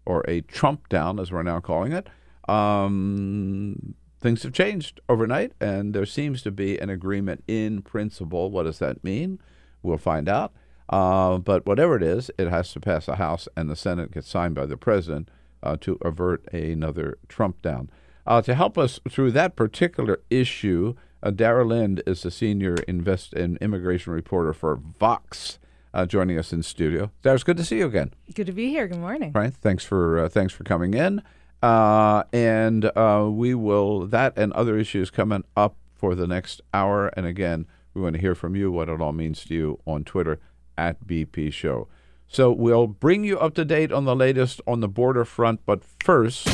or 0.07 0.25
a 0.27 0.41
Trump 0.41 0.89
down, 0.89 1.21
as 1.21 1.31
we're 1.31 1.43
now 1.43 1.61
calling 1.61 1.93
it. 1.93 2.09
Um, 2.49 3.95
things 4.19 4.45
have 4.45 4.55
changed 4.55 4.99
overnight, 5.11 5.53
and 5.61 5.93
there 5.93 6.07
seems 6.07 6.41
to 6.45 6.51
be 6.51 6.79
an 6.79 6.89
agreement 6.89 7.45
in 7.47 7.83
principle. 7.83 8.51
What 8.51 8.63
does 8.63 8.79
that 8.79 9.05
mean? 9.05 9.41
We'll 9.83 9.99
find 9.99 10.27
out. 10.27 10.55
Uh, 10.89 11.37
but 11.37 11.67
whatever 11.67 11.97
it 11.97 12.03
is, 12.03 12.31
it 12.39 12.49
has 12.49 12.73
to 12.73 12.81
pass 12.81 13.05
the 13.05 13.17
House 13.17 13.47
and 13.59 13.69
the 13.69 13.77
Senate, 13.77 14.13
get 14.13 14.25
signed 14.25 14.55
by 14.55 14.65
the 14.65 14.79
president 14.79 15.29
uh, 15.63 15.77
to 15.83 15.99
avert 16.01 16.51
another 16.51 17.19
Trump 17.29 17.61
down. 17.61 17.91
Uh, 18.27 18.41
to 18.43 18.55
help 18.55 18.79
us 18.79 19.01
through 19.09 19.33
that 19.33 19.57
particular 19.57 20.21
issue, 20.31 20.95
uh, 21.23 21.31
Dara 21.31 21.65
Lind 21.65 22.03
is 22.07 22.23
the 22.23 22.31
senior 22.31 22.77
invest 22.87 23.33
and 23.33 23.57
immigration 23.59 24.13
reporter 24.13 24.53
for 24.53 24.77
Vox, 24.77 25.59
uh, 25.93 26.07
joining 26.07 26.39
us 26.39 26.53
in 26.53 26.63
studio. 26.63 27.11
Dara, 27.23 27.35
it's 27.35 27.45
good 27.45 27.57
to 27.57 27.65
see 27.65 27.79
you 27.79 27.87
again. 27.87 28.13
Good 28.35 28.47
to 28.47 28.53
be 28.53 28.69
here. 28.69 28.87
Good 28.87 28.99
morning. 28.99 29.33
Right. 29.33 29.53
Thanks 29.53 29.85
for 29.85 30.19
uh, 30.19 30.29
thanks 30.29 30.53
for 30.53 30.65
coming 30.65 30.95
in. 30.95 31.23
Uh, 31.63 32.25
and 32.33 32.87
uh, 32.97 33.29
we 33.31 33.55
will 33.55 34.07
that 34.07 34.37
and 34.37 34.53
other 34.53 34.77
issues 34.77 35.11
coming 35.11 35.45
up 35.57 35.77
for 35.95 36.15
the 36.15 36.27
next 36.27 36.61
hour. 36.75 37.09
And 37.09 37.25
again, 37.27 37.67
we 37.95 38.03
want 38.03 38.15
to 38.15 38.21
hear 38.21 38.35
from 38.35 38.57
you 38.57 38.73
what 38.73 38.89
it 38.89 39.01
all 39.01 39.13
means 39.13 39.45
to 39.45 39.55
you 39.55 39.81
on 39.87 40.03
Twitter 40.03 40.41
at 40.77 41.07
BP 41.07 41.53
Show. 41.53 41.89
So 42.27 42.51
we'll 42.51 42.87
bring 42.87 43.25
you 43.25 43.39
up 43.39 43.55
to 43.55 43.65
date 43.65 43.93
on 43.93 44.07
the 44.07 44.17
latest 44.17 44.61
on 44.67 44.81
the 44.81 44.89
border 44.89 45.25
front. 45.25 45.61
But 45.67 45.85
first, 45.85 46.49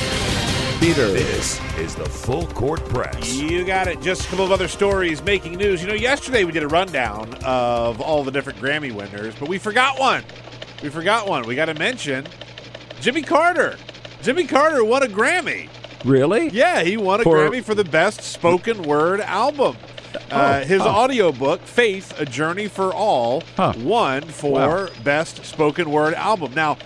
Peter. 0.80 1.10
This 1.10 1.60
is 1.76 1.94
the 1.96 2.04
Full 2.04 2.46
Court 2.48 2.84
Press. 2.88 3.34
You 3.34 3.64
got 3.64 3.88
it. 3.88 4.00
Just 4.00 4.26
a 4.26 4.28
couple 4.28 4.44
of 4.44 4.52
other 4.52 4.68
stories 4.68 5.22
making 5.24 5.54
news. 5.56 5.82
You 5.82 5.88
know, 5.88 5.94
yesterday 5.94 6.44
we 6.44 6.52
did 6.52 6.62
a 6.62 6.68
rundown 6.68 7.34
of 7.44 8.00
all 8.00 8.22
the 8.22 8.30
different 8.30 8.60
Grammy 8.60 8.92
winners, 8.92 9.34
but 9.40 9.48
we 9.48 9.58
forgot 9.58 9.98
one. 9.98 10.22
We 10.82 10.88
forgot 10.88 11.28
one. 11.28 11.46
We 11.46 11.56
got 11.56 11.64
to 11.66 11.74
mention 11.74 12.26
Jimmy 13.00 13.22
Carter. 13.22 13.76
Jimmy 14.22 14.46
Carter 14.46 14.84
won 14.84 15.02
a 15.02 15.06
Grammy. 15.06 15.68
Really? 16.04 16.48
Yeah, 16.50 16.82
he 16.84 16.96
won 16.96 17.20
a 17.20 17.24
For- 17.24 17.36
Grammy 17.36 17.62
for 17.64 17.74
the 17.74 17.84
best 17.84 18.20
spoken 18.22 18.82
word 18.84 19.20
album. 19.20 19.76
Uh, 20.30 20.60
Oh, 20.62 20.66
his 20.66 20.80
huh. 20.82 20.88
audiobook, 20.88 21.60
Faith, 21.62 22.18
A 22.20 22.24
Journey 22.24 22.68
for 22.68 22.94
All, 22.94 23.42
Huh. 23.56 23.72
won 23.78 24.22
for 24.22 24.52
Wow. 24.52 24.88
best 25.02 25.44
spoken 25.44 25.90
word 25.90 26.14
album. 26.14 26.52
Now, 26.54 26.78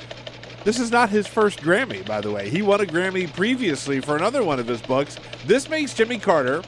this 0.65 0.79
is 0.79 0.91
not 0.91 1.11
his 1.11 1.27
first 1.27 1.61
Grammy, 1.61 2.05
by 2.07 2.21
the 2.21 2.31
way. 2.31 2.49
He 2.49 2.63
won 2.63 2.81
a 2.81 2.85
Grammy 2.85 3.33
previously 3.33 4.01
for 4.01 4.17
another 4.17 4.45
one 4.45 4.59
of 4.61 4.67
his 4.69 4.81
books. 4.83 5.17
This 5.47 5.69
makes 5.69 5.95
Jimmy 5.95 6.19
Carter 6.19 6.63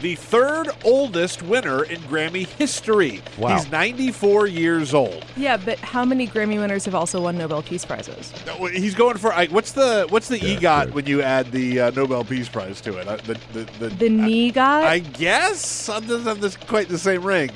the 0.00 0.14
third 0.14 0.68
oldest 0.84 1.42
winner 1.42 1.82
in 1.82 1.98
Grammy 2.02 2.46
history. 2.46 3.20
Wow. 3.36 3.56
He's 3.56 3.68
94 3.68 4.46
years 4.46 4.94
old. 4.94 5.24
Yeah, 5.36 5.56
but 5.56 5.76
how 5.80 6.04
many 6.04 6.28
Grammy 6.28 6.56
winners 6.56 6.84
have 6.84 6.94
also 6.94 7.20
won 7.22 7.36
Nobel 7.36 7.62
Peace 7.64 7.84
Prizes? 7.84 8.32
He's 8.72 8.94
going 8.94 9.16
for 9.16 9.32
I- 9.32 9.46
what's 9.48 9.72
the 9.72 10.06
what's 10.10 10.28
the 10.28 10.38
EGOT 10.38 10.92
when 10.92 11.06
you 11.06 11.20
add 11.20 11.50
the 11.50 11.80
uh, 11.80 11.90
Nobel 11.90 12.22
Peace 12.24 12.48
Prize 12.48 12.80
to 12.82 12.96
it? 12.98 13.08
Uh, 13.08 13.16
the 13.16 13.40
the 13.52 13.64
the, 13.80 13.88
The 13.88 14.08
knee 14.08 14.52
guy? 14.52 14.88
I 14.88 14.98
guess 15.00 15.88
it 15.88 16.06
doesn't 16.06 16.22
have 16.26 16.40
this 16.40 16.56
quite 16.56 16.88
the 16.88 16.98
same 16.98 17.24
ring. 17.24 17.50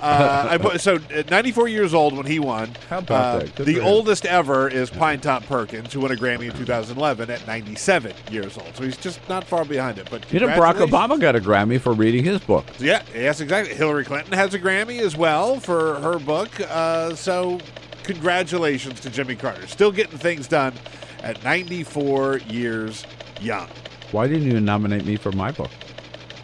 Uh, 0.00 0.58
I 0.62 0.76
so 0.76 0.96
uh, 0.96 1.22
94 1.30 1.68
years 1.68 1.92
old 1.94 2.16
when 2.16 2.26
he 2.26 2.38
won. 2.38 2.70
How 2.88 2.98
about 2.98 3.10
Uh, 3.36 3.38
that? 3.40 3.54
Good 3.56 3.66
The 3.66 3.80
oldest 3.80 4.26
ever 4.26 4.68
is 4.68 4.90
Pinetop 4.90 5.46
Perkins, 5.46 5.92
who 5.92 6.00
won 6.00 6.12
a 6.12 6.14
Grammy 6.14 6.46
in 6.50 6.52
2011 6.56 7.30
at 7.30 7.46
97 7.46 8.12
years 8.30 8.56
old. 8.56 8.76
So 8.76 8.84
he's 8.84 8.96
just 8.96 9.20
not 9.28 9.44
far 9.44 9.64
behind 9.64 9.98
it. 9.98 10.08
But 10.10 10.32
You 10.32 10.40
know, 10.40 10.48
Barack. 10.48 10.74
Obama 10.76 11.18
got 11.20 11.34
a 11.36 11.40
Grammy 11.40 11.80
for 11.80 11.92
reading 11.92 12.24
his 12.24 12.40
book. 12.40 12.64
Yeah, 12.78 13.02
yes, 13.14 13.40
exactly. 13.40 13.74
Hillary 13.74 14.04
Clinton 14.04 14.32
has 14.34 14.54
a 14.54 14.58
Grammy 14.58 15.00
as 15.00 15.16
well 15.16 15.58
for 15.60 15.96
her 16.00 16.18
book. 16.18 16.50
Uh, 16.70 17.14
so, 17.14 17.58
congratulations 18.04 19.00
to 19.00 19.10
Jimmy 19.10 19.34
Carter. 19.36 19.66
Still 19.66 19.92
getting 19.92 20.18
things 20.18 20.46
done 20.48 20.74
at 21.22 21.42
94 21.44 22.38
years 22.48 23.04
young. 23.40 23.68
Why 24.12 24.26
didn't 24.28 24.50
you 24.50 24.60
nominate 24.60 25.04
me 25.04 25.16
for 25.16 25.32
my 25.32 25.50
book? 25.52 25.70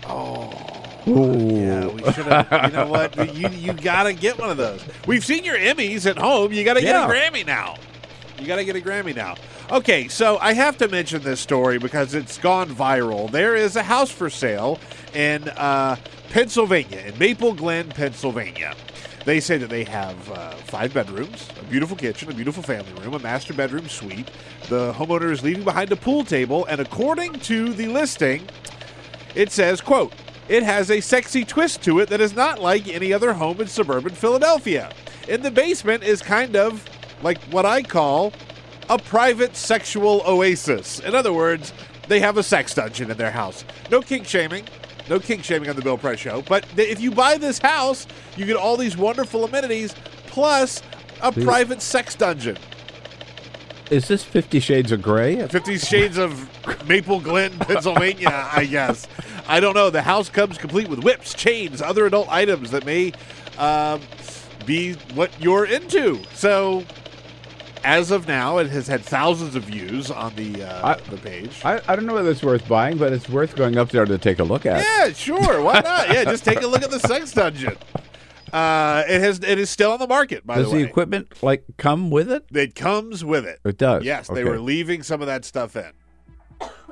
Oh. 0.06 0.50
Ooh. 1.06 1.60
Yeah, 1.60 1.86
we 1.88 2.02
should 2.12 2.26
have. 2.26 2.70
You 2.70 2.76
know 2.76 2.86
what? 2.86 3.34
You 3.34 3.48
you 3.48 3.72
gotta 3.72 4.12
get 4.12 4.38
one 4.38 4.50
of 4.50 4.56
those. 4.56 4.82
We've 5.06 5.24
seen 5.24 5.44
your 5.44 5.56
Emmys 5.56 6.08
at 6.08 6.16
home. 6.16 6.52
You 6.52 6.64
gotta 6.64 6.80
get 6.80 6.94
a 6.94 7.12
Grammy 7.12 7.46
now. 7.46 7.76
You 8.38 8.46
gotta 8.46 8.64
get 8.64 8.76
a 8.76 8.80
Grammy 8.80 9.14
now. 9.14 9.36
Okay, 9.70 10.08
so 10.08 10.38
I 10.38 10.52
have 10.52 10.76
to 10.78 10.88
mention 10.88 11.22
this 11.22 11.40
story 11.40 11.78
because 11.78 12.14
it's 12.14 12.38
gone 12.38 12.68
viral. 12.68 13.30
There 13.30 13.56
is 13.56 13.76
a 13.76 13.82
house 13.82 14.10
for 14.10 14.28
sale 14.28 14.78
in 15.14 15.48
uh, 15.48 15.96
Pennsylvania, 16.30 17.00
in 17.06 17.18
Maple 17.18 17.54
Glen, 17.54 17.88
Pennsylvania. 17.88 18.74
They 19.24 19.40
say 19.40 19.56
that 19.56 19.70
they 19.70 19.84
have 19.84 20.30
uh, 20.30 20.50
five 20.52 20.92
bedrooms, 20.92 21.48
a 21.58 21.64
beautiful 21.64 21.96
kitchen, 21.96 22.30
a 22.30 22.34
beautiful 22.34 22.62
family 22.62 22.92
room, 23.02 23.14
a 23.14 23.18
master 23.18 23.54
bedroom 23.54 23.88
suite. 23.88 24.30
The 24.68 24.92
homeowner 24.92 25.30
is 25.30 25.42
leaving 25.42 25.64
behind 25.64 25.92
a 25.92 25.96
pool 25.96 26.24
table, 26.24 26.66
and 26.66 26.78
according 26.80 27.34
to 27.40 27.72
the 27.72 27.86
listing, 27.86 28.46
it 29.34 29.50
says, 29.50 29.80
quote, 29.80 30.12
it 30.48 30.62
has 30.62 30.90
a 30.90 31.00
sexy 31.00 31.44
twist 31.44 31.82
to 31.82 32.00
it 32.00 32.08
that 32.10 32.20
is 32.20 32.34
not 32.34 32.60
like 32.60 32.88
any 32.88 33.12
other 33.12 33.32
home 33.32 33.60
in 33.60 33.66
suburban 33.66 34.14
Philadelphia. 34.14 34.92
In 35.28 35.42
the 35.42 35.50
basement 35.50 36.02
is 36.02 36.20
kind 36.20 36.56
of 36.56 36.84
like 37.22 37.38
what 37.44 37.64
I 37.64 37.82
call 37.82 38.32
a 38.90 38.98
private 38.98 39.56
sexual 39.56 40.22
oasis. 40.26 41.00
In 41.00 41.14
other 41.14 41.32
words, 41.32 41.72
they 42.08 42.20
have 42.20 42.36
a 42.36 42.42
sex 42.42 42.74
dungeon 42.74 43.10
in 43.10 43.16
their 43.16 43.30
house. 43.30 43.64
No 43.90 44.02
kink 44.02 44.26
shaming. 44.26 44.64
No 45.08 45.18
kink 45.18 45.44
shaming 45.44 45.68
on 45.70 45.76
the 45.76 45.82
Bill 45.82 45.98
Press 45.98 46.18
show. 46.18 46.42
But 46.42 46.64
th- 46.76 46.90
if 46.90 47.00
you 47.00 47.10
buy 47.10 47.38
this 47.38 47.58
house, 47.58 48.06
you 48.36 48.44
get 48.46 48.56
all 48.56 48.76
these 48.76 48.96
wonderful 48.96 49.44
amenities 49.44 49.94
plus 50.26 50.82
a 51.22 51.32
private 51.32 51.80
sex 51.80 52.14
dungeon. 52.14 52.58
Is 53.90 54.08
this 54.08 54.24
Fifty 54.24 54.60
Shades 54.60 54.92
of 54.92 55.02
Grey? 55.02 55.46
Fifty 55.48 55.78
Shades 55.78 56.16
of 56.16 56.48
Maple 56.88 57.20
Glen, 57.20 57.52
Pennsylvania, 57.58 58.48
I 58.52 58.64
guess. 58.64 59.06
I 59.46 59.60
don't 59.60 59.74
know. 59.74 59.90
The 59.90 60.02
house 60.02 60.28
comes 60.28 60.56
complete 60.56 60.88
with 60.88 61.04
whips, 61.04 61.34
chains, 61.34 61.82
other 61.82 62.06
adult 62.06 62.28
items 62.30 62.70
that 62.70 62.86
may 62.86 63.12
um, 63.58 64.00
be 64.64 64.94
what 65.14 65.30
you're 65.40 65.66
into. 65.66 66.22
So, 66.32 66.84
as 67.84 68.10
of 68.10 68.26
now, 68.26 68.56
it 68.56 68.70
has 68.70 68.86
had 68.86 69.02
thousands 69.02 69.54
of 69.54 69.64
views 69.64 70.10
on 70.10 70.34
the 70.34 70.64
uh, 70.64 70.94
the 71.10 71.18
page. 71.18 71.60
I, 71.62 71.80
I 71.86 71.94
don't 71.94 72.06
know 72.06 72.14
whether 72.14 72.30
it's 72.30 72.42
worth 72.42 72.66
buying, 72.66 72.96
but 72.96 73.12
it's 73.12 73.28
worth 73.28 73.54
going 73.54 73.76
up 73.76 73.90
there 73.90 74.06
to 74.06 74.16
take 74.16 74.38
a 74.38 74.44
look 74.44 74.64
at. 74.64 74.82
Yeah, 74.82 75.12
sure. 75.12 75.60
Why 75.60 75.80
not? 75.80 76.08
Yeah, 76.08 76.24
just 76.24 76.44
take 76.44 76.62
a 76.62 76.66
look 76.66 76.82
at 76.82 76.90
the 76.90 77.00
sex 77.00 77.32
dungeon. 77.32 77.76
Uh, 78.54 79.02
it 79.08 79.20
has 79.20 79.40
it 79.40 79.58
is 79.58 79.68
still 79.68 79.90
on 79.90 79.98
the 79.98 80.06
market. 80.06 80.46
By 80.46 80.58
Does 80.58 80.66
the 80.66 80.70
way, 80.70 80.78
Does 80.78 80.84
the 80.84 80.88
equipment 80.88 81.42
like 81.42 81.64
come 81.76 82.08
with 82.08 82.30
it? 82.30 82.44
It 82.54 82.76
comes 82.76 83.24
with 83.24 83.44
it. 83.44 83.58
It 83.64 83.78
does. 83.78 84.04
Yes, 84.04 84.28
they 84.28 84.44
were 84.44 84.60
leaving 84.60 85.02
some 85.02 85.20
of 85.20 85.26
that 85.26 85.44
stuff 85.44 85.74
in. 85.74 85.90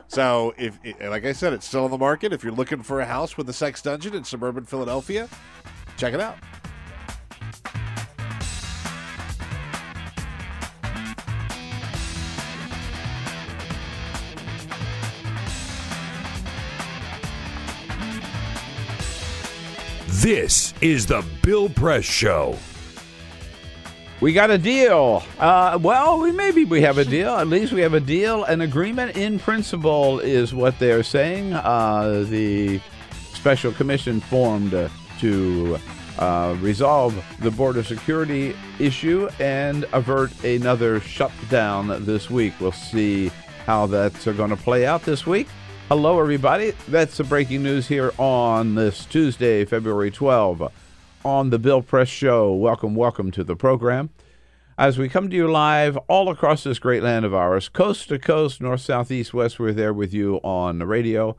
So, 0.08 0.54
if 0.58 0.76
like 1.00 1.24
I 1.24 1.30
said, 1.30 1.52
it's 1.52 1.66
still 1.66 1.84
on 1.84 1.92
the 1.92 1.98
market. 1.98 2.32
If 2.32 2.42
you're 2.42 2.52
looking 2.52 2.82
for 2.82 3.00
a 3.00 3.06
house 3.06 3.36
with 3.36 3.48
a 3.48 3.52
sex 3.52 3.80
dungeon 3.80 4.12
in 4.12 4.24
suburban 4.24 4.64
Philadelphia, 4.64 5.28
check 5.96 6.14
it 6.14 6.20
out. 6.20 6.36
This 20.16 20.74
is 20.82 21.06
the 21.06 21.24
Bill 21.42 21.70
Press 21.70 22.04
Show. 22.04 22.58
We 24.20 24.34
got 24.34 24.50
a 24.50 24.58
deal. 24.58 25.22
Uh, 25.38 25.78
well, 25.80 26.20
we 26.20 26.30
maybe 26.30 26.66
we 26.66 26.82
have 26.82 26.98
a 26.98 27.04
deal. 27.04 27.30
At 27.30 27.48
least 27.48 27.72
we 27.72 27.80
have 27.80 27.94
a 27.94 28.00
deal. 28.00 28.44
An 28.44 28.60
agreement 28.60 29.16
in 29.16 29.38
principle 29.38 30.20
is 30.20 30.54
what 30.54 30.78
they're 30.78 31.02
saying. 31.02 31.54
Uh, 31.54 32.26
the 32.28 32.78
special 33.32 33.72
commission 33.72 34.20
formed 34.20 34.74
uh, 34.74 34.90
to 35.20 35.78
resolve 36.60 37.24
the 37.40 37.50
border 37.50 37.82
security 37.82 38.54
issue 38.78 39.30
and 39.40 39.86
avert 39.94 40.44
another 40.44 41.00
shutdown 41.00 42.04
this 42.04 42.28
week. 42.28 42.52
We'll 42.60 42.72
see 42.72 43.28
how 43.64 43.86
that's 43.86 44.26
going 44.26 44.50
to 44.50 44.56
play 44.56 44.84
out 44.84 45.04
this 45.04 45.26
week. 45.26 45.48
Hello, 45.94 46.18
everybody. 46.18 46.70
That's 46.88 47.18
the 47.18 47.24
breaking 47.24 47.64
news 47.64 47.88
here 47.88 48.14
on 48.16 48.76
this 48.76 49.04
Tuesday, 49.04 49.66
February 49.66 50.10
12 50.10 50.72
on 51.22 51.50
the 51.50 51.58
Bill 51.58 51.82
Press 51.82 52.08
Show. 52.08 52.50
Welcome, 52.54 52.94
welcome 52.94 53.30
to 53.30 53.44
the 53.44 53.56
program. 53.56 54.08
As 54.78 54.96
we 54.96 55.10
come 55.10 55.28
to 55.28 55.36
you 55.36 55.50
live 55.50 55.98
all 56.08 56.30
across 56.30 56.64
this 56.64 56.78
great 56.78 57.02
land 57.02 57.26
of 57.26 57.34
ours, 57.34 57.68
coast 57.68 58.08
to 58.08 58.18
coast, 58.18 58.58
north, 58.62 58.80
south, 58.80 59.10
east, 59.10 59.34
west, 59.34 59.60
we're 59.60 59.74
there 59.74 59.92
with 59.92 60.14
you 60.14 60.36
on 60.36 60.78
the 60.78 60.86
radio, 60.86 61.36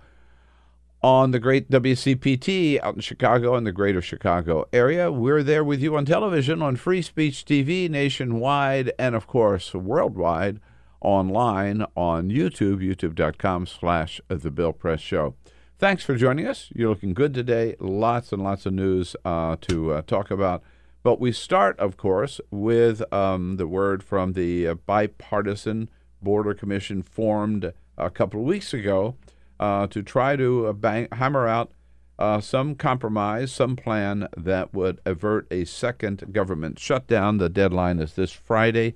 on 1.01 1.32
the 1.32 1.39
great 1.39 1.72
WCPT 1.72 2.80
out 2.84 2.93
in 2.93 3.01
Chicago 3.01 3.56
and 3.56 3.66
the 3.66 3.72
greater 3.72 4.04
Chicago 4.04 4.68
area. 4.72 5.12
We're 5.12 5.41
there 5.41 5.64
with 5.64 5.82
you 5.82 5.97
on 5.97 6.06
television, 6.06 6.62
on 6.62 6.76
Free 6.76 7.01
Speech 7.01 7.43
TV 7.45 7.89
nationwide, 7.89 8.91
and 8.99 9.16
of 9.16 9.26
course, 9.26 9.74
worldwide 9.74 10.60
online 11.04 11.86
on 11.95 12.30
YouTube, 12.30 12.80
youtube.com 12.80 13.68
slash 13.68 14.20
The 14.28 14.49
Bill 14.49 14.74
Press 14.74 15.01
Show. 15.01 15.36
Thanks 15.78 16.04
for 16.04 16.16
joining 16.16 16.47
us. 16.47 16.70
You're 16.74 16.89
looking 16.89 17.14
good 17.14 17.34
today. 17.34 17.76
Lots 17.80 18.32
and 18.32 18.41
lots 18.41 18.66
of 18.66 18.74
news 18.74 19.16
uh, 19.26 19.58
to 19.62 19.93
uh, 19.93 20.01
talk 20.04 20.32
about. 20.32 20.64
But 21.04 21.20
we 21.20 21.34
start, 21.34 21.78
of 21.80 21.97
course, 21.97 22.39
with 22.49 23.04
um, 23.14 23.58
the 23.58 23.68
word 23.68 24.01
from 24.01 24.34
the 24.34 24.68
uh, 24.70 24.76
bipartisan 24.76 25.89
border 26.22 26.54
commission 26.54 27.04
formed 27.04 27.74
a 27.97 28.10
couple 28.10 28.39
of 28.39 28.45
weeks 28.45 28.74
ago 28.74 29.16
uh, 29.60 29.88
to 29.88 30.01
try 30.01 30.38
to 30.38 30.68
uh, 30.68 30.74
bang, 30.74 31.10
hammer 31.12 31.47
out 31.47 31.72
uh, 32.18 32.39
some 32.39 32.76
compromise, 32.76 33.51
some 33.51 33.76
plan 33.76 34.28
that 34.38 34.74
would 34.74 35.01
avert 35.06 35.47
a 35.51 35.66
second 35.66 36.32
government 36.32 36.80
shutdown. 36.80 37.38
The 37.38 37.49
deadline 37.49 37.99
is 37.99 38.14
this 38.14 38.32
Friday. 38.32 38.95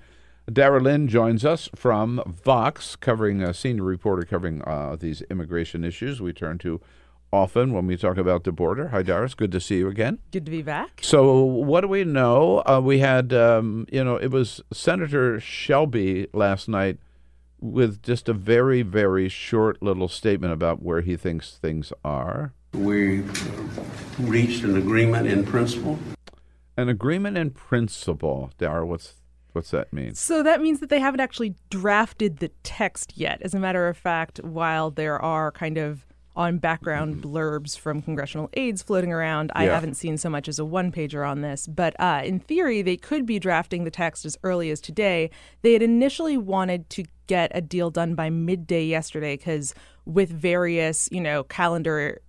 Dara 0.52 0.80
Lind 0.80 1.10
joins 1.10 1.44
us 1.44 1.68
from 1.76 2.24
Vox, 2.26 2.96
covering 2.96 3.42
a 3.42 3.54
senior 3.54 3.84
reporter 3.84 4.24
covering 4.24 4.62
uh, 4.62 4.96
these 4.98 5.22
immigration 5.24 5.84
issues. 5.84 6.22
We 6.22 6.32
turn 6.32 6.58
to 6.60 6.80
often 7.34 7.74
when 7.74 7.86
we 7.86 7.98
talk 7.98 8.16
about 8.16 8.46
the 8.46 8.54
border. 8.54 8.88
Hi, 8.88 9.04
Dara. 9.04 9.26
It's 9.26 9.34
good 9.34 9.52
to 9.52 9.60
see 9.60 9.80
you 9.80 9.90
again. 9.90 10.20
Good 10.32 10.46
to 10.46 10.52
be 10.52 10.62
back. 10.62 11.02
So, 11.04 11.44
what 11.44 11.82
do 11.82 11.90
we 11.90 12.06
know? 12.06 12.64
Uh, 12.66 12.80
we 12.82 13.00
had, 13.00 13.34
um, 13.34 13.88
you 13.92 14.02
know, 14.02 14.16
it 14.16 14.32
was 14.32 14.62
Senator 14.72 15.38
Shelby 15.42 16.28
last 16.34 16.70
night 16.70 16.98
with 17.60 18.02
just 18.02 18.30
a 18.30 18.34
very, 18.34 18.84
very 18.84 19.28
short 19.28 19.84
little 19.84 20.08
statement 20.08 20.54
about 20.54 20.82
where 20.82 21.02
he 21.02 21.18
thinks 21.18 21.58
things 21.58 21.92
are. 22.06 22.54
We 22.74 23.24
reached 24.18 24.64
an 24.64 24.78
agreement 24.78 25.28
in 25.28 25.46
principle. 25.46 26.00
An 26.78 26.88
agreement 26.88 27.38
in 27.38 27.50
principle, 27.50 28.52
Dara. 28.58 28.86
What's 28.86 29.16
what's 29.58 29.72
that 29.72 29.92
mean? 29.92 30.14
So 30.16 30.42
that 30.44 30.62
means 30.62 30.80
that 30.80 30.90
they 30.90 31.00
haven't 31.00 31.20
actually 31.20 31.56
drafted 31.70 32.38
the 32.38 32.50
text 32.64 33.14
yet. 33.18 33.42
As 33.42 33.54
a 33.54 33.60
matter 33.60 33.88
of 33.88 33.98
fact, 33.98 34.42
while 34.44 34.90
there 34.92 35.22
are 35.22 35.52
kind 35.52 35.78
of 35.78 36.06
on 36.38 36.60
background 36.60 37.20
blurbs 37.20 37.76
from 37.78 38.00
congressional 38.00 38.48
aides 38.54 38.84
floating 38.84 39.12
around. 39.12 39.52
I 39.56 39.66
Yeah. 39.66 39.74
haven't 39.74 39.96
seen 39.96 40.20
so 40.20 40.30
much 40.30 40.48
as 40.48 40.60
a 40.60 40.66
one 40.66 40.92
pager 40.92 41.28
on 41.28 41.42
this, 41.42 41.66
but 41.66 42.00
uh, 42.00 42.22
in 42.24 42.40
theory, 42.40 42.84
they 42.84 42.96
could 42.96 43.26
be 43.26 43.40
drafting 43.40 43.86
the 43.86 43.90
text 43.92 44.24
as 44.24 44.38
early 44.44 44.70
as 44.70 44.80
today. 44.80 45.32
They 45.64 45.74
had 45.74 45.82
initially 45.82 46.38
wanted 46.38 46.92
to 46.92 47.06
get 47.26 47.52
a 47.56 47.60
deal 47.60 47.90
done 47.90 48.14
by 48.14 48.30
midday 48.30 48.86
yesterday 48.86 49.36
because 49.36 49.74
with 50.06 50.30
various, 50.30 51.10
you 51.12 51.20
know, 51.22 51.42
calendar 51.44 52.22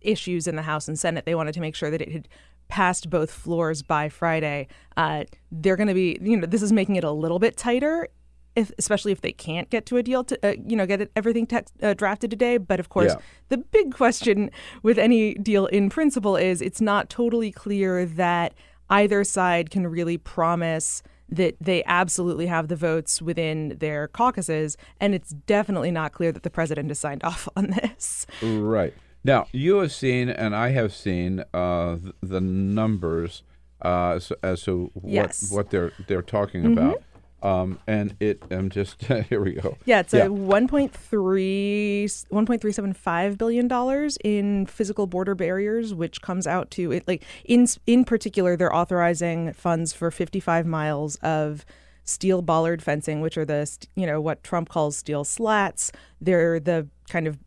issues 0.00 0.46
in 0.46 0.56
the 0.56 0.62
House 0.62 0.88
and 0.88 0.98
Senate, 0.98 1.26
they 1.26 1.34
wanted 1.34 1.52
to 1.52 1.60
make 1.60 1.74
sure 1.74 1.90
that 1.90 2.00
it 2.00 2.12
had 2.12 2.28
passed 2.74 3.08
both 3.08 3.30
floors 3.30 3.82
by 3.82 4.08
Friday. 4.08 4.66
Uh, 4.96 5.22
they're 5.52 5.76
going 5.76 5.86
to 5.88 5.94
be, 5.94 6.18
you 6.20 6.36
know, 6.36 6.44
this 6.46 6.60
is 6.60 6.72
making 6.72 6.96
it 6.96 7.04
a 7.04 7.10
little 7.12 7.38
bit 7.38 7.56
tighter. 7.56 8.08
If, 8.56 8.70
especially 8.78 9.10
if 9.12 9.20
they 9.20 9.32
can't 9.32 9.68
get 9.70 9.84
to 9.86 9.96
a 9.96 10.02
deal 10.02 10.22
to 10.24 10.38
uh, 10.48 10.54
you 10.64 10.76
know 10.76 10.86
get 10.86 11.00
it, 11.00 11.10
everything 11.16 11.44
text, 11.44 11.74
uh, 11.82 11.92
drafted 11.92 12.30
today 12.30 12.56
but 12.56 12.78
of 12.78 12.88
course 12.88 13.10
Yeah. 13.12 13.20
the 13.48 13.56
big 13.58 13.92
question 13.92 14.48
with 14.84 14.96
any 14.96 15.34
deal 15.34 15.66
in 15.66 15.90
principle 15.90 16.36
is 16.36 16.62
it's 16.62 16.80
not 16.80 17.10
totally 17.10 17.50
clear 17.50 18.06
that 18.06 18.54
either 18.88 19.24
side 19.24 19.70
can 19.70 19.88
really 19.88 20.18
promise 20.18 21.02
that 21.28 21.56
they 21.60 21.82
absolutely 21.84 22.46
have 22.46 22.68
the 22.68 22.76
votes 22.76 23.20
within 23.20 23.76
their 23.80 24.06
caucuses 24.06 24.76
and 25.00 25.16
it's 25.16 25.30
definitely 25.30 25.90
not 25.90 26.12
clear 26.12 26.30
that 26.30 26.44
the 26.44 26.50
president 26.58 26.90
has 26.90 27.00
signed 27.00 27.24
off 27.24 27.48
on 27.56 27.70
this 27.82 28.24
Right. 28.40 28.94
Now, 29.24 29.46
you 29.52 29.76
have 29.78 29.90
seen, 29.92 30.28
and 30.28 30.54
I 30.54 30.70
have 30.70 30.92
seen 30.92 31.42
uh, 31.54 31.96
the 32.22 32.40
numbers 32.40 33.42
uh, 33.82 34.12
as, 34.16 34.32
as 34.42 34.62
to 34.64 34.90
what, 34.94 35.10
Yes. 35.12 35.50
what 35.50 35.70
they're 35.70 35.92
they're 36.06 36.22
talking 36.22 36.62
Mhm. 36.64 36.72
about. 36.72 37.02
Um, 37.42 37.78
and 37.86 38.16
it, 38.20 38.42
I'm 38.50 38.70
just, 38.70 39.02
here 39.28 39.42
we 39.42 39.52
go. 39.52 39.76
Yeah, 39.84 40.00
it's 40.00 40.14
a 40.14 40.28
1.3 40.30 42.26
1.375 42.30 43.36
billion 43.38 43.68
dollars 43.68 44.16
in 44.24 44.64
physical 44.66 45.06
border 45.06 45.34
barriers, 45.34 45.92
which 45.92 46.22
comes 46.22 46.46
out 46.46 46.70
to 46.72 46.92
it 46.92 47.06
like 47.06 47.22
in 47.44 47.66
in 47.86 48.04
particular 48.04 48.56
they're 48.56 48.74
authorizing 48.74 49.52
funds 49.52 49.92
for 49.92 50.10
55 50.10 50.66
miles 50.66 51.16
of 51.16 51.64
steel 52.04 52.40
bollard 52.42 52.82
fencing, 52.82 53.20
which 53.20 53.36
are 53.36 53.44
the 53.44 53.70
you 53.94 54.06
know 54.06 54.20
what 54.20 54.42
Trump 54.42 54.68
calls 54.70 54.96
steel 54.96 55.24
slats. 55.24 55.92
They're 56.20 56.58
the 56.60 56.88
kind 57.10 57.26
of 57.26 57.38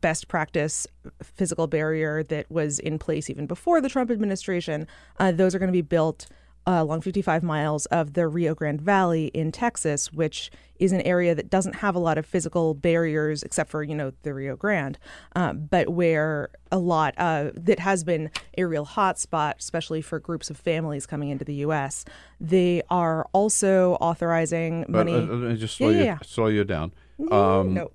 best 0.00 0.28
practice 0.28 0.86
physical 1.22 1.66
barrier 1.66 2.22
that 2.24 2.50
was 2.50 2.78
in 2.78 2.98
place 2.98 3.28
even 3.30 3.46
before 3.46 3.80
the 3.80 3.88
Trump 3.88 4.10
administration. 4.10 4.86
Uh, 5.18 5.32
those 5.32 5.54
are 5.54 5.58
going 5.58 5.68
to 5.68 5.72
be 5.72 5.82
built 5.82 6.26
uh, 6.68 6.78
along 6.82 7.00
55 7.00 7.44
miles 7.44 7.86
of 7.86 8.14
the 8.14 8.26
Rio 8.26 8.52
Grande 8.52 8.80
Valley 8.80 9.26
in 9.28 9.52
Texas, 9.52 10.12
which 10.12 10.50
is 10.80 10.90
an 10.90 11.00
area 11.02 11.32
that 11.32 11.48
doesn't 11.48 11.76
have 11.76 11.94
a 11.94 11.98
lot 12.00 12.18
of 12.18 12.26
physical 12.26 12.74
barriers 12.74 13.44
except 13.44 13.70
for, 13.70 13.84
you 13.84 13.94
know, 13.94 14.10
the 14.24 14.34
Rio 14.34 14.56
Grande, 14.56 14.98
um, 15.36 15.66
but 15.70 15.88
where 15.90 16.48
a 16.72 16.78
lot 16.78 17.14
uh, 17.18 17.50
that 17.54 17.78
has 17.78 18.02
been 18.02 18.30
a 18.58 18.64
real 18.64 18.84
hot 18.84 19.16
spot, 19.18 19.56
especially 19.60 20.02
for 20.02 20.18
groups 20.18 20.50
of 20.50 20.56
families 20.56 21.06
coming 21.06 21.28
into 21.30 21.44
the 21.44 21.54
U.S. 21.66 22.04
They 22.40 22.82
are 22.90 23.26
also 23.32 23.92
authorizing 24.00 24.84
money. 24.88 25.14
uh, 25.14 25.18
let 25.20 25.50
me 25.52 25.56
just 25.56 25.76
slow, 25.76 25.90
Yeah, 25.90 25.92
you, 25.94 25.98
yeah, 26.00 26.04
yeah. 26.04 26.18
slow 26.26 26.48
you 26.48 26.64
down. 26.64 26.92
No, 27.16 27.60
Um, 27.60 27.74
no. 27.74 27.90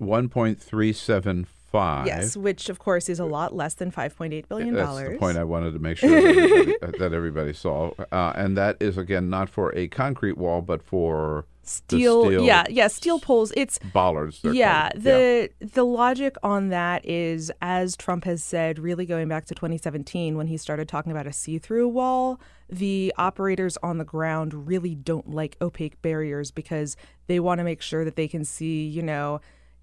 1.375. 1.72 2.06
Yes, 2.06 2.36
which 2.36 2.68
of 2.68 2.78
course 2.78 3.08
is 3.08 3.18
a 3.18 3.24
lot 3.24 3.54
less 3.54 3.74
than 3.74 3.90
5.8 3.90 4.48
billion 4.48 4.74
dollars. 4.74 5.08
That's 5.08 5.14
the 5.14 5.18
point 5.18 5.38
I 5.38 5.44
wanted 5.44 5.72
to 5.72 5.78
make 5.78 5.98
sure 5.98 6.10
that 6.10 6.24
everybody, 6.24 6.98
that 6.98 7.12
everybody 7.12 7.52
saw. 7.52 7.92
Uh, 8.10 8.32
and 8.34 8.56
that 8.56 8.76
is, 8.80 8.98
again, 8.98 9.30
not 9.30 9.48
for 9.48 9.74
a 9.76 9.88
concrete 9.88 10.36
wall, 10.38 10.62
but 10.62 10.82
for 10.82 11.46
Steel, 11.64 12.24
steel 12.24 12.44
yeah, 12.44 12.64
yeah, 12.68 12.88
steel 12.88 13.20
poles. 13.20 13.52
It's 13.56 13.78
bollards. 13.92 14.40
yeah, 14.42 14.90
called. 14.90 15.04
the 15.04 15.50
the 15.60 15.84
logic 15.84 16.34
on 16.42 16.70
that 16.70 17.06
is, 17.06 17.52
as 17.62 17.96
Trump 17.96 18.24
has 18.24 18.42
said, 18.42 18.80
really 18.80 19.06
going 19.06 19.28
back 19.28 19.44
to 19.46 19.54
2017 19.54 20.36
when 20.36 20.48
he 20.48 20.56
started 20.56 20.88
talking 20.88 21.12
about 21.12 21.28
a 21.28 21.32
see-through 21.32 21.86
wall. 21.88 22.40
The 22.68 23.14
operators 23.16 23.76
on 23.82 23.98
the 23.98 24.04
ground 24.04 24.66
really 24.66 24.96
don't 24.96 25.30
like 25.30 25.56
opaque 25.62 26.02
barriers 26.02 26.50
because 26.50 26.96
they 27.28 27.38
want 27.38 27.58
to 27.58 27.64
make 27.64 27.80
sure 27.80 28.04
that 28.04 28.16
they 28.16 28.26
can 28.26 28.44
see, 28.44 28.84
you 28.84 29.02
know, 29.02 29.40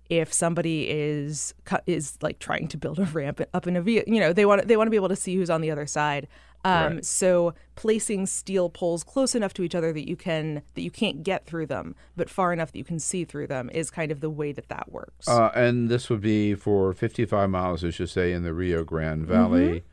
if 0.10 0.34
somebody 0.34 0.90
is 0.90 1.54
is 1.86 2.18
like 2.22 2.40
trying 2.40 2.68
to 2.68 2.78
build 2.78 3.00
a 3.00 3.06
ramp 3.06 3.42
up 3.54 3.68
in 3.68 3.76
a 3.76 3.82
vehicle, 3.82 4.14
you 4.14 4.20
know, 4.20 4.34
they 4.34 4.46
want 4.46 4.68
they 4.68 4.76
want 4.76 4.88
to 4.88 4.92
be 4.92 4.98
able 4.98 5.10
to 5.10 5.16
see 5.16 5.36
who's 5.36 5.50
on 5.50 5.62
the 5.62 5.72
other 5.72 5.86
side. 5.86 6.28
Um, 6.66 6.96
Right. 6.96 7.06
So 7.06 7.54
placing 7.76 8.26
steel 8.26 8.70
poles 8.70 9.06
close 9.06 9.34
enough 9.34 9.54
to 9.54 9.64
each 9.64 9.76
other 9.76 9.94
that 9.94 10.10
you 10.10 10.18
can 10.18 10.62
that 10.74 10.82
you 10.82 10.92
can't 10.92 11.24
get 11.24 11.46
through 11.46 11.68
them, 11.68 11.96
but 12.18 12.30
far 12.30 12.52
enough 12.52 12.72
that 12.74 12.78
you 12.78 12.84
can 12.84 13.00
see 13.00 13.24
through 13.24 13.48
them 13.48 13.70
is 13.70 13.90
kind 13.90 14.12
of 14.12 14.20
the 14.20 14.30
way 14.30 14.52
that 14.52 14.68
that 14.68 14.92
works. 14.92 15.28
Uh, 15.28 15.52
and 15.56 15.88
this 15.90 16.10
would 16.10 16.22
be 16.22 16.56
for 16.56 16.92
55 16.92 17.50
miles, 17.50 17.84
as 17.84 18.00
you 18.00 18.08
say, 18.08 18.34
in 18.34 18.44
the 18.44 18.54
Rio 18.54 18.84
Grande 18.84 19.26
Valley. 19.26 19.84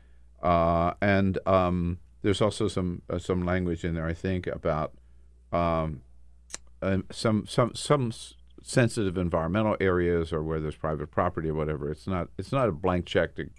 Uh, 0.41 0.93
and 1.01 1.39
um, 1.47 1.99
there's 2.21 2.41
also 2.41 2.67
some 2.67 3.01
uh, 3.09 3.17
some 3.17 3.45
language 3.45 3.85
in 3.85 3.95
there, 3.95 4.05
I 4.05 4.13
think, 4.13 4.47
about 4.47 4.93
um, 5.53 6.01
um, 6.81 7.05
some 7.11 7.45
some 7.47 7.73
some 7.75 8.11
sensitive 8.67 9.17
environmental 9.17 9.77
areas 9.79 10.33
or 10.33 10.43
where 10.43 10.59
there's 10.59 10.75
private 10.75 11.09
property 11.09 11.49
or 11.49 11.53
whatever. 11.53 11.89
It's 11.89 12.05
not 12.05 12.27
it's 12.37 12.51
not 12.51 12.67
a 12.67 12.71
blank 12.71 13.05
check 13.05 13.35
to 13.35 13.49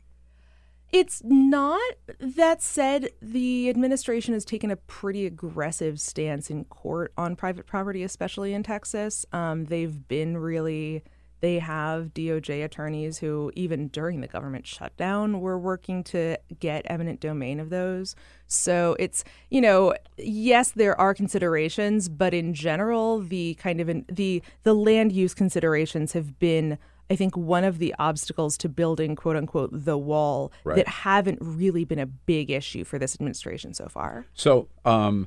It's 0.92 1.22
not. 1.24 1.80
That 2.18 2.62
said, 2.62 3.10
the 3.20 3.68
administration 3.68 4.34
has 4.34 4.44
taken 4.44 4.70
a 4.70 4.76
pretty 4.76 5.26
aggressive 5.26 5.98
stance 6.00 6.50
in 6.50 6.64
court 6.66 7.12
on 7.16 7.36
private 7.36 7.66
property, 7.66 8.02
especially 8.02 8.52
in 8.52 8.62
Texas. 8.62 9.26
Um, 9.32 9.64
they've 9.66 10.06
been 10.08 10.36
really. 10.36 11.02
They 11.40 11.58
have 11.60 12.14
DOJ 12.14 12.64
attorneys 12.64 13.18
who, 13.18 13.52
even 13.54 13.88
during 13.88 14.20
the 14.20 14.26
government 14.26 14.66
shutdown, 14.66 15.40
were 15.40 15.58
working 15.58 16.02
to 16.04 16.36
get 16.58 16.82
eminent 16.86 17.20
domain 17.20 17.60
of 17.60 17.70
those. 17.70 18.16
So 18.46 18.96
it's, 18.98 19.24
you 19.50 19.60
know, 19.60 19.94
yes, 20.16 20.70
there 20.72 20.98
are 21.00 21.14
considerations, 21.14 22.08
but 22.08 22.34
in 22.34 22.54
general, 22.54 23.20
the 23.20 23.54
kind 23.54 23.80
of 23.80 23.88
in, 23.88 24.04
the 24.10 24.42
the 24.62 24.74
land 24.74 25.12
use 25.12 25.34
considerations 25.34 26.12
have 26.12 26.38
been 26.38 26.78
I 27.10 27.16
think 27.16 27.36
one 27.36 27.64
of 27.64 27.78
the 27.78 27.94
obstacles 27.98 28.58
to 28.58 28.68
building 28.68 29.16
quote 29.16 29.36
unquote 29.36 29.70
the 29.72 29.96
wall 29.96 30.52
Right. 30.64 30.76
that 30.76 30.88
haven't 30.88 31.38
really 31.40 31.84
been 31.84 31.98
a 31.98 32.06
big 32.06 32.50
issue 32.50 32.84
for 32.84 32.98
this 32.98 33.14
administration 33.14 33.72
so 33.72 33.88
far. 33.88 34.26
So, 34.34 34.68
um, 34.84 35.26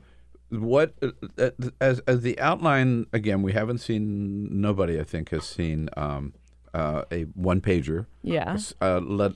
what 0.52 0.94
uh, 1.02 1.52
as 1.80 2.00
as 2.02 2.22
the 2.22 2.40
outline 2.40 3.08
again? 3.14 3.42
We 3.42 3.54
haven't 3.54 3.80
seen. 3.80 4.62
Nobody, 4.62 5.00
I 5.00 5.04
think, 5.04 5.30
has 5.30 5.46
seen 5.46 5.90
um, 5.98 6.34
uh, 6.74 7.04
a 7.12 7.24
one 7.24 7.62
pager. 7.62 8.06
Yeah. 8.22 8.58
Uh, 8.82 9.00
let, 9.00 9.34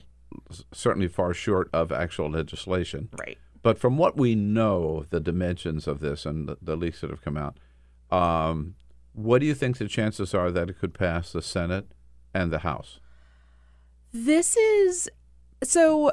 certainly 0.72 1.08
far 1.08 1.34
short 1.34 1.68
of 1.72 1.92
actual 1.92 2.30
legislation. 2.30 3.08
Right. 3.18 3.38
But 3.62 3.78
from 3.78 3.96
what 3.96 4.16
we 4.16 4.34
know, 4.34 5.06
the 5.10 5.20
dimensions 5.20 5.88
of 5.88 6.00
this 6.00 6.24
and 6.24 6.48
the, 6.48 6.56
the 6.62 6.76
leaks 6.76 7.00
that 7.00 7.10
have 7.10 7.22
come 7.22 7.36
out, 7.36 7.58
um, 8.10 8.76
what 9.12 9.40
do 9.40 9.46
you 9.46 9.54
think 9.54 9.78
the 9.78 9.88
chances 9.88 10.34
are 10.34 10.52
that 10.52 10.70
it 10.70 10.78
could 10.78 10.94
pass 10.94 11.32
the 11.32 11.42
Senate 11.42 11.90
and 12.32 12.52
the 12.52 12.60
House? 12.60 13.00
This 14.12 14.56
is 14.56 15.10
so 15.64 16.12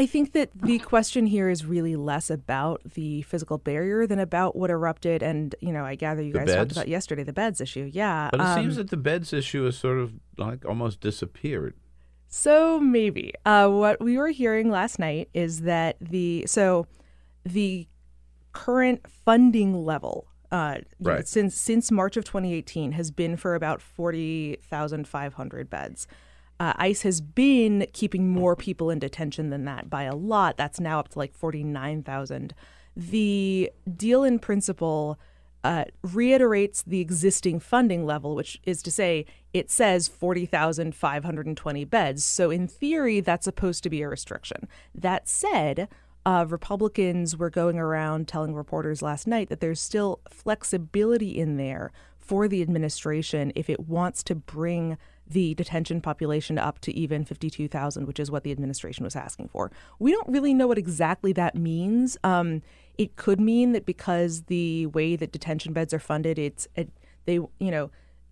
I 0.00 0.06
think 0.06 0.32
that 0.32 0.48
the 0.54 0.78
question 0.78 1.26
here 1.26 1.50
is 1.50 1.66
really 1.66 1.94
less 1.94 2.30
about 2.30 2.80
the 2.94 3.20
physical 3.20 3.58
barrier 3.58 4.06
than 4.06 4.18
about 4.18 4.56
what 4.56 4.70
erupted 4.70 5.22
and, 5.22 5.54
you 5.60 5.72
know, 5.72 5.84
I 5.84 5.94
gather 5.94 6.22
you 6.22 6.32
The 6.32 6.38
guys 6.38 6.54
talked 6.54 6.72
about 6.72 6.88
yesterday 6.88 7.22
the 7.22 7.34
beds 7.34 7.60
issue. 7.60 7.90
Yeah. 7.92 8.30
But 8.30 8.40
it 8.40 8.46
um, 8.46 8.62
seems 8.62 8.76
that 8.76 8.88
the 8.88 8.96
beds 8.96 9.34
issue 9.34 9.66
has 9.66 9.76
sort 9.76 9.98
of 9.98 10.14
like 10.38 10.64
almost 10.64 11.02
disappeared. 11.02 11.74
So 12.28 12.80
maybe. 12.80 13.34
Uh, 13.44 13.68
what 13.68 14.00
we 14.00 14.16
were 14.16 14.28
hearing 14.28 14.70
last 14.70 14.98
night 14.98 15.28
is 15.34 15.60
that 15.62 15.98
the 16.00 16.44
so 16.46 16.86
the 17.44 17.86
current 18.52 19.06
funding 19.06 19.84
level 19.84 20.28
uh, 20.50 20.78
Right. 20.98 21.28
since 21.28 21.54
since 21.54 21.90
March 21.90 22.16
of 22.16 22.24
2018 22.24 22.92
has 22.92 23.10
been 23.10 23.36
for 23.36 23.54
about 23.54 23.82
40,500 23.82 25.68
beds. 25.68 26.06
Uh, 26.60 26.74
ICE 26.76 27.00
has 27.02 27.22
been 27.22 27.86
keeping 27.94 28.28
more 28.28 28.54
people 28.54 28.90
in 28.90 28.98
detention 28.98 29.48
than 29.48 29.64
that 29.64 29.88
by 29.88 30.02
a 30.02 30.14
lot. 30.14 30.58
That's 30.58 30.78
now 30.78 31.00
up 31.00 31.08
to 31.08 31.18
like 31.18 31.32
49,000. 31.32 32.54
The 32.94 33.72
deal 33.96 34.24
in 34.24 34.38
principle 34.38 35.18
uh, 35.64 35.84
reiterates 36.02 36.82
the 36.82 37.00
existing 37.00 37.60
funding 37.60 38.04
level, 38.04 38.34
which 38.34 38.60
is 38.64 38.82
to 38.82 38.90
say, 38.90 39.24
it 39.54 39.70
says 39.70 40.06
40,520 40.06 41.84
beds. 41.86 42.24
So, 42.24 42.50
in 42.50 42.68
theory, 42.68 43.20
that's 43.20 43.44
supposed 43.44 43.82
to 43.84 43.90
be 43.90 44.02
a 44.02 44.08
restriction. 44.08 44.68
That 44.94 45.28
said, 45.28 45.88
uh, 46.26 46.44
Republicans 46.46 47.38
were 47.38 47.50
going 47.50 47.78
around 47.78 48.28
telling 48.28 48.54
reporters 48.54 49.00
last 49.00 49.26
night 49.26 49.48
that 49.48 49.60
there's 49.60 49.80
still 49.80 50.20
flexibility 50.28 51.38
in 51.38 51.56
there 51.56 51.90
for 52.18 52.48
the 52.48 52.60
administration 52.60 53.50
if 53.54 53.70
it 53.70 53.80
wants 53.80 54.22
to 54.24 54.34
bring 54.34 54.98
the 55.30 55.54
detention 55.54 56.00
population 56.00 56.58
up 56.58 56.80
to 56.80 56.92
even 56.94 57.24
52,000, 57.24 58.06
which 58.06 58.20
is 58.20 58.30
what 58.30 58.42
the 58.42 58.50
administration 58.50 59.04
was 59.04 59.16
asking 59.16 59.48
for. 59.48 59.70
We 59.98 60.12
don't 60.12 60.28
really 60.28 60.52
know 60.52 60.66
what 60.66 60.78
exactly 60.78 61.32
that 61.34 61.54
means. 61.54 62.18
Um, 62.24 62.62
it 62.98 63.16
could 63.16 63.40
mean 63.40 63.72
that 63.72 63.86
because 63.86 64.42
the 64.42 64.86
way 64.86 65.16
that 65.16 65.32
detention 65.32 65.72
beds 65.72 65.94
are 65.94 65.98
funded, 65.98 66.38
it's 66.38 66.68
it, 66.74 66.90
they 67.26 67.34
you 67.34 67.50
know 67.70 67.90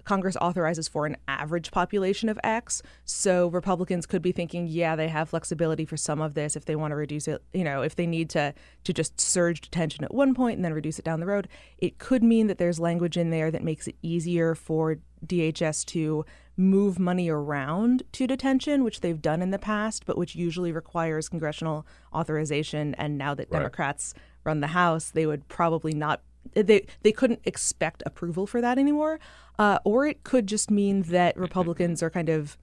Congress 0.08 0.38
authorizes 0.40 0.88
for 0.88 1.04
an 1.04 1.18
average 1.28 1.70
population 1.70 2.30
of 2.30 2.40
X. 2.42 2.82
So 3.04 3.48
Republicans 3.48 4.06
could 4.06 4.22
be 4.22 4.32
thinking, 4.32 4.66
yeah, 4.66 4.96
they 4.96 5.08
have 5.08 5.28
flexibility 5.28 5.84
for 5.84 5.98
some 5.98 6.22
of 6.22 6.32
this 6.32 6.56
if 6.56 6.64
they 6.64 6.76
want 6.76 6.92
to 6.92 6.96
reduce 6.96 7.28
it, 7.28 7.42
you 7.52 7.62
know, 7.62 7.82
if 7.82 7.94
they 7.94 8.06
need 8.06 8.30
to 8.30 8.54
to 8.84 8.92
just 8.94 9.20
surge 9.20 9.60
detention 9.60 10.04
at 10.04 10.14
one 10.14 10.34
point 10.34 10.56
and 10.56 10.64
then 10.64 10.72
reduce 10.72 10.98
it 10.98 11.04
down 11.04 11.20
the 11.20 11.26
road. 11.26 11.46
It 11.76 11.98
could 11.98 12.22
mean 12.22 12.46
that 12.46 12.56
there's 12.56 12.80
language 12.80 13.18
in 13.18 13.28
there 13.28 13.50
that 13.50 13.62
makes 13.62 13.86
it 13.86 13.96
easier 14.00 14.54
for 14.54 14.96
DHS 15.26 15.84
to 15.86 16.24
move 16.58 16.98
money 16.98 17.28
around 17.30 18.02
to 18.12 18.26
detention, 18.26 18.82
which 18.82 19.00
they've 19.00 19.22
done 19.22 19.40
in 19.40 19.50
the 19.50 19.58
past, 19.58 20.04
but 20.04 20.18
which 20.18 20.34
usually 20.34 20.72
requires 20.72 21.28
congressional 21.28 21.86
authorization. 22.12 22.94
And 22.96 23.16
now 23.16 23.32
that 23.34 23.48
Right. 23.50 23.60
Democrats 23.60 24.12
run 24.44 24.60
the 24.60 24.66
House, 24.68 25.10
they 25.12 25.24
would 25.24 25.46
probably 25.48 25.94
not. 25.94 26.20
They 26.54 26.86
they 27.02 27.12
couldn't 27.12 27.40
expect 27.44 28.02
approval 28.04 28.46
for 28.46 28.60
that 28.60 28.78
anymore, 28.78 29.20
uh, 29.58 29.78
or 29.84 30.06
it 30.06 30.24
could 30.24 30.46
just 30.46 30.70
mean 30.70 31.02
that 31.02 31.36
Republicans 31.36 32.02
are 32.02 32.10
kind 32.10 32.28
of, 32.28 32.56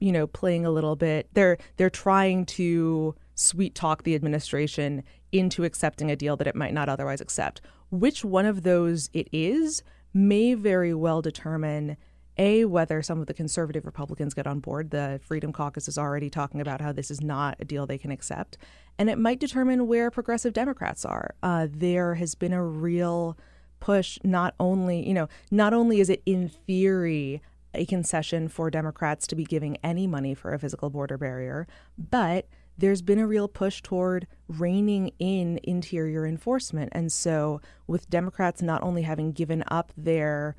you 0.00 0.10
know, 0.10 0.26
playing 0.26 0.64
a 0.66 0.70
little 0.70 0.96
bit. 0.96 1.28
They're 1.34 1.58
they're 1.76 1.90
trying 1.90 2.46
to 2.46 3.14
sweet 3.34 3.74
talk 3.74 4.02
the 4.02 4.14
administration 4.16 5.04
into 5.30 5.62
accepting 5.62 6.10
a 6.10 6.16
deal 6.16 6.36
that 6.38 6.46
it 6.46 6.56
might 6.56 6.74
not 6.74 6.88
otherwise 6.88 7.20
accept. 7.20 7.60
Which 7.90 8.24
one 8.24 8.46
of 8.46 8.62
those 8.62 9.10
it 9.12 9.28
is 9.30 9.82
may 10.12 10.54
very 10.54 10.94
well 10.94 11.22
determine 11.22 11.96
a 12.38 12.64
whether 12.64 13.02
some 13.02 13.20
of 13.20 13.26
the 13.26 13.34
conservative 13.34 13.84
Republicans 13.84 14.34
get 14.34 14.46
on 14.46 14.60
board. 14.60 14.90
The 14.90 15.20
Freedom 15.22 15.52
Caucus 15.52 15.88
is 15.88 15.98
already 15.98 16.30
talking 16.30 16.60
about 16.60 16.80
how 16.80 16.92
this 16.92 17.10
is 17.10 17.20
not 17.20 17.56
a 17.60 17.64
deal 17.64 17.86
they 17.86 17.98
can 17.98 18.10
accept, 18.10 18.56
and 18.98 19.10
it 19.10 19.18
might 19.18 19.40
determine 19.40 19.86
where 19.86 20.10
progressive 20.10 20.52
Democrats 20.52 21.04
are. 21.04 21.34
Uh, 21.42 21.66
there 21.70 22.14
has 22.14 22.34
been 22.34 22.52
a 22.52 22.64
real 22.64 23.36
push. 23.80 24.18
Not 24.22 24.54
only 24.60 25.06
you 25.06 25.14
know, 25.14 25.28
not 25.50 25.74
only 25.74 26.00
is 26.00 26.10
it 26.10 26.22
in 26.26 26.48
theory 26.48 27.42
a 27.74 27.84
concession 27.84 28.48
for 28.48 28.70
Democrats 28.70 29.26
to 29.26 29.36
be 29.36 29.44
giving 29.44 29.76
any 29.84 30.06
money 30.06 30.34
for 30.34 30.52
a 30.52 30.58
physical 30.58 30.90
border 30.90 31.18
barrier, 31.18 31.66
but 31.96 32.46
there's 32.78 33.02
been 33.02 33.18
a 33.18 33.26
real 33.26 33.48
push 33.48 33.82
toward 33.82 34.26
reining 34.46 35.12
in 35.18 35.58
interior 35.64 36.24
enforcement. 36.24 36.90
And 36.92 37.10
so, 37.12 37.60
with 37.86 38.08
Democrats 38.08 38.62
not 38.62 38.82
only 38.82 39.02
having 39.02 39.32
given 39.32 39.64
up 39.68 39.92
their, 39.96 40.54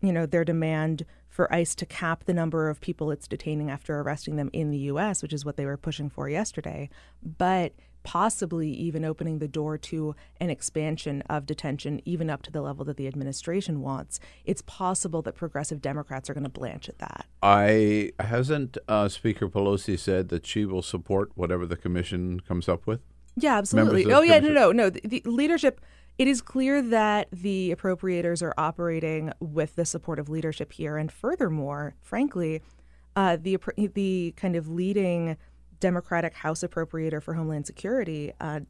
you 0.00 0.12
know, 0.12 0.26
their 0.26 0.44
demand 0.44 1.04
for 1.28 1.52
ICE 1.52 1.74
to 1.74 1.86
cap 1.86 2.24
the 2.24 2.34
number 2.34 2.68
of 2.68 2.80
people 2.80 3.10
it's 3.10 3.26
detaining 3.26 3.70
after 3.70 3.98
arresting 4.00 4.36
them 4.36 4.50
in 4.52 4.70
the 4.70 4.78
U.S., 4.78 5.22
which 5.22 5.32
is 5.32 5.44
what 5.44 5.56
they 5.56 5.64
were 5.64 5.78
pushing 5.78 6.10
for 6.10 6.28
yesterday, 6.28 6.90
but 7.22 7.72
possibly 8.02 8.70
even 8.70 9.04
opening 9.04 9.38
the 9.38 9.48
door 9.48 9.78
to 9.78 10.14
an 10.40 10.50
expansion 10.50 11.22
of 11.30 11.46
detention, 11.46 12.00
even 12.04 12.28
up 12.28 12.42
to 12.42 12.50
the 12.50 12.60
level 12.60 12.84
that 12.84 12.96
the 12.96 13.06
administration 13.06 13.80
wants, 13.80 14.20
it's 14.44 14.62
possible 14.62 15.22
that 15.22 15.34
progressive 15.34 15.80
Democrats 15.80 16.28
are 16.28 16.34
going 16.34 16.44
to 16.44 16.50
blanch 16.50 16.88
at 16.88 16.98
that. 16.98 17.26
I 17.42 18.12
hasn't 18.18 18.76
uh, 18.88 19.08
Speaker 19.08 19.48
Pelosi 19.48 19.98
said 19.98 20.28
that 20.28 20.46
she 20.46 20.64
will 20.64 20.82
support 20.82 21.30
whatever 21.34 21.66
the 21.66 21.76
commission 21.76 22.40
comes 22.40 22.68
up 22.68 22.86
with. 22.86 23.00
Yeah, 23.36 23.56
absolutely. 23.56 24.12
Oh, 24.12 24.20
yeah, 24.20 24.38
no, 24.40 24.50
no, 24.50 24.72
no. 24.72 24.90
The, 24.90 25.00
the 25.04 25.22
leadership. 25.24 25.80
It 26.18 26.28
is 26.28 26.42
clear 26.42 26.82
that 26.82 27.28
the 27.32 27.74
appropriators 27.76 28.42
are 28.42 28.54
operating 28.58 29.32
with 29.40 29.76
the 29.76 29.84
support 29.84 30.18
of 30.18 30.28
leadership 30.28 30.72
here, 30.72 30.96
and 30.96 31.10
furthermore, 31.10 31.94
frankly, 32.00 32.62
uh, 33.16 33.36
the 33.40 33.58
the 33.94 34.34
kind 34.36 34.56
of 34.56 34.68
leading 34.68 35.36
Democratic 35.80 36.34
House 36.34 36.60
appropriator 36.62 37.22
for 37.22 37.34
Homeland 37.34 37.66
Security, 37.66 38.32
uh, 38.40 38.60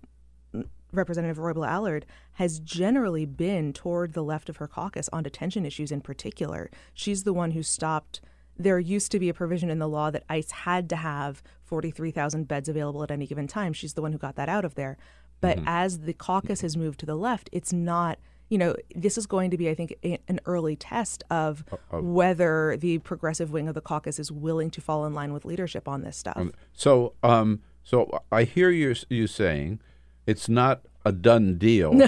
Representative 0.92 1.38
Roybal 1.38 1.66
Allard, 1.66 2.06
has 2.34 2.58
generally 2.58 3.26
been 3.26 3.72
toward 3.72 4.14
the 4.14 4.24
left 4.24 4.48
of 4.48 4.56
her 4.56 4.68
caucus 4.68 5.08
on 5.12 5.22
detention 5.22 5.66
issues 5.66 5.92
in 5.92 6.00
particular. 6.00 6.70
She's 6.94 7.24
the 7.24 7.32
one 7.32 7.50
who 7.50 7.62
stopped. 7.62 8.20
There 8.56 8.78
used 8.78 9.10
to 9.12 9.18
be 9.18 9.28
a 9.28 9.34
provision 9.34 9.68
in 9.70 9.78
the 9.78 9.88
law 9.88 10.10
that 10.10 10.24
ICE 10.28 10.50
had 10.50 10.88
to 10.90 10.96
have 10.96 11.42
43,000 11.64 12.46
beds 12.46 12.68
available 12.68 13.02
at 13.02 13.10
any 13.10 13.26
given 13.26 13.46
time. 13.46 13.72
She's 13.72 13.94
the 13.94 14.02
one 14.02 14.12
who 14.12 14.18
got 14.18 14.36
that 14.36 14.48
out 14.48 14.64
of 14.64 14.74
there. 14.74 14.96
But 15.42 15.58
Mm-hmm. 15.58 15.64
as 15.68 15.98
the 16.08 16.14
caucus 16.14 16.62
has 16.62 16.74
moved 16.76 16.98
to 17.00 17.06
the 17.06 17.16
left, 17.16 17.50
it's 17.52 17.72
not, 17.72 18.18
you 18.48 18.56
know, 18.56 18.74
this 18.94 19.18
is 19.18 19.26
going 19.26 19.50
to 19.50 19.58
be, 19.58 19.68
I 19.68 19.74
think, 19.74 19.94
a, 20.04 20.18
an 20.28 20.40
early 20.46 20.76
test 20.76 21.22
of 21.30 21.64
of- 21.90 22.02
whether 22.04 22.76
the 22.78 22.98
progressive 23.00 23.50
wing 23.52 23.68
of 23.68 23.74
the 23.74 23.80
caucus 23.80 24.18
is 24.18 24.32
willing 24.32 24.70
to 24.70 24.80
fall 24.80 25.04
in 25.04 25.12
line 25.14 25.32
with 25.34 25.44
leadership 25.44 25.86
on 25.88 26.02
this 26.02 26.16
stuff. 26.16 26.36
Um, 26.38 26.52
So, 26.72 27.12
um, 27.22 27.60
so 27.84 28.20
I 28.30 28.44
hear 28.44 28.70
you 28.70 28.94
you 29.10 29.26
saying 29.26 29.80
it's 30.26 30.48
not 30.48 30.80
a 31.04 31.10
done 31.12 31.58
deal 31.58 31.92
No, 32.04 32.06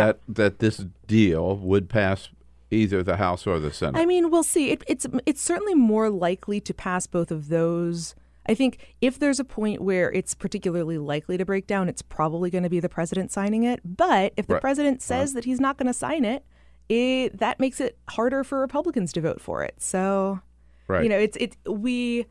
that 0.00 0.18
that 0.28 0.58
this 0.58 0.84
deal 1.06 1.56
would 1.56 1.88
pass 1.88 2.28
either 2.70 3.02
the 3.04 3.16
House 3.16 3.46
or 3.46 3.60
the 3.60 3.72
Senate. 3.72 3.96
I 4.00 4.04
mean, 4.04 4.30
we'll 4.32 4.42
see. 4.42 4.70
It, 4.72 4.82
it's 4.88 5.06
it's 5.24 5.40
certainly 5.40 5.74
more 5.76 6.10
likely 6.10 6.60
to 6.60 6.74
pass 6.74 7.06
both 7.06 7.30
of 7.30 7.48
those. 7.48 8.16
I 8.48 8.54
think 8.54 8.94
if 9.00 9.18
there's 9.18 9.38
a 9.38 9.44
point 9.44 9.80
where 9.82 10.10
it's 10.12 10.34
particularly 10.34 10.96
likely 10.98 11.36
to 11.36 11.44
break 11.44 11.66
down, 11.66 11.88
it's 11.88 12.02
probably 12.02 12.48
going 12.50 12.64
to 12.64 12.70
be 12.70 12.80
the 12.80 12.88
president 12.88 13.30
signing 13.30 13.64
it. 13.64 13.80
But 13.84 14.32
if 14.36 14.46
the 14.46 14.54
Right. 14.54 14.60
president 14.62 15.02
says 15.02 15.34
that 15.34 15.44
he's 15.44 15.60
not 15.60 15.76
going 15.76 15.86
to 15.86 15.92
sign 15.92 16.24
it, 16.24 16.44
it 16.88 17.38
that 17.38 17.60
makes 17.60 17.80
it 17.80 17.98
harder 18.08 18.42
for 18.44 18.60
Republicans 18.60 19.12
to 19.12 19.20
vote 19.20 19.40
for 19.40 19.62
it. 19.62 19.74
So, 19.78 20.40
Right. 20.88 21.02
you 21.02 21.10
know, 21.10 21.18
it's 21.18 21.36
it's 21.38 21.56
we 21.66 22.24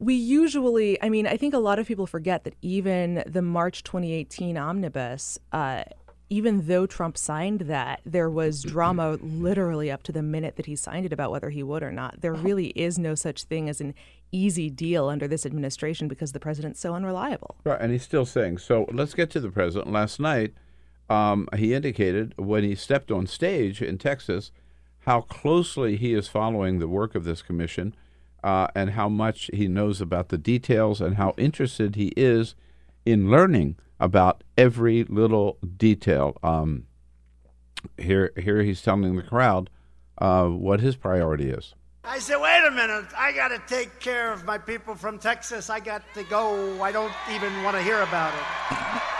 we 0.00 0.14
usually 0.14 1.00
i 1.04 1.08
mean 1.08 1.24
i 1.24 1.36
think 1.36 1.54
a 1.54 1.58
lot 1.58 1.78
of 1.78 1.86
people 1.86 2.04
forget 2.04 2.42
that 2.42 2.54
even 2.62 3.22
the 3.28 3.40
march 3.40 3.84
2018 3.84 4.58
omnibus 4.58 5.38
uh, 5.52 5.84
even 6.28 6.66
though 6.66 6.84
trump 6.84 7.16
signed 7.16 7.60
that 7.60 8.00
there 8.04 8.28
was 8.28 8.64
drama 8.64 9.16
literally 9.22 9.92
up 9.92 10.02
to 10.02 10.10
the 10.10 10.20
minute 10.20 10.56
that 10.56 10.66
he 10.66 10.74
signed 10.74 11.06
it 11.06 11.12
about 11.12 11.30
whether 11.30 11.48
he 11.50 11.62
would 11.62 11.80
or 11.84 11.92
not 11.92 12.20
there 12.22 12.32
really 12.34 12.66
is 12.70 12.98
no 12.98 13.14
such 13.14 13.44
thing 13.44 13.68
as 13.68 13.80
an 13.80 13.94
easy 14.32 14.68
deal 14.68 15.08
under 15.08 15.28
this 15.28 15.46
administration 15.46 16.08
because 16.08 16.32
the 16.32 16.40
president's 16.40 16.80
so 16.80 16.94
unreliable 16.94 17.56
Right, 17.64 17.80
and 17.80 17.92
he's 17.92 18.02
still 18.02 18.26
saying. 18.26 18.58
So 18.58 18.86
let's 18.92 19.14
get 19.14 19.30
to 19.30 19.40
the 19.40 19.50
president. 19.50 19.92
Last 19.92 20.18
night, 20.18 20.54
um, 21.08 21.48
he 21.56 21.74
indicated 21.74 22.34
when 22.36 22.64
he 22.64 22.74
stepped 22.74 23.10
on 23.10 23.26
stage 23.26 23.80
in 23.80 23.98
Texas 23.98 24.50
how 25.00 25.22
closely 25.22 25.96
he 25.96 26.14
is 26.14 26.28
following 26.28 26.78
the 26.78 26.88
work 26.88 27.14
of 27.14 27.24
this 27.24 27.42
commission 27.42 27.94
uh, 28.42 28.68
and 28.74 28.90
how 28.90 29.08
much 29.08 29.50
he 29.52 29.68
knows 29.68 30.00
about 30.00 30.28
the 30.28 30.38
details 30.38 31.00
and 31.00 31.16
how 31.16 31.34
interested 31.36 31.96
he 31.96 32.12
is 32.16 32.54
in 33.04 33.30
learning 33.30 33.76
about 34.00 34.42
every 34.56 35.04
little 35.04 35.58
detail. 35.76 36.36
Um, 36.42 36.86
here, 37.98 38.32
here 38.36 38.62
he's 38.62 38.82
telling 38.82 39.16
the 39.16 39.22
crowd 39.22 39.70
uh, 40.18 40.46
what 40.46 40.80
his 40.80 40.96
priority 40.96 41.50
is. 41.50 41.74
I 42.06 42.18
said, 42.18 42.36
wait 42.36 42.64
a 42.66 42.70
minute. 42.70 43.06
I 43.16 43.32
got 43.32 43.48
to 43.48 43.62
take 43.66 43.98
care 43.98 44.30
of 44.32 44.44
my 44.44 44.58
people 44.58 44.94
from 44.94 45.18
Texas. 45.18 45.70
I 45.70 45.80
got 45.80 46.02
to 46.14 46.22
go. 46.24 46.82
I 46.82 46.92
don't 46.92 47.12
even 47.32 47.62
want 47.62 47.76
to 47.76 47.82
hear 47.82 48.02
about 48.02 48.34
it. 48.34 49.02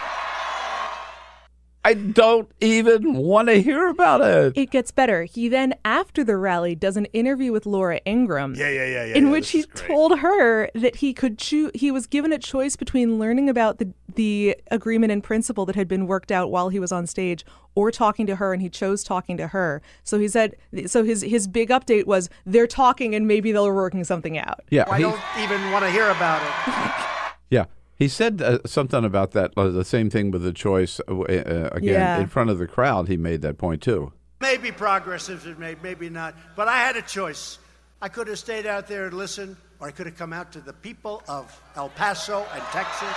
I 1.86 1.94
don't 1.94 2.50
even 2.60 3.14
want 3.14 3.48
to 3.48 3.60
hear 3.60 3.88
about 3.88 4.22
it. 4.22 4.56
it 4.56 4.70
gets 4.70 4.90
better 4.90 5.24
he 5.24 5.48
then 5.48 5.74
after 5.84 6.24
the 6.24 6.36
rally 6.36 6.74
does 6.74 6.96
an 6.96 7.04
interview 7.12 7.52
with 7.52 7.66
laura 7.66 8.00
ingraham 8.06 8.54
Yeah, 8.54 8.70
yeah, 8.70 8.86
yeah, 8.86 9.04
yeah. 9.04 9.14
in 9.14 9.26
yeah, 9.26 9.30
which 9.32 9.50
he 9.50 9.64
told 9.64 10.20
her 10.20 10.70
that 10.74 10.96
he 10.96 11.12
could 11.12 11.38
choose 11.38 11.70
he 11.74 11.90
was 11.90 12.06
given 12.06 12.32
a 12.32 12.38
choice 12.38 12.74
between 12.76 13.18
learning 13.18 13.48
about 13.50 13.78
the 13.78 13.92
the 14.14 14.56
agreement 14.70 15.12
in 15.12 15.20
principle 15.20 15.66
that 15.66 15.74
had 15.76 15.88
been 15.88 16.06
worked 16.06 16.30
out 16.32 16.50
while 16.50 16.68
he 16.70 16.78
was 16.78 16.90
on 16.92 17.06
stage 17.06 17.44
or 17.74 17.90
talking 17.90 18.26
to 18.26 18.36
her 18.36 18.52
and 18.52 18.62
he 18.62 18.68
chose 18.70 19.02
talking 19.04 19.36
to 19.36 19.48
her 19.48 19.82
so 20.04 20.18
he 20.18 20.28
said 20.28 20.54
so 20.86 21.04
his 21.04 21.20
his 21.22 21.46
big 21.46 21.68
update 21.70 22.06
was 22.06 22.30
they're 22.46 22.66
talking 22.66 23.14
and 23.14 23.26
maybe 23.26 23.52
they're 23.52 23.74
working 23.74 24.04
something 24.04 24.38
out 24.38 24.60
Yeah, 24.70 24.84
I 24.88 24.96
he- 24.98 25.02
don't 25.02 25.20
even 25.40 25.70
want 25.72 25.84
to 25.84 25.90
hear 25.90 26.08
about 26.10 26.40
it. 26.42 27.04
Yeah, 27.50 27.66
he 27.96 28.08
said 28.08 28.42
uh, 28.42 28.58
something 28.66 29.04
about 29.04 29.32
that. 29.32 29.52
Uh, 29.56 29.68
the 29.68 29.84
same 29.84 30.10
thing 30.10 30.30
with 30.30 30.42
the 30.42 30.52
choice 30.52 31.00
uh, 31.08 31.12
uh, 31.20 31.68
again 31.72 31.94
Yeah. 31.94 32.18
in 32.20 32.26
front 32.28 32.50
of 32.50 32.58
the 32.58 32.66
crowd. 32.66 33.08
He 33.08 33.16
made 33.16 33.42
that 33.42 33.58
point 33.58 33.82
too. 33.82 34.12
Maybe 34.40 34.72
progress 34.72 35.28
has 35.28 35.44
been 35.44 35.58
made, 35.58 35.82
maybe 35.82 36.10
not. 36.10 36.34
But 36.56 36.68
I 36.68 36.76
had 36.78 36.96
a 36.96 37.02
choice. 37.02 37.58
I 38.02 38.08
could 38.08 38.28
have 38.28 38.38
stayed 38.38 38.66
out 38.66 38.86
there 38.88 39.06
and 39.06 39.14
listened, 39.16 39.56
or 39.80 39.86
I 39.88 39.90
could 39.90 40.06
have 40.06 40.16
come 40.18 40.32
out 40.32 40.52
to 40.52 40.60
the 40.60 40.72
people 40.74 41.22
of 41.28 41.58
El 41.76 41.88
Paso 41.90 42.44
and 42.52 42.62
Texas. 42.64 43.14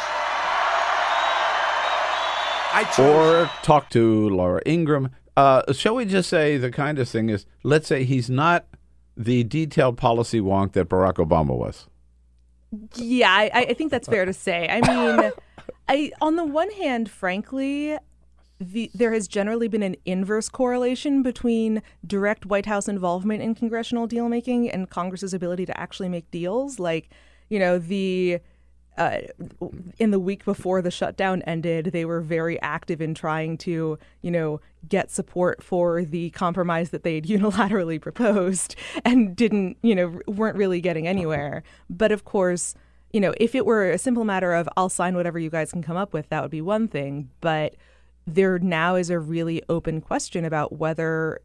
I 2.73 2.83
chose. 2.95 3.45
Or 3.45 3.51
talk 3.63 3.89
to 3.91 4.29
Laura 4.29 4.61
Ingraham. 4.65 5.09
Uh, 5.35 5.71
shall 5.73 5.95
we 5.95 6.05
just 6.05 6.29
say 6.29 6.57
the 6.57 6.71
kind 6.71 6.99
of 6.99 7.07
thing 7.09 7.29
is? 7.29 7.45
Let's 7.63 7.87
say 7.87 8.03
he's 8.03 8.29
not 8.29 8.65
the 9.15 9.43
detailed 9.43 9.97
policy 9.97 10.39
wonk 10.39 10.73
that 10.73 10.89
Barack 10.89 11.15
Obama 11.15 11.57
was. 11.57 11.87
Yeah, 12.95 13.31
I, 13.31 13.49
I 13.53 13.73
think 13.73 13.91
that's 13.91 14.07
fair 14.07 14.25
to 14.25 14.33
say. 14.33 14.67
I 14.69 14.81
mean, 14.81 15.31
I 15.87 16.11
on 16.21 16.35
the 16.35 16.45
one 16.45 16.71
hand, 16.71 17.09
frankly, 17.09 17.97
the, 18.59 18.89
there 18.93 19.13
has 19.13 19.27
generally 19.27 19.67
been 19.67 19.83
an 19.83 19.95
inverse 20.05 20.49
correlation 20.49 21.21
between 21.21 21.81
direct 22.05 22.45
White 22.45 22.65
House 22.65 22.87
involvement 22.87 23.41
in 23.41 23.55
congressional 23.55 24.07
deal 24.07 24.27
making 24.29 24.69
and 24.69 24.89
Congress's 24.89 25.33
ability 25.33 25.65
to 25.67 25.79
actually 25.79 26.09
make 26.09 26.29
deals. 26.31 26.79
Like, 26.79 27.09
you 27.49 27.59
know, 27.59 27.77
the 27.77 28.39
uh, 28.97 29.19
in 29.99 30.11
the 30.11 30.19
week 30.19 30.43
before 30.43 30.81
the 30.81 30.91
shutdown 30.91 31.41
ended, 31.43 31.91
they 31.93 32.05
were 32.05 32.21
very 32.21 32.59
active 32.61 33.01
in 33.01 33.13
trying 33.13 33.57
to, 33.59 33.97
you 34.21 34.31
know, 34.31 34.59
get 34.87 35.11
support 35.11 35.63
for 35.63 36.03
the 36.03 36.29
compromise 36.31 36.89
that 36.89 37.03
they 37.03 37.15
had 37.15 37.23
unilaterally 37.27 38.01
proposed 38.01 38.75
and 39.05 39.35
didn't, 39.35 39.77
you 39.81 39.95
know, 39.95 40.19
weren't 40.27 40.57
really 40.57 40.81
getting 40.81 41.07
anywhere. 41.07 41.63
But 41.89 42.11
of 42.11 42.25
course, 42.25 42.75
you 43.13 43.19
know, 43.19 43.33
if 43.37 43.55
it 43.55 43.65
were 43.65 43.89
a 43.89 43.97
simple 43.97 44.25
matter 44.25 44.53
of 44.53 44.67
I'll 44.75 44.89
sign 44.89 45.15
whatever 45.15 45.39
you 45.39 45.49
guys 45.49 45.71
can 45.71 45.81
come 45.81 45.97
up 45.97 46.13
with, 46.13 46.29
that 46.29 46.41
would 46.41 46.51
be 46.51 46.61
one 46.61 46.87
thing. 46.87 47.29
But 47.39 47.75
there 48.25 48.59
now 48.59 48.95
is 48.95 49.09
a 49.09 49.19
really 49.19 49.63
open 49.69 50.01
question 50.01 50.43
about 50.43 50.73
whether 50.73 51.39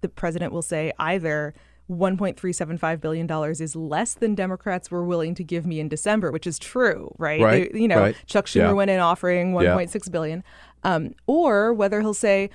the 0.00 0.08
president 0.08 0.52
will 0.52 0.62
say 0.62 0.92
either 0.98 1.54
$1.375 1.90 3.00
billion 3.00 3.30
is 3.60 3.74
less 3.76 4.14
than 4.14 4.34
Democrats 4.34 4.90
were 4.90 5.04
willing 5.04 5.34
to 5.34 5.44
give 5.44 5.66
me 5.66 5.80
in 5.80 5.88
December, 5.88 6.30
which 6.30 6.46
is 6.46 6.58
true, 6.58 7.14
right? 7.18 7.40
Right, 7.40 7.72
They- 7.72 7.80
you 7.80 7.88
know, 7.88 8.00
right. 8.00 8.16
Chuck 8.26 8.46
Schumer 8.46 8.56
Yeah. 8.68 8.72
went 8.72 8.90
in 8.90 9.00
offering 9.00 9.54
Yeah. 9.54 9.74
1.6 9.74 10.08
billion. 10.08 10.44
Um, 10.84 11.14
or 11.26 11.72
whether 11.72 12.00
he'll 12.00 12.14
say, 12.14 12.50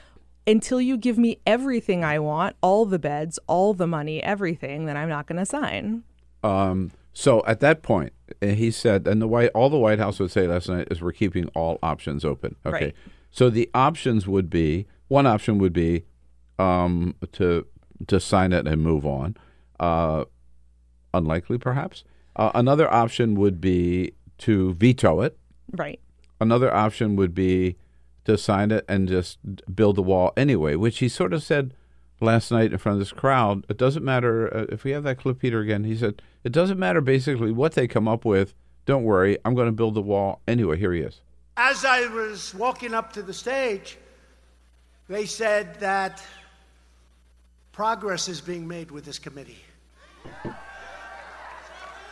until 0.46 0.80
you 0.82 0.98
give 0.98 1.18
me 1.18 1.40
everything 1.48 2.04
I 2.04 2.20
want, 2.20 2.56
all 2.62 2.86
the 2.86 3.00
beds, 3.00 3.40
all 3.48 3.74
the 3.74 3.88
money, 3.88 4.22
everything, 4.22 4.86
then 4.86 4.98
I'm 4.98 5.10
not 5.10 5.26
going 5.28 5.40
to 5.40 5.46
sign. 5.46 6.04
Um, 6.44 6.92
so 7.14 7.44
at 7.48 7.60
that 7.62 7.82
point, 7.82 8.12
uh, 8.42 8.48
he 8.48 8.70
said, 8.72 9.08
and 9.08 9.22
the 9.22 9.28
White, 9.28 9.50
all 9.56 9.70
the 9.70 9.78
White 9.78 10.00
House 10.00 10.20
would 10.20 10.32
say 10.32 10.48
last 10.48 10.68
night 10.68 10.88
is 10.92 11.02
we're 11.02 11.12
keeping 11.14 11.48
all 11.56 11.80
options 11.82 12.26
open. 12.26 12.56
Okay, 12.66 12.86
Right. 12.86 12.96
so 13.32 13.50
the 13.50 13.70
options 13.74 14.28
would 14.28 14.50
be 14.50 14.86
one 15.08 15.26
option 15.26 15.58
would 15.60 15.74
be 15.74 16.04
um, 16.60 17.16
to 17.34 17.66
to 18.08 18.20
sign 18.20 18.54
it 18.54 18.68
and 18.68 18.82
move 18.82 19.06
on. 19.06 19.38
Uh, 19.80 20.26
unlikely, 21.14 21.58
perhaps. 21.58 22.04
Uh, 22.36 22.52
another 22.56 22.92
option 22.92 23.36
would 23.36 23.62
be 23.62 24.14
to 24.40 24.74
veto 24.74 25.22
it. 25.22 25.38
Right. 25.72 26.00
Another 26.40 26.74
option 26.74 27.16
would 27.16 27.34
be 27.34 27.78
to 28.26 28.38
sign 28.38 28.72
it 28.72 28.86
and 28.88 29.08
just 29.08 29.38
build 29.76 29.96
the 29.96 30.02
wall 30.02 30.34
anyway, 30.36 30.76
which 30.76 31.00
he 31.00 31.10
sort 31.10 31.34
of 31.34 31.44
said 31.44 31.74
last 32.20 32.52
night 32.52 32.72
in 32.72 32.78
front 32.78 32.96
of 32.96 33.00
this 33.00 33.12
crowd. 33.12 33.66
It 33.70 33.78
doesn't 33.78 34.04
matter 34.04 34.56
uh, 34.56 34.66
if 34.70 34.84
we 34.84 34.92
have 34.92 35.04
that 35.04 35.18
clip, 35.18 35.40
Peter, 35.40 35.60
again. 35.60 35.84
He 35.84 35.96
said 35.96 36.22
it 36.44 36.52
doesn't 36.52 36.80
matter 36.80 37.02
basically 37.02 37.52
what 37.52 37.74
they 37.74 37.88
come 37.88 38.08
up 38.08 38.26
with. 38.26 38.54
Don't 38.86 39.04
worry, 39.04 39.38
I'm 39.46 39.56
going 39.56 39.68
to 39.68 39.74
build 39.74 39.94
the 39.94 40.02
wall 40.02 40.42
anyway. 40.48 40.78
Here 40.78 40.94
he 40.94 41.02
is. 41.02 41.22
As 41.56 41.86
I 41.86 42.08
was 42.08 42.54
walking 42.56 42.94
up 42.94 43.14
to 43.14 43.22
the 43.22 43.34
stage, 43.34 43.98
they 45.08 45.26
said 45.26 45.80
that 45.80 46.24
progress 47.74 48.30
is 48.30 48.40
being 48.40 48.66
made 48.66 48.92
with 48.92 49.04
this 49.04 49.20
committee. 49.20 49.58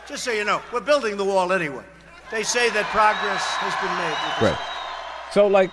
Just 0.06 0.24
so 0.24 0.32
you 0.32 0.44
know, 0.44 0.60
we're 0.72 0.80
building 0.80 1.16
the 1.16 1.24
wall 1.24 1.52
anyway. 1.52 1.84
They 2.30 2.42
say 2.42 2.68
that 2.70 2.86
progress 2.86 3.42
has 3.44 3.74
been 3.80 3.96
made 3.96 4.10
with 4.10 4.34
this 4.34 4.50
Right. 4.50 5.32
So, 5.32 5.46
like, 5.46 5.70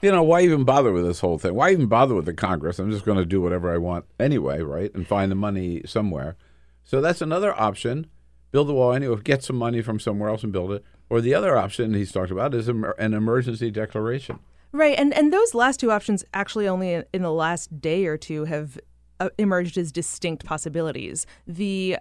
you 0.00 0.10
know, 0.10 0.22
why 0.22 0.42
even 0.42 0.64
bother 0.64 0.92
with 0.92 1.04
this 1.04 1.20
whole 1.20 1.38
thing? 1.38 1.54
Why 1.54 1.70
even 1.72 1.86
bother 1.86 2.14
with 2.14 2.24
the 2.24 2.32
Congress? 2.32 2.78
I'm 2.78 2.90
just 2.90 3.04
going 3.04 3.18
to 3.18 3.26
do 3.26 3.40
whatever 3.40 3.72
I 3.72 3.78
want 3.78 4.06
anyway, 4.18 4.60
right? 4.62 4.94
And 4.94 5.06
find 5.06 5.30
the 5.30 5.36
money 5.36 5.82
somewhere. 5.84 6.36
So 6.84 7.00
that's 7.00 7.20
another 7.20 7.58
option. 7.58 8.06
Build 8.52 8.68
the 8.68 8.74
wall 8.74 8.92
anyway. 8.92 9.20
Get 9.22 9.42
some 9.42 9.56
money 9.56 9.82
from 9.82 9.98
somewhere 9.98 10.30
else 10.30 10.44
and 10.44 10.52
build 10.52 10.72
it. 10.72 10.84
Or 11.10 11.20
the 11.20 11.34
other 11.34 11.56
option 11.56 11.94
he's 11.94 12.12
talked 12.12 12.30
about 12.30 12.54
is 12.54 12.68
an 12.68 12.84
emergency 12.98 13.70
declaration. 13.70 14.38
Right, 14.72 14.98
and 14.98 15.12
and 15.12 15.30
those 15.30 15.54
last 15.54 15.80
two 15.80 15.90
options 15.90 16.24
actually 16.32 16.66
only 16.66 16.94
in, 16.94 17.04
in 17.12 17.20
the 17.20 17.32
last 17.32 17.82
day 17.82 18.06
or 18.06 18.16
two 18.16 18.44
have 18.46 18.78
uh, 19.20 19.28
emerged 19.38 19.76
as 19.78 19.92
distinct 19.92 20.44
possibilities. 20.44 21.26
The 21.46 21.98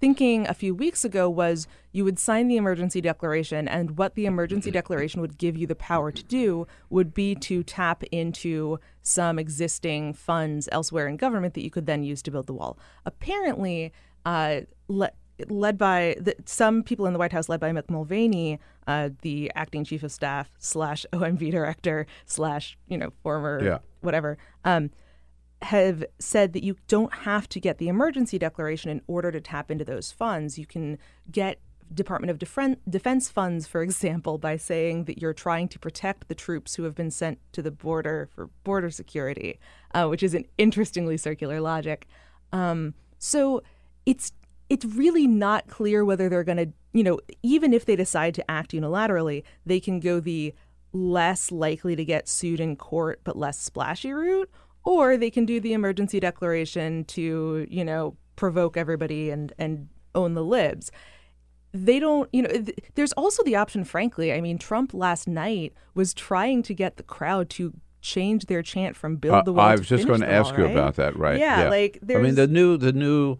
thinking 0.00 0.46
a 0.48 0.54
few 0.54 0.74
weeks 0.74 1.04
ago 1.04 1.30
was 1.30 1.66
you 1.92 2.04
would 2.04 2.18
sign 2.18 2.48
the 2.48 2.56
emergency 2.56 3.00
declaration, 3.00 3.66
and 3.68 3.96
what 3.96 4.14
the 4.16 4.26
emergency 4.26 4.70
declaration 4.80 5.20
would 5.20 5.38
give 5.38 5.56
you 5.56 5.66
the 5.66 5.74
power 5.76 6.10
to 6.10 6.22
do 6.24 6.66
would 6.90 7.14
be 7.14 7.34
to 7.36 7.62
tap 7.62 8.02
into 8.10 8.78
some 9.02 9.38
existing 9.38 10.12
funds 10.12 10.68
elsewhere 10.72 11.06
in 11.06 11.16
government 11.16 11.54
that 11.54 11.62
you 11.62 11.70
could 11.70 11.86
then 11.86 12.02
use 12.02 12.20
to 12.22 12.30
build 12.30 12.46
the 12.46 12.52
wall. 12.52 12.78
Apparently, 13.06 13.92
uh, 14.26 14.60
le- 14.88 15.12
led 15.48 15.78
by 15.78 16.16
the, 16.20 16.34
some 16.44 16.82
people 16.82 17.06
in 17.06 17.12
the 17.12 17.18
White 17.18 17.32
House, 17.32 17.48
led 17.48 17.60
by 17.60 17.70
Mick 17.72 17.88
Mulvaney, 17.88 18.58
uh, 18.86 19.10
the 19.22 19.50
acting 19.54 19.84
chief 19.84 20.02
of 20.02 20.12
staff 20.12 20.50
slash 20.58 21.06
OMB 21.12 21.50
director 21.50 22.06
slash 22.26 22.76
you 22.88 22.98
know 22.98 23.10
former 23.22 23.62
Yeah. 23.64 23.78
whatever, 24.00 24.36
um, 24.64 24.90
have 25.64 26.04
said 26.18 26.52
that 26.52 26.62
you 26.62 26.76
don't 26.88 27.12
have 27.12 27.48
to 27.48 27.60
get 27.60 27.78
the 27.78 27.88
emergency 27.88 28.38
declaration 28.38 28.90
in 28.90 29.00
order 29.06 29.32
to 29.32 29.40
tap 29.40 29.70
into 29.70 29.84
those 29.84 30.12
funds. 30.12 30.58
You 30.58 30.66
can 30.66 30.98
get 31.30 31.58
Department 31.92 32.30
of 32.30 32.38
Defen- 32.38 32.78
Defense 32.88 33.28
funds, 33.28 33.66
for 33.66 33.82
example, 33.88 34.38
by 34.38 34.56
saying 34.56 35.04
that 35.04 35.20
you're 35.20 35.34
trying 35.34 35.68
to 35.68 35.78
protect 35.78 36.28
the 36.28 36.34
troops 36.34 36.74
who 36.74 36.84
have 36.84 36.94
been 36.94 37.10
sent 37.10 37.38
to 37.52 37.62
the 37.62 37.70
border 37.70 38.28
for 38.34 38.48
border 38.62 38.90
security, 38.90 39.58
uh, 39.94 40.06
which 40.06 40.22
is 40.22 40.34
an 40.34 40.44
interestingly 40.58 41.16
circular 41.16 41.60
logic. 41.60 42.06
Um, 42.52 42.94
so 43.18 43.62
it's 44.06 44.32
it's 44.70 44.84
really 44.84 45.26
not 45.26 45.68
clear 45.68 46.04
whether 46.04 46.28
they're 46.28 46.42
going 46.42 46.56
to, 46.56 46.72
you 46.92 47.02
know, 47.02 47.20
even 47.42 47.74
if 47.74 47.84
they 47.84 47.96
decide 47.96 48.34
to 48.34 48.50
act 48.50 48.72
unilaterally, 48.72 49.42
they 49.66 49.78
can 49.78 50.00
go 50.00 50.20
the 50.20 50.54
less 50.92 51.52
likely 51.52 51.94
to 51.94 52.04
get 52.04 52.28
sued 52.28 52.60
in 52.60 52.76
court 52.76 53.20
but 53.24 53.36
less 53.36 53.58
splashy 53.58 54.12
route, 54.12 54.50
or 54.84 55.16
they 55.16 55.30
can 55.30 55.44
do 55.46 55.60
the 55.60 55.72
emergency 55.72 56.20
declaration 56.20 57.04
to, 57.06 57.66
you 57.68 57.84
know, 57.84 58.16
provoke 58.36 58.76
everybody 58.76 59.30
and 59.30 59.52
and 59.58 59.88
own 60.14 60.34
the 60.34 60.44
libs. 60.44 60.90
They 61.72 61.98
don't, 61.98 62.28
you 62.32 62.42
know, 62.42 62.50
th- 62.50 62.78
there's 62.94 63.12
also 63.14 63.42
the 63.42 63.56
option, 63.56 63.84
frankly. 63.84 64.32
I 64.32 64.40
mean, 64.40 64.58
Trump 64.58 64.94
last 64.94 65.26
night 65.26 65.72
was 65.94 66.14
trying 66.14 66.62
to 66.64 66.74
get 66.74 66.96
the 66.96 67.02
crowd 67.02 67.50
to 67.50 67.72
change 68.00 68.46
their 68.46 68.62
chant 68.62 68.94
from 68.94 69.16
build 69.16 69.34
Uh, 69.34 69.42
the 69.42 69.52
wall 69.52 69.66
I 69.66 69.74
was 69.74 69.88
just 69.88 70.06
going 70.06 70.20
to 70.20 70.26
wall, 70.26 70.34
ask 70.36 70.56
you 70.56 70.64
right? 70.64 70.72
about 70.72 70.94
that, 70.96 71.16
right? 71.16 71.38
Yeah, 71.40 71.68
like 71.68 71.98
I 72.08 72.18
mean, 72.18 72.34
the 72.36 72.46
new 72.46 72.76
the 72.76 72.92
new 72.92 73.38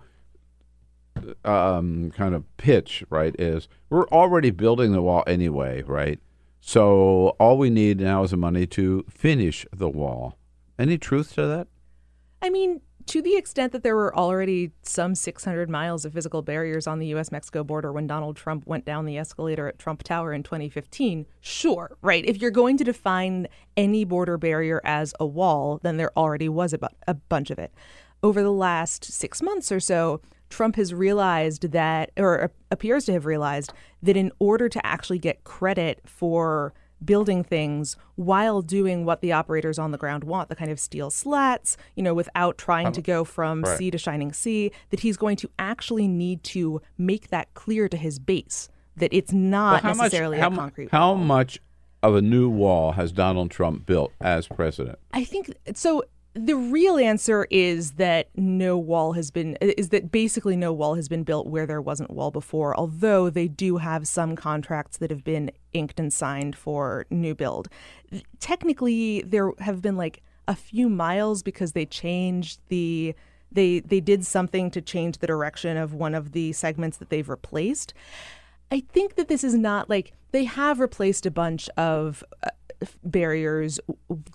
um, 1.44 2.10
kind 2.16 2.34
of 2.34 2.44
pitch, 2.56 3.04
right, 3.10 3.34
is 3.38 3.68
we're 3.90 4.08
already 4.08 4.50
building 4.50 4.92
the 4.92 5.02
wall 5.02 5.22
anyway, 5.26 5.82
right? 5.82 6.18
So 6.60 7.36
all 7.38 7.58
we 7.58 7.70
need 7.70 8.00
now 8.00 8.24
is 8.24 8.30
the 8.30 8.36
money 8.36 8.66
to 8.68 9.04
finish 9.08 9.66
the 9.72 9.88
wall. 9.88 10.38
Any 10.78 10.98
truth 10.98 11.34
to 11.34 11.46
that? 11.46 11.68
I 12.42 12.50
mean, 12.50 12.80
to 13.06 13.22
the 13.22 13.36
extent 13.36 13.72
that 13.72 13.82
there 13.82 13.96
were 13.96 14.14
already 14.16 14.72
some 14.82 15.14
600 15.14 15.68
miles 15.68 16.04
of 16.04 16.12
physical 16.12 16.42
barriers 16.42 16.86
on 16.86 16.98
the 16.98 17.06
U.S. 17.08 17.30
Mexico 17.30 17.62
border 17.62 17.92
when 17.92 18.06
Donald 18.06 18.36
Trump 18.36 18.66
went 18.66 18.84
down 18.84 19.04
the 19.04 19.18
escalator 19.18 19.68
at 19.68 19.78
Trump 19.78 20.02
Tower 20.02 20.32
in 20.32 20.42
2015, 20.42 21.26
sure, 21.40 21.96
right? 22.02 22.24
If 22.24 22.40
you're 22.40 22.50
going 22.50 22.76
to 22.78 22.84
define 22.84 23.46
any 23.76 24.04
border 24.04 24.38
barrier 24.38 24.80
as 24.84 25.14
a 25.20 25.26
wall, 25.26 25.80
then 25.82 25.96
there 25.96 26.16
already 26.16 26.48
was 26.48 26.72
a, 26.72 26.78
bu- 26.78 26.86
a 27.06 27.14
bunch 27.14 27.50
of 27.50 27.58
it. 27.58 27.72
Over 28.22 28.42
the 28.42 28.52
last 28.52 29.04
six 29.04 29.42
months 29.42 29.70
or 29.70 29.80
so, 29.80 30.22
Trump 30.48 30.76
has 30.76 30.94
realized 30.94 31.72
that, 31.72 32.10
or 32.16 32.52
appears 32.70 33.04
to 33.06 33.12
have 33.12 33.26
realized, 33.26 33.72
that 34.02 34.16
in 34.16 34.32
order 34.38 34.68
to 34.68 34.86
actually 34.86 35.18
get 35.18 35.44
credit 35.44 36.00
for 36.06 36.72
building 37.04 37.42
things 37.44 37.96
while 38.16 38.62
doing 38.62 39.04
what 39.04 39.20
the 39.20 39.32
operators 39.32 39.78
on 39.78 39.90
the 39.90 39.98
ground 39.98 40.24
want, 40.24 40.48
the 40.48 40.56
kind 40.56 40.70
of 40.70 40.78
steel 40.80 41.10
slats, 41.10 41.76
you 41.94 42.02
know, 42.02 42.14
without 42.14 42.56
trying 42.58 42.86
um, 42.88 42.92
to 42.92 43.02
go 43.02 43.24
from 43.24 43.62
Right. 43.62 43.78
sea 43.78 43.90
to 43.90 43.98
shining 43.98 44.32
sea, 44.32 44.70
that 44.90 45.00
he's 45.00 45.16
going 45.16 45.36
to 45.38 45.50
actually 45.58 46.08
need 46.08 46.42
to 46.44 46.80
make 46.98 47.28
that 47.28 47.52
clear 47.54 47.88
to 47.88 47.96
his 47.96 48.18
base 48.18 48.68
that 48.96 49.12
it's 49.12 49.32
not 49.32 49.72
Well, 49.72 49.82
how 49.82 49.88
much- 49.90 50.04
necessarily 50.04 50.38
how 50.38 50.50
a 50.52 50.54
concrete. 50.56 50.90
How 50.92 51.14
much 51.14 51.60
of 52.02 52.14
a 52.14 52.22
new 52.22 52.48
wall 52.48 52.92
has 52.92 53.12
Donald 53.12 53.50
Trump 53.50 53.86
built 53.86 54.12
as 54.20 54.46
president? 54.46 54.98
I 55.12 55.24
think 55.24 55.52
so. 55.74 56.04
The 56.34 56.56
real 56.56 56.98
answer 56.98 57.46
is 57.48 57.92
that 57.92 58.28
no 58.34 58.76
wall 58.76 59.12
has 59.12 59.30
been 59.30 59.56
is 59.60 59.90
that 59.90 60.10
basically 60.10 60.56
no 60.56 60.72
wall 60.72 60.96
has 60.96 61.08
been 61.08 61.22
built 61.22 61.46
where 61.46 61.64
there 61.64 61.80
wasn't 61.80 62.10
wall 62.10 62.32
before. 62.32 62.76
Although 62.76 63.30
they 63.30 63.46
do 63.46 63.76
have 63.76 64.08
some 64.08 64.34
contracts 64.34 64.96
that 64.98 65.10
have 65.10 65.22
been 65.22 65.52
inked 65.72 66.00
and 66.00 66.12
signed 66.12 66.56
for 66.56 67.06
new 67.08 67.36
build. 67.36 67.68
Technically, 68.40 69.22
there 69.22 69.52
have 69.60 69.80
been 69.80 69.96
like 69.96 70.22
a 70.48 70.56
few 70.56 70.88
miles 70.88 71.44
because 71.44 71.72
they 71.72 71.86
changed 71.86 72.58
the 72.68 73.14
they 73.52 73.78
they 73.78 74.00
did 74.00 74.26
something 74.26 74.72
to 74.72 74.82
change 74.82 75.18
the 75.18 75.28
direction 75.28 75.76
of 75.76 75.94
one 75.94 76.16
of 76.16 76.32
the 76.32 76.52
segments 76.52 76.96
that 76.96 77.10
they've 77.10 77.28
replaced. 77.28 77.94
I 78.72 78.80
think 78.80 79.14
that 79.14 79.28
this 79.28 79.44
is 79.44 79.54
not 79.54 79.88
like 79.88 80.14
they 80.32 80.44
have 80.44 80.80
replaced 80.80 81.26
a 81.26 81.30
bunch 81.30 81.68
of 81.76 82.24
uh, 82.42 82.50
barriers 83.04 83.78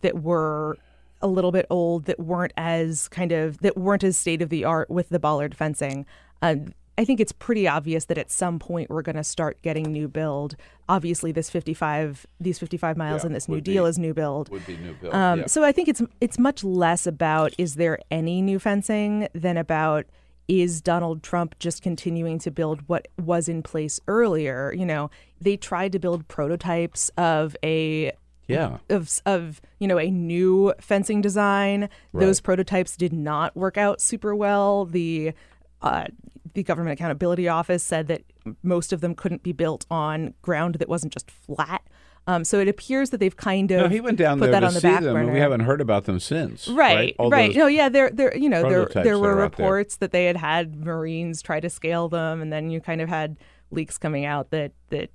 that 0.01 0.21
were 0.23 0.77
a 1.21 1.27
little 1.27 1.51
bit 1.51 1.65
old 1.69 2.05
that 2.05 2.19
weren't 2.19 2.53
as 2.57 3.07
kind 3.09 3.31
of 3.31 3.57
that 3.59 3.77
weren't 3.77 4.03
as 4.03 4.17
state 4.17 4.41
of 4.41 4.49
the 4.49 4.63
art 4.63 4.89
with 4.89 5.09
the 5.09 5.19
bollard 5.19 5.55
fencing. 5.55 6.05
Uh, 6.41 6.55
I 6.97 7.05
think 7.05 7.21
it's 7.21 7.31
pretty 7.31 7.65
obvious 7.65 8.05
that 8.05 8.17
at 8.17 8.29
some 8.29 8.59
point 8.59 8.89
we're 8.89 9.01
going 9.01 9.15
to 9.15 9.23
start 9.23 9.61
getting 9.61 9.89
new 9.89 10.09
build. 10.09 10.57
Obviously, 10.89 11.31
this 11.31 11.49
55 11.49 12.25
these 12.41 12.59
55 12.59 12.97
miles 12.97 13.21
Yeah, 13.23 13.27
and 13.27 13.35
this 13.35 13.47
new 13.47 13.61
deal 13.61 13.85
be- 13.85 13.89
is 13.89 13.97
new 13.97 14.13
build. 14.13 14.49
would 14.49 14.65
be 14.65 14.75
new 14.77 14.93
build, 14.93 15.13
Um, 15.13 15.39
yeah. 15.39 15.45
So 15.47 15.63
I 15.63 15.71
think 15.71 15.87
it's 15.87 16.01
it's 16.19 16.37
much 16.37 16.63
less 16.63 17.07
about 17.07 17.53
is 17.57 17.75
there 17.75 17.99
any 18.11 18.41
new 18.41 18.59
fencing 18.59 19.27
than 19.33 19.55
about 19.55 20.05
is 20.49 20.81
Donald 20.81 21.21
Trump 21.21 21.57
just 21.59 21.83
continuing 21.83 22.39
to 22.39 22.49
build 22.51 22.81
what 22.87 23.07
was 23.17 23.47
in 23.47 23.61
place 23.61 23.99
earlier? 24.07 24.73
You 24.75 24.85
know, 24.85 25.09
they 25.39 25.55
tried 25.55 25.91
to 25.93 25.99
build 25.99 26.27
prototypes 26.27 27.09
of 27.17 27.55
a 27.63 28.11
Yeah. 28.49 28.77
of 28.89 29.09
of 29.25 29.61
you 29.79 29.87
know 29.87 29.97
a 29.99 30.09
new 30.09 30.73
fencing 30.81 31.21
design. 31.21 31.89
Those 32.13 32.41
prototypes 32.41 32.97
did 32.97 33.13
not 33.13 33.55
work 33.55 33.77
out 33.77 34.01
super 34.01 34.35
well. 34.35 34.85
The 34.85 35.33
uh, 35.81 36.05
the 36.53 36.63
Government 36.63 36.93
Accountability 36.99 37.47
Office 37.47 37.83
said 37.83 38.07
that 38.07 38.23
most 38.63 38.91
of 38.91 39.01
them 39.01 39.13
couldn't 39.15 39.43
be 39.43 39.51
built 39.53 39.85
on 39.91 40.33
ground 40.41 40.75
that 40.75 40.89
wasn't 40.89 41.13
just 41.13 41.29
flat. 41.29 41.81
Um, 42.27 42.43
so 42.43 42.59
it 42.59 42.67
appears 42.67 43.09
that 43.11 43.19
they've 43.19 43.35
kind 43.35 43.71
of 43.71 43.81
No, 43.83 43.87
he 43.89 44.01
went 44.01 44.17
down 44.17 44.37
put 44.39 44.45
there 44.51 44.51
that 44.51 44.59
to 44.59 44.65
on 44.67 44.73
the 44.73 44.79
see 44.81 44.87
back 44.87 45.01
them, 45.01 45.13
burner. 45.13 45.25
and 45.25 45.33
we 45.33 45.39
haven't 45.39 45.61
heard 45.61 45.81
about 45.81 46.03
them 46.05 46.19
since. 46.19 46.67
Right, 46.67 47.15
right. 47.19 47.47
those- 47.47 47.55
No, 47.55 47.65
yeah, 47.67 47.89
there, 47.89 48.09
there, 48.11 48.35
you 48.37 48.49
know, 48.49 48.69
there, 48.69 48.85
there 49.03 49.17
were 49.17 49.31
out 49.41 49.55
there. 49.55 49.65
reports 49.65 49.97
that 49.97 50.11
they 50.11 50.25
had 50.25 50.37
had 50.37 50.75
Marines 50.75 51.41
try 51.41 51.59
to 51.59 51.69
scale 51.69 52.07
them, 52.09 52.41
and 52.41 52.51
then 52.53 52.69
you 52.69 52.81
kind 52.81 53.01
of 53.01 53.09
had 53.09 53.37
leaks 53.71 53.97
coming 53.97 54.25
out 54.25 54.51
that 54.51 54.73
that 54.89 55.09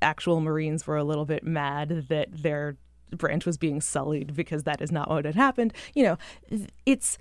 actual 0.00 0.40
Marines 0.40 0.86
were 0.86 0.96
a 0.96 1.04
little 1.04 1.24
bit 1.24 1.44
mad 1.44 2.06
that 2.08 2.28
their 2.30 2.76
branch 3.10 3.44
was 3.44 3.58
being 3.58 3.80
sullied 3.80 4.34
because 4.34 4.64
that 4.64 4.80
is 4.80 4.90
not 4.90 5.08
what 5.08 5.24
had 5.24 5.34
happened. 5.34 5.72
You 5.94 6.04
know, 6.04 6.66
it's 6.86 7.18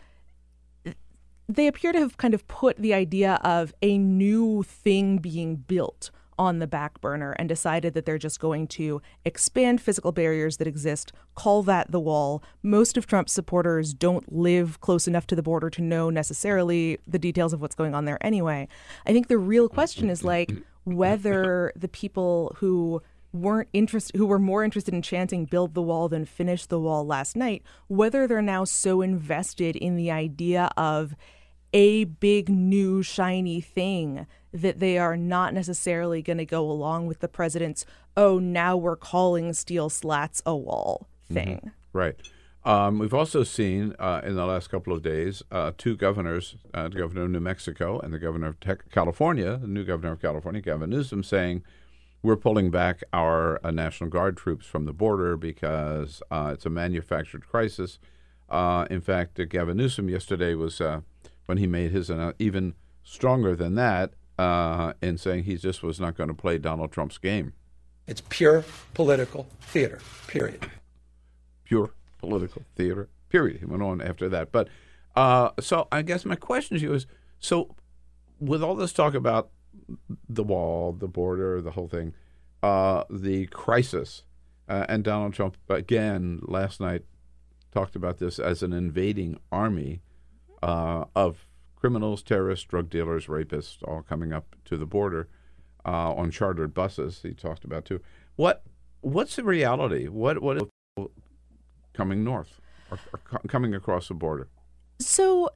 they 1.49 1.67
appear 1.67 1.91
to 1.91 1.99
have 1.99 2.17
kind 2.17 2.33
of 2.33 2.47
put 2.47 2.77
the 2.77 2.93
idea 2.93 3.39
of 3.43 3.73
a 3.81 3.97
new 3.97 4.63
thing 4.63 5.17
being 5.17 5.57
built 5.57 6.09
on 6.39 6.59
the 6.59 6.67
back 6.67 6.99
burner 7.01 7.33
and 7.33 7.47
decided 7.47 7.93
that 7.93 8.05
they're 8.05 8.17
just 8.17 8.39
going 8.39 8.65
to 8.65 9.01
expand 9.25 9.79
physical 9.79 10.11
barriers 10.11 10.57
that 10.57 10.67
exist, 10.67 11.11
call 11.35 11.61
that 11.61 11.91
the 11.91 11.99
wall. 11.99 12.41
Most 12.63 12.97
of 12.97 13.05
Trump's 13.05 13.31
supporters 13.31 13.93
don't 13.93 14.33
live 14.33 14.79
close 14.79 15.07
enough 15.07 15.27
to 15.27 15.35
the 15.35 15.43
border 15.43 15.69
to 15.69 15.81
know 15.81 16.09
necessarily 16.09 16.97
the 17.05 17.19
details 17.19 17.53
of 17.53 17.61
what's 17.61 17.75
going 17.75 17.93
on 17.93 18.05
there 18.05 18.17
anyway. 18.25 18.67
I 19.05 19.13
think 19.13 19.27
the 19.27 19.37
real 19.37 19.69
question 19.69 20.09
is 20.09 20.23
like 20.23 20.51
whether 20.83 21.71
the 21.75 21.87
people 21.87 22.55
who 22.57 23.01
weren't 23.33 23.69
interested 23.71 24.17
who 24.17 24.25
were 24.25 24.39
more 24.39 24.63
interested 24.63 24.93
in 24.93 25.01
chanting 25.01 25.45
build 25.45 25.73
the 25.73 25.81
wall 25.81 26.09
than 26.09 26.25
finish 26.25 26.65
the 26.65 26.79
wall 26.79 27.05
last 27.05 27.35
night 27.35 27.63
whether 27.87 28.27
they're 28.27 28.41
now 28.41 28.65
so 28.65 29.01
invested 29.01 29.73
in 29.77 29.95
the 29.95 30.11
idea 30.11 30.69
of 30.75 31.15
a 31.71 32.03
big 32.03 32.49
new 32.49 33.01
shiny 33.01 33.61
thing 33.61 34.27
that 34.51 34.79
they 34.79 34.97
are 34.97 35.15
not 35.15 35.53
necessarily 35.53 36.21
going 36.21 36.39
to 36.39 36.45
go 36.45 36.69
along 36.69 37.07
with 37.07 37.19
the 37.19 37.27
president's 37.29 37.85
oh 38.17 38.37
now 38.37 38.75
we're 38.75 38.97
calling 38.97 39.53
steel 39.53 39.89
slats 39.89 40.41
a 40.45 40.53
wall 40.53 41.07
mm-hmm. 41.29 41.35
thing 41.35 41.71
Right. 41.93 42.15
Um, 42.63 42.99
we've 42.99 43.13
also 43.13 43.43
seen 43.43 43.95
uh, 43.97 44.21
in 44.23 44.35
the 44.35 44.45
last 44.45 44.69
couple 44.69 44.93
of 44.93 45.01
days 45.01 45.41
uh, 45.51 45.71
two 45.77 45.95
governors, 45.95 46.57
uh, 46.73 46.89
the 46.89 46.99
governor 46.99 47.23
of 47.23 47.31
New 47.31 47.39
Mexico 47.39 47.99
and 47.99 48.13
the 48.13 48.19
governor 48.19 48.47
of 48.47 48.59
Tech- 48.59 48.91
California, 48.91 49.57
the 49.57 49.67
new 49.67 49.83
governor 49.83 50.11
of 50.11 50.21
California, 50.21 50.61
Gavin 50.61 50.91
Newsom, 50.91 51.23
saying 51.23 51.63
we're 52.21 52.35
pulling 52.35 52.69
back 52.69 53.03
our 53.11 53.59
uh, 53.65 53.71
National 53.71 54.11
Guard 54.11 54.37
troops 54.37 54.67
from 54.67 54.85
the 54.85 54.93
border 54.93 55.35
because 55.35 56.21
uh, 56.29 56.51
it's 56.53 56.65
a 56.65 56.69
manufactured 56.69 57.47
crisis. 57.47 57.97
Uh, 58.47 58.85
in 58.91 59.01
fact, 59.01 59.39
uh, 59.39 59.45
Gavin 59.45 59.77
Newsom 59.77 60.07
yesterday 60.07 60.53
was, 60.53 60.79
uh, 60.79 61.01
when 61.47 61.57
he 61.57 61.65
made 61.65 61.91
his 61.91 62.11
even 62.37 62.75
stronger 63.03 63.55
than 63.55 63.73
that, 63.73 64.13
uh, 64.37 64.93
in 65.01 65.17
saying 65.17 65.43
he 65.43 65.55
just 65.55 65.81
was 65.81 65.99
not 65.99 66.15
going 66.15 66.29
to 66.29 66.35
play 66.35 66.59
Donald 66.59 66.91
Trump's 66.91 67.17
game. 67.17 67.53
It's 68.05 68.21
pure 68.29 68.65
political 68.93 69.47
theater, 69.61 69.99
period. 70.27 70.69
pure 71.63 71.91
political 72.21 72.63
theater. 72.75 73.09
Period. 73.29 73.59
He 73.59 73.65
went 73.65 73.83
on 73.83 74.01
after 74.01 74.29
that. 74.29 74.51
But 74.51 74.69
uh, 75.15 75.49
so 75.59 75.87
I 75.91 76.01
guess 76.01 76.25
my 76.25 76.35
question 76.35 76.77
to 76.77 76.83
you 76.83 76.93
is: 76.93 77.07
so 77.39 77.75
with 78.39 78.63
all 78.63 78.75
this 78.75 78.93
talk 78.93 79.13
about 79.13 79.49
the 80.27 80.43
wall, 80.43 80.93
the 80.93 81.07
border, 81.07 81.61
the 81.61 81.71
whole 81.71 81.87
thing, 81.87 82.13
uh, 82.63 83.03
the 83.09 83.47
crisis, 83.47 84.23
uh, 84.67 84.85
and 84.87 85.03
Donald 85.03 85.33
Trump 85.33 85.57
again 85.69 86.39
last 86.43 86.79
night 86.79 87.03
talked 87.71 87.95
about 87.95 88.17
this 88.17 88.37
as 88.37 88.63
an 88.63 88.73
invading 88.73 89.39
army 89.51 90.01
uh, 90.61 91.05
of 91.15 91.47
criminals, 91.75 92.21
terrorists, 92.21 92.65
drug 92.65 92.89
dealers, 92.89 93.25
rapists, 93.27 93.77
all 93.87 94.01
coming 94.01 94.31
up 94.31 94.55
to 94.65 94.77
the 94.77 94.85
border 94.85 95.27
uh, 95.85 96.13
on 96.13 96.31
chartered 96.31 96.73
buses. 96.73 97.21
He 97.23 97.33
talked 97.33 97.63
about 97.63 97.85
too. 97.85 98.01
What 98.35 98.63
what's 99.01 99.35
the 99.35 99.43
reality? 99.43 100.07
What 100.07 100.41
what 100.41 100.57
is 100.57 100.63
coming 101.93 102.23
north 102.23 102.59
or, 102.89 102.99
or 103.13 103.39
coming 103.47 103.73
across 103.73 104.07
the 104.07 104.13
border? 104.13 104.47
So, 104.99 105.49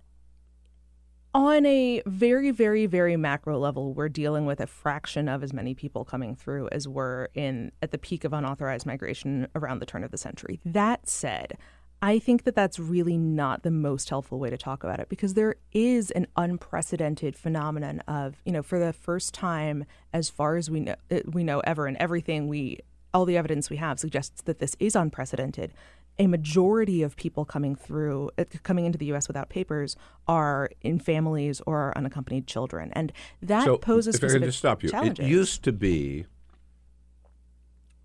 on 1.33 1.65
a 1.65 2.01
very, 2.05 2.51
very, 2.51 2.85
very 2.85 3.17
macro 3.17 3.59
level, 3.59 3.93
we're 3.93 4.07
dealing 4.07 4.45
with 4.45 4.61
a 4.61 4.67
fraction 4.67 5.27
of 5.27 5.43
as 5.43 5.51
many 5.51 5.73
people 5.73 6.05
coming 6.05 6.33
through 6.33 6.69
as 6.71 6.87
were 6.87 7.29
in 7.33 7.73
at 7.81 7.91
the 7.91 7.97
peak 7.97 8.23
of 8.23 8.31
unauthorized 8.31 8.85
migration 8.85 9.47
around 9.53 9.79
the 9.79 9.85
turn 9.85 10.03
of 10.03 10.11
the 10.11 10.17
century. 10.17 10.61
That 10.63 11.09
said, 11.09 11.57
I 12.01 12.19
think 12.19 12.43
that 12.43 12.55
that's 12.55 12.79
really 12.79 13.17
not 13.17 13.63
the 13.63 13.71
most 13.71 14.09
helpful 14.09 14.39
way 14.39 14.49
to 14.49 14.57
talk 14.57 14.83
about 14.83 14.99
it 14.99 15.09
because 15.09 15.33
there 15.33 15.55
is 15.73 16.11
an 16.11 16.27
unprecedented 16.35 17.35
phenomenon 17.35 17.99
of, 18.07 18.41
you 18.45 18.51
know, 18.51 18.63
for 18.63 18.79
the 18.79 18.93
first 18.93 19.33
time, 19.33 19.85
as 20.13 20.29
far 20.29 20.55
as 20.55 20.69
we 20.69 20.81
know, 20.81 20.95
we 21.25 21.43
know 21.43 21.61
ever, 21.61 21.87
and 21.87 21.97
everything 21.97 22.47
we, 22.47 22.79
all 23.13 23.25
the 23.25 23.37
evidence 23.37 23.69
we 23.69 23.77
have 23.77 23.99
suggests 23.99 24.41
that 24.43 24.59
this 24.59 24.75
is 24.79 24.95
unprecedented. 24.95 25.73
A 26.17 26.27
majority 26.27 27.01
of 27.03 27.15
people 27.17 27.43
coming 27.43 27.75
through, 27.75 28.31
uh, 28.37 28.45
coming 28.63 28.85
into 28.85 28.97
the 28.97 29.05
U.S. 29.07 29.27
without 29.27 29.49
papers, 29.49 29.97
are 30.27 30.69
in 30.81 30.97
families 30.99 31.61
or 31.67 31.77
are 31.79 31.97
unaccompanied 31.97 32.47
children, 32.47 32.89
and 32.93 33.11
that 33.41 33.65
so 33.65 33.77
poses 33.77 34.15
if 34.15 34.23
I 34.23 34.27
specific 34.27 34.47
just 34.47 34.59
stop 34.59 34.81
you, 34.81 34.89
challenges. 34.89 35.25
it 35.25 35.29
used 35.29 35.63
to 35.63 35.73
be 35.73 36.25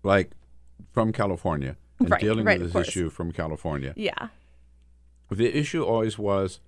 like 0.03 0.31
from 0.91 1.11
California 1.11 1.77
and 1.99 2.09
Right, 2.09 2.19
dealing 2.21 2.45
right, 2.45 2.59
with 2.59 2.73
this 2.73 2.87
issue 2.87 3.09
from 3.09 3.31
California. 3.31 3.93
yeah. 3.95 4.29
The 5.29 5.57
issue 5.57 5.83
always 5.83 6.19
was 6.19 6.59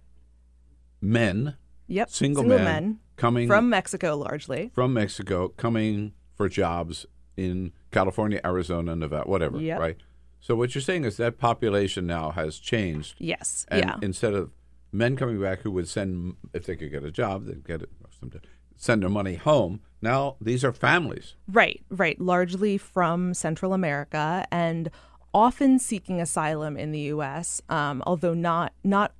men, 1.01 1.57
Yep. 1.87 2.09
single, 2.09 2.43
Single 2.43 2.57
men, 2.59 2.65
men 2.65 2.99
coming 3.17 3.47
from 3.47 3.69
Mexico 3.69 4.15
largely. 4.15 4.71
from 4.73 4.93
Mexico 4.93 5.49
coming 5.49 6.13
for 6.35 6.47
jobs 6.47 7.05
in 7.35 7.73
California, 7.91 8.39
Arizona, 8.45 8.95
Nevada, 8.95 9.27
whatever, 9.29 9.59
Yep. 9.59 9.79
right? 9.79 9.97
So 10.43 10.55
what 10.55 10.75
you're 10.75 10.81
saying 10.81 11.05
is 11.05 11.15
that 11.17 11.37
population 11.37 12.05
now 12.05 12.31
has 12.31 12.59
changed. 12.59 13.15
Yes. 13.17 13.65
And 13.69 13.85
yeah. 13.85 13.95
instead 14.01 14.33
of 14.33 14.51
men 14.91 15.15
coming 15.15 15.41
back 15.41 15.61
who 15.61 15.71
would 15.71 15.87
send, 15.87 16.35
if 16.51 16.65
they 16.65 16.75
could 16.75 16.91
get 16.91 17.05
a 17.05 17.11
job, 17.11 17.45
they'd 17.45 17.65
get 17.65 17.81
it, 17.81 17.89
most 18.03 18.15
of 18.15 18.19
them 18.19 18.29
did, 18.29 18.47
send 18.75 19.03
their 19.03 19.09
money 19.09 19.35
home. 19.35 19.79
Now 20.01 20.35
these 20.41 20.65
are 20.65 20.73
families. 20.73 21.35
Right, 21.47 21.81
right. 21.89 22.19
Largely 22.19 22.77
from 22.77 23.33
Central 23.33 23.71
America 23.71 24.45
and 24.51 24.91
often 25.33 25.79
seeking 25.79 26.19
asylum 26.19 26.75
in 26.75 26.91
the 26.91 26.99
U.S. 26.99 27.61
Um, 27.69 28.03
although 28.05 28.33
not 28.33 28.73
not 28.83 29.13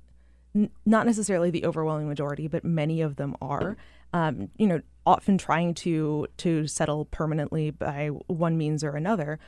n- 0.54 0.70
not 0.84 1.06
necessarily 1.06 1.50
the 1.50 1.64
overwhelming 1.64 2.06
majority, 2.06 2.48
but 2.48 2.66
many 2.66 3.00
of 3.00 3.16
them 3.16 3.34
are. 3.40 3.78
Um, 4.12 4.50
you 4.58 4.66
know, 4.66 4.82
often 5.06 5.38
trying 5.38 5.72
to 5.74 6.26
to 6.36 6.66
settle 6.66 7.06
permanently 7.06 7.70
by 7.70 8.08
one 8.26 8.58
means 8.58 8.84
or 8.84 8.90
another. 8.90 9.38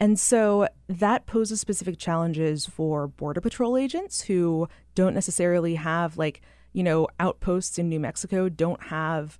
And 0.00 0.18
so 0.18 0.68
that 0.88 1.26
poses 1.26 1.60
specific 1.60 1.98
challenges 1.98 2.66
for 2.66 3.08
Border 3.08 3.40
Patrol 3.40 3.76
agents 3.76 4.22
who 4.22 4.68
don't 4.94 5.14
necessarily 5.14 5.74
have, 5.74 6.16
like, 6.16 6.40
you 6.72 6.82
know, 6.82 7.08
outposts 7.18 7.78
in 7.78 7.88
New 7.88 7.98
Mexico, 7.98 8.48
don't 8.48 8.84
have 8.84 9.38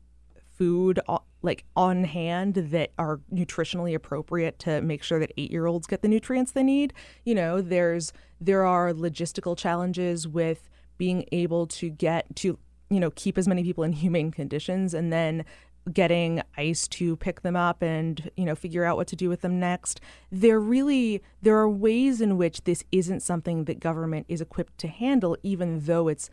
food 0.57 0.99
like 1.41 1.65
on 1.77 2.03
hand 2.03 2.55
that 2.55 2.91
are 2.99 3.21
nutritionally 3.33 3.95
appropriate 3.95 4.59
to 4.59 4.81
make 4.83 5.05
sure 5.05 5.21
that 5.21 5.37
8-year-olds 5.37 5.87
get 5.87 6.03
the 6.03 6.09
nutrients 6.09 6.51
they 6.51 6.65
need. 6.65 6.93
You 7.25 7.37
know, 7.37 7.61
there's 7.61 8.13
there 8.41 8.65
are 8.65 8.93
logistical 8.93 9.57
challenges 9.57 10.27
with 10.27 10.69
being 10.97 11.25
able 11.31 11.69
to 11.69 11.91
get 11.91 12.35
to, 12.37 12.59
you 12.91 12.99
know, 12.99 13.13
keep 13.13 13.39
as 13.39 13.47
many 13.47 13.63
people 13.63 13.85
in 13.85 13.93
humane 13.93 14.33
conditions 14.33 14.95
and 14.95 15.13
then 15.13 15.45
getting 15.89 16.43
ice 16.57 16.87
to 16.89 17.17
pick 17.17 17.43
them 17.43 17.57
up 17.57 17.83
and 17.83 18.31
you 18.37 18.45
know 18.45 18.55
figure 18.55 18.85
out 18.85 18.97
what 18.97 19.07
to 19.09 19.17
do 19.17 19.29
with 19.29 19.41
them 19.41 19.59
next 19.59 20.01
there 20.31 20.61
really 20.61 21.23
there 21.43 21.57
are 21.59 21.69
ways 21.69 22.21
in 22.21 22.37
which 22.37 22.65
this 22.65 22.85
isn't 22.93 23.21
something 23.21 23.65
that 23.65 23.81
government 23.81 24.27
is 24.29 24.41
equipped 24.41 24.77
to 24.79 24.89
handle 24.89 25.37
even 25.43 25.81
though 25.81 26.09
it's 26.09 26.31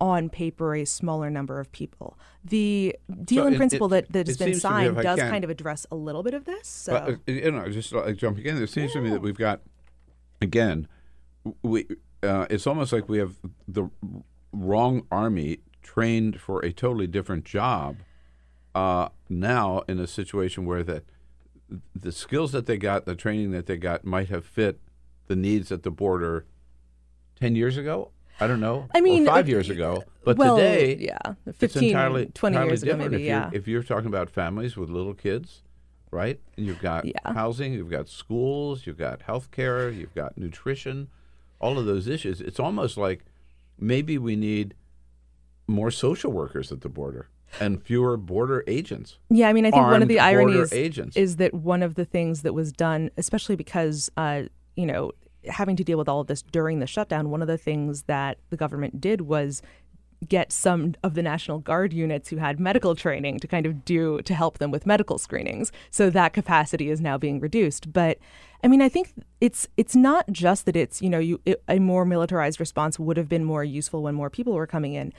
on 0.00 0.28
paper 0.28 0.74
a 0.74 0.84
smaller 0.84 1.30
number 1.30 1.60
of 1.60 1.70
people 1.72 2.18
the 2.44 2.96
deal 3.24 3.44
So 3.44 3.48
in 3.48 3.56
principle 3.56 3.92
it- 3.92 4.06
that, 4.08 4.12
that 4.12 4.26
has 4.26 4.36
been 4.36 4.48
seems 4.54 4.62
to 4.62 4.68
me, 4.70 4.74
if 4.86 4.94
signed 4.94 5.02
does 5.02 5.18
can- 5.20 5.30
kind 5.30 5.44
of 5.44 5.50
address 5.50 5.86
a 5.90 5.94
little 5.96 6.22
bit 6.22 6.34
of 6.34 6.44
this 6.44 6.66
so 6.66 6.92
But, 6.92 7.08
uh, 7.08 7.16
you 7.32 7.50
know, 7.52 7.68
just 7.68 7.92
like 7.92 8.16
jumping 8.16 8.44
in, 8.46 8.60
it 8.62 8.68
seems 8.70 8.92
to 8.94 9.00
me 9.00 9.10
that 9.10 9.20
we've 9.22 9.36
got, 9.38 9.60
again, 10.40 10.88
we. 11.62 11.86
Uh, 12.22 12.46
it's 12.50 12.66
almost 12.68 12.92
like 12.92 13.08
we 13.08 13.18
have 13.18 13.36
the 13.66 13.90
wrong 14.52 15.04
army 15.10 15.58
trained 15.82 16.40
for 16.40 16.64
a 16.64 16.72
totally 16.72 17.08
different 17.08 17.44
job. 17.44 17.96
Uh, 18.74 19.08
now 19.28 19.82
in 19.88 19.98
a 19.98 20.06
situation 20.06 20.64
where 20.64 20.82
that 20.82 21.04
the 21.94 22.12
skills 22.12 22.52
that 22.52 22.66
they 22.66 22.76
got, 22.76 23.04
the 23.06 23.14
training 23.14 23.50
that 23.52 23.66
they 23.66 23.76
got, 23.76 24.04
might 24.04 24.28
have 24.28 24.44
fit 24.44 24.80
the 25.26 25.36
needs 25.36 25.70
at 25.72 25.82
the 25.82 25.90
border 25.90 26.46
ten 27.38 27.54
years 27.56 27.76
ago. 27.76 28.10
I 28.40 28.46
don't 28.46 28.60
know. 28.60 28.88
I 28.94 29.00
mean, 29.00 29.24
or 29.24 29.32
five 29.32 29.46
uh, 29.46 29.50
years 29.50 29.70
ago. 29.70 30.04
But 30.24 30.36
well, 30.36 30.56
today, 30.56 30.96
yeah, 30.98 31.18
it's 31.46 31.58
15, 31.58 31.84
entirely, 31.84 32.26
20 32.26 32.54
entirely 32.54 32.70
years 32.70 32.82
ago, 32.82 32.92
different. 32.92 33.10
maybe, 33.12 33.24
if, 33.24 33.28
you're, 33.28 33.38
yeah. 33.38 33.50
if 33.52 33.68
you're 33.68 33.82
talking 33.82 34.06
about 34.08 34.30
families 34.30 34.76
with 34.76 34.88
little 34.88 35.14
kids, 35.14 35.62
right? 36.10 36.40
And 36.56 36.66
You've 36.66 36.80
got 36.80 37.04
Yeah. 37.04 37.32
housing, 37.32 37.72
you've 37.72 37.90
got 37.90 38.08
schools, 38.08 38.86
you've 38.86 38.98
got 38.98 39.22
health 39.22 39.50
care, 39.50 39.90
you've 39.90 40.14
got 40.14 40.38
nutrition, 40.38 41.08
all 41.60 41.78
of 41.78 41.86
those 41.86 42.06
issues. 42.06 42.40
It's 42.40 42.60
almost 42.60 42.96
like 42.96 43.24
maybe 43.78 44.18
we 44.18 44.36
need 44.36 44.74
more 45.66 45.90
social 45.90 46.30
workers 46.32 46.70
at 46.70 46.80
the 46.82 46.88
border 46.88 47.28
and 47.60 47.82
fewer 47.82 48.16
border 48.16 48.64
agents. 48.66 49.18
Yeah, 49.30 49.48
I 49.48 49.52
mean, 49.52 49.66
I 49.66 49.70
think 49.70 49.86
one 49.86 50.02
of 50.02 50.08
the 50.08 50.20
ironies 50.20 50.72
agents. 50.72 51.16
is 51.16 51.36
that 51.36 51.54
one 51.54 51.82
of 51.82 51.94
the 51.94 52.04
things 52.04 52.42
that 52.42 52.54
was 52.54 52.72
done, 52.72 53.10
especially 53.16 53.56
because, 53.56 54.10
uh, 54.16 54.44
you 54.76 54.86
know, 54.86 55.12
having 55.46 55.76
to 55.76 55.84
deal 55.84 55.98
with 55.98 56.08
all 56.08 56.20
of 56.20 56.26
this 56.26 56.42
during 56.42 56.78
the 56.78 56.86
shutdown, 56.86 57.30
one 57.30 57.42
of 57.42 57.48
the 57.48 57.58
things 57.58 58.02
that 58.02 58.38
the 58.50 58.56
government 58.56 59.00
did 59.00 59.22
was 59.22 59.62
get 60.28 60.52
some 60.52 60.94
of 61.02 61.14
the 61.14 61.22
National 61.22 61.58
Guard 61.58 61.92
units 61.92 62.28
who 62.28 62.36
had 62.36 62.60
medical 62.60 62.94
training 62.94 63.40
to 63.40 63.48
kind 63.48 63.66
of 63.66 63.84
do 63.84 64.20
to 64.22 64.34
help 64.34 64.58
them 64.58 64.70
with 64.70 64.86
medical 64.86 65.18
screenings. 65.18 65.72
So 65.90 66.10
that 66.10 66.32
capacity 66.32 66.90
is 66.90 67.00
now 67.00 67.18
being 67.18 67.40
reduced. 67.40 67.92
But 67.92 68.18
I 68.62 68.68
mean, 68.68 68.80
I 68.80 68.88
think 68.88 69.12
it's 69.40 69.66
it's 69.76 69.96
not 69.96 70.30
just 70.30 70.66
that 70.66 70.76
it's 70.76 71.02
you 71.02 71.10
know 71.10 71.18
you 71.18 71.40
it, 71.44 71.62
a 71.68 71.78
more 71.78 72.04
militarized 72.04 72.60
response 72.60 72.98
would 72.98 73.16
have 73.16 73.28
been 73.28 73.44
more 73.44 73.64
useful 73.64 74.02
when 74.02 74.14
more 74.14 74.30
people 74.30 74.52
were 74.52 74.66
coming 74.66 74.94
in. 74.94 75.12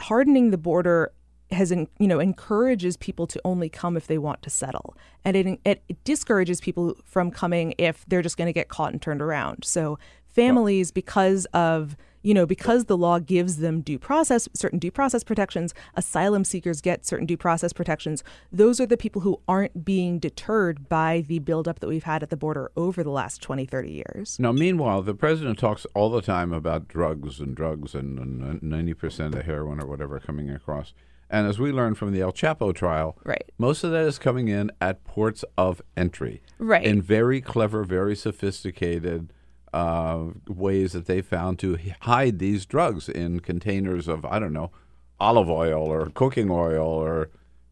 Hardening 0.00 0.50
the 0.50 0.58
border 0.58 1.12
has 1.50 1.70
you 1.70 1.88
know 2.06 2.18
encourages 2.18 2.96
people 2.96 3.26
to 3.26 3.40
only 3.44 3.68
come 3.68 3.96
if 3.96 4.06
they 4.06 4.18
want 4.18 4.42
to 4.42 4.50
settle, 4.50 4.96
and 5.24 5.36
it 5.36 5.60
it, 5.64 5.82
it 5.88 6.04
discourages 6.04 6.60
people 6.60 6.96
from 7.04 7.30
coming 7.30 7.74
if 7.78 8.04
they're 8.06 8.22
just 8.22 8.36
going 8.36 8.46
to 8.46 8.52
get 8.52 8.68
caught 8.68 8.92
and 8.92 9.00
turned 9.00 9.22
around. 9.22 9.64
So 9.64 9.98
families, 10.36 10.90
because 10.90 11.46
of 11.46 11.96
you 12.22 12.34
know 12.34 12.44
because 12.44 12.86
the 12.86 12.96
law 12.96 13.18
gives 13.18 13.58
them 13.58 13.80
due 13.80 13.98
process, 13.98 14.48
certain 14.52 14.78
due 14.78 14.90
process 14.90 15.22
protections, 15.24 15.72
asylum 15.94 16.44
seekers 16.44 16.80
get 16.80 17.06
certain 17.06 17.26
due 17.26 17.36
process 17.36 17.72
protections. 17.72 18.22
Those 18.52 18.80
are 18.80 18.86
the 18.86 18.96
people 18.96 19.22
who 19.22 19.40
aren't 19.48 19.84
being 19.84 20.18
deterred 20.18 20.88
by 20.88 21.24
the 21.26 21.38
buildup 21.38 21.80
that 21.80 21.88
we've 21.88 22.04
had 22.04 22.22
at 22.22 22.30
the 22.30 22.36
border 22.36 22.70
over 22.76 23.02
the 23.02 23.10
last 23.10 23.40
20, 23.40 23.64
30 23.64 23.90
years. 23.90 24.38
Now, 24.38 24.52
meanwhile, 24.52 25.02
the 25.02 25.14
president 25.14 25.58
talks 25.58 25.86
all 25.94 26.10
the 26.10 26.22
time 26.22 26.52
about 26.52 26.88
drugs 26.88 27.40
and 27.40 27.54
drugs 27.54 27.94
and, 27.94 28.18
and 28.18 28.60
90% 28.60 29.38
of 29.38 29.46
heroin 29.46 29.80
or 29.80 29.86
whatever 29.86 30.18
coming 30.18 30.50
across. 30.50 30.92
And 31.28 31.46
as 31.46 31.58
we 31.58 31.72
learned 31.72 31.98
from 31.98 32.12
the 32.12 32.20
El 32.20 32.32
Chapo 32.32 32.74
trial, 32.74 33.16
right. 33.24 33.50
most 33.58 33.82
of 33.82 33.90
that 33.90 34.04
is 34.06 34.18
coming 34.18 34.48
in 34.48 34.70
at 34.80 35.04
ports 35.04 35.44
of 35.58 35.82
entry. 35.96 36.42
Right. 36.58 36.84
In 36.84 37.02
very 37.02 37.40
clever, 37.40 37.82
very 37.84 38.14
sophisticated 38.14 39.32
uh, 39.72 40.26
ways 40.46 40.92
that 40.92 41.06
they 41.06 41.20
found 41.20 41.58
to 41.58 41.78
hide 42.00 42.38
these 42.38 42.64
drugs 42.64 43.08
in 43.08 43.40
containers 43.40 44.08
of, 44.08 44.24
I 44.24 44.38
don't 44.38 44.52
know, 44.52 44.70
olive 45.18 45.50
oil 45.50 45.82
or 45.82 46.10
cooking 46.10 46.50
oil 46.50 46.86
or. 46.86 47.30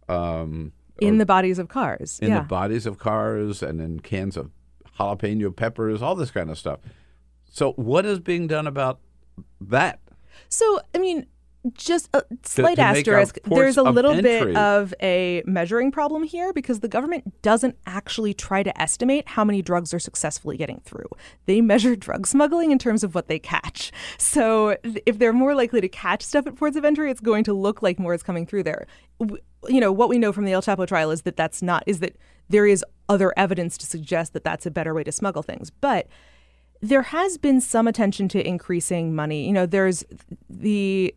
Um, 0.08 0.72
In 1.00 1.18
the 1.18 1.26
bodies 1.26 1.58
of 1.58 1.68
cars. 1.68 2.18
in 2.20 2.30
yeah. 2.30 2.40
the 2.40 2.46
bodies 2.46 2.86
of 2.86 2.98
cars 2.98 3.62
and 3.62 3.80
in 3.80 4.00
cans 4.00 4.36
of 4.36 4.50
jalapeno 4.98 5.54
peppers, 5.54 6.02
all 6.02 6.14
this 6.14 6.30
kind 6.30 6.50
of 6.50 6.58
stuff. 6.58 6.80
So, 7.50 7.72
what 7.72 8.04
is 8.04 8.18
being 8.18 8.46
done 8.46 8.66
about 8.66 9.00
that? 9.60 10.00
So, 10.48 10.80
I 10.94 10.98
mean, 10.98 11.26
just 11.72 12.08
a 12.12 12.24
slight 12.42 12.76
to 12.76 12.82
our 12.82 12.88
asterisk. 12.88 13.38
There's 13.44 13.76
a 13.76 13.82
little 13.82 14.12
entry- 14.12 14.52
bit 14.52 14.56
of 14.56 14.92
a 15.00 15.42
measuring 15.46 15.90
problem 15.90 16.22
here 16.22 16.52
because 16.52 16.80
the 16.80 16.88
government 16.88 17.40
doesn't 17.42 17.76
actually 17.86 18.34
try 18.34 18.62
to 18.62 18.80
estimate 18.80 19.28
how 19.28 19.44
many 19.44 19.62
drugs 19.62 19.94
are 19.94 19.98
successfully 19.98 20.56
getting 20.56 20.80
through. 20.84 21.08
They 21.46 21.60
measure 21.60 21.96
drug 21.96 22.26
smuggling 22.26 22.70
in 22.70 22.78
terms 22.78 23.02
of 23.02 23.14
what 23.14 23.28
they 23.28 23.38
catch. 23.38 23.92
So, 24.18 24.76
if 25.06 25.18
they're 25.18 25.32
more 25.32 25.54
likely 25.54 25.80
to 25.80 25.88
catch 25.88 26.22
stuff 26.22 26.46
at 26.46 26.56
ports 26.56 26.76
of 26.76 26.84
entry, 26.84 27.10
it's 27.10 27.20
going 27.20 27.44
to 27.44 27.52
look 27.52 27.82
like 27.82 27.98
more 27.98 28.14
is 28.14 28.22
coming 28.22 28.46
through 28.46 28.64
there. 28.64 28.86
You 29.20 29.80
know, 29.80 29.92
what 29.92 30.08
we 30.08 30.18
know 30.18 30.32
from 30.32 30.44
the 30.44 30.52
El 30.52 30.62
Chapo 30.62 30.86
trial 30.86 31.10
is 31.10 31.22
that 31.22 31.36
that's 31.36 31.62
not, 31.62 31.82
is 31.86 32.00
that 32.00 32.16
there 32.48 32.66
is 32.66 32.84
other 33.08 33.32
evidence 33.36 33.78
to 33.78 33.86
suggest 33.86 34.32
that 34.32 34.44
that's 34.44 34.66
a 34.66 34.70
better 34.70 34.92
way 34.94 35.04
to 35.04 35.12
smuggle 35.12 35.42
things. 35.42 35.70
But 35.70 36.08
there 36.80 37.02
has 37.02 37.38
been 37.38 37.60
some 37.60 37.88
attention 37.88 38.28
to 38.28 38.46
increasing 38.46 39.14
money. 39.14 39.46
You 39.46 39.52
know, 39.52 39.66
there's 39.66 40.04
the 40.50 41.14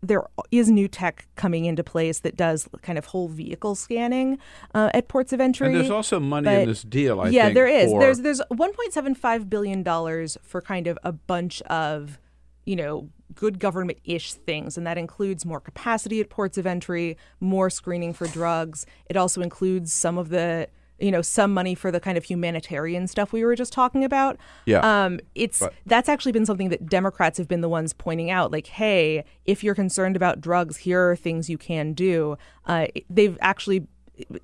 there 0.00 0.24
is 0.50 0.70
new 0.70 0.86
tech 0.88 1.26
coming 1.34 1.64
into 1.64 1.82
place 1.82 2.20
that 2.20 2.36
does 2.36 2.68
kind 2.82 2.98
of 2.98 3.06
whole 3.06 3.28
vehicle 3.28 3.74
scanning 3.74 4.38
uh, 4.74 4.90
at 4.94 5.08
ports 5.08 5.32
of 5.32 5.40
entry. 5.40 5.66
And 5.66 5.76
there's 5.76 5.90
also 5.90 6.20
money 6.20 6.44
But- 6.44 6.62
in 6.62 6.68
this 6.68 6.82
deal, 6.82 7.20
I 7.20 7.28
yeah, 7.30 7.44
think. 7.44 7.54
there 7.54 7.66
is. 7.66 7.90
for- 7.90 8.00
There's 8.00 8.20
there's 8.20 8.40
1.75 8.52 9.48
billion 9.50 9.82
dollars 9.82 10.38
for 10.42 10.60
kind 10.60 10.86
of 10.86 10.98
a 11.02 11.12
bunch 11.12 11.62
of 11.62 12.18
you 12.64 12.76
know 12.76 13.08
good 13.34 13.58
government 13.58 13.98
ish 14.04 14.34
things, 14.34 14.76
and 14.78 14.86
that 14.86 14.98
includes 14.98 15.44
more 15.44 15.60
capacity 15.60 16.20
at 16.20 16.28
ports 16.30 16.58
of 16.58 16.66
entry, 16.66 17.16
more 17.40 17.68
screening 17.70 18.12
for 18.12 18.26
drugs. 18.26 18.86
It 19.10 19.16
also 19.16 19.40
includes 19.42 19.92
some 19.92 20.16
of 20.18 20.28
the 20.30 20.68
you 20.98 21.10
know 21.10 21.22
some 21.22 21.52
money 21.54 21.74
for 21.74 21.90
the 21.90 22.00
kind 22.00 22.18
of 22.18 22.24
humanitarian 22.24 23.06
stuff 23.06 23.32
we 23.32 23.44
were 23.44 23.54
just 23.54 23.72
talking 23.72 24.04
about. 24.04 24.36
Yeah. 24.66 24.80
Um, 24.80 25.20
it's 25.34 25.60
But- 25.60 25.74
that's 25.86 26.08
actually 26.08 26.32
been 26.32 26.46
something 26.46 26.68
that 26.70 26.86
Democrats 26.86 27.38
have 27.38 27.48
been 27.48 27.60
the 27.60 27.68
ones 27.68 27.92
pointing 27.92 28.30
out. 28.30 28.50
Like, 28.50 28.66
hey, 28.66 29.24
if 29.44 29.62
you're 29.62 29.74
concerned 29.74 30.16
about 30.16 30.40
drugs, 30.40 30.78
here 30.78 31.10
are 31.10 31.16
things 31.16 31.48
you 31.48 31.58
can 31.58 31.92
do. 31.92 32.36
Uh, 32.66 32.86
they've 33.08 33.38
actually. 33.40 33.86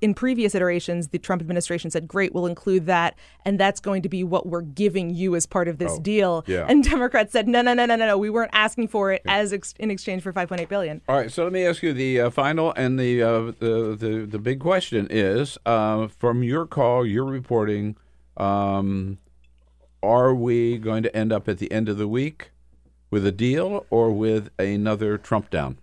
In 0.01 0.13
previous 0.13 0.55
iterations, 0.55 1.09
the 1.09 1.19
Trump 1.19 1.41
administration 1.41 1.91
said, 1.91 2.07
"Great, 2.07 2.33
we'll 2.33 2.45
include 2.45 2.85
that, 2.85 3.15
and 3.43 3.59
that's 3.59 3.79
going 3.79 4.01
to 4.03 4.09
be 4.09 4.23
what 4.23 4.45
we're 4.47 4.61
giving 4.61 5.09
you 5.09 5.35
as 5.35 5.45
part 5.45 5.67
of 5.67 5.77
this 5.77 5.93
Oh, 5.93 5.99
deal." 6.01 6.43
yeah. 6.47 6.65
And 6.67 6.83
Democrats 6.83 7.31
said, 7.33 7.47
"No, 7.47 7.61
no, 7.61 7.73
no, 7.73 7.85
no, 7.85 7.95
no, 7.95 8.07
no. 8.07 8.17
We 8.17 8.29
weren't 8.29 8.51
asking 8.53 8.87
for 8.89 9.11
it 9.11 9.21
as 9.27 9.51
ex- 9.53 9.73
in 9.79 9.91
exchange 9.91 10.21
for 10.23 10.31
5.8 10.33 10.69
billion." 10.69 11.01
All 11.09 11.15
right, 11.17 11.31
so 11.31 11.43
let 11.43 11.51
me 11.53 11.65
ask 11.65 11.81
you 11.83 11.93
the 11.93 12.21
uh, 12.21 12.29
final 12.29 12.73
and 12.77 12.99
the, 12.99 13.21
uh, 13.21 13.39
the 13.59 13.95
the 13.99 14.27
the 14.29 14.39
big 14.39 14.59
question 14.59 15.07
is 15.09 15.57
uh, 15.65 16.07
from 16.07 16.43
your 16.43 16.65
call, 16.65 17.05
your 17.05 17.25
reporting, 17.25 17.95
um, 18.37 19.17
are 20.03 20.33
we 20.35 20.77
going 20.77 21.03
to 21.03 21.15
end 21.15 21.31
up 21.33 21.47
at 21.49 21.57
the 21.57 21.71
end 21.71 21.89
of 21.89 21.97
the 21.97 22.07
week 22.07 22.51
with 23.09 23.25
a 23.25 23.31
deal 23.31 23.85
or 23.89 24.11
with 24.11 24.49
another 24.59 25.17
Trump 25.17 25.49
down? 25.49 25.77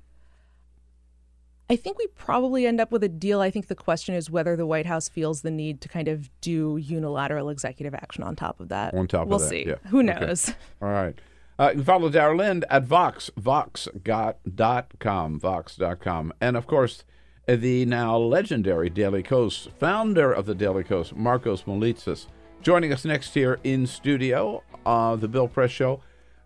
I 1.72 1.76
think 1.76 1.96
we 1.98 2.06
probably 2.08 2.66
end 2.66 2.82
up 2.82 2.92
with 2.92 3.02
a 3.02 3.08
deal. 3.08 3.40
I 3.40 3.50
think 3.50 3.68
the 3.68 3.74
question 3.74 4.14
is 4.14 4.30
whether 4.30 4.56
the 4.56 4.66
White 4.66 4.84
House 4.84 5.08
feels 5.08 5.40
the 5.40 5.50
need 5.50 5.80
to 5.80 5.88
kind 5.88 6.06
of 6.06 6.28
do 6.42 6.76
unilateral 6.76 7.48
executive 7.48 7.94
action 7.94 8.22
on 8.22 8.36
top 8.36 8.60
of 8.60 8.68
that. 8.68 8.92
On 8.92 9.08
top 9.08 9.26
we'll 9.26 9.36
of 9.36 9.42
that, 9.44 9.48
see. 9.48 9.64
yeah. 9.66 9.76
Who 9.88 10.00
Okay. 10.06 10.20
knows? 10.20 10.50
All 10.82 10.90
right. 10.90 11.14
Uh, 11.58 11.68
you 11.68 11.76
can 11.76 11.84
follow 11.84 12.10
Dara 12.10 12.36
Lind 12.36 12.66
at 12.68 12.84
Vox, 12.84 13.30
vox.com, 13.38 15.40
vox.com. 15.40 16.32
And 16.42 16.56
of 16.58 16.66
course, 16.66 17.04
the 17.46 17.86
now 17.86 18.18
legendary 18.18 18.90
Daily 18.90 19.22
Kos, 19.22 19.68
founder 19.78 20.30
of 20.30 20.44
the 20.44 20.54
Daily 20.54 20.84
Kos, 20.84 21.12
Markos 21.12 21.64
Moulitsas, 21.64 22.26
joining 22.60 22.92
us 22.92 23.06
next 23.06 23.32
here 23.32 23.58
in 23.64 23.86
studio, 23.86 24.62
uh, 24.84 25.16
the 25.16 25.28
Bill 25.28 25.48
Press 25.48 25.70
Show. 25.70 26.02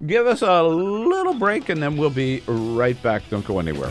Give 0.07 0.27
us 0.27 0.43
a 0.43 0.63
little 0.63 1.35
break 1.35 1.69
and 1.69 1.83
then 1.83 1.97
we'll 1.97 2.11
be 2.11 2.43
right 2.47 3.01
back. 3.03 3.23
Don't 3.31 3.45
go 3.47 3.59
anywhere. 3.59 3.91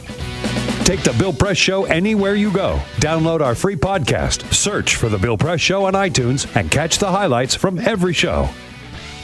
Take 0.86 1.02
the 1.02 1.14
Bill 1.14 1.34
Press 1.34 1.58
Show 1.58 1.86
anywhere 1.86 2.36
you 2.36 2.52
go. 2.52 2.80
Download 2.98 3.42
our 3.42 3.56
free 3.56 3.76
podcast, 3.76 4.54
search 4.54 4.98
for 4.98 5.10
The 5.10 5.18
Bill 5.18 5.36
Press 5.36 5.60
Show 5.60 5.86
on 5.86 5.94
iTunes, 5.94 6.56
and 6.56 6.70
catch 6.70 7.00
the 7.00 7.10
highlights 7.10 7.56
from 7.56 7.80
every 7.80 8.14
show. 8.14 8.48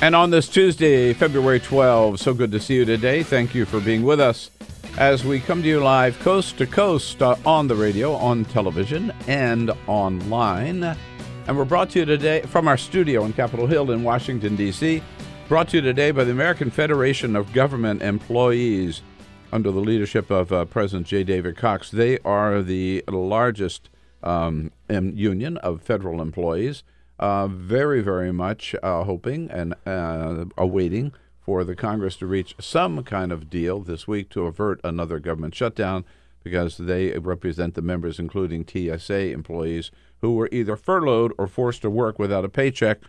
And 0.01 0.15
on 0.15 0.31
this 0.31 0.49
Tuesday, 0.49 1.13
February 1.13 1.59
12, 1.59 2.19
so 2.19 2.33
good 2.33 2.51
to 2.53 2.59
see 2.59 2.73
you 2.73 2.85
today. 2.85 3.21
Thank 3.21 3.53
you 3.53 3.65
for 3.65 3.79
being 3.79 4.01
with 4.01 4.19
us 4.19 4.49
as 4.97 5.23
we 5.23 5.39
come 5.39 5.61
to 5.61 5.67
you 5.67 5.79
live 5.79 6.17
coast 6.21 6.57
to 6.57 6.65
coast 6.65 7.21
uh, 7.21 7.35
on 7.45 7.67
the 7.67 7.75
radio, 7.75 8.13
on 8.15 8.43
television, 8.45 9.13
and 9.27 9.69
online. 9.85 10.83
And 10.83 11.55
we're 11.55 11.63
brought 11.63 11.91
to 11.91 11.99
you 11.99 12.05
today 12.05 12.41
from 12.41 12.67
our 12.67 12.77
studio 12.77 13.23
in 13.25 13.33
Capitol 13.33 13.67
Hill 13.67 13.91
in 13.91 14.01
Washington, 14.01 14.55
D.C. 14.55 15.03
Brought 15.47 15.69
to 15.69 15.77
you 15.77 15.81
today 15.81 16.09
by 16.09 16.23
the 16.23 16.31
American 16.31 16.71
Federation 16.71 17.35
of 17.35 17.53
Government 17.53 18.01
Employees 18.01 19.03
under 19.51 19.71
the 19.71 19.79
leadership 19.79 20.31
of 20.31 20.51
uh, 20.51 20.65
President 20.65 21.07
J. 21.07 21.23
David 21.23 21.57
Cox. 21.57 21.91
They 21.91 22.17
are 22.19 22.61
the 22.61 23.03
largest 23.07 23.89
um, 24.23 24.71
union 24.89 25.57
of 25.57 25.81
federal 25.81 26.21
employees. 26.21 26.83
Uh, 27.19 27.47
very, 27.47 28.01
very 28.01 28.31
much 28.31 28.75
uh, 28.81 29.03
hoping 29.03 29.49
and 29.51 29.75
uh, 29.85 30.45
awaiting 30.57 31.13
for 31.39 31.63
the 31.63 31.75
Congress 31.75 32.15
to 32.15 32.25
reach 32.25 32.55
some 32.59 33.03
kind 33.03 33.31
of 33.31 33.49
deal 33.49 33.79
this 33.79 34.07
week 34.07 34.29
to 34.29 34.45
avert 34.45 34.79
another 34.83 35.19
government 35.19 35.53
shutdown 35.53 36.03
because 36.43 36.77
they 36.77 37.11
represent 37.19 37.75
the 37.75 37.81
members, 37.81 38.17
including 38.17 38.65
TSA 38.65 39.31
employees, 39.31 39.91
who 40.21 40.33
were 40.33 40.49
either 40.51 40.75
furloughed 40.75 41.33
or 41.37 41.47
forced 41.47 41.83
to 41.83 41.89
work 41.89 42.17
without 42.17 42.45
a 42.45 42.49
paycheck 42.49 42.99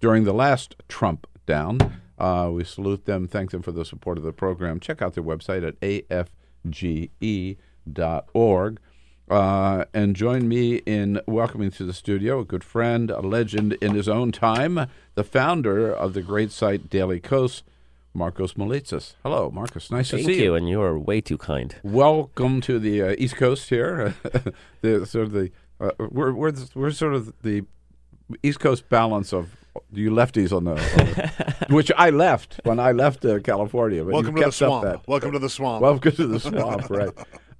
during 0.00 0.24
the 0.24 0.34
last 0.34 0.76
Trump 0.88 1.26
down. 1.46 2.00
Uh, 2.18 2.48
we 2.52 2.62
salute 2.64 3.04
them, 3.06 3.26
thank 3.26 3.50
them 3.50 3.62
for 3.62 3.72
the 3.72 3.84
support 3.84 4.18
of 4.18 4.24
the 4.24 4.32
program. 4.32 4.78
Check 4.80 5.02
out 5.02 5.14
their 5.14 5.24
website 5.24 5.66
at 5.66 5.78
afge.org. 7.44 8.80
Uh, 9.30 9.86
and 9.94 10.14
join 10.14 10.46
me 10.46 10.76
in 10.84 11.18
welcoming 11.26 11.70
to 11.70 11.84
the 11.86 11.94
studio 11.94 12.40
a 12.40 12.44
good 12.44 12.62
friend, 12.62 13.10
a 13.10 13.20
legend 13.20 13.72
in 13.80 13.94
his 13.94 14.06
own 14.06 14.30
time, 14.30 14.86
the 15.14 15.24
founder 15.24 15.90
of 15.90 16.12
the 16.12 16.20
great 16.20 16.52
site 16.52 16.90
Daily 16.90 17.20
Kos, 17.20 17.62
Markos 18.14 18.52
Moulitsas. 18.54 19.14
Hello, 19.22 19.50
Markos. 19.50 19.90
Nice 19.90 20.10
Thank 20.10 20.24
to 20.26 20.32
see 20.32 20.36
you, 20.40 20.44
you. 20.50 20.54
and 20.54 20.68
you 20.68 20.82
are 20.82 20.98
way 20.98 21.22
too 21.22 21.38
kind. 21.38 21.74
Welcome 21.82 22.60
to 22.60 22.78
the 22.78 23.00
uh, 23.02 23.14
East 23.16 23.36
Coast 23.36 23.70
here. 23.70 24.14
the 24.82 25.06
sort 25.06 25.24
of 25.24 25.32
the 25.32 25.50
uh, 25.80 25.90
we're 25.98 26.32
we're 26.34 26.52
the- 26.52 26.68
we're 26.74 26.90
sort 26.90 27.14
of 27.14 27.32
the 27.42 27.64
East 28.42 28.60
Coast 28.60 28.90
balance 28.90 29.32
of 29.32 29.56
you 29.92 30.10
lefties 30.10 30.52
on 30.56 30.64
the, 30.64 30.72
on 30.72 30.76
the- 30.78 31.66
which 31.74 31.90
I 31.96 32.10
left 32.10 32.60
when 32.64 32.78
I 32.78 32.92
left 32.92 33.24
uh, 33.24 33.40
California. 33.40 34.04
But 34.04 34.12
Welcome 34.14 34.34
to 34.36 34.44
the 34.44 34.52
swamp. 34.52 34.84
that. 34.84 35.08
Welcome 35.08 35.32
to 35.32 35.38
the 35.38 35.48
swamp. 35.50 35.82
Welcome 35.82 36.12
to 36.12 36.26
the 36.26 36.40
swamp. 36.48 36.90
Right. 36.90 37.10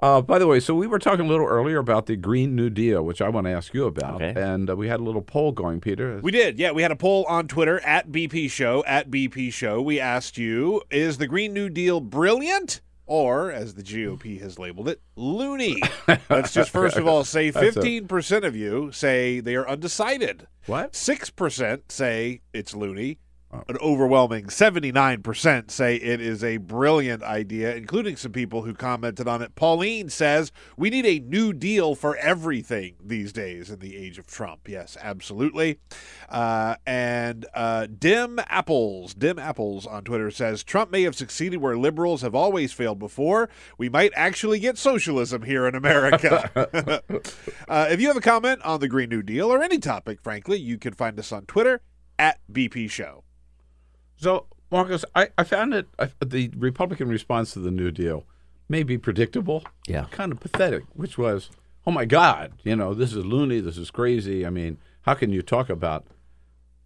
Uh, 0.01 0.21
by 0.21 0.39
the 0.39 0.47
way, 0.47 0.61
so 0.61 0.75
we 0.75 0.87
were 0.87 0.99
talking 0.99 1.25
a 1.25 1.29
little 1.29 1.47
earlier 1.47 1.79
about 1.79 2.05
the 2.07 2.15
Green 2.17 2.55
New 2.55 2.69
Deal, 2.69 3.03
which 3.03 3.23
I 3.23 3.31
want 3.31 3.47
to 3.47 3.53
ask 3.53 3.73
you 3.73 3.87
about, 3.87 4.21
and 4.21 4.69
uh, 4.69 4.77
we 4.77 4.87
had 4.89 5.01
a 5.01 5.03
little 5.03 5.23
poll 5.23 5.53
going, 5.53 5.81
Peter. 5.81 6.21
We 6.23 6.31
did, 6.31 6.59
yeah. 6.59 6.73
We 6.73 6.83
had 6.83 6.91
a 6.91 6.97
poll 6.97 7.25
on 7.27 7.49
Twitter 7.49 7.81
at 7.81 8.11
BP 8.11 8.51
Show 8.51 8.85
at 8.87 9.11
BP 9.11 9.51
Show. 9.53 9.81
We 9.81 9.99
asked 10.01 10.37
you: 10.37 10.83
Is 10.91 11.17
the 11.19 11.27
Green 11.27 11.55
New 11.55 11.71
Deal 11.71 12.01
brilliant, 12.01 12.83
or 13.07 13.51
as 13.51 13.75
the 13.75 13.83
GOP 13.83 14.41
has 14.41 14.59
labeled 14.59 14.89
it, 14.89 15.01
loony? 15.17 15.81
Let's 16.31 16.53
just 16.53 16.71
first 16.71 16.97
of 16.97 17.07
all 17.07 17.25
say 17.25 17.51
fifteen 17.51 18.07
percent 18.09 18.45
of 18.45 18.57
you 18.57 18.93
say 18.93 19.41
they 19.41 19.57
are 19.57 19.69
undecided. 19.69 20.47
What? 20.67 20.95
Six 20.95 21.31
percent 21.31 21.93
say 21.93 22.41
it's 22.53 22.75
loony. 22.75 23.19
An 23.69 23.77
overwhelming 23.81 24.47
79% 24.47 25.71
say 25.71 25.97
it 25.97 26.21
is 26.21 26.45
a 26.45 26.59
brilliant 26.59 27.23
idea, 27.23 27.75
including 27.75 28.17
some 28.17 28.33
people 28.33 28.63
who 28.63 28.75
commented 28.75 29.27
on 29.27 29.43
it. 29.43 29.55
Pauline 29.55 30.09
says, 30.09 30.53
We 30.77 30.91
need 30.91 31.07
a 31.07 31.19
new 31.21 31.53
deal 31.53 31.95
for 31.95 32.17
everything 32.17 32.97
these 33.03 33.33
days 33.33 33.71
in 33.71 33.79
the 33.79 33.97
age 33.97 34.19
of 34.19 34.27
Trump. 34.27 34.69
Yes, 34.69 34.97
absolutely. 35.01 35.79
Uh, 36.29 36.77
and 36.87 37.47
uh, 37.55 37.87
Dim 37.87 38.39
Apples, 38.49 39.15
Dim 39.15 39.39
Apples 39.39 39.87
on 39.87 40.05
Twitter 40.05 40.31
says, 40.31 40.63
Trump 40.63 40.91
may 40.91 41.03
have 41.03 41.15
succeeded 41.15 41.59
where 41.59 41.77
liberals 41.77 42.23
have 42.23 42.35
always 42.35 42.73
failed 42.73 42.99
before. 42.99 43.49
We 43.79 43.89
might 43.89 44.13
actually 44.15 44.59
get 44.59 44.79
socialism 44.79 45.43
here 45.43 45.67
in 45.67 45.75
America. 45.75 46.51
uh, 47.69 47.87
if 47.91 48.01
you 48.01 48.09
have 48.09 48.17
a 48.17 48.23
comment 48.23 48.63
on 48.63 48.81
the 48.81 48.89
Green 48.89 49.09
New 49.09 49.23
Deal 49.23 49.53
or 49.53 49.63
any 49.63 49.79
topic, 49.79 50.21
frankly, 50.23 50.59
you 50.59 50.79
can 50.79 50.93
find 50.93 51.19
us 51.19 51.33
on 51.33 51.47
Twitter 51.47 51.81
at 52.19 52.39
BP 52.53 52.91
Show. 52.91 53.24
So, 54.25 54.47
Markos, 54.73 55.05
I, 55.15 55.29
I 55.37 55.45
found 55.45 55.75
it 55.75 55.87
I, 55.99 56.09
the 56.25 56.51
Republican 56.57 57.09
response 57.09 57.53
to 57.53 57.59
the 57.59 57.71
New 57.71 57.91
Deal 57.91 58.25
may 58.71 58.83
be 58.83 58.97
predictable, 58.97 59.63
Yeah. 59.87 60.07
kind 60.11 60.33
of 60.33 60.41
pathetic, 60.41 60.85
which 60.95 61.19
was, 61.19 61.51
oh 61.87 61.91
my 61.91 62.07
God, 62.07 62.55
you 62.63 62.75
know, 62.75 62.95
this 62.95 63.13
is 63.13 63.27
loony, 63.27 63.61
this 63.61 63.77
is 63.77 63.91
crazy. 63.91 64.47
I 64.47 64.49
mean, 64.51 64.79
how 65.03 65.13
can 65.13 65.31
you 65.31 65.43
talk 65.43 65.69
about 65.69 66.07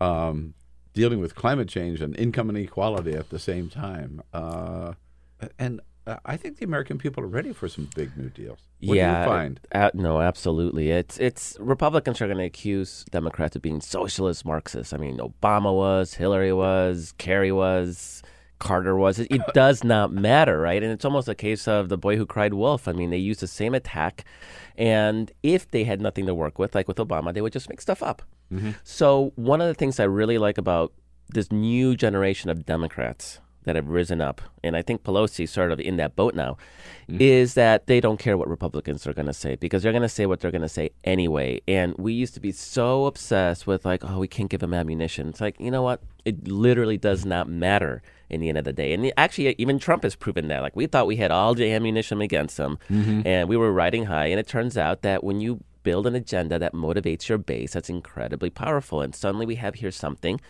um, 0.00 0.54
dealing 0.94 1.20
with 1.20 1.36
climate 1.36 1.68
change 1.68 2.00
and 2.00 2.18
income 2.18 2.50
inequality 2.50 3.14
at 3.14 3.30
the 3.30 3.38
same 3.38 3.68
time? 3.70 4.20
Uh, 4.32 4.94
and 5.60 5.80
uh, 6.08 6.16
I 6.24 6.36
think 6.36 6.56
the 6.56 6.64
American 6.64 6.96
people 6.96 7.22
are 7.22 7.28
ready 7.28 7.52
for 7.52 7.68
some 7.68 7.90
big 7.94 8.16
new 8.16 8.30
deals. 8.30 8.58
What 8.80 8.96
yeah, 8.96 9.12
do 9.12 9.20
you 9.20 9.36
find? 9.36 9.60
uh, 9.72 9.90
no, 9.92 10.20
absolutely. 10.20 10.90
It's 10.90 11.18
it's 11.18 11.56
Republicans 11.60 12.22
are 12.22 12.26
going 12.26 12.38
to 12.38 12.44
accuse 12.44 13.04
Democrats 13.10 13.56
of 13.56 13.62
being 13.62 13.80
socialist 13.80 14.44
Marxists. 14.44 14.92
I 14.94 14.96
mean, 14.96 15.18
Obama 15.18 15.74
was, 15.74 16.14
Hillary 16.14 16.52
was, 16.52 17.12
Kerry 17.18 17.52
was, 17.52 18.22
Carter 18.58 18.96
was. 18.96 19.18
It, 19.18 19.30
it 19.30 19.42
does 19.54 19.84
not 19.84 20.10
matter, 20.10 20.58
right? 20.58 20.82
And 20.82 20.90
it's 20.90 21.04
almost 21.04 21.28
a 21.28 21.34
case 21.34 21.68
of 21.68 21.90
the 21.90 21.98
boy 21.98 22.16
who 22.16 22.24
cried 22.24 22.54
wolf. 22.54 22.88
I 22.88 22.92
mean, 22.92 23.10
they 23.10 23.18
use 23.18 23.40
the 23.40 23.46
same 23.46 23.74
attack, 23.74 24.24
and 24.76 25.30
if 25.42 25.70
they 25.70 25.84
had 25.84 26.00
nothing 26.00 26.24
to 26.24 26.34
work 26.34 26.58
with, 26.58 26.74
like 26.74 26.88
with 26.88 26.96
Obama, 26.96 27.34
they 27.34 27.42
would 27.42 27.52
just 27.52 27.68
make 27.68 27.80
stuff 27.80 28.02
up. 28.02 28.22
So 28.82 29.32
one 29.34 29.60
of 29.60 29.66
the 29.66 29.74
things 29.74 30.00
I 30.00 30.04
really 30.04 30.38
like 30.38 30.56
about 30.56 30.94
this 31.28 31.52
new 31.52 31.94
generation 31.94 32.48
of 32.48 32.64
Democrats 32.64 33.40
that 33.68 33.76
have 33.76 33.88
risen 33.88 34.20
up, 34.20 34.40
and 34.64 34.74
I 34.76 34.82
think 34.82 35.04
Pelosi's 35.04 35.50
sort 35.50 35.70
of 35.70 35.78
in 35.78 35.96
that 35.98 36.16
boat 36.16 36.34
now, 36.34 36.56
is 37.08 37.54
that 37.54 37.86
they 37.86 38.00
don't 38.00 38.18
care 38.18 38.36
what 38.36 38.48
Republicans 38.48 39.06
are 39.06 39.12
going 39.12 39.26
to 39.26 39.32
say 39.32 39.54
because 39.56 39.82
they're 39.82 39.92
going 39.92 40.02
to 40.02 40.08
say 40.08 40.26
what 40.26 40.40
they're 40.40 40.50
going 40.50 40.62
to 40.62 40.68
say 40.68 40.90
anyway. 41.04 41.60
And 41.68 41.94
we 41.98 42.12
used 42.12 42.34
to 42.34 42.40
be 42.40 42.50
so 42.52 43.06
obsessed 43.06 43.66
with 43.66 43.84
like, 43.84 44.02
oh, 44.04 44.18
we 44.18 44.28
can't 44.28 44.50
give 44.50 44.60
them 44.60 44.74
ammunition. 44.74 45.28
It's 45.28 45.40
like, 45.40 45.58
you 45.60 45.70
know 45.70 45.82
what? 45.82 46.02
It 46.24 46.48
literally 46.48 46.96
does 46.98 47.24
not 47.24 47.48
matter 47.48 48.02
in 48.30 48.40
the 48.40 48.48
end 48.48 48.58
of 48.58 48.64
the 48.64 48.72
day. 48.72 48.92
And 48.92 49.12
actually, 49.16 49.54
even 49.58 49.78
Trump 49.78 50.02
has 50.02 50.14
proven 50.16 50.48
that. 50.48 50.60
Like, 50.62 50.76
we 50.76 50.86
thought 50.86 51.06
we 51.06 51.16
had 51.16 51.30
all 51.30 51.54
the 51.54 51.70
ammunition 51.72 52.20
against 52.20 52.58
him, 52.58 52.78
Mhm. 52.90 53.24
and 53.24 53.48
we 53.48 53.56
were 53.56 53.72
riding 53.72 54.06
high. 54.06 54.26
And 54.26 54.40
it 54.40 54.46
turns 54.46 54.76
out 54.76 55.02
that 55.02 55.22
when 55.22 55.40
you 55.40 55.60
build 55.82 56.06
an 56.06 56.14
agenda 56.14 56.58
that 56.58 56.74
motivates 56.74 57.28
your 57.28 57.38
base, 57.38 57.72
that's 57.72 57.88
incredibly 57.88 58.50
powerful. 58.50 59.00
And 59.00 59.14
suddenly 59.14 59.46
we 59.46 59.54
have 59.56 59.76
here 59.76 59.90
something 59.90 60.40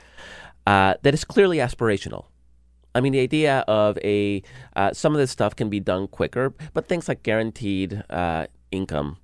uh, 0.67 0.95
that 1.03 1.15
is 1.15 1.25
clearly 1.25 1.59
aspirational. 1.59 2.25
I 2.99 3.01
mean, 3.01 3.13
the 3.13 3.21
idea 3.21 3.65
of 3.69 3.97
a 3.99 4.43
uh, 4.75 4.93
some 4.93 5.15
of 5.15 5.21
this 5.21 5.31
stuff 5.31 5.55
can 5.55 5.71
be 5.71 5.79
done 5.79 6.09
quicker, 6.09 6.53
but 6.75 6.89
things 6.89 7.07
like 7.07 7.23
guaranteed 7.23 8.03
uh, 8.11 8.49
income, 8.73 9.19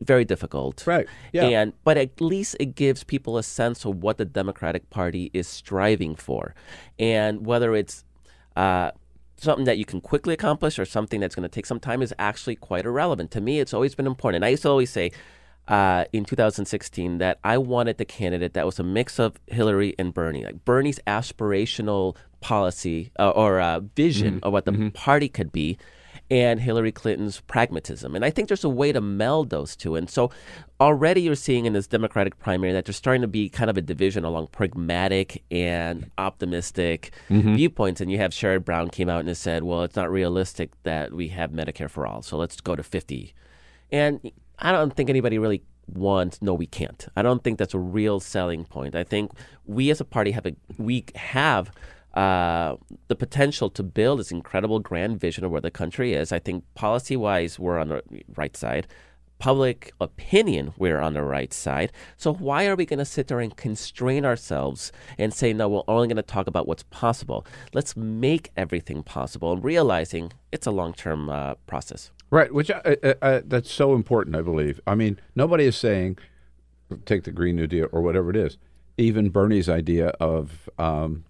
very 0.00 0.24
difficult. 0.24 0.86
Right. 0.86 1.06
Yeah. 1.30 1.44
And 1.44 1.74
but 1.84 1.98
at 1.98 2.18
least 2.18 2.56
it 2.58 2.74
gives 2.74 3.04
people 3.04 3.36
a 3.36 3.42
sense 3.42 3.84
of 3.84 4.02
what 4.02 4.16
the 4.16 4.24
Democratic 4.24 4.88
Party 4.88 5.30
is 5.34 5.46
striving 5.46 6.16
for, 6.16 6.54
and 6.98 7.44
whether 7.44 7.76
it's 7.76 8.04
uh, 8.56 8.92
something 9.36 9.66
that 9.66 9.76
you 9.76 9.84
can 9.84 10.00
quickly 10.00 10.32
accomplish 10.32 10.78
or 10.78 10.86
something 10.86 11.20
that's 11.20 11.34
going 11.34 11.42
to 11.42 11.54
take 11.54 11.66
some 11.66 11.78
time 11.78 12.00
is 12.00 12.14
actually 12.18 12.56
quite 12.56 12.86
irrelevant. 12.86 13.30
To 13.32 13.42
me, 13.42 13.60
it's 13.60 13.74
always 13.74 13.94
been 13.94 14.06
important. 14.06 14.44
I 14.44 14.48
used 14.48 14.62
to 14.62 14.70
always 14.70 14.90
say 14.90 15.12
uh, 15.68 16.04
in 16.12 16.24
2016 16.24 17.18
that 17.18 17.38
I 17.44 17.58
wanted 17.58 17.98
the 17.98 18.04
candidate 18.04 18.54
that 18.54 18.66
was 18.66 18.78
a 18.78 18.82
mix 18.82 19.18
of 19.18 19.38
Hillary 19.46 19.94
and 19.98 20.12
Bernie. 20.12 20.44
Like 20.44 20.64
Bernie's 20.64 21.00
aspirational 21.06 22.16
policy 22.40 23.10
uh, 23.18 23.30
or 23.30 23.60
uh, 23.60 23.80
vision 23.96 24.40
of 24.42 24.52
what 24.52 24.64
the 24.64 24.90
party 24.94 25.28
could 25.28 25.52
be. 25.52 25.78
And 26.32 26.60
Hillary 26.60 26.92
Clinton's 26.92 27.40
pragmatism. 27.40 28.14
And 28.14 28.24
I 28.24 28.30
think 28.30 28.46
there's 28.46 28.62
a 28.62 28.68
way 28.68 28.92
to 28.92 29.00
meld 29.00 29.50
those 29.50 29.74
two. 29.74 29.96
And 29.96 30.08
so 30.08 30.30
already 30.80 31.22
you're 31.22 31.34
seeing 31.34 31.66
in 31.66 31.72
this 31.72 31.88
Democratic 31.88 32.38
primary 32.38 32.72
that 32.72 32.84
there's 32.84 32.96
starting 32.96 33.22
to 33.22 33.26
be 33.26 33.48
kind 33.48 33.68
of 33.68 33.76
a 33.76 33.80
division 33.82 34.24
along 34.24 34.46
pragmatic 34.52 35.42
and 35.50 36.08
optimistic 36.18 37.10
Mhm. 37.30 37.56
viewpoints. 37.56 38.00
And 38.00 38.12
you 38.12 38.18
have 38.18 38.30
Sherrod 38.30 38.64
Brown 38.64 38.90
came 38.90 39.08
out 39.08 39.24
and 39.24 39.36
said, 39.36 39.64
well, 39.64 39.82
it's 39.82 39.96
not 39.96 40.08
realistic 40.08 40.70
that 40.84 41.12
we 41.12 41.28
have 41.28 41.50
Medicare 41.50 41.90
for 41.90 42.06
all. 42.06 42.22
So 42.22 42.36
let's 42.36 42.60
go 42.60 42.76
to 42.76 42.82
50. 42.84 43.34
And 43.90 44.30
I 44.60 44.70
don't 44.70 44.94
think 44.94 45.10
anybody 45.10 45.36
really 45.36 45.62
wants, 45.92 46.40
no, 46.40 46.54
we 46.54 46.66
can't. 46.66 47.08
I 47.16 47.22
don't 47.22 47.42
think 47.42 47.58
that's 47.58 47.74
a 47.74 47.78
real 47.80 48.20
selling 48.20 48.64
point. 48.66 48.94
I 48.94 49.02
think 49.02 49.32
we 49.66 49.90
as 49.90 50.00
a 50.00 50.04
party 50.04 50.30
have 50.30 50.46
a, 50.46 50.54
we 50.78 51.06
have 51.16 51.72
uh, 52.14 52.76
the 53.08 53.16
potential 53.16 53.70
to 53.70 53.82
build 53.82 54.20
this 54.20 54.30
incredible 54.30 54.80
grand 54.80 55.20
vision 55.20 55.44
of 55.44 55.50
where 55.50 55.60
the 55.60 55.70
country 55.70 56.12
is. 56.14 56.32
I 56.32 56.38
think 56.38 56.64
policy 56.74 57.16
wise, 57.16 57.58
we're 57.58 57.78
on 57.78 57.88
the 57.88 58.02
right 58.36 58.56
side. 58.56 58.86
Public 59.38 59.92
opinion, 60.00 60.74
we're 60.76 61.00
on 61.00 61.14
the 61.14 61.22
right 61.22 61.52
side. 61.52 61.92
So 62.18 62.34
why 62.34 62.66
are 62.66 62.76
we 62.76 62.84
going 62.84 62.98
to 62.98 63.06
sit 63.06 63.28
there 63.28 63.40
and 63.40 63.56
constrain 63.56 64.26
ourselves 64.26 64.92
and 65.16 65.32
say, 65.32 65.54
no, 65.54 65.68
we're 65.68 65.82
only 65.88 66.08
going 66.08 66.16
to 66.16 66.22
talk 66.22 66.46
about 66.46 66.68
what's 66.68 66.82
possible? 66.84 67.46
Let's 67.72 67.96
make 67.96 68.50
everything 68.56 69.02
possible 69.02 69.56
realizing 69.56 70.32
it's 70.52 70.66
a 70.66 70.70
long 70.70 70.92
term 70.92 71.30
uh, 71.30 71.54
process. 71.66 72.10
Right, 72.30 72.52
which 72.52 72.70
I, 72.70 72.96
I, 73.02 73.14
I, 73.22 73.42
that's 73.44 73.72
so 73.72 73.94
important, 73.94 74.36
I 74.36 74.42
believe. 74.42 74.78
I 74.86 74.94
mean, 74.94 75.18
nobody 75.34 75.64
is 75.64 75.76
saying 75.76 76.18
take 77.04 77.24
the 77.24 77.32
Green 77.32 77.56
New 77.56 77.66
Deal 77.66 77.88
or 77.92 78.02
whatever 78.02 78.30
it 78.30 78.36
is. 78.36 78.58
Even 78.98 79.30
Bernie's 79.30 79.68
idea 79.68 80.08
of 80.20 80.68
um, 80.78 81.24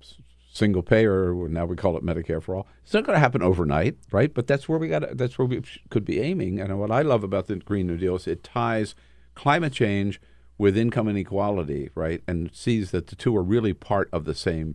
single 0.53 0.83
payer, 0.83 1.33
now 1.49 1.65
we 1.65 1.77
call 1.77 1.97
it 1.97 2.05
Medicare 2.05 2.43
for 2.43 2.55
all, 2.57 2.67
it's 2.83 2.93
not 2.93 3.05
going 3.05 3.15
to 3.17 3.21
happen 3.21 3.43
overnight, 3.43 3.97
right? 4.11 4.33
But 4.35 4.47
that's 4.47 4.69
where 4.69 4.79
we 4.79 4.89
got. 4.89 5.17
That's 5.17 5.39
where 5.39 5.47
we 5.47 5.63
could 5.91 6.05
be 6.05 6.21
aiming. 6.21 6.61
And 6.61 6.79
what 6.79 6.91
I 6.91 7.03
love 7.03 7.23
about 7.23 7.47
the 7.47 7.57
Green 7.57 7.87
New 7.87 7.97
Deal 7.97 8.17
is 8.17 8.27
it 8.27 8.43
ties 8.43 8.95
climate 9.35 9.73
change 9.73 10.21
with 10.59 10.77
income 10.77 11.09
inequality, 11.09 11.91
right? 11.95 12.23
And 12.27 12.51
sees 12.53 12.91
that 12.91 13.07
the 13.07 13.17
two 13.17 13.35
are 13.37 13.43
really 13.43 13.73
part 13.73 14.09
of 14.13 14.25
the 14.25 14.35
same 14.35 14.75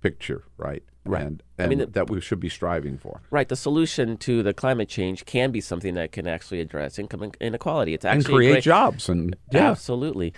picture, 0.00 0.44
right? 0.56 0.82
Right. 1.04 1.22
And, 1.26 1.42
I 1.58 1.66
mean, 1.66 1.78
the- 1.78 1.86
that 1.86 2.08
we 2.10 2.20
should 2.20 2.40
be 2.40 2.48
striving 2.48 2.96
for. 2.96 3.20
Right. 3.30 3.48
The 3.48 3.56
solution 3.56 4.16
to 4.18 4.42
the 4.42 4.54
climate 4.54 4.88
change 4.88 5.24
can 5.26 5.50
be 5.50 5.60
something 5.60 5.94
that 5.94 6.12
can 6.12 6.26
actually 6.26 6.60
address 6.60 6.98
income 6.98 7.32
inequality. 7.40 7.92
It's 7.94 8.04
And 8.04 8.18
actually 8.18 8.32
a 8.32 8.36
create 8.36 8.52
great- 8.52 8.64
jobs 8.64 9.08
and- 9.08 9.36
yeah. 9.52 9.70
absolutely. 9.70 10.32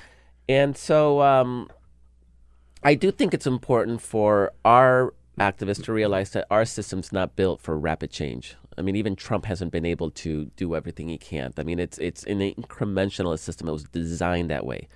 And 0.48 0.76
so 0.76 1.20
um, 1.22 1.68
I 2.84 2.94
do 2.94 3.10
think 3.10 3.32
it's 3.32 3.46
important 3.46 4.02
for 4.02 4.52
our 4.64 5.14
activists 5.40 5.82
to 5.84 5.92
realize 5.92 6.30
that 6.30 6.46
our 6.50 6.64
system's 6.66 7.12
not 7.12 7.34
built 7.34 7.60
for 7.60 7.78
rapid 7.78 8.10
change. 8.10 8.56
I 8.76 8.82
mean, 8.82 8.94
even 8.94 9.16
Trump 9.16 9.46
hasn't 9.46 9.72
been 9.72 9.86
able 9.86 10.10
to 10.10 10.46
do 10.56 10.74
everything 10.76 11.08
he 11.08 11.16
can. 11.16 11.52
I 11.56 11.62
mean, 11.62 11.78
it's 11.78 11.96
it's 11.98 12.24
an 12.24 12.40
incrementalist 12.40 13.38
system. 13.38 13.68
It 13.68 13.72
was 13.72 13.84
designed 13.84 14.50
that 14.50 14.66
way. 14.66 14.88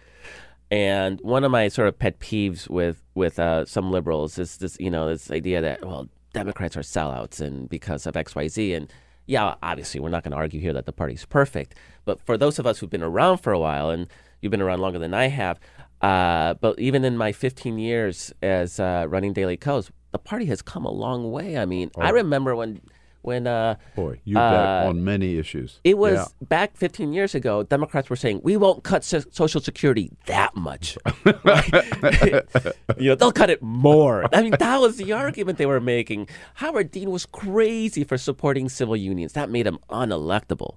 And 0.70 1.18
one 1.22 1.44
of 1.44 1.50
my 1.50 1.68
sort 1.68 1.88
of 1.88 1.98
pet 1.98 2.20
peeves 2.20 2.68
with 2.68 3.02
with 3.14 3.38
uh, 3.38 3.64
some 3.64 3.90
liberals 3.90 4.38
is 4.38 4.58
this, 4.58 4.76
you 4.78 4.90
know, 4.90 5.08
this 5.08 5.30
idea 5.30 5.60
that 5.62 5.84
well, 5.84 6.08
Democrats 6.34 6.76
are 6.76 6.82
sellouts 6.82 7.40
and 7.40 7.68
because 7.68 8.06
of 8.06 8.16
X, 8.16 8.34
Y, 8.34 8.48
Z. 8.48 8.74
And 8.74 8.92
yeah, 9.26 9.54
obviously, 9.62 10.00
we're 10.00 10.10
not 10.10 10.24
going 10.24 10.32
to 10.32 10.36
argue 10.36 10.60
here 10.60 10.74
that 10.74 10.86
the 10.86 10.92
party's 10.92 11.24
perfect. 11.24 11.74
But 12.04 12.20
for 12.20 12.36
those 12.36 12.58
of 12.58 12.66
us 12.66 12.78
who've 12.78 12.90
been 12.90 13.02
around 13.02 13.38
for 13.38 13.52
a 13.52 13.58
while, 13.58 13.90
and 13.90 14.08
you've 14.40 14.50
been 14.50 14.62
around 14.62 14.80
longer 14.80 14.98
than 14.98 15.14
I 15.14 15.28
have, 15.28 15.58
uh, 16.02 16.54
but 16.54 16.78
even 16.78 17.04
in 17.04 17.16
my 17.16 17.32
15 17.32 17.78
years 17.78 18.32
as 18.42 18.78
uh, 18.80 19.06
running 19.08 19.32
Daily 19.32 19.56
Kos, 19.56 19.90
the 20.12 20.18
party 20.18 20.46
has 20.46 20.62
come 20.62 20.84
a 20.84 20.90
long 20.92 21.30
way. 21.30 21.58
I 21.58 21.64
mean, 21.66 21.90
I 21.98 22.10
Oh. 22.10 22.14
remember 22.14 22.54
when 22.56 22.80
when 23.22 23.46
uh, 23.48 23.74
Boy, 23.96 24.20
you 24.24 24.38
uh, 24.38 24.50
bet 24.50 24.86
on 24.88 25.04
many 25.04 25.36
issues. 25.36 25.80
it 25.84 25.98
was 25.98 26.14
Yeah. 26.14 26.46
back 26.48 26.76
15 26.76 27.12
years 27.12 27.34
ago. 27.34 27.62
Democrats 27.64 28.08
were 28.08 28.16
saying 28.16 28.40
we 28.44 28.56
won't 28.56 28.84
cut 28.84 29.02
so- 29.04 29.24
Social 29.30 29.60
Security 29.60 30.10
that 30.26 30.54
much. 30.56 30.96
you 32.96 33.08
know, 33.10 33.14
they'll 33.16 33.32
cut 33.32 33.50
it 33.50 33.60
more. 33.62 34.24
I 34.32 34.42
mean, 34.42 34.54
that 34.58 34.80
was 34.80 34.96
the 34.96 35.12
argument 35.12 35.58
they 35.58 35.66
were 35.66 35.80
making. 35.80 36.28
Howard 36.54 36.90
Dean 36.90 37.10
was 37.10 37.26
crazy 37.26 38.04
for 38.04 38.16
supporting 38.16 38.68
civil 38.68 38.96
unions. 38.96 39.32
That 39.32 39.50
made 39.50 39.66
him 39.66 39.78
unelectable. 39.90 40.76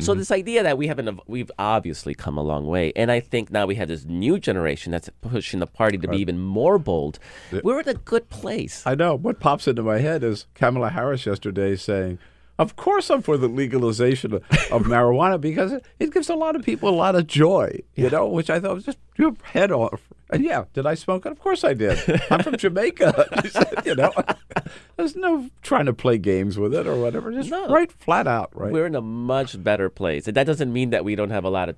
So 0.00 0.12
Mm-hmm. 0.12 0.18
this 0.18 0.30
idea 0.30 0.62
that 0.62 0.78
we 0.78 0.86
haven't, 0.86 1.20
we've 1.26 1.50
obviously 1.58 2.14
come 2.14 2.36
a 2.38 2.42
long 2.42 2.66
way, 2.66 2.92
and 2.96 3.10
I 3.10 3.20
think 3.20 3.50
now 3.50 3.66
we 3.66 3.74
have 3.76 3.88
this 3.88 4.04
new 4.04 4.38
generation 4.38 4.92
that's 4.92 5.08
pushing 5.20 5.60
the 5.60 5.66
party 5.66 5.98
to 5.98 6.08
be 6.08 6.18
even 6.18 6.38
more 6.38 6.78
bold. 6.78 7.18
We're 7.62 7.80
in 7.80 7.88
a 7.88 7.94
good 7.94 8.28
place. 8.30 8.82
I 8.86 8.94
know. 8.94 9.14
What 9.16 9.40
pops 9.40 9.68
into 9.68 9.82
my 9.82 9.98
head 9.98 10.24
is 10.24 10.46
Kamala 10.54 10.90
Harris 10.90 11.26
yesterday 11.26 11.76
saying, 11.76 12.18
Of 12.58 12.76
course 12.76 13.10
I'm 13.10 13.22
for 13.22 13.36
the 13.36 13.48
legalization 13.48 14.34
of, 14.34 14.42
of 14.72 14.82
marijuana 14.94 15.40
because 15.40 15.72
it, 15.72 15.84
it 15.98 16.12
gives 16.12 16.28
a 16.28 16.34
lot 16.34 16.56
of 16.56 16.62
people 16.64 16.88
a 16.88 16.96
lot 16.96 17.14
of 17.14 17.26
joy, 17.26 17.80
you 17.94 18.10
know, 18.10 18.26
which 18.26 18.50
I 18.50 18.58
thought 18.60 18.74
was 18.74 18.84
just 18.84 18.98
your 19.16 19.34
head 19.42 19.70
off. 19.70 20.00
And 20.32 20.44
yeah, 20.44 20.64
did 20.72 20.86
I 20.86 20.94
smoke 20.94 21.26
it? 21.26 21.32
Of 21.32 21.40
course 21.40 21.64
I 21.64 21.74
did. 21.74 21.98
I'm 22.30 22.42
from 22.42 22.56
Jamaica. 22.56 23.48
Said, 23.50 23.82
you 23.84 23.94
know, 23.94 24.12
there's 24.96 25.16
no 25.16 25.50
trying 25.62 25.86
to 25.86 25.92
play 25.92 26.18
games 26.18 26.58
with 26.58 26.74
it 26.74 26.86
or 26.86 26.96
whatever. 26.96 27.32
Just 27.32 27.50
right 27.50 27.90
flat 27.90 28.26
out, 28.26 28.50
right? 28.54 28.72
We're 28.72 28.86
in 28.86 28.94
a 28.94 29.00
much 29.00 29.62
better 29.62 29.90
place. 29.90 30.26
And 30.28 30.36
that 30.36 30.44
doesn't 30.44 30.72
mean 30.72 30.90
that 30.90 31.04
we 31.04 31.14
don't 31.14 31.30
have 31.30 31.44
a 31.44 31.50
lot 31.50 31.68
of 31.68 31.76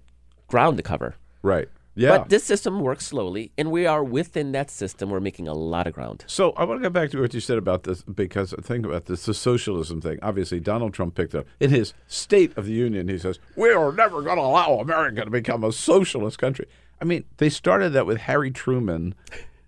ground 0.48 0.76
to 0.76 0.82
cover. 0.82 1.14
Right. 1.42 1.68
Yeah. 1.94 2.18
But 2.18 2.30
this 2.30 2.44
system 2.44 2.80
works 2.80 3.06
slowly, 3.06 3.52
and 3.58 3.70
we 3.70 3.86
are 3.86 4.02
within 4.02 4.52
that 4.52 4.70
system. 4.70 5.10
We're 5.10 5.20
making 5.20 5.46
a 5.46 5.52
lot 5.52 5.86
of 5.86 5.92
ground. 5.92 6.24
So 6.26 6.52
I 6.52 6.64
want 6.64 6.80
to 6.80 6.88
go 6.88 6.90
back 6.90 7.10
to 7.10 7.20
what 7.20 7.34
you 7.34 7.40
said 7.40 7.58
about 7.58 7.82
this 7.82 8.02
because 8.02 8.54
think 8.62 8.86
about 8.86 9.06
this, 9.06 9.26
the 9.26 9.34
socialism 9.34 10.00
thing. 10.00 10.18
Obviously, 10.22 10.58
Donald 10.58 10.94
Trump 10.94 11.14
picked 11.14 11.34
up 11.34 11.44
in 11.60 11.68
his 11.68 11.92
State 12.06 12.56
of 12.56 12.64
the 12.64 12.72
Union. 12.72 13.08
He 13.08 13.18
says 13.18 13.38
we 13.56 13.70
are 13.70 13.92
never 13.92 14.22
going 14.22 14.36
to 14.36 14.42
allow 14.42 14.78
America 14.78 15.24
to 15.24 15.30
become 15.30 15.64
a 15.64 15.72
socialist 15.72 16.38
country. 16.38 16.66
I 17.02 17.04
mean, 17.04 17.24
they 17.38 17.48
started 17.50 17.90
that 17.90 18.06
with 18.06 18.18
Harry 18.18 18.52
Truman, 18.52 19.14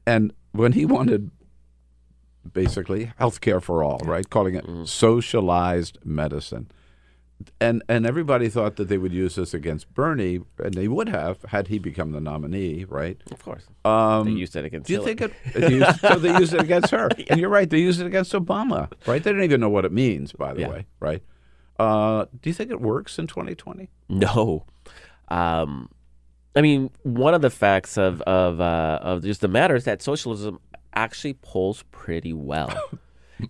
and 0.06 0.32
when 0.52 0.72
he 0.72 0.86
wanted 0.86 1.32
basically 2.52 3.12
health 3.18 3.40
care 3.40 3.60
for 3.60 3.82
all, 3.82 3.98
right, 4.04 4.28
calling 4.30 4.54
it 4.54 4.64
socialized 4.88 5.98
medicine. 6.04 6.70
And 7.60 7.82
and 7.88 8.06
everybody 8.06 8.48
thought 8.48 8.76
that 8.76 8.88
they 8.88 8.96
would 8.96 9.12
use 9.12 9.34
this 9.34 9.52
against 9.52 9.92
Bernie, 9.92 10.40
and 10.62 10.74
they 10.74 10.86
would 10.86 11.08
have 11.08 11.42
had 11.48 11.66
he 11.66 11.80
become 11.80 12.12
the 12.12 12.20
nominee, 12.20 12.84
right? 12.88 13.20
Of 13.32 13.42
course. 13.42 13.64
Um, 13.84 14.26
They 14.26 14.30
used 14.40 14.54
it 14.54 14.64
against 14.64 14.86
Do 14.86 14.92
you 14.92 15.00
Hillary. 15.00 15.16
think 15.16 15.32
it? 15.54 15.60
they 15.60 15.72
used- 15.74 16.00
so 16.08 16.14
they 16.20 16.38
used 16.38 16.54
it 16.54 16.60
against 16.62 16.90
her, 16.92 17.08
and 17.28 17.40
you're 17.40 17.50
right. 17.50 17.68
They 17.68 17.80
used 17.80 18.00
it 18.00 18.06
against 18.06 18.32
Obama, 18.32 18.90
right? 19.06 19.22
They 19.22 19.32
don't 19.32 19.42
even 19.42 19.60
know 19.60 19.68
what 19.68 19.84
it 19.84 19.92
means, 19.92 20.32
by 20.32 20.54
the 20.54 20.60
Yeah. 20.60 20.68
way, 20.68 20.86
right? 21.00 21.22
Uh, 21.78 22.26
do 22.40 22.48
you 22.48 22.54
think 22.54 22.70
it 22.70 22.80
works 22.80 23.18
in 23.18 23.26
2020? 23.26 23.90
No. 24.08 24.64
Um, 25.26 25.90
I 26.56 26.60
mean, 26.60 26.90
one 27.02 27.34
of 27.34 27.42
the 27.42 27.50
facts 27.50 27.96
of 27.98 28.20
of 28.22 28.60
uh, 28.60 28.98
of 29.02 29.22
just 29.22 29.40
the 29.40 29.48
matter 29.48 29.74
is 29.76 29.84
that 29.84 30.02
socialism 30.02 30.60
actually 30.94 31.34
polls 31.34 31.84
pretty 31.90 32.32
well. 32.32 32.72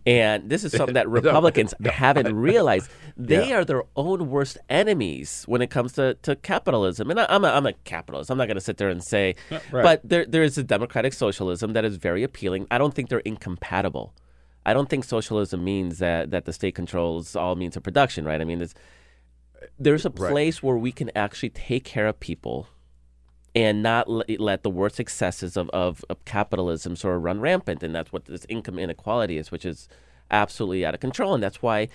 And 0.07 0.49
this 0.49 0.65
is 0.65 0.73
something 0.73 0.95
that 0.95 1.09
Republicans 1.21 1.75
no. 1.79 1.91
haven't 1.91 2.35
realized. 2.35 2.91
They 3.19 3.51
Yeah. 3.51 3.59
are 3.59 3.65
their 3.67 3.85
own 3.95 4.31
worst 4.31 4.57
enemies 4.69 5.45
when 5.47 5.61
it 5.63 5.69
comes 5.71 5.93
to, 5.93 6.15
to 6.23 6.35
capitalism. 6.37 7.11
And 7.11 7.21
I, 7.21 7.27
I'm, 7.29 7.45
a, 7.45 7.49
I'm 7.49 7.67
a 7.67 7.75
capitalist. 7.85 8.31
I'm 8.31 8.39
not 8.39 8.47
going 8.47 8.57
to 8.57 8.63
sit 8.63 8.79
there 8.79 8.89
and 8.89 9.05
say, 9.05 9.37
right. 9.71 9.83
but 9.85 10.01
there, 10.03 10.25
there 10.25 10.43
is 10.43 10.57
a 10.59 10.65
democratic 10.65 11.13
socialism 11.13 11.75
that 11.75 11.85
is 11.85 11.97
very 11.97 12.23
appealing. 12.25 12.67
I 12.71 12.79
don't 12.79 12.95
think 12.95 13.09
they're 13.11 13.21
incompatible. 13.21 14.15
I 14.67 14.73
don't 14.73 14.89
think 14.89 15.05
socialism 15.05 15.63
means 15.63 15.99
that, 15.99 16.31
that 16.31 16.47
the 16.47 16.53
state 16.55 16.75
controls 16.75 17.37
all 17.37 17.55
means 17.55 17.77
of 17.77 17.83
production, 17.83 18.25
right? 18.25 18.41
I 18.41 18.45
mean, 18.45 18.63
it's, 18.63 18.75
there's 19.79 20.07
a 20.07 20.11
Right. 20.11 20.31
place 20.33 20.63
where 20.63 20.79
we 20.79 20.93
can 20.93 21.11
actually 21.15 21.51
take 21.51 21.85
care 21.85 22.07
of 22.09 22.19
people 22.19 22.69
and 23.55 23.83
not 23.83 24.09
let, 24.09 24.63
the 24.63 24.71
worst 24.71 24.99
excesses 24.99 25.57
of, 25.57 25.71
of, 25.71 26.05
of 26.11 26.25
capitalism 26.25 26.97
sort 26.97 27.17
of 27.17 27.23
run 27.23 27.41
rampant. 27.41 27.83
And 27.83 27.95
that's 27.95 28.13
what 28.13 28.25
this 28.25 28.47
income 28.49 28.79
inequality 28.79 29.39
is, 29.39 29.51
which 29.51 29.65
is 29.65 29.89
absolutely 30.31 30.85
out 30.85 30.95
of 30.95 31.01
control. 31.01 31.35
And 31.35 31.43
that's 31.43 31.63
why 31.63 31.89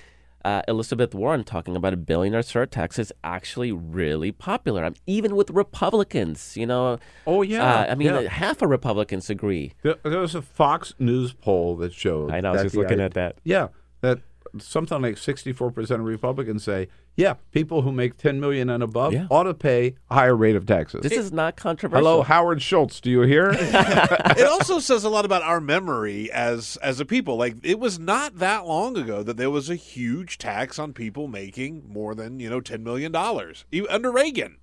uh, 0.45 0.61
Elizabeth 0.69 1.14
Warren 1.14 1.44
talking 1.44 1.76
about 1.76 1.94
a 1.94 1.98
billionaire 1.98 2.41
surtax 2.41 2.98
is 2.98 3.11
actually 3.26 3.73
really 3.73 4.31
popular. 4.31 4.86
I 4.86 4.90
mean, 4.90 4.95
even 5.06 5.36
with 5.36 5.49
Republicans, 5.49 6.56
you 6.56 6.65
know. 6.65 6.98
Oh, 7.27 7.41
yeah, 7.41 7.81
Uh, 7.81 7.91
I 7.91 7.95
mean, 7.95 8.07
yeah. 8.07 8.22
half 8.30 8.61
of 8.61 8.69
Republicans 8.69 9.30
agree. 9.30 9.73
There, 9.81 9.95
there 10.03 10.19
was 10.19 10.36
a 10.36 10.41
Fox 10.41 10.94
News 10.98 11.34
poll 11.34 11.76
that 11.77 11.91
showed. 11.91 12.31
I 12.31 12.40
know, 12.40 12.49
I 12.49 12.53
was 12.53 12.61
just 12.64 12.76
looking 12.76 13.02
at 13.02 13.15
that. 13.15 13.36
Yeah, 13.44 13.68
that 13.99 14.22
something 14.58 15.02
like 15.02 15.16
64% 15.16 15.90
of 15.92 16.02
Republicans 16.02 16.64
say, 16.64 16.88
yeah, 17.16 17.36
people 17.52 17.82
who 17.82 17.92
make 17.92 18.18
10 18.18 18.40
million 18.40 18.70
and 18.70 18.82
above 18.82 19.14
Yeah. 19.14 19.28
ought 19.30 19.44
to 19.44 19.54
pay 19.54 19.96
a 20.10 20.14
higher 20.14 20.36
rate 20.36 20.56
of 20.56 20.66
taxes. 20.66 21.02
This 21.02 21.14
is 21.14 21.32
not 21.32 21.56
controversial. 21.56 22.06
Hello, 22.06 22.22
Howard 22.24 22.62
Schultz. 22.62 23.02
Do 23.02 23.10
you 23.10 23.22
hear? 23.22 23.50
it 23.54 24.48
also 24.48 24.80
says 24.80 25.04
a 25.04 25.10
lot 25.10 25.26
about 25.26 25.42
our 25.42 25.60
memory 25.60 26.32
as 26.32 26.78
as 26.78 27.00
a 27.00 27.06
people. 27.06 27.36
Like 27.36 27.58
it 27.64 27.80
was 27.80 28.00
not 28.00 28.38
that 28.38 28.66
long 28.66 28.98
ago 28.98 29.22
that 29.24 29.38
there 29.38 29.50
was 29.50 29.70
a 29.70 29.76
huge 29.76 30.38
tax 30.38 30.80
on 30.80 30.94
people 30.94 31.28
making 31.28 31.84
more 31.88 32.16
than 32.16 32.40
you 32.40 32.50
know 32.50 32.62
ten 32.62 32.84
million 32.84 33.12
dollars 33.12 33.66
under 33.90 34.12
Reagan, 34.12 34.58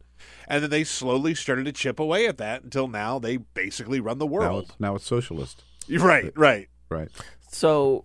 and 0.49 0.63
then 0.63 0.71
they 0.71 0.85
slowly 0.85 1.35
started 1.35 1.65
to 1.67 1.73
chip 1.73 2.01
away 2.01 2.27
at 2.27 2.39
that 2.39 2.63
until 2.63 2.89
now 2.89 3.19
they 3.19 3.37
basically 3.37 4.01
run 4.01 4.19
the 4.19 4.27
now, 4.27 4.33
world. 4.33 4.65
it's, 4.65 4.81
now 4.81 4.95
it's 4.95 5.07
socialist. 5.07 5.63
Right, 5.91 6.33
right. 6.37 6.69
Right. 6.89 7.09
So, 7.51 8.05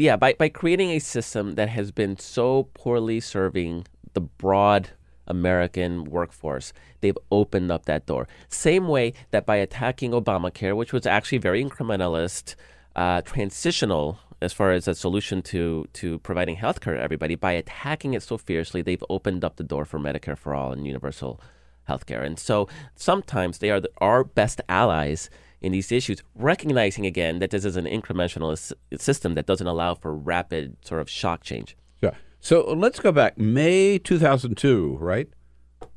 yeah, 0.00 0.16
by, 0.16 0.34
by 0.34 0.48
creating 0.48 0.90
a 0.90 0.98
system 0.98 1.54
that 1.54 1.68
has 1.68 1.90
been 1.90 2.18
so 2.18 2.68
poorly 2.74 3.20
serving 3.20 3.86
the 4.14 4.20
broad 4.20 4.90
American 5.26 6.04
workforce, 6.04 6.72
they've 7.00 7.18
opened 7.30 7.70
up 7.70 7.84
that 7.86 8.06
door. 8.06 8.26
Same 8.48 8.88
way 8.88 9.12
that 9.30 9.46
by 9.46 9.56
attacking 9.56 10.12
Obamacare, 10.12 10.76
which 10.76 10.92
was 10.92 11.06
actually 11.06 11.38
very 11.38 11.64
incrementalist, 11.64 12.54
uh, 12.96 13.20
transitional 13.22 14.18
as 14.40 14.52
far 14.52 14.72
as 14.72 14.86
a 14.86 14.94
solution 14.94 15.42
to, 15.42 15.86
to 15.92 16.18
providing 16.20 16.56
health 16.56 16.80
care 16.80 16.94
to 16.94 17.00
everybody, 17.00 17.34
by 17.34 17.52
attacking 17.52 18.14
it 18.14 18.22
so 18.22 18.38
fiercely, 18.38 18.82
they've 18.82 19.04
opened 19.10 19.44
up 19.44 19.56
the 19.56 19.64
door 19.64 19.84
for 19.84 19.98
Medicare 19.98 20.38
for 20.38 20.54
all 20.54 20.72
and 20.72 20.86
universal 20.86 21.40
healthcare. 21.88 22.24
And 22.24 22.38
so 22.38 22.68
sometimes 22.94 23.58
they 23.58 23.70
are 23.70 23.80
the, 23.80 23.90
our 23.98 24.22
best 24.22 24.60
allies 24.68 25.28
in 25.60 25.72
these 25.72 25.90
issues, 25.90 26.22
recognizing 26.34 27.06
again 27.06 27.38
that 27.40 27.50
this 27.50 27.64
is 27.64 27.76
an 27.76 27.84
incremental 27.84 28.56
system 28.96 29.34
that 29.34 29.46
doesn't 29.46 29.66
allow 29.66 29.94
for 29.94 30.14
rapid 30.14 30.76
sort 30.84 31.00
of 31.00 31.10
shock 31.10 31.42
change. 31.42 31.76
Yeah. 32.00 32.14
So 32.40 32.72
let's 32.72 33.00
go 33.00 33.12
back. 33.12 33.38
May 33.38 33.98
2002, 33.98 34.96
right? 35.00 35.28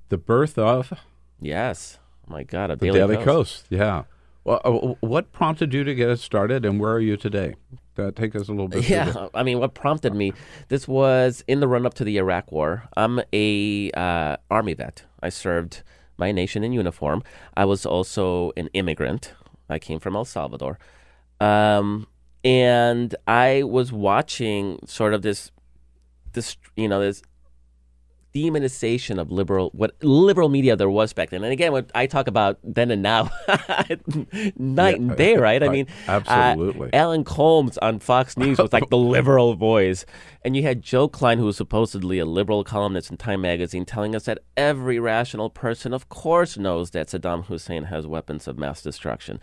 The 0.10 0.18
birth 0.18 0.58
of 0.58 0.94
Yes. 1.40 2.00
Oh 2.28 2.34
my 2.34 2.44
God, 2.44 2.72
a 2.72 2.76
the 2.76 2.88
Daily, 2.88 3.00
Daily 3.00 3.16
Kos. 3.18 3.26
Coast. 3.26 3.66
Yeah. 3.70 4.04
Well, 4.44 4.62
uh, 4.64 4.72
what 5.06 5.32
prompted 5.32 5.74
you 5.74 5.84
to 5.84 5.94
get 5.94 6.10
it 6.10 6.20
started, 6.20 6.66
and 6.66 6.80
where 6.80 6.92
are 6.94 7.00
you 7.00 7.16
today? 7.16 7.56
Uh, 7.98 8.10
take 8.10 8.36
us 8.36 8.48
a 8.48 8.52
little 8.52 8.68
bit. 8.68 8.90
Yeah, 8.90 9.28
I 9.36 9.44
mean, 9.44 9.60
what 9.60 9.76
prompted 9.76 10.16
me? 10.16 10.34
This 10.70 10.88
was 10.88 11.44
in 11.48 11.60
the 11.60 11.68
run-up 11.68 11.94
to 11.96 12.04
the 12.04 12.18
Iraq 12.18 12.52
War. 12.52 12.90
I'm 12.98 13.22
a 13.34 13.92
uh, 13.92 14.38
army 14.50 14.74
vet. 14.74 15.04
I 15.22 15.30
served 15.30 15.84
my 16.18 16.32
nation 16.32 16.64
in 16.64 16.72
uniform. 16.72 17.24
I 17.56 17.66
was 17.66 17.86
also 17.86 18.52
an 18.58 18.70
immigrant. 18.74 19.34
I 19.72 19.80
came 19.80 20.00
from 20.00 20.16
El 20.16 20.26
Salvador, 20.26 20.78
um, 21.40 22.08
and 22.44 23.16
I 23.28 23.64
was 23.64 23.92
watching 23.92 24.80
sort 24.86 25.14
of 25.14 25.22
this, 25.22 25.52
this 26.34 26.58
you 26.76 26.88
know, 26.88 27.00
this 27.00 27.22
demonization 28.34 29.20
of 29.20 29.32
liberal 29.32 29.70
what 29.74 29.96
liberal 30.02 30.48
media 30.50 30.76
there 30.76 30.90
was 30.90 31.14
back 31.14 31.30
then. 31.32 31.44
And 31.44 31.52
again, 31.52 31.72
what 31.72 31.92
I 31.94 32.08
talk 32.08 32.28
about 32.28 32.60
then 32.64 32.90
and 32.92 33.02
now, 33.02 33.30
night 33.76 34.02
Yeah. 34.58 34.88
and 34.96 35.16
day, 35.18 35.36
right? 35.38 35.62
I 35.62 35.68
Right. 35.68 35.72
mean, 35.74 35.88
uh, 36.08 36.12
Absolutely. 36.12 36.90
Alan 36.94 37.24
Colmes 37.24 37.78
on 37.80 38.00
Fox 38.00 38.38
News 38.42 38.58
was 38.58 38.74
like 38.74 38.90
the 38.90 38.98
liberal 38.98 39.56
voice. 39.56 40.06
And 40.44 40.56
you 40.56 40.64
had 40.64 40.82
Joe 40.82 41.08
Klein, 41.08 41.38
who 41.38 41.46
was 41.46 41.58
supposedly 41.58 42.18
a 42.20 42.26
liberal 42.26 42.64
columnist 42.64 43.12
in 43.12 43.18
Time 43.18 43.42
magazine, 43.42 43.86
telling 43.86 44.16
us 44.16 44.26
that 44.26 44.40
every 44.58 45.00
rational 45.00 45.50
person, 45.50 45.94
of 45.94 46.10
course, 46.10 46.58
knows 46.58 46.92
that 46.92 47.08
Saddam 47.08 47.46
Hussein 47.46 47.84
has 47.86 48.08
weapons 48.08 48.48
of 48.48 48.58
mass 48.58 48.82
destruction. 48.82 49.40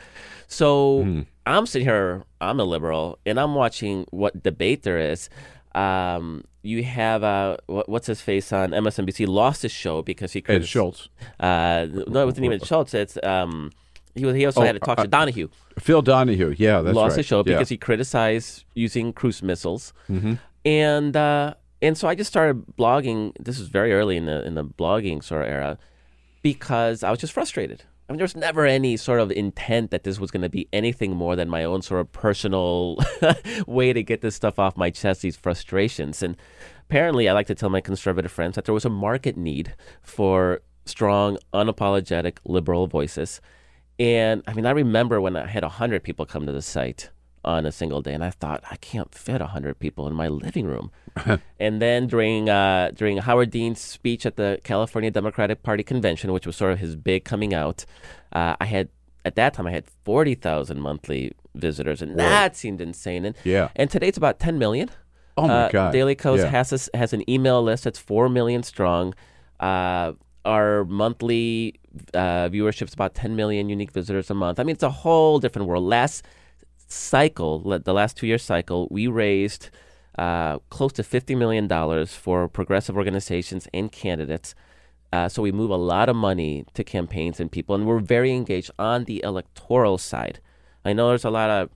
So 0.48 1.24
I'm 1.46 1.66
sitting 1.66 1.86
here, 1.86 2.24
I'm 2.40 2.58
a 2.58 2.64
liberal, 2.64 3.18
and 3.24 3.38
I'm 3.38 3.54
watching 3.54 4.06
what 4.10 4.42
debate 4.42 4.82
there 4.82 4.98
is. 4.98 5.28
Um, 5.74 6.44
you 6.68 6.78
have 6.84 7.20
uh, 7.34 7.56
what, 7.66 7.88
what's 7.92 8.06
his 8.12 8.20
face 8.20 8.52
on 8.52 8.70
MSNBC 8.84 9.26
lost 9.26 9.62
his 9.62 9.72
show 9.72 10.02
because 10.10 10.30
he 10.34 10.40
Ed 10.40 10.44
criticized 10.44 10.70
Schultz. 10.74 11.08
Uh, 11.40 11.86
no, 12.14 12.22
it 12.22 12.26
wasn't 12.30 12.44
even 12.48 12.60
Schultz. 12.60 12.92
It's 12.94 13.16
um, 13.22 13.70
he 14.14 14.24
was, 14.26 14.34
he 14.34 14.44
also 14.46 14.60
Oh, 14.62 14.64
had 14.64 14.72
to 14.80 14.80
talk 14.80 14.98
uh, 14.98 15.04
to 15.04 15.08
Donahue 15.08 15.48
Phil 15.78 16.02
Donahue. 16.02 16.54
Yeah, 16.58 16.80
that's 16.82 16.94
lost 16.94 17.12
right. 17.12 17.16
his 17.18 17.26
show 17.26 17.38
Yeah. 17.38 17.52
because 17.54 17.68
he 17.74 17.76
criticized 17.88 18.64
using 18.74 19.12
cruise 19.12 19.42
missiles, 19.42 19.92
Mhm. 20.10 20.38
and 20.64 21.16
uh, 21.16 21.54
and 21.80 21.96
so 21.98 22.08
I 22.08 22.14
just 22.14 22.28
started 22.34 22.56
blogging. 22.76 23.32
This 23.46 23.58
was 23.58 23.68
very 23.68 23.92
early 23.98 24.16
in 24.16 24.26
the 24.26 24.38
in 24.48 24.54
the 24.54 24.64
blogging 24.64 25.22
sort 25.22 25.42
of 25.42 25.48
era, 25.48 25.78
because 26.42 27.02
I 27.02 27.10
was 27.10 27.20
just 27.20 27.32
frustrated. 27.32 27.84
I 28.08 28.12
mean, 28.12 28.18
there's 28.18 28.36
never 28.36 28.64
any 28.64 28.96
sort 28.96 29.20
of 29.20 29.30
intent 29.30 29.90
that 29.90 30.04
this 30.04 30.18
was 30.18 30.30
going 30.30 30.42
to 30.42 30.48
be 30.48 30.66
anything 30.72 31.14
more 31.14 31.36
than 31.36 31.50
my 31.50 31.62
own 31.64 31.82
sort 31.82 32.00
of 32.00 32.10
personal 32.10 32.98
way 33.66 33.92
to 33.92 34.02
get 34.02 34.22
this 34.22 34.34
stuff 34.34 34.58
off 34.58 34.78
my 34.78 34.88
chest, 34.88 35.20
these 35.20 35.36
frustrations. 35.36 36.22
And 36.22 36.36
apparently, 36.88 37.28
I 37.28 37.34
like 37.34 37.48
to 37.48 37.54
tell 37.54 37.68
my 37.68 37.82
conservative 37.82 38.32
friends 38.32 38.54
that 38.54 38.64
there 38.64 38.72
was 38.72 38.86
a 38.86 38.90
market 38.90 39.36
need 39.36 39.74
for 40.00 40.62
strong, 40.86 41.36
unapologetic 41.52 42.38
liberal 42.46 42.86
voices. 42.86 43.42
And 43.98 44.42
I 44.46 44.54
mean, 44.54 44.64
I 44.64 44.70
remember 44.70 45.20
when 45.20 45.36
I 45.36 45.46
had 45.46 45.62
100 45.62 46.02
people 46.02 46.24
come 46.24 46.46
to 46.46 46.52
the 46.52 46.62
site 46.62 47.10
on 47.48 47.64
a 47.64 47.72
single 47.72 48.02
day, 48.02 48.12
and 48.12 48.22
I 48.22 48.28
thought, 48.30 48.62
I 48.70 48.76
can't 48.76 49.12
fit 49.14 49.40
100 49.40 49.78
people 49.78 50.06
in 50.06 50.12
my 50.14 50.28
living 50.28 50.66
room. 50.66 50.90
and 51.58 51.80
then 51.80 52.06
during, 52.06 52.48
uh, 52.50 52.90
during 52.94 53.16
Howard 53.18 53.50
Dean's 53.50 53.80
speech 53.80 54.26
at 54.26 54.36
the 54.36 54.60
California 54.64 55.10
Democratic 55.10 55.62
Party 55.62 55.82
convention, 55.82 56.30
which 56.32 56.46
was 56.46 56.56
sort 56.56 56.72
of 56.72 56.78
his 56.78 56.94
big 56.94 57.24
coming 57.24 57.54
out, 57.54 57.86
uh, 58.34 58.54
I 58.60 58.66
had, 58.66 58.90
at 59.24 59.34
that 59.36 59.54
time, 59.54 59.66
I 59.66 59.70
had 59.70 59.86
40,000 60.04 60.78
monthly 60.78 61.32
visitors, 61.54 62.02
and 62.02 62.12
Whoa. 62.12 62.18
that 62.18 62.54
seemed 62.54 62.80
insane. 62.82 63.24
And, 63.24 63.34
Yeah. 63.44 63.68
and 63.74 63.90
today 63.90 64.08
it's 64.08 64.18
about 64.18 64.38
10 64.38 64.58
million. 64.58 64.90
Oh, 65.38 65.48
my 65.48 65.54
Uh, 65.64 65.68
God. 65.70 65.92
Daily 65.92 66.14
Kos 66.14 66.40
Yeah. 66.40 66.48
has 66.48 66.90
a, 66.92 66.96
has 66.96 67.12
an 67.14 67.28
email 67.30 67.62
list 67.62 67.84
that's 67.84 67.98
four 67.98 68.28
million 68.28 68.62
strong. 68.62 69.14
Uh, 69.58 70.12
our 70.44 70.84
monthly 70.84 71.74
uh, 72.14 72.48
viewership's 72.48 72.92
about 72.94 73.14
10 73.14 73.34
million 73.36 73.68
unique 73.70 73.90
visitors 73.92 74.30
a 74.30 74.34
month. 74.34 74.60
I 74.60 74.64
mean, 74.64 74.74
it's 74.74 74.82
a 74.84 74.90
whole 74.90 75.38
different 75.40 75.66
world. 75.68 75.84
Last 75.84 76.24
cycle, 76.88 77.60
the 77.60 77.92
last 77.92 78.16
two 78.16 78.26
year 78.26 78.38
cycle, 78.38 78.88
we 78.90 79.06
raised 79.06 79.70
uh, 80.18 80.58
close 80.70 80.92
to 80.94 81.02
50 81.02 81.34
million 81.36 81.68
dollars 81.68 82.14
for 82.14 82.48
progressive 82.48 82.96
organizations 82.96 83.68
and 83.72 83.92
candidates. 83.92 84.54
Uh, 85.12 85.28
so 85.28 85.40
we 85.40 85.52
move 85.52 85.70
a 85.70 85.76
lot 85.76 86.08
of 86.08 86.16
money 86.16 86.66
to 86.74 86.84
campaigns 86.84 87.40
and 87.40 87.50
people, 87.50 87.74
and 87.74 87.86
we're 87.86 88.00
very 88.00 88.32
engaged 88.32 88.70
on 88.78 89.04
the 89.04 89.22
electoral 89.22 89.96
side. 89.96 90.40
I 90.84 90.92
know 90.92 91.08
there's 91.08 91.24
a 91.24 91.30
lot 91.30 91.48
of 91.48 91.70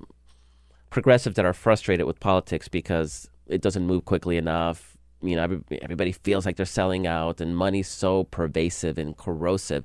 progressives 0.91 1.37
that 1.37 1.45
are 1.47 1.55
frustrated 1.55 2.07
with 2.07 2.21
politics 2.21 2.69
because 2.69 3.31
it 3.47 3.63
doesn't 3.63 3.87
move 3.87 4.05
quickly 4.05 4.37
enough. 4.37 4.97
You 5.23 5.37
know, 5.37 5.63
everybody 5.81 6.13
feels 6.13 6.45
like 6.45 6.57
they're 6.57 6.67
selling 6.67 7.07
out, 7.07 7.41
and 7.41 7.57
money's 7.57 7.89
so 7.89 8.25
pervasive 8.25 8.99
and 8.99 9.17
corrosive. 9.17 9.85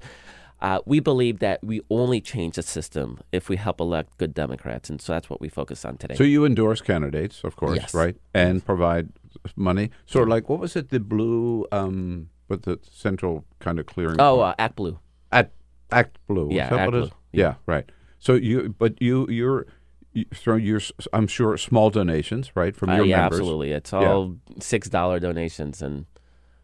Uh, 0.59 0.79
we 0.85 0.99
believe 0.99 1.37
that 1.39 1.63
we 1.63 1.81
only 1.89 2.19
change 2.19 2.55
the 2.55 2.63
system 2.63 3.19
if 3.31 3.47
we 3.47 3.57
help 3.57 3.79
elect 3.79 4.17
good 4.17 4.33
Democrats, 4.33 4.89
and 4.89 4.99
so 4.99 5.13
that's 5.13 5.29
what 5.29 5.39
we 5.39 5.49
focus 5.49 5.85
on 5.85 5.97
today. 5.97 6.15
So 6.15 6.23
you 6.23 6.45
endorse 6.45 6.81
candidates, 6.81 7.43
of 7.43 7.55
course, 7.55 7.77
Yes. 7.77 7.93
right? 7.93 8.15
And 8.33 8.65
provide 8.65 9.09
money. 9.55 9.91
Sort 10.07 10.23
of 10.23 10.29
like 10.29 10.49
what 10.49 10.59
was 10.59 10.75
it? 10.75 10.89
The 10.89 10.99
blue, 10.99 11.65
um, 11.71 12.29
with 12.47 12.63
the 12.63 12.79
central 12.91 13.45
kind 13.59 13.77
of 13.79 13.85
clearing. 13.85 14.15
oh, 14.19 14.39
uh, 14.39 14.55
Act 14.57 14.75
Blue. 14.77 14.97
Act 15.31 15.51
Act 15.91 16.17
Blue. 16.27 16.49
Yeah, 16.51 16.73
Act 16.73 16.85
what 16.87 16.93
it 16.95 17.03
is? 17.03 17.09
Blue. 17.09 17.17
Yeah, 17.33 17.53
right. 17.67 17.85
So 18.17 18.33
you, 18.33 18.73
but 18.79 18.99
you, 18.99 19.27
you're, 19.29 19.67
you, 20.13 20.25
so 20.33 20.55
you're, 20.55 20.81
I'm 21.13 21.27
sure, 21.27 21.55
small 21.57 21.91
donations, 21.91 22.51
right, 22.55 22.75
from 22.75 22.89
your 22.89 22.95
Uh, 22.95 22.97
your 22.99 23.05
yeah, 23.07 23.21
members. 23.21 23.39
absolutely. 23.41 23.71
It's 23.73 23.91
Yeah. 23.91 24.11
all 24.11 24.37
six 24.59 24.89
dollar 24.89 25.19
donations, 25.19 25.83
and 25.83 26.05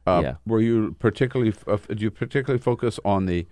Uh, 0.07 0.21
yeah. 0.23 0.35
Were 0.47 0.59
you 0.61 0.95
particularly, 0.99 1.53
uh, 1.67 1.77
do 1.89 2.03
you 2.03 2.11
particularly 2.11 2.59
focus 2.61 2.99
on 3.05 3.25
the 3.27 3.45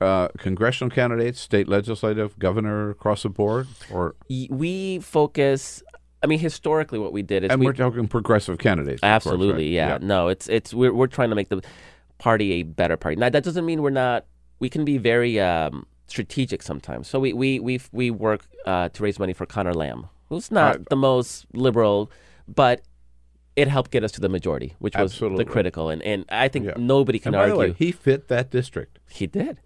uh, 0.00 0.28
congressional 0.38 0.90
candidates, 0.90 1.40
state 1.40 1.68
legislative, 1.68 2.38
governor, 2.38 2.90
across 2.90 3.22
the 3.22 3.28
board, 3.28 3.66
or? 3.90 4.14
We 4.50 4.98
focus. 5.00 5.82
I 6.22 6.26
mean, 6.26 6.38
historically, 6.38 6.98
what 6.98 7.12
we 7.12 7.22
did 7.22 7.44
is 7.44 7.50
And 7.50 7.60
we, 7.60 7.66
we're 7.66 7.72
talking 7.72 8.06
progressive 8.08 8.58
candidates. 8.58 9.00
of 9.02 9.06
course, 9.06 9.26
right? 9.26 9.32
Absolutely, 9.32 9.68
yeah. 9.68 9.98
No, 10.00 10.28
it's 10.28 10.48
it's 10.48 10.74
we're 10.74 10.92
we're 10.92 11.06
trying 11.06 11.30
to 11.30 11.36
make 11.36 11.48
the 11.48 11.62
party 12.18 12.52
a 12.54 12.62
better 12.62 12.96
party. 12.96 13.16
Now 13.16 13.30
that 13.30 13.42
doesn't 13.44 13.64
mean 13.64 13.82
we're 13.82 13.90
not. 13.90 14.26
We 14.58 14.68
can 14.68 14.84
be 14.84 14.98
very 14.98 15.40
um, 15.40 15.86
strategic 16.06 16.62
sometimes. 16.62 17.08
So 17.08 17.18
we 17.18 17.32
we 17.32 17.58
we 17.60 17.80
we 17.92 18.10
work 18.10 18.46
uh, 18.66 18.90
to 18.90 19.02
raise 19.02 19.18
money 19.18 19.32
for 19.32 19.46
Connor 19.46 19.72
Lamb, 19.72 20.08
who's 20.28 20.50
not 20.50 20.88
the 20.90 20.96
most 20.96 21.46
liberal, 21.54 22.10
but 22.46 22.82
it 23.56 23.68
helped 23.68 23.90
get 23.90 24.04
us 24.04 24.12
to 24.12 24.20
the 24.20 24.28
majority, 24.28 24.74
which 24.78 24.94
was 24.96 25.12
Absolutely. 25.12 25.44
the 25.44 25.50
critical. 25.50 25.88
And 25.88 26.02
and 26.02 26.26
I 26.28 26.48
think 26.48 26.66
Yeah. 26.66 26.74
nobody 26.76 27.18
can 27.18 27.34
and 27.34 27.38
by 27.40 27.50
argue. 27.50 27.54
the 27.54 27.58
way, 27.58 27.72
he 27.78 27.92
fit 27.92 28.28
that 28.28 28.50
district. 28.50 28.98
he 29.08 29.26
did. 29.26 29.58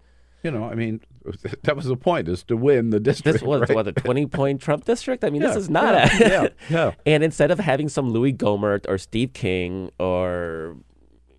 You 0.45 0.51
know, 0.51 0.65
I 0.65 0.75
mean, 0.75 1.01
that 1.63 1.75
was 1.75 1.85
the 1.85 1.95
point: 1.95 2.27
is 2.27 2.43
to 2.43 2.55
win 2.55 2.91
the 2.91 2.99
district. 2.99 3.39
This 3.39 3.41
was 3.41 3.61
right? 3.61 3.73
what 3.73 3.87
a 3.87 3.91
twenty-point 3.91 4.61
Trump 4.61 4.85
district. 4.85 5.23
I 5.23 5.31
mean, 5.31 5.41
this 5.41 5.55
is 5.55 5.71
not 5.71 5.95
yeah, 5.95 6.17
a 6.17 6.29
yeah, 6.29 6.47
yeah. 6.69 6.91
And 7.03 7.23
instead 7.23 7.49
of 7.49 7.57
having 7.57 7.89
some 7.89 8.11
Louis 8.11 8.31
Gohmert 8.31 8.85
or 8.87 8.99
Steve 8.99 9.33
King 9.33 9.89
or 9.97 10.77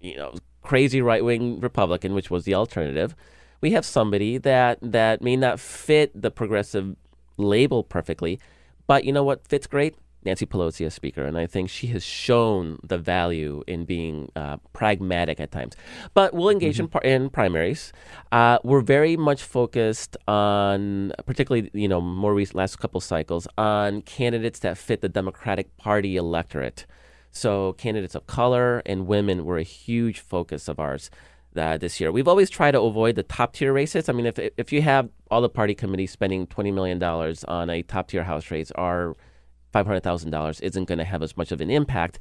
you 0.01 0.17
know 0.17 0.35
crazy 0.63 1.01
right-wing 1.01 1.61
Republican, 1.61 2.15
which 2.15 2.33
was 2.33 2.47
the 2.47 2.55
alternative, 2.55 3.15
we 3.61 3.71
have 3.71 3.85
somebody 3.85 4.39
that 4.39 4.81
that 4.83 5.23
may 5.23 5.37
not 5.37 5.61
fit 5.61 6.11
the 6.21 6.33
progressive 6.33 6.97
label 7.37 7.85
perfectly, 7.85 8.41
but 8.89 9.05
you 9.05 9.13
know 9.13 9.23
what 9.23 9.47
fits 9.47 9.69
great? 9.69 9.95
Nancy 10.27 10.45
Pelosi 10.45 10.85
as 10.85 10.93
Speaker, 10.93 11.25
and 11.25 11.39
I 11.39 11.47
think 11.47 11.71
she 11.71 11.87
has 11.89 12.05
shown 12.05 12.79
the 12.83 12.99
value 12.99 13.63
in 13.67 13.85
being 13.85 14.31
uh, 14.37 14.59
pragmatic 14.73 15.41
at 15.41 15.51
times. 15.51 15.75
But 16.13 16.35
we'll 16.35 16.51
engage 16.51 16.79
in, 16.79 16.89
par- 16.89 17.03
in 17.03 17.31
primaries. 17.31 17.93
Uh, 18.31 18.59
we're 18.63 18.83
very 18.83 19.17
much 19.17 19.43
focused 19.43 20.17
on, 20.29 21.13
particularly 21.25 21.71
you 21.73 21.89
know 21.89 22.01
more 22.01 22.35
recent 22.35 22.57
last 22.57 22.77
couple 22.79 23.01
cycles, 23.01 23.49
on 23.57 24.03
candidates 24.03 24.59
that 24.61 24.77
fit 24.77 25.01
the 25.01 25.09
Democratic 25.09 25.77
Party 25.79 26.17
electorate. 26.17 26.87
So 27.31 27.75
candidates 27.75 28.15
of 28.15 28.27
color 28.27 28.83
and 28.87 29.07
women 29.07 29.45
were 29.45 29.59
a 29.59 29.63
huge 29.63 30.21
focus 30.21 30.69
of 30.69 30.79
ours 30.81 31.11
uh, 31.57 31.77
this 31.77 32.01
year. 32.01 32.11
We've 32.11 32.29
always 32.29 32.51
tried 32.51 32.73
to 32.73 32.81
avoid 32.81 33.15
the 33.15 33.23
top 33.23 33.53
tier 33.53 33.73
races. 33.73 34.09
I 34.09 34.13
mean, 34.13 34.27
if 34.27 34.39
if 34.57 34.73
you 34.73 34.83
have 34.83 35.09
all 35.31 35.41
the 35.41 35.49
party 35.49 35.75
committees 35.75 36.11
spending 36.11 36.47
twenty 36.47 36.73
million 36.73 36.99
dollars 36.99 37.45
on 37.45 37.71
a 37.71 37.83
top 37.83 38.09
tier 38.09 38.25
house 38.25 38.51
race, 38.51 38.71
our 38.73 39.17
five 39.77 39.87
hundred 39.87 40.03
thousand 40.09 40.31
dollars 40.31 40.57
isn't 40.69 40.85
going 40.91 40.99
to 41.05 41.05
have 41.13 41.23
as 41.23 41.37
much 41.37 41.51
of 41.53 41.61
an 41.61 41.71
impact 41.71 42.15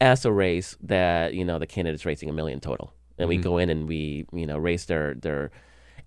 as 0.00 0.24
a 0.24 0.32
race 0.32 0.76
that 0.94 1.34
you 1.38 1.44
know 1.48 1.58
the 1.64 1.66
candidate's 1.76 2.04
raising 2.10 2.28
a 2.28 2.32
million 2.32 2.58
total, 2.60 2.92
and 3.18 3.28
we 3.28 3.38
Mhm. 3.38 3.42
go 3.48 3.58
in 3.58 3.68
and 3.74 3.80
we 3.92 4.26
you 4.40 4.46
know 4.50 4.58
raise 4.58 4.84
their 4.86 5.14
their. 5.14 5.50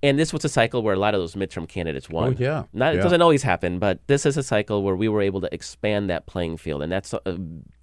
And 0.01 0.17
this 0.17 0.31
was 0.31 0.45
a 0.45 0.49
cycle 0.59 0.81
where 0.81 0.93
a 0.93 1.01
lot 1.05 1.13
of 1.13 1.19
those 1.23 1.35
midterm 1.35 1.67
candidates 1.67 2.07
won. 2.09 2.27
Oh, 2.29 2.35
yeah. 2.47 2.63
Not, 2.71 2.93
Yeah. 2.93 2.99
It 2.99 3.03
doesn't 3.03 3.21
always 3.21 3.43
happen, 3.43 3.79
but 3.79 3.95
this 4.07 4.25
is 4.25 4.37
a 4.37 4.43
cycle 4.43 4.77
where 4.81 4.95
we 4.95 5.09
were 5.09 5.21
able 5.29 5.41
to 5.41 5.53
expand 5.53 6.09
that 6.09 6.25
playing 6.25 6.55
field, 6.57 6.81
and 6.83 6.89
that's 6.95 7.11
a, 7.13 7.19
a 7.25 7.33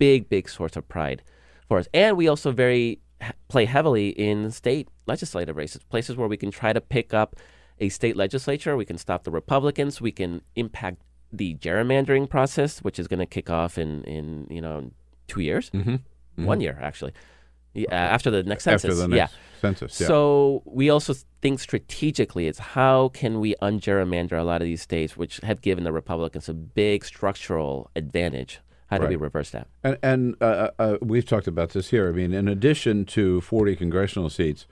big, 0.05 0.20
big 0.30 0.48
source 0.48 0.76
of 0.76 0.84
pride 0.88 1.22
for 1.68 1.76
us. 1.80 1.88
And 1.93 2.16
we 2.16 2.26
also 2.26 2.52
very 2.52 3.01
play 3.48 3.66
heavily 3.66 4.09
in 4.28 4.51
state 4.51 4.88
legislative 5.06 5.56
races, 5.62 5.82
places 5.94 6.16
where 6.16 6.28
we 6.34 6.38
can 6.38 6.51
try 6.51 6.72
to 6.72 6.80
pick 6.80 7.12
up 7.12 7.36
a 7.80 7.88
state 7.90 8.16
legislature. 8.16 8.74
We 8.78 8.86
can 8.86 8.98
stop 8.98 9.24
the 9.24 9.30
Republicans. 9.43 10.01
We 10.01 10.12
can 10.20 10.40
impact 10.55 10.98
the 11.32 11.55
gerrymandering 11.57 12.28
process, 12.28 12.81
which 12.81 12.98
is 12.98 13.09
going 13.09 13.19
to 13.20 13.27
kick 13.27 13.51
off 13.51 13.78
in 13.78 14.05
in 14.05 14.47
you 14.51 14.61
know 14.61 14.90
two 15.28 15.40
years, 15.40 15.70
Mhm. 15.70 16.01
one 16.36 16.59
Mhm. 16.59 16.62
year 16.62 16.78
actually. 16.81 17.12
Yeah, 17.74 17.93
after 17.93 18.31
the 18.31 18.43
next 18.43 18.66
After 18.66 18.78
census, 18.89 19.01
the 19.01 19.09
next 19.09 19.32
yeah. 19.32 19.39
census, 19.61 20.01
yeah. 20.01 20.07
So 20.07 20.62
we 20.65 20.89
also 20.89 21.15
think 21.43 21.61
strategically. 21.61 22.47
It's 22.47 22.59
how 22.59 23.11
can 23.11 23.39
we 23.39 23.55
ungerrymander 23.61 24.32
a 24.39 24.43
lot 24.44 24.62
of 24.62 24.66
these 24.66 24.81
states, 24.81 25.15
which 25.16 25.40
have 25.43 25.61
given 25.61 25.85
the 25.85 25.93
Republicans 25.93 26.48
a 26.48 26.55
big 26.55 27.05
structural 27.05 27.90
advantage. 27.94 28.61
How 28.86 28.98
do 28.98 29.09
we 29.09 29.16
reverse 29.16 29.51
that? 29.51 29.66
And, 29.82 29.98
and 30.03 30.36
uh, 30.40 30.70
uh, 30.78 30.97
we've 31.03 31.27
talked 31.27 31.48
about 31.48 31.70
this 31.70 31.90
here. 31.90 32.09
I 32.09 32.12
mean, 32.12 32.32
in 32.32 32.47
addition 32.48 33.05
to 33.07 33.40
40 33.40 33.74
congressional 33.77 34.31
seats, 34.31 34.66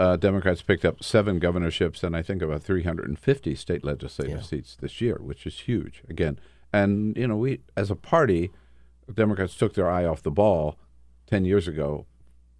uh, 0.00 0.16
Democrats 0.16 0.62
picked 0.62 0.86
up 0.86 1.04
seven 1.04 1.38
governorships 1.38 2.02
and 2.02 2.16
I 2.16 2.22
think 2.22 2.40
about 2.40 2.62
350 2.62 3.54
state 3.54 3.84
legislative 3.84 4.44
seats 4.46 4.74
this 4.80 5.02
year, 5.02 5.18
which 5.20 5.46
is 5.46 5.60
huge. 5.60 6.02
Again, 6.08 6.40
and 6.72 7.14
you 7.18 7.28
know, 7.28 7.36
we 7.36 7.60
as 7.76 7.90
a 7.90 7.96
party, 7.96 8.50
Democrats 9.12 9.54
took 9.54 9.74
their 9.74 9.90
eye 9.90 10.06
off 10.06 10.22
the 10.22 10.30
ball 10.30 10.78
10 11.26 11.44
years 11.44 11.68
ago, 11.68 12.06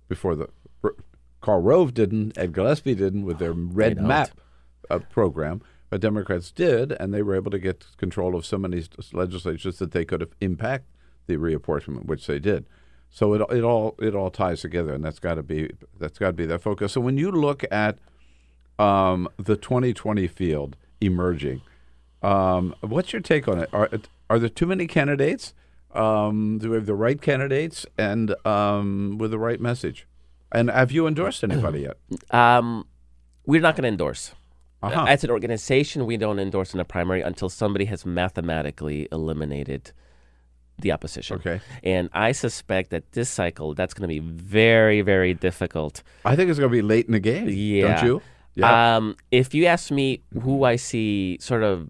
before 0.07 0.37
the 0.37 0.49
Karl 1.41 1.63
Rove 1.63 1.95
didn't, 1.95 2.37
Ed 2.37 2.53
Gillespie 2.53 2.95
didn't, 2.95 3.25
with 3.25 3.39
their 3.39 3.55
red 3.55 3.97
map 4.03 4.31
uh, 4.91 4.99
program. 4.99 5.63
But 5.89 6.03
Democrats 6.03 6.53
did, 6.53 6.93
and 6.93 7.15
they 7.15 7.23
were 7.23 7.35
able 7.35 7.51
to 7.53 7.59
get 7.59 7.87
control 7.97 8.37
of 8.37 8.45
so 8.45 8.59
many 8.59 8.85
legislatures 9.13 9.79
that 9.79 9.93
they 9.93 10.05
could 10.05 10.21
have 10.21 10.35
impact 10.43 10.85
the 11.27 11.37
reapportionment, 11.37 12.05
which 12.05 12.27
they 12.27 12.39
did. 12.39 12.67
So 13.11 13.35
it 13.35 13.43
it 13.51 13.65
all 13.65 13.97
it 13.99 14.15
all 14.15 14.31
ties 14.31 14.61
together, 14.61 14.95
and 14.95 15.05
that's 15.05 15.19
got 15.19 15.35
to 15.35 15.43
be 15.43 15.71
that's 15.99 16.19
got 16.19 16.29
to 16.29 16.33
be 16.33 16.47
their 16.47 16.59
focus. 16.59 16.93
So 16.93 17.01
when 17.01 17.19
you 17.19 17.31
look 17.31 17.65
at 17.71 17.99
um, 18.79 19.29
the 19.37 19.57
2020 19.57 20.27
field 20.29 20.77
emerging, 21.01 21.61
um, 22.23 22.75
what's 22.81 23.13
your 23.13 23.21
take 23.21 23.49
on 23.49 23.59
it? 23.59 23.69
Are 23.73 23.91
are 24.31 24.39
there 24.39 24.49
too 24.49 24.67
many 24.67 24.87
candidates? 24.87 25.55
Um, 25.93 26.59
do 26.59 26.71
we 26.71 26.77
have 26.77 26.87
the 26.87 26.95
right 26.95 27.21
candidates 27.21 27.85
and 27.99 28.35
um, 28.47 29.19
with 29.19 29.33
the 29.33 29.39
right 29.39 29.61
message? 29.61 30.07
And 30.53 30.71
have 30.71 30.93
you 30.93 31.07
endorsed 31.07 31.43
anybody 31.45 31.81
yet? 31.81 31.97
Um, 32.31 32.87
we're 33.45 33.61
not 33.61 33.75
going 33.75 33.83
to 33.83 33.89
endorse. 33.89 34.33
Uh-huh. 34.83 35.05
As 35.09 35.25
an 35.25 35.31
organization, 35.31 36.07
we 36.07 36.17
don't 36.17 36.39
endorse 36.39 36.73
in 36.73 36.81
a 36.81 36.85
primary 36.85 37.23
until 37.23 37.49
somebody 37.49 37.87
has 37.87 38.07
mathematically 38.07 39.09
eliminated 39.11 39.93
the 40.81 40.93
opposition. 40.93 41.37
Okay. 41.37 41.61
And 41.83 42.09
I 42.13 42.33
suspect 42.33 42.91
that 42.91 43.13
this 43.13 43.29
cycle, 43.31 43.75
that's 43.75 43.95
going 43.95 44.09
to 44.09 44.15
be 44.15 44.21
very, 44.21 45.01
very 45.03 45.35
difficult. 45.35 46.03
I 46.25 46.37
think 46.37 46.51
it's 46.51 46.59
going 46.59 46.71
to 46.71 46.77
be 46.77 46.83
late 46.83 47.07
in 47.07 47.13
the 47.13 47.21
game. 47.21 47.49
Yeah. 47.49 47.97
Don't 47.97 48.07
you? 48.07 48.23
Yeah. 48.55 48.97
Um, 48.97 49.17
if 49.31 49.55
you 49.55 49.67
ask 49.67 49.91
me 49.91 50.23
who 50.43 50.65
I 50.65 50.77
see 50.77 51.39
sort 51.41 51.63
of 51.63 51.89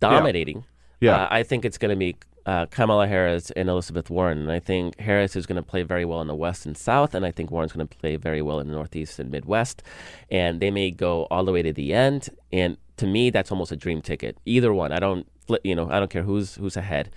dominating, 0.00 0.64
Yeah. 1.00 1.16
uh, 1.24 1.28
I 1.30 1.42
think 1.42 1.64
it's 1.64 1.78
going 1.78 1.90
to 1.90 1.96
be 1.96 2.16
uh, 2.46 2.66
Kamala 2.66 3.06
Harris 3.06 3.50
and 3.52 3.68
Elizabeth 3.68 4.08
Warren. 4.10 4.38
And 4.38 4.50
I 4.52 4.60
think 4.60 4.98
Harris 4.98 5.36
is 5.36 5.46
going 5.46 5.56
to 5.56 5.62
play 5.62 5.82
very 5.82 6.04
well 6.04 6.20
in 6.20 6.26
the 6.26 6.34
West 6.34 6.64
and 6.66 6.76
South, 6.76 7.14
and 7.14 7.26
I 7.26 7.30
think 7.30 7.50
Warren's 7.50 7.72
going 7.72 7.86
to 7.86 7.96
play 7.96 8.16
very 8.16 8.40
well 8.42 8.60
in 8.60 8.68
the 8.68 8.72
Northeast 8.74 9.18
and 9.18 9.30
Midwest. 9.30 9.82
And 10.30 10.60
they 10.60 10.70
may 10.70 10.90
go 10.90 11.24
all 11.30 11.44
the 11.44 11.52
way 11.52 11.62
to 11.62 11.72
the 11.72 11.92
end. 11.92 12.28
And 12.52 12.76
to 12.96 13.06
me, 13.06 13.30
that's 13.30 13.50
almost 13.50 13.72
a 13.72 13.76
dream 13.76 14.00
ticket. 14.00 14.38
Either 14.46 14.72
one. 14.72 14.92
I 14.92 14.98
don't, 15.00 15.26
flip, 15.46 15.60
you 15.64 15.74
know, 15.74 15.90
I 15.90 15.98
don't 15.98 16.10
care 16.10 16.22
who's 16.22 16.54
who's 16.54 16.76
ahead. 16.76 17.10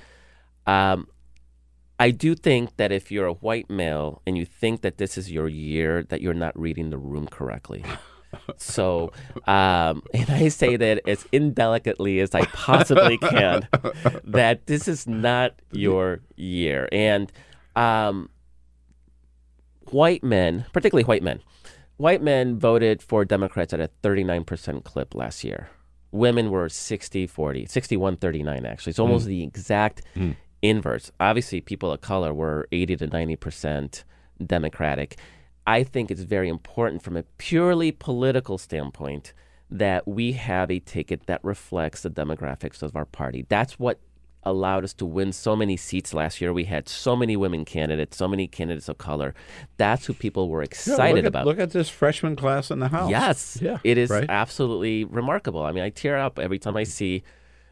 Um, 0.65 1.07
I 1.99 2.11
do 2.11 2.35
think 2.35 2.75
that 2.77 2.91
if 2.91 3.11
you're 3.11 3.27
a 3.27 3.33
white 3.33 3.69
male 3.69 4.21
and 4.25 4.37
you 4.37 4.45
think 4.45 4.81
that 4.81 4.97
this 4.97 5.17
is 5.17 5.31
your 5.31 5.47
year, 5.47 6.03
that 6.09 6.21
you're 6.21 6.33
not 6.33 6.57
reading 6.59 6.89
the 6.89 6.97
room 6.97 7.27
correctly. 7.27 7.83
So, 8.57 9.11
um, 9.45 10.01
and 10.13 10.29
I 10.29 10.47
say 10.47 10.75
that 10.75 11.07
as 11.07 11.25
indelicately 11.31 12.19
as 12.19 12.33
I 12.33 12.45
possibly 12.47 13.17
can, 13.19 13.67
that 14.23 14.65
this 14.65 14.87
is 14.87 15.05
not 15.07 15.53
your 15.71 16.21
year. 16.35 16.89
And 16.91 17.31
um, 17.75 18.29
white 19.91 20.23
men, 20.23 20.65
particularly 20.73 21.03
white 21.05 21.23
men, 21.23 21.41
white 21.97 22.21
men 22.21 22.57
voted 22.59 23.01
for 23.03 23.23
Democrats 23.23 23.73
at 23.73 23.79
a 23.79 23.89
39% 24.01 24.83
clip 24.83 25.13
last 25.15 25.43
year. 25.43 25.69
Women 26.11 26.49
were 26.51 26.69
60 26.69 27.27
40, 27.27 27.65
61 27.65 28.17
39, 28.17 28.65
actually. 28.65 28.91
It's 28.91 28.99
almost 28.99 29.25
Mm. 29.25 29.29
the 29.29 29.43
exact 29.43 30.01
Mm. 30.15 30.35
Inverse. 30.63 31.11
Obviously, 31.19 31.61
people 31.61 31.91
of 31.91 32.01
color 32.01 32.33
were 32.33 32.67
80 32.71 32.95
to 32.97 33.07
90% 33.07 34.03
Democratic. 34.43 35.17
I 35.67 35.83
think 35.83 36.09
it's 36.09 36.21
very 36.21 36.49
important 36.49 37.03
from 37.03 37.15
a 37.15 37.23
purely 37.37 37.91
political 37.91 38.57
standpoint 38.57 39.33
that 39.69 40.07
we 40.07 40.33
have 40.33 40.71
a 40.71 40.79
ticket 40.79 41.25
that 41.27 41.43
reflects 41.43 42.01
the 42.01 42.09
demographics 42.09 42.81
of 42.81 42.95
our 42.95 43.05
party. 43.05 43.45
That's 43.47 43.77
what 43.79 43.99
allowed 44.45 44.83
us 44.83 44.93
to 44.93 45.05
win 45.05 45.31
so 45.31 45.55
many 45.55 45.77
seats 45.77 46.13
last 46.13 46.41
year. 46.41 46.51
We 46.51 46.65
had 46.65 46.89
so 46.89 47.15
many 47.15 47.37
women 47.37 47.63
candidates, 47.63 48.17
so 48.17 48.27
many 48.27 48.45
candidates 48.45 48.89
of 48.89 48.97
color. 48.97 49.33
That's 49.77 50.05
who 50.05 50.13
people 50.13 50.49
were 50.49 50.61
Yeah, 50.61 50.65
excited 50.65 51.15
look 51.15 51.23
at, 51.23 51.27
about. 51.27 51.45
Look 51.45 51.59
at 51.59 51.71
this 51.71 51.89
freshman 51.89 52.35
class 52.35 52.69
in 52.69 52.79
the 52.79 52.89
house. 52.89 53.09
Yes, 53.09 53.59
Yeah. 53.61 53.77
it 53.85 53.97
is 53.97 54.09
right? 54.09 54.25
absolutely 54.27 55.05
remarkable. 55.05 55.63
I 55.63 55.71
mean, 55.71 55.83
I 55.83 55.89
tear 55.89 56.17
up 56.17 56.39
every 56.39 56.59
time 56.59 56.75
I 56.75 56.83
see, 56.83 57.23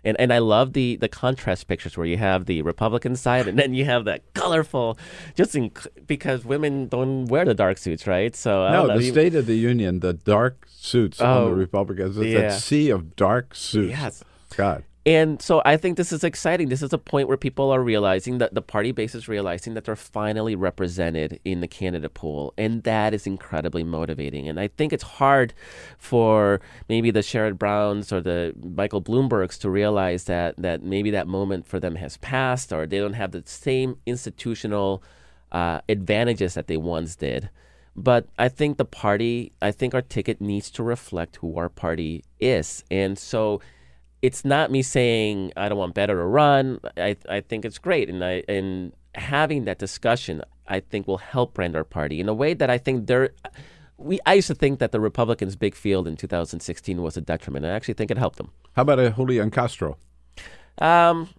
and, 0.03 0.19
and 0.19 0.31
I 0.33 0.39
love 0.39 0.73
the 0.73 0.95
the 0.97 1.07
contrast 1.07 1.67
pictures 1.67 1.97
where 1.97 2.05
you 2.07 2.17
have 2.17 2.45
the 2.45 2.61
Republican 2.61 3.15
side 3.15 3.47
and 3.47 3.57
then 3.59 3.73
you 3.73 3.85
have 3.85 4.05
that 4.05 4.21
colorful, 4.33 4.97
just 5.35 5.55
in, 5.55 5.71
because 6.07 6.43
women 6.45 6.87
don't 6.87 7.25
wear 7.27 7.45
the 7.45 7.53
dark 7.53 7.77
suits, 7.77 8.07
right? 8.07 8.35
So 8.35 8.63
I 8.63 8.71
No, 8.71 8.77
don't 8.79 8.87
know, 8.89 8.97
the 8.99 9.03
you- 9.05 9.11
State 9.11 9.35
of 9.35 9.45
the 9.45 9.55
Union, 9.57 9.99
the 9.99 10.13
dark 10.13 10.65
suits 10.67 11.21
on 11.21 11.37
Oh, 11.37 11.49
the 11.49 11.55
Republicans. 11.55 12.17
It's 12.17 12.27
yeah. 12.27 12.41
that 12.49 12.59
sea 12.59 12.89
of 12.89 13.15
dark 13.15 13.53
suits. 13.55 13.91
Yes. 13.91 14.23
God. 14.57 14.83
And 15.03 15.41
so 15.41 15.63
I 15.65 15.77
think 15.77 15.97
this 15.97 16.11
is 16.11 16.23
exciting. 16.23 16.69
This 16.69 16.83
is 16.83 16.93
a 16.93 16.97
point 16.99 17.27
where 17.27 17.37
people 17.37 17.71
are 17.71 17.81
realizing 17.81 18.37
that 18.37 18.53
the 18.53 18.61
party 18.61 18.91
base 18.91 19.15
is 19.15 19.27
realizing 19.27 19.73
that 19.73 19.85
they're 19.85 19.95
finally 19.95 20.55
represented 20.55 21.39
in 21.43 21.59
the 21.59 21.67
candidate 21.67 22.13
pool. 22.13 22.53
And 22.55 22.83
that 22.83 23.11
is 23.11 23.25
incredibly 23.25 23.83
motivating. 23.83 24.47
And 24.47 24.59
I 24.59 24.67
think 24.67 24.93
it's 24.93 25.03
hard 25.03 25.55
for 25.97 26.61
maybe 26.87 27.09
the 27.09 27.21
Sherrod 27.21 27.57
Browns 27.57 28.11
or 28.11 28.21
the 28.21 28.53
Michael 28.63 29.01
Bloombergs 29.01 29.59
to 29.61 29.71
realize 29.71 30.25
that, 30.25 30.55
that 30.57 30.83
maybe 30.83 31.09
that 31.09 31.27
moment 31.27 31.65
for 31.65 31.79
them 31.79 31.95
has 31.95 32.17
passed 32.17 32.71
or 32.71 32.85
they 32.85 32.99
don't 32.99 33.13
have 33.13 33.31
the 33.31 33.41
same 33.45 33.97
institutional 34.05 35.01
uh, 35.51 35.81
advantages 35.89 36.53
that 36.53 36.67
they 36.67 36.77
once 36.77 37.15
did. 37.15 37.49
But 37.95 38.27
I 38.37 38.49
think 38.49 38.77
the 38.77 38.85
party, 38.85 39.51
I 39.63 39.71
think 39.71 39.95
our 39.95 40.01
ticket 40.03 40.39
needs 40.39 40.69
to 40.71 40.83
reflect 40.83 41.37
who 41.37 41.57
our 41.57 41.69
party 41.69 42.23
is. 42.39 42.83
And 42.91 43.17
so 43.17 43.61
it's 44.21 44.45
not 44.45 44.71
me 44.71 44.81
saying 44.81 45.51
I 45.57 45.69
don't 45.69 45.77
want 45.77 45.95
Beto 45.95 46.07
to 46.07 46.15
run. 46.15 46.79
I, 46.97 47.15
I 47.27 47.41
think 47.41 47.65
it's 47.65 47.77
great. 47.77 48.09
And 48.09 48.23
I 48.23 48.43
and 48.47 48.93
having 49.15 49.65
that 49.65 49.79
discussion, 49.79 50.41
I 50.67 50.79
think 50.79 51.07
will 51.07 51.17
help 51.17 51.53
brand 51.53 51.75
our 51.75 51.83
party 51.83 52.19
in 52.19 52.29
a 52.29 52.33
way 52.33 52.53
that 52.53 52.69
I 52.69 52.77
think 52.77 53.07
there 53.07 53.31
we 53.97 54.19
I 54.25 54.35
used 54.35 54.47
to 54.47 54.55
think 54.55 54.79
that 54.79 54.91
the 54.91 54.99
Republicans' 54.99 55.55
big 55.55 55.75
field 55.75 56.07
in 56.07 56.15
2016 56.15 57.01
was 57.01 57.17
a 57.17 57.21
detriment. 57.21 57.65
I 57.65 57.69
actually 57.69 57.95
think 57.95 58.11
it 58.11 58.17
helped 58.17 58.37
them. 58.37 58.51
How 58.75 58.83
about 58.83 58.99
a 58.99 59.11
Julian 59.11 59.51
Castro? 59.51 59.97
Um, 60.77 61.29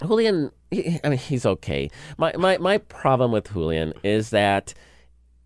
Julian, 0.00 0.50
he, 0.70 1.00
I 1.02 1.08
mean, 1.08 1.18
he's 1.18 1.46
okay. 1.46 1.90
My, 2.18 2.32
my 2.36 2.58
my 2.58 2.78
problem 2.78 3.32
with 3.32 3.52
Julian 3.52 3.92
is 4.02 4.30
that 4.30 4.74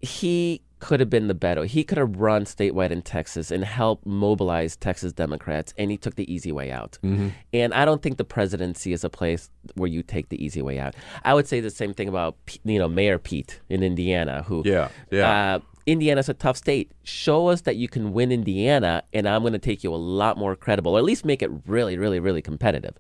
he 0.00 0.62
could 0.80 0.98
have 1.00 1.08
been 1.10 1.28
the 1.28 1.34
Beto. 1.34 1.66
He 1.66 1.84
could 1.84 1.98
have 1.98 2.16
run 2.16 2.44
statewide 2.44 2.90
in 2.90 3.02
Texas 3.02 3.50
and 3.50 3.64
helped 3.64 4.04
mobilize 4.06 4.76
Texas 4.76 5.12
Democrats, 5.12 5.72
and 5.78 5.90
he 5.90 5.96
took 5.96 6.16
the 6.16 6.30
easy 6.32 6.50
way 6.50 6.70
out. 6.72 6.98
Mhm. 7.02 7.32
And 7.52 7.72
I 7.74 7.84
don't 7.84 8.02
think 8.02 8.16
the 8.16 8.24
presidency 8.24 8.92
is 8.92 9.04
a 9.04 9.10
place 9.10 9.50
where 9.74 9.88
you 9.88 10.02
take 10.02 10.30
the 10.30 10.42
easy 10.44 10.62
way 10.62 10.78
out. 10.78 10.94
I 11.24 11.34
would 11.34 11.46
say 11.46 11.60
the 11.60 11.70
same 11.70 11.94
thing 11.94 12.08
about 12.08 12.36
you 12.64 12.78
know 12.78 12.88
Mayor 12.88 13.18
Pete 13.18 13.60
in 13.68 13.82
Indiana, 13.82 14.42
who 14.42 14.62
Yeah, 14.64 14.88
yeah. 15.10 15.54
Uh, 15.56 15.58
Indiana's 15.86 16.28
a 16.28 16.34
tough 16.34 16.56
state. 16.56 16.92
Show 17.02 17.48
us 17.48 17.62
that 17.62 17.76
you 17.76 17.88
can 17.88 18.12
win 18.12 18.30
Indiana, 18.32 19.02
and 19.12 19.28
I'm 19.28 19.40
going 19.42 19.54
to 19.54 19.58
take 19.58 19.82
you 19.82 19.92
a 19.94 19.96
lot 19.96 20.36
more 20.36 20.54
credible, 20.54 20.94
or 20.94 20.98
at 20.98 21.04
least 21.04 21.24
make 21.24 21.42
it 21.42 21.50
really, 21.66 21.96
really, 21.96 22.20
really 22.20 22.42
competitive. 22.42 22.94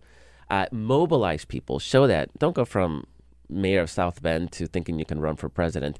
Uh, 0.48 0.66
mobilize 0.72 1.44
people. 1.44 1.78
Show 1.78 2.06
that. 2.08 2.30
Don't 2.38 2.54
go 2.54 2.64
from 2.64 3.04
mayor 3.48 3.80
of 3.80 3.90
South 3.90 4.22
Bend 4.22 4.50
to 4.52 4.66
thinking 4.66 4.98
you 4.98 5.04
can 5.04 5.20
run 5.20 5.36
for 5.36 5.48
president. 5.48 5.98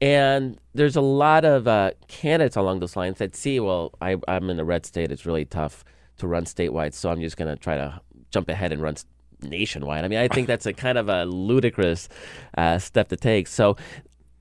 And 0.00 0.58
there's 0.74 0.96
a 0.96 1.02
lot 1.02 1.44
of 1.44 1.68
uh, 1.68 1.92
candidates 2.08 2.56
along 2.56 2.80
those 2.80 2.96
lines 2.96 3.18
that 3.18 3.36
see, 3.36 3.60
well, 3.60 3.92
I, 4.00 4.16
I'm 4.28 4.48
in 4.48 4.58
a 4.58 4.64
red 4.64 4.86
state. 4.86 5.12
It's 5.12 5.26
really 5.26 5.44
tough 5.44 5.84
to 6.18 6.26
run 6.26 6.44
statewide, 6.44 6.94
so 6.94 7.10
I'm 7.10 7.20
just 7.20 7.36
going 7.36 7.54
to 7.54 7.60
try 7.60 7.76
to 7.76 8.00
jump 8.30 8.48
ahead 8.48 8.72
and 8.72 8.80
run 8.80 8.96
nationwide. 9.42 10.04
I 10.04 10.08
mean, 10.08 10.18
I 10.18 10.28
think 10.28 10.46
that's 10.46 10.66
a 10.66 10.72
kind 10.72 10.98
of 10.98 11.08
a 11.08 11.24
ludicrous 11.24 12.08
uh, 12.56 12.78
step 12.78 13.08
to 13.08 13.16
take. 13.16 13.46
So 13.46 13.76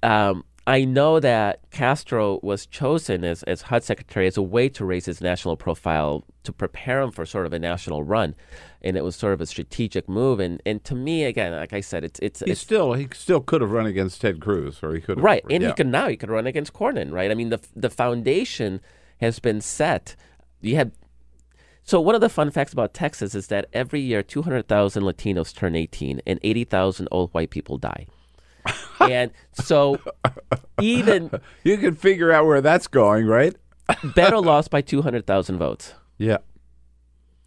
um, 0.03 0.43
I 0.67 0.85
know 0.85 1.19
that 1.19 1.61
Castro 1.71 2.39
was 2.43 2.65
chosen 2.65 3.23
as, 3.23 3.43
as 3.43 3.63
HUD 3.63 3.83
secretary 3.83 4.27
as 4.27 4.37
a 4.37 4.41
way 4.41 4.69
to 4.69 4.85
raise 4.85 5.05
his 5.05 5.19
national 5.19 5.57
profile 5.57 6.23
to 6.43 6.53
prepare 6.53 7.01
him 7.01 7.11
for 7.11 7.25
sort 7.25 7.45
of 7.45 7.53
a 7.53 7.59
national 7.59 8.03
run. 8.03 8.35
And 8.81 8.95
it 8.95 9.03
was 9.03 9.15
sort 9.15 9.33
of 9.33 9.41
a 9.41 9.45
strategic 9.45 10.07
move. 10.07 10.39
And, 10.39 10.61
and 10.65 10.83
to 10.85 10.95
me, 10.95 11.25
again, 11.25 11.51
like 11.51 11.73
I 11.73 11.81
said, 11.81 12.03
it's 12.03 12.19
it's, 12.19 12.39
He 12.39 12.51
it's 12.51 12.61
still 12.61 12.93
he 12.93 13.07
still 13.13 13.41
could 13.41 13.61
have 13.61 13.71
run 13.71 13.85
against 13.85 14.21
Ted 14.21 14.39
Cruz, 14.39 14.79
or 14.81 14.93
he 14.93 15.01
could 15.01 15.17
have 15.17 15.23
right. 15.23 15.43
And 15.49 15.61
yeah. 15.61 15.69
he 15.69 15.75
could 15.75 15.87
now 15.87 16.07
he 16.07 16.15
could 16.15 16.29
run 16.29 16.47
against 16.47 16.73
Cornyn, 16.73 17.11
right? 17.11 17.29
I 17.29 17.35
mean, 17.35 17.49
the 17.49 17.59
the 17.75 17.89
foundation 17.89 18.79
has 19.19 19.39
been 19.39 19.59
set. 19.59 20.15
You 20.61 20.75
had 20.77 20.93
so 21.89 21.99
one 21.99 22.13
of 22.13 22.21
the 22.21 22.29
fun 22.29 22.51
facts 22.51 22.71
about 22.71 22.93
Texas 22.93 23.33
is 23.33 23.47
that 23.47 23.65
every 23.73 23.99
year 23.99 24.21
200,000 24.21 25.01
Latinos 25.01 25.55
turn 25.55 25.75
18 25.75 26.21
and 26.27 26.39
80,000 26.43 27.07
old 27.09 27.33
white 27.33 27.49
people 27.49 27.79
die. 27.79 28.05
and 28.99 29.31
so 29.53 29.99
even 30.79 31.31
you 31.63 31.77
can 31.77 31.95
figure 31.95 32.31
out 32.31 32.45
where 32.45 32.61
that's 32.61 32.85
going, 32.85 33.25
right? 33.25 33.55
Beto 33.89 34.45
lost 34.45 34.69
by 34.69 34.81
200,000 34.81 35.57
votes. 35.57 35.95
Yeah. 36.19 36.37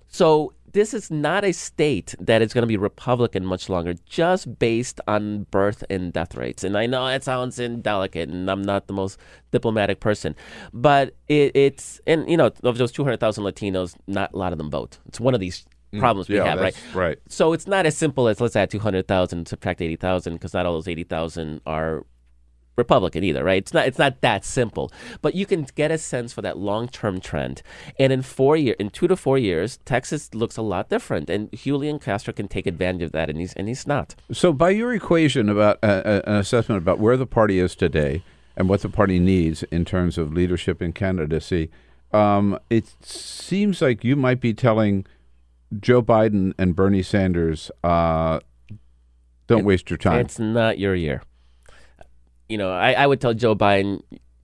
So 0.08 0.54
this 0.72 0.94
is 0.94 1.10
not 1.10 1.44
a 1.44 1.52
state 1.52 2.14
that 2.18 2.42
is 2.42 2.52
going 2.52 2.62
to 2.62 2.66
be 2.66 2.76
Republican 2.76 3.44
much 3.44 3.68
longer, 3.68 3.94
just 4.06 4.58
based 4.58 5.00
on 5.06 5.44
birth 5.50 5.84
and 5.90 6.12
death 6.12 6.34
rates. 6.34 6.64
And 6.64 6.76
I 6.76 6.86
know 6.86 7.06
it 7.06 7.24
sounds 7.24 7.58
indelicate, 7.58 8.28
and 8.28 8.50
I'm 8.50 8.62
not 8.62 8.86
the 8.86 8.92
most 8.92 9.18
diplomatic 9.50 10.00
person, 10.00 10.34
but 10.72 11.14
it, 11.28 11.52
it's 11.54 12.00
and 12.06 12.28
you 12.28 12.36
know 12.36 12.50
of 12.62 12.78
those 12.78 12.92
200,000 12.92 13.44
Latinos, 13.44 13.94
not 14.06 14.32
a 14.32 14.36
lot 14.36 14.52
of 14.52 14.58
them 14.58 14.70
vote. 14.70 14.98
It's 15.06 15.20
one 15.20 15.34
of 15.34 15.40
these 15.40 15.64
Mm, 15.92 15.98
problems 16.00 16.28
we 16.28 16.36
yeah, 16.36 16.44
have, 16.44 16.58
right? 16.58 16.76
right. 16.94 17.18
So 17.28 17.52
it's 17.52 17.66
not 17.66 17.84
as 17.84 17.94
simple 17.94 18.26
as 18.28 18.40
let's 18.40 18.56
add 18.56 18.70
200,000 18.70 19.46
subtract 19.46 19.82
80,000 19.82 20.32
because 20.32 20.54
not 20.54 20.64
all 20.64 20.72
those 20.72 20.88
80,000 20.88 21.60
are 21.66 22.06
Republican 22.76 23.22
either, 23.22 23.44
right? 23.44 23.58
It's 23.58 23.74
not 23.74 23.86
it's 23.86 23.98
not 23.98 24.20
that 24.22 24.44
simple, 24.44 24.90
but 25.20 25.34
you 25.34 25.46
can 25.46 25.66
get 25.74 25.90
a 25.90 25.98
sense 25.98 26.32
for 26.32 26.42
that 26.42 26.58
long 26.58 26.88
term 26.88 27.20
trend. 27.20 27.62
And 27.98 28.12
in 28.12 28.22
four 28.22 28.56
year, 28.56 28.74
in 28.78 28.90
two 28.90 29.08
to 29.08 29.16
four 29.16 29.38
years, 29.38 29.78
Texas 29.84 30.34
looks 30.34 30.56
a 30.56 30.62
lot 30.62 30.88
different, 30.88 31.28
and 31.28 31.50
Julian 31.52 31.98
Castro 31.98 32.32
can 32.32 32.48
take 32.48 32.66
advantage 32.66 33.02
of 33.02 33.12
that, 33.12 33.28
and 33.28 33.38
he's 33.38 33.52
and 33.54 33.68
he's 33.68 33.86
not. 33.86 34.14
So, 34.32 34.52
by 34.52 34.70
your 34.70 34.94
equation 34.94 35.48
about 35.48 35.78
uh, 35.82 36.02
uh, 36.04 36.20
an 36.26 36.36
assessment 36.36 36.78
about 36.78 36.98
where 36.98 37.16
the 37.16 37.26
party 37.26 37.58
is 37.58 37.74
today 37.74 38.22
and 38.56 38.68
what 38.68 38.80
the 38.80 38.88
party 38.88 39.18
needs 39.18 39.62
in 39.64 39.84
terms 39.84 40.18
of 40.18 40.32
leadership 40.32 40.80
and 40.80 40.94
candidacy, 40.94 41.70
um, 42.12 42.58
it 42.70 42.86
seems 43.02 43.82
like 43.82 44.04
you 44.04 44.16
might 44.16 44.40
be 44.40 44.54
telling 44.54 45.06
Joe 45.78 46.02
Biden 46.02 46.52
and 46.58 46.74
Bernie 46.74 47.02
Sanders, 47.02 47.70
uh, 47.84 48.40
"Don't 49.46 49.64
waste 49.64 49.90
your 49.90 49.98
time." 49.98 50.20
It's 50.20 50.38
not 50.38 50.78
your 50.78 50.94
year. 50.94 51.22
You 52.48 52.58
know, 52.58 52.70
I, 52.72 52.92
I 52.92 53.06
would 53.06 53.20
tell 53.20 53.34
Joe 53.34 53.54
Biden, 53.54 54.02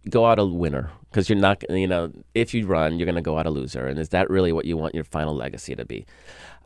go 0.09 0.27
out 0.27 0.39
a 0.39 0.45
winner 0.45 0.91
because 1.11 1.29
you're 1.29 1.39
not, 1.39 1.63
you 1.71 1.87
know, 1.87 2.13
if 2.35 2.55
you 2.55 2.67
run, 2.67 2.99
you're 2.99 3.07
going 3.07 3.15
to 3.15 3.23
go 3.23 3.39
out 3.39 3.47
a 3.47 3.51
loser. 3.51 3.87
And 3.87 3.99
is 3.99 4.11
that 4.11 4.31
really 4.31 4.53
what 4.53 4.65
you 4.65 4.77
want 4.77 4.95
your 4.95 5.05
final 5.05 5.35
legacy 5.35 5.75
to 5.75 5.85
be? 5.85 6.07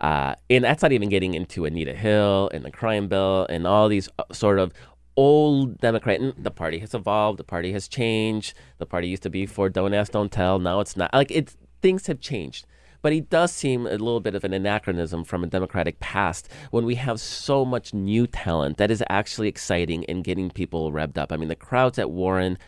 Uh, 0.01 0.35
and 0.51 0.65
that's 0.65 0.83
not 0.83 0.93
even 0.93 1.09
getting 1.09 1.35
into 1.35 1.65
Anita 1.65 1.95
Hill 1.95 2.51
and 2.53 2.65
the 2.65 2.71
crime 2.71 3.09
bill 3.09 3.47
and 3.49 3.67
all 3.67 3.89
these 3.89 4.09
uh, 4.19 4.25
sort 4.33 4.59
of 4.59 4.73
old 5.17 5.79
Democrat. 5.79 6.21
And 6.21 6.35
the 6.37 6.51
party 6.51 6.79
has 6.81 6.95
evolved. 6.95 7.39
The 7.39 7.45
party 7.45 7.73
has 7.73 7.89
changed. 7.89 8.55
The 8.79 8.87
party 8.87 9.09
used 9.09 9.23
to 9.23 9.31
be 9.31 9.47
for 9.47 9.69
don't 9.69 9.95
ask, 9.95 10.13
don't 10.13 10.33
tell. 10.33 10.59
Now 10.59 10.81
it's 10.81 10.97
not. 10.97 11.13
Like 11.15 11.31
it's 11.31 11.57
things 11.81 12.07
have 12.09 12.21
changed. 12.21 12.67
But 13.03 13.13
he 13.13 13.21
does 13.21 13.53
seem 13.53 13.87
a 13.87 13.91
little 13.91 14.21
bit 14.21 14.35
of 14.35 14.45
an 14.45 14.53
anachronism 14.53 15.25
from 15.25 15.43
a 15.43 15.49
Democratic 15.49 15.99
past 15.99 16.49
when 16.71 16.87
we 16.87 16.95
have 16.95 17.21
so 17.21 17.65
much 17.65 17.93
new 17.93 18.27
talent 18.27 18.77
that 18.79 18.91
is 18.91 19.03
actually 19.11 19.49
exciting 19.49 20.05
and 20.07 20.25
getting 20.25 20.51
people 20.51 20.93
revved 20.93 21.19
up. 21.19 21.33
I 21.33 21.37
mean, 21.37 21.49
the 21.49 21.57
crowds 21.57 21.97
that 21.97 22.11
Warren 22.11 22.59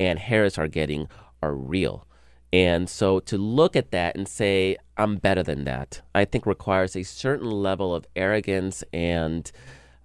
and 0.00 0.18
Harris 0.18 0.58
are 0.58 0.68
getting 0.68 1.08
are 1.42 1.54
real. 1.54 2.06
And 2.52 2.88
so 2.88 3.20
to 3.20 3.38
look 3.38 3.76
at 3.76 3.92
that 3.92 4.16
and 4.16 4.26
say, 4.26 4.76
I'm 4.96 5.16
better 5.16 5.42
than 5.42 5.64
that, 5.64 6.02
I 6.14 6.24
think 6.24 6.44
requires 6.44 6.96
a 6.96 7.02
certain 7.02 7.50
level 7.50 7.94
of 7.94 8.06
arrogance 8.14 8.84
and 8.92 9.50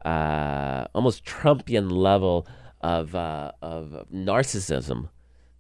uh, 0.06 0.86
almost 0.96 1.26
Trumpian 1.26 1.92
level 1.92 2.48
of, 2.82 3.16
uh, 3.16 3.52
of 3.62 4.06
narcissism 4.14 5.10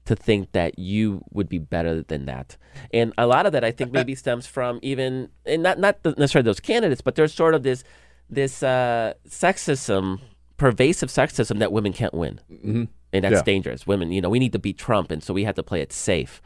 to 0.07 0.15
think 0.15 0.51
that 0.53 0.77
you 0.79 1.21
would 1.31 1.47
be 1.47 1.57
better 1.59 2.01
than 2.01 2.25
that. 2.25 2.57
And 2.93 3.13
a 3.17 3.27
lot 3.27 3.45
of 3.45 3.51
that, 3.53 3.63
I 3.63 3.71
think, 3.71 3.91
maybe 3.91 4.15
stems 4.23 4.47
from 4.47 4.79
even, 4.81 5.29
and 5.45 5.63
not, 5.63 5.79
not 5.79 6.03
necessarily 6.17 6.45
those 6.45 6.59
candidates, 6.59 7.01
but 7.01 7.15
there's 7.15 7.33
sort 7.33 7.53
of 7.55 7.63
this, 7.63 7.83
this 8.29 8.63
uh, 8.63 9.13
sexism, 9.27 10.19
pervasive 10.57 11.09
sexism 11.09 11.59
that 11.59 11.71
women 11.71 11.93
can't 11.93 12.13
win. 12.13 12.39
Mm-hmm. 12.51 12.83
And 13.13 13.23
that's 13.23 13.35
Yeah. 13.35 13.43
dangerous. 13.43 13.87
Women, 13.87 14.11
you 14.11 14.19
know, 14.21 14.29
we 14.29 14.39
need 14.39 14.51
to 14.53 14.59
beat 14.59 14.77
Trump, 14.77 15.11
and 15.11 15.23
so 15.23 15.33
we 15.33 15.43
have 15.45 15.55
to 15.55 15.63
play 15.63 15.81
it 15.81 15.93
safe. 15.93 16.41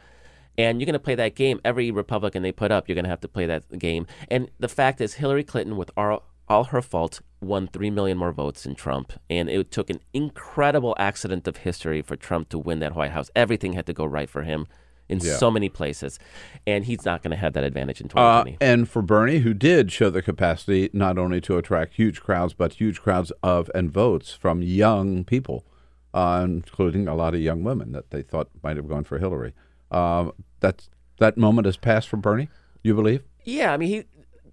And 0.58 0.80
you're 0.80 0.86
going 0.86 0.92
to 0.92 0.98
play 1.00 1.14
that 1.14 1.34
game. 1.34 1.60
Every 1.64 1.90
Republican 1.90 2.42
they 2.42 2.52
put 2.52 2.70
up, 2.70 2.88
you're 2.88 2.94
going 2.94 3.04
to 3.04 3.10
have 3.10 3.20
to 3.22 3.28
play 3.28 3.46
that 3.46 3.78
game. 3.78 4.06
And 4.28 4.50
the 4.60 4.68
fact 4.68 5.00
is, 5.00 5.14
Hillary 5.14 5.44
Clinton, 5.44 5.76
with 5.76 5.90
all, 5.96 6.24
all 6.48 6.64
her 6.64 6.82
faults, 6.82 7.20
won 7.42 7.66
3 7.66 7.90
million 7.90 8.16
more 8.16 8.32
votes 8.32 8.62
than 8.62 8.74
Trump. 8.74 9.12
And 9.28 9.48
it 9.50 9.70
took 9.70 9.90
an 9.90 10.00
incredible 10.14 10.94
accident 10.98 11.46
of 11.48 11.58
history 11.58 12.00
for 12.00 12.16
Trump 12.16 12.48
to 12.50 12.58
win 12.58 12.78
that 12.80 12.94
White 12.94 13.10
House. 13.10 13.30
Everything 13.34 13.72
had 13.74 13.86
to 13.86 13.92
go 13.92 14.04
right 14.04 14.30
for 14.30 14.42
him 14.42 14.66
in 15.08 15.18
Yeah. 15.18 15.36
so 15.36 15.50
many 15.50 15.68
places. 15.68 16.18
And 16.66 16.84
he's 16.84 17.04
not 17.04 17.22
going 17.22 17.32
to 17.32 17.36
have 17.36 17.52
that 17.54 17.64
advantage 17.64 18.00
in 18.00 18.06
Uh, 18.06 18.44
2020. 18.44 18.56
and 18.60 18.88
for 18.88 19.02
Bernie, 19.02 19.38
who 19.40 19.52
did 19.52 19.90
show 19.92 20.08
the 20.08 20.22
capacity 20.22 20.88
not 20.92 21.18
only 21.18 21.40
to 21.42 21.58
attract 21.58 21.94
huge 21.94 22.20
crowds, 22.20 22.54
but 22.54 22.74
huge 22.74 23.00
crowds 23.02 23.32
of 23.42 23.70
and 23.74 23.90
votes 23.90 24.32
from 24.32 24.62
young 24.62 25.24
people, 25.24 25.66
uh, 26.14 26.42
including 26.44 27.08
a 27.08 27.14
lot 27.14 27.34
of 27.34 27.40
young 27.40 27.64
women 27.64 27.92
that 27.92 28.10
they 28.10 28.22
thought 28.22 28.48
might 28.62 28.76
have 28.76 28.88
gone 28.88 29.04
for 29.04 29.18
Hillary. 29.18 29.52
Uh, 29.90 30.30
that 30.60 30.88
that 31.18 31.36
moment 31.36 31.66
has 31.66 31.76
passed 31.76 32.08
for 32.08 32.16
Bernie. 32.16 32.48
You 32.82 32.94
believe? 32.94 33.22
Yeah, 33.44 33.72
I 33.72 33.76
mean, 33.76 33.88
he 33.88 34.04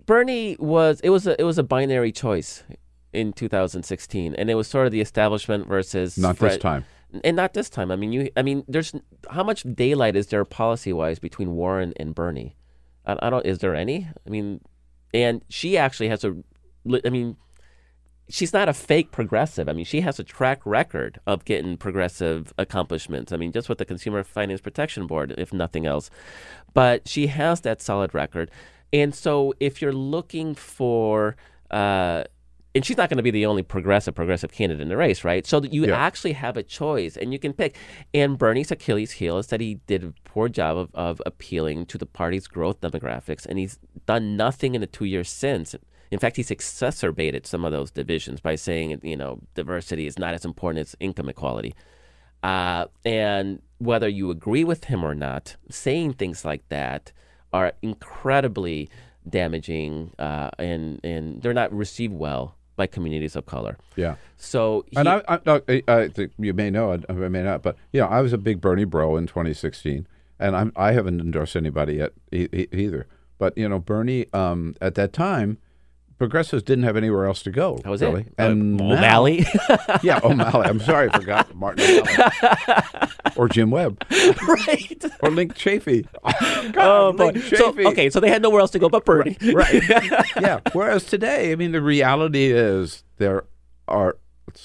Bernie 0.09 0.55
was 0.57 0.99
it 1.01 1.11
was 1.11 1.27
a 1.27 1.39
it 1.39 1.43
was 1.43 1.59
a 1.59 1.63
binary 1.63 2.11
choice 2.11 2.63
in 3.13 3.31
2016, 3.31 4.33
and 4.33 4.49
it 4.49 4.55
was 4.55 4.67
sort 4.67 4.87
of 4.87 4.91
the 4.91 5.01
establishment 5.01 5.67
versus 5.67 6.17
Not 6.17 6.37
this 6.39 6.57
time. 6.57 6.85
and 7.23 7.35
not 7.35 7.53
this 7.53 7.69
time. 7.69 7.91
I 7.91 7.95
mean, 7.95 8.11
you 8.11 8.31
I 8.35 8.41
mean, 8.41 8.63
there's 8.67 8.91
how 9.29 9.43
much 9.43 9.63
daylight 9.75 10.15
is 10.15 10.25
there 10.25 10.43
policy 10.45 10.91
wise 10.93 11.19
between 11.19 11.51
Warren 11.51 11.93
and 11.97 12.15
Bernie? 12.15 12.55
I, 13.05 13.17
I 13.21 13.29
don't. 13.29 13.45
Is 13.45 13.59
there 13.59 13.75
any? 13.75 14.07
I 14.25 14.29
mean, 14.31 14.61
and 15.13 15.45
she 15.47 15.77
actually 15.77 16.09
has 16.09 16.23
a. 16.23 16.35
I 17.05 17.09
mean, 17.11 17.37
she's 18.29 18.51
not 18.51 18.67
a 18.67 18.73
fake 18.73 19.11
progressive. 19.11 19.69
I 19.69 19.73
mean, 19.73 19.85
she 19.85 20.01
has 20.01 20.17
a 20.17 20.23
track 20.23 20.65
record 20.65 21.19
of 21.27 21.45
getting 21.45 21.77
progressive 21.77 22.51
accomplishments. 22.57 23.31
I 23.31 23.37
mean, 23.37 23.51
just 23.51 23.69
with 23.69 23.77
the 23.77 23.85
Consumer 23.85 24.23
Finance 24.23 24.61
Protection 24.61 25.05
Board, 25.05 25.35
if 25.37 25.53
nothing 25.53 25.85
else. 25.85 26.09
But 26.73 27.07
she 27.07 27.27
has 27.27 27.61
that 27.61 27.79
solid 27.79 28.15
record. 28.15 28.49
And 28.91 29.13
so 29.13 29.53
if 29.59 29.81
you're 29.81 29.93
looking 29.93 30.55
for, 30.55 31.35
uh, 31.71 32.23
and 32.75 32.85
she's 32.85 32.97
not 32.97 33.09
going 33.09 33.17
to 33.17 33.23
be 33.23 33.31
the 33.31 33.45
only 33.45 33.63
progressive 33.63 34.15
progressive 34.15 34.51
candidate 34.51 34.81
in 34.81 34.89
the 34.89 34.97
race, 34.97 35.23
right? 35.23 35.45
So 35.45 35.59
that 35.59 35.73
you 35.73 35.85
Yeah. 35.87 35.95
actually 35.97 36.33
have 36.33 36.55
a 36.57 36.63
choice 36.63 37.17
and 37.17 37.33
you 37.33 37.39
can 37.39 37.53
pick. 37.53 37.75
And 38.13 38.37
Bernie's 38.37 38.71
Achilles 38.71 39.11
heel 39.13 39.37
is 39.37 39.47
that 39.47 39.59
he 39.59 39.75
did 39.87 40.03
a 40.03 40.13
poor 40.23 40.49
job 40.49 40.77
of, 40.77 40.89
of 40.93 41.21
appealing 41.25 41.85
to 41.87 41.97
the 41.97 42.05
party's 42.05 42.47
growth 42.47 42.81
demographics, 42.81 43.45
and 43.45 43.57
he's 43.59 43.79
done 44.05 44.37
nothing 44.37 44.75
in 44.75 44.81
the 44.81 44.87
two 44.87 45.05
years 45.05 45.29
since. 45.29 45.75
In 46.11 46.17
fact, 46.19 46.37
he's 46.37 46.49
exacerbated 46.49 47.45
some 47.45 47.63
of 47.65 47.71
those 47.71 47.91
divisions 47.91 48.39
by 48.39 48.55
saying, 48.55 48.99
you 49.03 49.15
know, 49.15 49.39
diversity 49.53 50.07
is 50.07 50.17
not 50.17 50.33
as 50.33 50.43
important 50.45 50.79
as 50.81 50.95
income 50.99 51.29
equality. 51.29 51.75
Uh, 52.41 52.85
and 53.05 53.61
whether 53.77 54.07
you 54.07 54.31
agree 54.31 54.63
with 54.63 54.85
him 54.85 55.03
or 55.03 55.13
not, 55.13 55.55
saying 55.69 56.13
things 56.13 56.43
like 56.45 56.67
that 56.69 57.11
are 57.53 57.73
incredibly 57.81 58.89
damaging, 59.27 60.11
uh, 60.19 60.49
and 60.57 60.99
and 61.03 61.41
they're 61.41 61.53
not 61.53 61.73
received 61.73 62.13
well 62.13 62.55
by 62.75 62.87
communities 62.87 63.35
of 63.35 63.45
color. 63.45 63.77
Yeah. 63.97 64.15
So 64.37 64.85
he, 64.89 64.95
and 64.95 65.09
I, 65.09 65.21
I, 65.27 65.83
I, 65.89 66.07
think 66.07 66.31
you 66.39 66.53
may 66.53 66.69
know, 66.69 66.97
I 67.09 67.13
may 67.13 67.43
not, 67.43 67.61
but 67.61 67.75
you 67.91 67.99
know, 67.99 68.07
I 68.07 68.21
was 68.21 68.31
a 68.31 68.37
big 68.37 68.61
Bernie 68.61 68.85
bro 68.85 69.17
in 69.17 69.27
2016, 69.27 70.07
and 70.39 70.55
I'm, 70.55 70.71
I 70.77 70.93
haven't 70.93 71.19
endorsed 71.19 71.57
anybody 71.57 71.95
yet 71.95 72.13
e- 72.31 72.47
either. 72.71 73.05
But 73.37 73.57
you 73.57 73.67
know, 73.67 73.79
Bernie 73.79 74.27
um, 74.31 74.75
at 74.79 74.95
that 74.95 75.11
time, 75.11 75.57
progressives 76.19 76.61
didn't 76.61 76.83
have 76.83 76.95
anywhere 76.95 77.25
else 77.25 77.41
to 77.43 77.49
go. 77.51 77.79
That 77.83 77.89
was 77.89 78.01
really. 78.01 78.21
it. 78.21 78.33
And 78.37 78.79
Uh, 78.79 78.83
O'Malley? 78.85 79.45
yeah, 80.03 80.19
O'Malley. 80.23 80.67
I'm 80.67 80.79
sorry, 80.79 81.09
I 81.09 81.17
forgot 81.17 81.55
Martin 81.55 81.83
O'Malley. 81.83 83.11
or 83.35 83.49
Jim 83.49 83.71
Webb. 83.71 84.03
right. 84.47 85.03
Or 85.21 85.31
Linc 85.31 85.55
Chafee. 85.55 86.05
oh, 86.23 86.69
God, 86.71 87.17
boy. 87.17 87.25
Linc 87.31 87.43
So, 87.45 87.71
Chafee. 87.73 87.85
okay, 87.87 88.09
so 88.09 88.19
they 88.19 88.29
had 88.29 88.41
nowhere 88.41 88.61
else 88.61 88.71
to 88.71 88.79
go 88.79 88.89
but 88.89 89.03
Bernie. 89.05 89.35
right. 89.53 89.81
yeah. 90.39 90.59
Whereas 90.73 91.05
today, 91.05 91.51
I 91.51 91.55
mean, 91.55 91.71
the 91.71 91.81
reality 91.81 92.51
is 92.51 93.03
there 93.17 93.45
are 93.87 94.17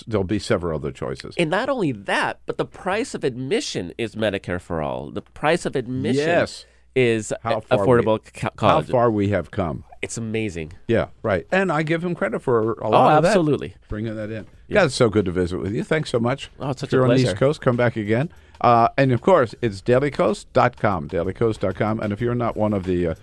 there'll 0.06 0.24
be 0.24 0.38
several 0.38 0.76
other 0.78 0.90
choices. 0.90 1.34
And 1.38 1.50
not 1.50 1.68
only 1.68 1.92
that, 1.92 2.40
but 2.46 2.56
the 2.56 2.64
price 2.64 3.14
of 3.14 3.22
admission 3.22 3.92
is 3.98 4.14
Medicare 4.14 4.60
for 4.60 4.80
all. 4.80 5.10
The 5.10 5.20
price 5.22 5.66
of 5.66 5.76
admission 5.76 6.26
Yes. 6.26 6.64
Is 6.94 7.32
How 7.42 7.60
affordable 7.70 8.20
we- 8.24 8.30
co- 8.40 8.50
How 8.58 8.80
far 8.82 9.10
we 9.10 9.28
have 9.30 9.50
come. 9.50 9.84
It's 10.00 10.16
amazing. 10.18 10.74
Yeah, 10.86 11.06
right. 11.22 11.46
And 11.50 11.72
I 11.72 11.82
give 11.82 12.04
him 12.04 12.14
credit 12.14 12.40
for 12.40 12.74
a 12.74 12.86
Oh, 12.86 12.90
lot 12.90 13.16
of 13.16 13.22
that. 13.22 13.28
absolutely. 13.30 13.74
Bringing 13.88 14.14
that 14.16 14.30
in. 14.30 14.46
Yeah, 14.68 14.84
it's 14.84 14.94
so 14.94 15.08
good 15.08 15.24
to 15.24 15.32
visit 15.32 15.58
with 15.58 15.74
you. 15.74 15.82
Thanks 15.82 16.10
so 16.10 16.20
much. 16.20 16.50
Oh, 16.60 16.70
it's 16.70 16.80
such 16.82 16.88
if 16.88 16.92
you're 16.92 17.06
a 17.06 17.10
on 17.10 17.16
the. 17.16 17.22
East 17.22 17.36
Coast, 17.36 17.60
come 17.60 17.76
back 17.76 17.96
again. 17.96 18.30
Uh, 18.60 18.88
and 18.96 19.12
of 19.12 19.20
course, 19.22 19.54
it's 19.62 19.80
dailykos.com, 19.82 21.08
dailykos.com. 21.08 22.00
And 22.00 22.12
if 22.12 22.20
you're 22.20 22.34
not 22.34 22.56
one 22.56 22.72
of 22.72 22.84
the, 22.84 23.08
uh, 23.08 23.14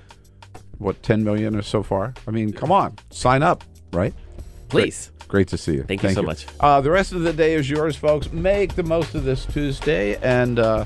what, 0.80 1.02
10 1.03 1.23
million 1.23 1.56
or 1.56 1.61
so 1.61 1.84
far, 1.84 2.14
I 2.27 2.31
mean, 2.31 2.52
come 2.53 2.72
on, 2.72 2.95
sign 3.11 3.41
up, 3.43 3.64
right? 3.93 4.14
Please. 4.69 5.11
Great, 5.19 5.27
Great 5.30 5.48
to 5.49 5.57
see 5.57 5.76
you. 5.76 5.84
Thank 5.84 6.03
you 6.03 6.10
so 6.10 6.23
much. 6.23 6.45
Uh, 6.60 6.81
the 6.81 6.91
rest 6.91 7.14
of 7.14 7.22
the 7.22 7.31
day 7.34 7.53
is 7.53 7.69
yours, 7.69 7.95
folks. 7.95 8.31
Make 8.34 8.76
the 8.76 8.84
most 8.84 9.15
of 9.15 9.23
this 9.23 9.45
Tuesday 9.45 10.18
and 10.18 10.60
uh, 10.60 10.85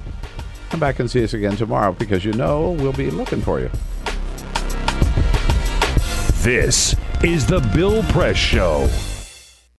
come 0.76 0.80
back 0.82 1.00
and 1.00 1.10
see 1.10 1.24
us 1.24 1.34
again 1.34 1.56
tomorrow 1.56 1.94
because 1.94 2.26
you 2.26 2.34
know 2.34 2.72
we'll 2.72 2.92
be 2.92 3.10
looking 3.10 3.40
for 3.40 3.62
you. 3.62 3.70
This 6.44 6.98
is 7.24 7.48
the 7.48 7.62
Bill 7.74 8.04
Press 8.04 8.36
Show. 8.36 8.90